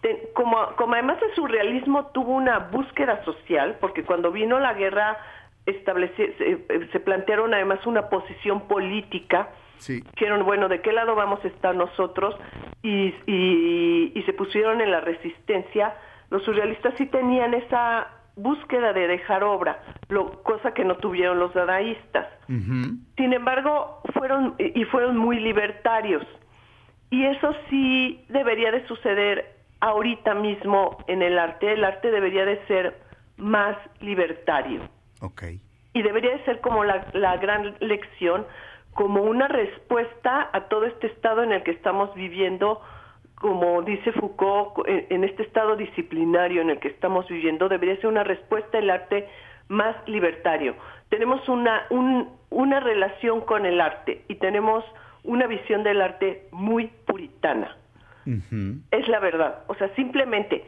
te- 0.00 0.30
como, 0.34 0.56
como 0.76 0.94
además 0.94 1.18
el 1.22 1.34
surrealismo 1.34 2.06
tuvo 2.06 2.32
una 2.32 2.58
búsqueda 2.58 3.22
social, 3.24 3.76
porque 3.80 4.04
cuando 4.04 4.30
vino 4.32 4.58
la 4.60 4.72
guerra 4.74 5.18
establece, 5.66 6.34
se, 6.38 6.86
se 6.88 7.00
plantearon 7.00 7.52
además 7.54 7.84
una 7.86 8.08
posición 8.08 8.66
política, 8.68 9.50
Sí. 9.78 10.02
dijeron, 10.14 10.44
bueno, 10.46 10.68
¿de 10.68 10.80
qué 10.80 10.90
lado 10.90 11.14
vamos 11.14 11.44
a 11.44 11.48
estar 11.48 11.74
nosotros? 11.74 12.34
Y, 12.82 13.14
y, 13.26 14.12
y 14.14 14.22
se 14.22 14.32
pusieron 14.32 14.80
en 14.80 14.90
la 14.90 15.00
resistencia. 15.00 15.94
Los 16.30 16.44
surrealistas 16.44 16.94
sí 16.96 17.04
tenían 17.06 17.52
esa 17.52 18.08
búsqueda 18.36 18.92
de 18.94 19.06
dejar 19.06 19.44
obra, 19.44 19.82
lo, 20.08 20.42
cosa 20.42 20.72
que 20.72 20.84
no 20.84 20.96
tuvieron 20.96 21.38
los 21.38 21.52
dadaístas. 21.54 22.26
Sin 22.46 23.32
embargo, 23.32 24.00
fueron 24.14 24.54
y 24.58 24.84
fueron 24.84 25.16
muy 25.16 25.40
libertarios. 25.40 26.22
Y 27.10 27.24
eso 27.24 27.54
sí 27.70 28.24
debería 28.28 28.70
de 28.72 28.86
suceder 28.86 29.56
ahorita 29.80 30.34
mismo 30.34 30.98
en 31.06 31.22
el 31.22 31.38
arte. 31.38 31.72
El 31.72 31.84
arte 31.84 32.10
debería 32.10 32.44
de 32.44 32.64
ser 32.66 32.98
más 33.36 33.76
libertario. 34.00 34.80
Ok. 35.20 35.42
Y 35.94 36.02
debería 36.02 36.32
de 36.32 36.44
ser 36.44 36.60
como 36.60 36.84
la, 36.84 37.06
la 37.14 37.36
gran 37.38 37.74
lección, 37.80 38.46
como 38.92 39.22
una 39.22 39.48
respuesta 39.48 40.48
a 40.52 40.68
todo 40.68 40.84
este 40.86 41.06
estado 41.08 41.42
en 41.42 41.52
el 41.52 41.62
que 41.62 41.70
estamos 41.70 42.14
viviendo, 42.14 42.80
como 43.36 43.82
dice 43.82 44.12
Foucault, 44.12 44.86
en, 44.88 45.06
en 45.10 45.24
este 45.24 45.42
estado 45.42 45.76
disciplinario 45.76 46.60
en 46.62 46.70
el 46.70 46.78
que 46.80 46.88
estamos 46.88 47.26
viviendo, 47.28 47.68
debería 47.68 47.96
ser 47.96 48.06
una 48.08 48.24
respuesta 48.24 48.78
el 48.78 48.90
arte 48.90 49.28
más 49.68 49.96
libertario. 50.06 50.74
Tenemos 51.08 51.46
una, 51.48 51.86
un- 51.90 52.28
una 52.50 52.80
relación 52.80 53.40
con 53.42 53.66
el 53.66 53.80
arte 53.80 54.22
y 54.28 54.36
tenemos 54.36 54.84
una 55.24 55.46
visión 55.46 55.82
del 55.82 56.00
arte 56.00 56.46
muy 56.52 56.86
puritana. 57.06 57.76
Es 58.90 59.06
la 59.08 59.18
verdad. 59.20 59.64
O 59.68 59.74
sea, 59.74 59.88
simplemente 59.94 60.64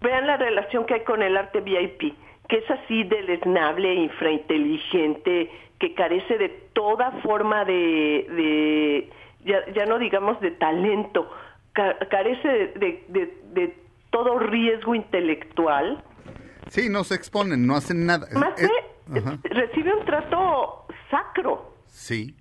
vean 0.00 0.26
la 0.26 0.36
relación 0.36 0.84
que 0.86 0.94
hay 0.94 1.00
con 1.04 1.22
el 1.22 1.36
arte 1.36 1.60
VIP, 1.60 2.14
que 2.48 2.56
es 2.58 2.70
así 2.70 3.04
deleznable, 3.04 3.94
infrainteligente, 3.94 5.50
que 5.78 5.94
carece 5.94 6.38
de 6.38 6.48
toda 6.72 7.12
forma 7.22 7.64
de, 7.64 8.26
de 8.30 9.10
ya, 9.44 9.64
ya 9.74 9.86
no 9.86 9.98
digamos 9.98 10.40
de 10.40 10.50
talento, 10.52 11.30
ca- 11.72 11.96
carece 12.10 12.48
de, 12.48 12.66
de- 12.78 13.04
de- 13.08 13.34
de 13.52 13.74
todo 14.10 14.38
riesgo 14.38 14.94
intelectual. 14.94 16.02
Sí, 16.68 16.88
no 16.88 17.04
se 17.04 17.14
exponen, 17.14 17.66
no 17.66 17.74
hacen 17.76 18.06
nada. 18.06 18.26
Más 18.34 18.58
Es- 18.60 18.70
recibe 19.44 19.94
un 19.94 20.04
trato 20.04 20.86
sacro. 21.10 21.74
Sí. 21.86 22.34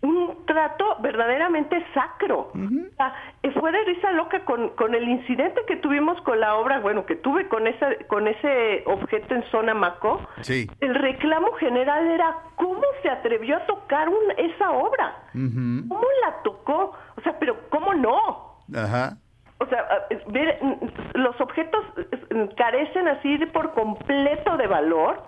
Un 0.00 0.46
trato 0.46 0.96
verdaderamente 1.00 1.84
sacro. 1.92 2.50
O 2.54 2.96
sea, 2.96 3.14
eh, 3.42 3.50
fue 3.52 3.72
de 3.72 3.82
risa 3.84 4.12
loca 4.12 4.44
con, 4.44 4.68
con 4.70 4.94
el 4.94 5.08
incidente 5.08 5.60
que 5.66 5.76
tuvimos 5.76 6.20
con 6.22 6.38
la 6.38 6.54
obra, 6.56 6.78
bueno, 6.78 7.04
que 7.04 7.16
tuve 7.16 7.48
con 7.48 7.66
esa, 7.66 7.88
con 8.06 8.28
ese 8.28 8.84
objeto 8.86 9.34
en 9.34 9.42
zona 9.50 9.74
Maco. 9.74 10.20
Sí. 10.42 10.68
El 10.80 10.94
reclamo 10.94 11.50
general 11.54 12.06
era 12.06 12.36
cómo 12.56 12.82
se 13.02 13.10
atrevió 13.10 13.56
a 13.56 13.66
tocar 13.66 14.08
un- 14.08 14.32
esa 14.36 14.70
obra, 14.70 15.16
cómo 15.32 16.04
la 16.24 16.42
tocó, 16.44 16.92
o 17.16 17.20
sea, 17.22 17.36
pero 17.40 17.56
cómo 17.68 17.92
no. 17.94 18.58
Ajá. 18.76 19.16
O 19.60 19.66
sea, 19.66 19.84
ver, 20.28 20.58
mm, 20.62 21.18
los 21.18 21.40
objetos 21.40 21.84
eh, 21.96 22.48
carecen 22.56 23.08
así 23.08 23.36
de 23.38 23.48
por 23.48 23.72
completo 23.74 24.56
de 24.56 24.68
valor, 24.68 25.24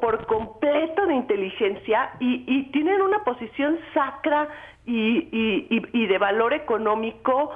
por 0.00 0.26
completo 0.26 1.06
de 1.06 1.14
inteligencia 1.14 2.10
y, 2.20 2.44
y 2.46 2.64
tienen 2.72 3.00
una 3.02 3.22
posición 3.24 3.78
sacra 3.94 4.48
y, 4.86 5.28
y- 5.32 5.66
y- 5.70 6.02
y 6.02 6.06
de 6.06 6.18
valor 6.18 6.52
económico 6.54 7.50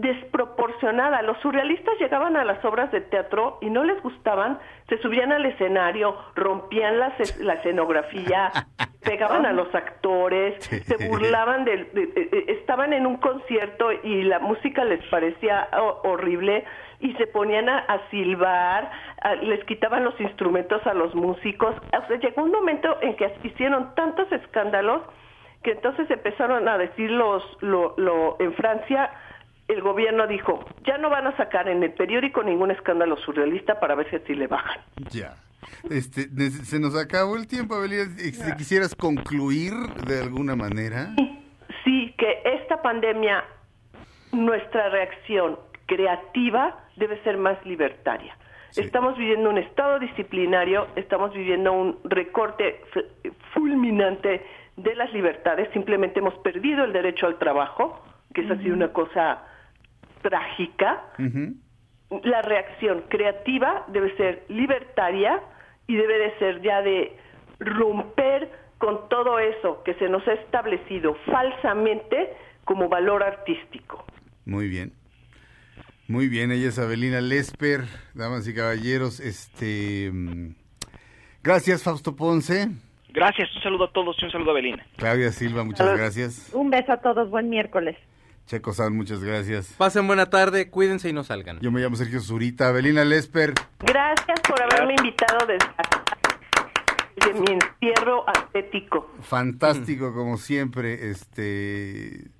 desproporcionada. 0.00 1.22
Los 1.22 1.38
surrealistas 1.38 1.94
llegaban 1.98 2.36
a 2.36 2.44
las 2.44 2.64
obras 2.64 2.90
de 2.92 3.00
teatro 3.00 3.58
y 3.60 3.70
no 3.70 3.84
les 3.84 4.00
gustaban, 4.02 4.58
se 4.88 4.98
subían 4.98 5.32
al 5.32 5.44
escenario, 5.46 6.16
rompían 6.34 6.98
la, 6.98 7.12
la 7.40 7.54
escenografía, 7.54 8.50
pegaban 9.04 9.46
a 9.46 9.52
los 9.52 9.74
actores, 9.74 10.62
se 10.64 11.08
burlaban 11.08 11.64
del, 11.64 11.92
de- 11.92 12.44
estaban 12.48 12.92
en 12.92 13.06
un 13.06 13.16
concierto 13.16 13.90
y 14.02 14.22
la 14.22 14.38
música 14.38 14.84
les 14.84 15.02
parecía 15.06 15.68
ho- 15.78 16.00
horrible 16.04 16.64
y 17.00 17.12
se 17.14 17.26
ponían 17.26 17.68
a, 17.68 17.78
a 17.78 18.08
silbar, 18.10 18.90
a- 19.22 19.34
les 19.36 19.64
quitaban 19.64 20.04
los 20.04 20.18
instrumentos 20.20 20.84
a 20.86 20.94
los 20.94 21.14
músicos. 21.14 21.74
O 21.76 22.06
sea, 22.06 22.16
llegó 22.18 22.42
un 22.42 22.50
momento 22.52 22.96
en 23.00 23.16
que 23.16 23.32
hicieron 23.44 23.94
tantos 23.94 24.30
escándalos 24.32 25.02
que 25.62 25.72
entonces 25.72 26.08
empezaron 26.10 26.68
a 26.68 26.78
decir 26.78 27.10
los, 27.10 27.42
lo, 27.62 27.94
lo, 27.96 28.36
en 28.38 28.52
Francia, 28.54 29.10
el 29.68 29.82
gobierno 29.82 30.26
dijo, 30.26 30.64
ya 30.84 30.98
no 30.98 31.10
van 31.10 31.26
a 31.26 31.36
sacar 31.36 31.68
en 31.68 31.82
el 31.82 31.92
periódico 31.92 32.42
ningún 32.42 32.70
escándalo 32.70 33.16
surrealista 33.18 33.78
para 33.78 33.94
ver 33.94 34.08
si 34.10 34.16
así 34.16 34.34
le 34.34 34.46
bajan. 34.46 34.80
Ya. 35.10 35.34
Este, 35.90 36.28
se 36.50 36.80
nos 36.80 36.96
acabó 36.96 37.36
el 37.36 37.46
tiempo. 37.46 37.76
Si 37.84 38.56
quisieras 38.56 38.94
concluir 38.94 39.72
de 40.06 40.22
alguna 40.22 40.56
manera. 40.56 41.10
Sí, 41.84 42.14
que 42.16 42.42
esta 42.44 42.80
pandemia, 42.82 43.44
nuestra 44.32 44.88
reacción 44.88 45.58
creativa 45.86 46.84
debe 46.96 47.22
ser 47.22 47.36
más 47.36 47.64
libertaria. 47.64 48.36
Estamos 48.76 49.16
viviendo 49.16 49.50
un 49.50 49.58
estado 49.58 49.98
disciplinario, 49.98 50.88
estamos 50.94 51.32
viviendo 51.32 51.72
un 51.72 51.98
recorte 52.04 52.82
fulminante 53.54 54.44
de 54.76 54.94
las 54.94 55.12
libertades, 55.12 55.68
simplemente 55.72 56.20
hemos 56.20 56.34
perdido 56.38 56.84
el 56.84 56.92
derecho 56.92 57.26
al 57.26 57.38
trabajo, 57.38 58.00
que 58.34 58.42
es 58.42 58.50
así 58.50 58.70
una 58.70 58.92
cosa 58.92 59.42
trágica. 60.22 61.04
La 62.22 62.42
reacción 62.42 63.04
creativa 63.08 63.84
debe 63.88 64.16
ser 64.16 64.44
libertaria 64.48 65.40
y 65.86 65.96
debe 65.96 66.18
de 66.18 66.38
ser 66.38 66.62
ya 66.62 66.80
de 66.82 67.16
romper 67.58 68.50
con 68.78 69.08
todo 69.08 69.38
eso 69.38 69.82
que 69.84 69.94
se 69.94 70.08
nos 70.08 70.26
ha 70.28 70.34
establecido 70.34 71.16
falsamente 71.26 72.32
como 72.64 72.88
valor 72.88 73.22
artístico. 73.22 74.04
Muy 74.44 74.68
bien. 74.68 74.92
Muy 76.06 76.28
bien, 76.28 76.50
ella 76.52 76.68
es 76.68 76.78
Avelina 76.78 77.20
Lesper, 77.20 77.82
damas 78.14 78.48
y 78.48 78.54
caballeros. 78.54 79.20
Este, 79.20 80.10
mm, 80.10 80.54
gracias, 81.42 81.82
Fausto 81.82 82.16
Ponce. 82.16 82.68
Gracias, 83.12 83.54
un 83.56 83.62
saludo 83.62 83.84
a 83.84 83.92
todos 83.92 84.16
y 84.20 84.24
un 84.24 84.30
saludo 84.30 84.52
a 84.52 84.54
Belina. 84.54 84.86
Claudia 84.96 85.32
Silva, 85.32 85.64
muchas 85.64 85.96
gracias. 85.98 86.50
Un 86.54 86.70
beso 86.70 86.92
a 86.92 86.98
todos, 86.98 87.28
buen 87.30 87.50
miércoles. 87.50 87.96
Checo 88.48 88.72
San, 88.72 88.96
muchas 88.96 89.22
gracias. 89.22 89.74
Pasen 89.76 90.06
buena 90.06 90.30
tarde, 90.30 90.70
cuídense 90.70 91.10
y 91.10 91.12
no 91.12 91.22
salgan. 91.22 91.60
Yo 91.60 91.70
me 91.70 91.82
llamo 91.82 91.96
Sergio 91.96 92.18
Zurita. 92.20 92.68
Avelina 92.68 93.04
Lesper, 93.04 93.52
Gracias 93.80 94.40
por 94.40 94.62
haberme 94.62 94.94
invitado 94.96 95.46
desde, 95.46 97.38
mi 97.38 97.52
encierro 97.52 98.26
atlético. 98.26 99.12
fantástico 99.20 100.14
como 100.14 100.38
siempre. 100.38 101.10
Este, 101.10 102.30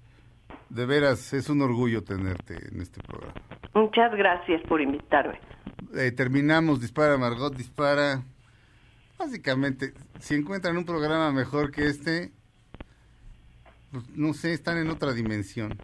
de 0.71 0.87
veras, 0.87 1.35
es 1.35 1.51
un 1.51 1.61
orgullo 1.61 2.03
tenerte 2.03 2.55
en 2.73 2.81
este 2.81 3.03
programa. 3.03 3.35
Muchas 3.75 4.11
gracias 4.13 4.63
por 4.63 4.81
invitarme. 4.81 5.39
Eh, 5.95 6.13
terminamos, 6.13 6.81
dispara 6.81 7.19
Margot, 7.19 7.55
dispara. 7.55 8.23
Básicamente, 9.19 9.93
si 10.21 10.37
encuentran 10.37 10.75
un 10.79 10.87
programa 10.87 11.33
mejor 11.33 11.71
que 11.71 11.87
este, 11.87 12.33
pues, 13.91 14.09
no 14.15 14.33
sé, 14.33 14.55
están 14.55 14.79
en 14.79 14.89
otra 14.89 15.13
dimensión. 15.13 15.77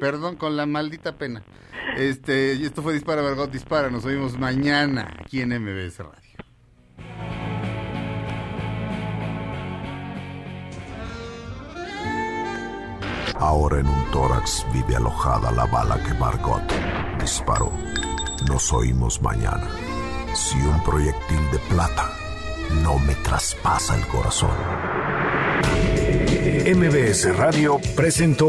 Perdón, 0.00 0.36
con 0.36 0.56
la 0.56 0.66
maldita 0.66 1.16
pena. 1.16 1.42
Este, 1.96 2.54
y 2.54 2.64
esto 2.64 2.82
fue 2.82 2.94
Dispara 2.94 3.22
Margot, 3.22 3.50
dispara. 3.50 3.90
Nos 3.90 4.04
oímos 4.04 4.38
mañana 4.38 5.14
aquí 5.20 5.40
en 5.40 5.50
MBS 5.50 5.98
Radio. 5.98 6.24
Ahora 13.36 13.80
en 13.80 13.86
un 13.86 14.10
tórax 14.10 14.64
vive 14.72 14.96
alojada 14.96 15.50
la 15.52 15.66
bala 15.66 16.02
que 16.02 16.14
Margot 16.14 16.62
disparó. 17.20 17.72
Nos 18.48 18.72
oímos 18.72 19.20
mañana. 19.20 19.68
Si 20.32 20.56
un 20.56 20.82
proyectil 20.82 21.50
de 21.52 21.58
plata 21.68 22.10
no 22.82 22.98
me 22.98 23.14
traspasa 23.16 23.96
el 23.96 24.06
corazón. 24.06 24.56
MBS 26.66 27.36
Radio 27.36 27.78
presentó 27.94 28.48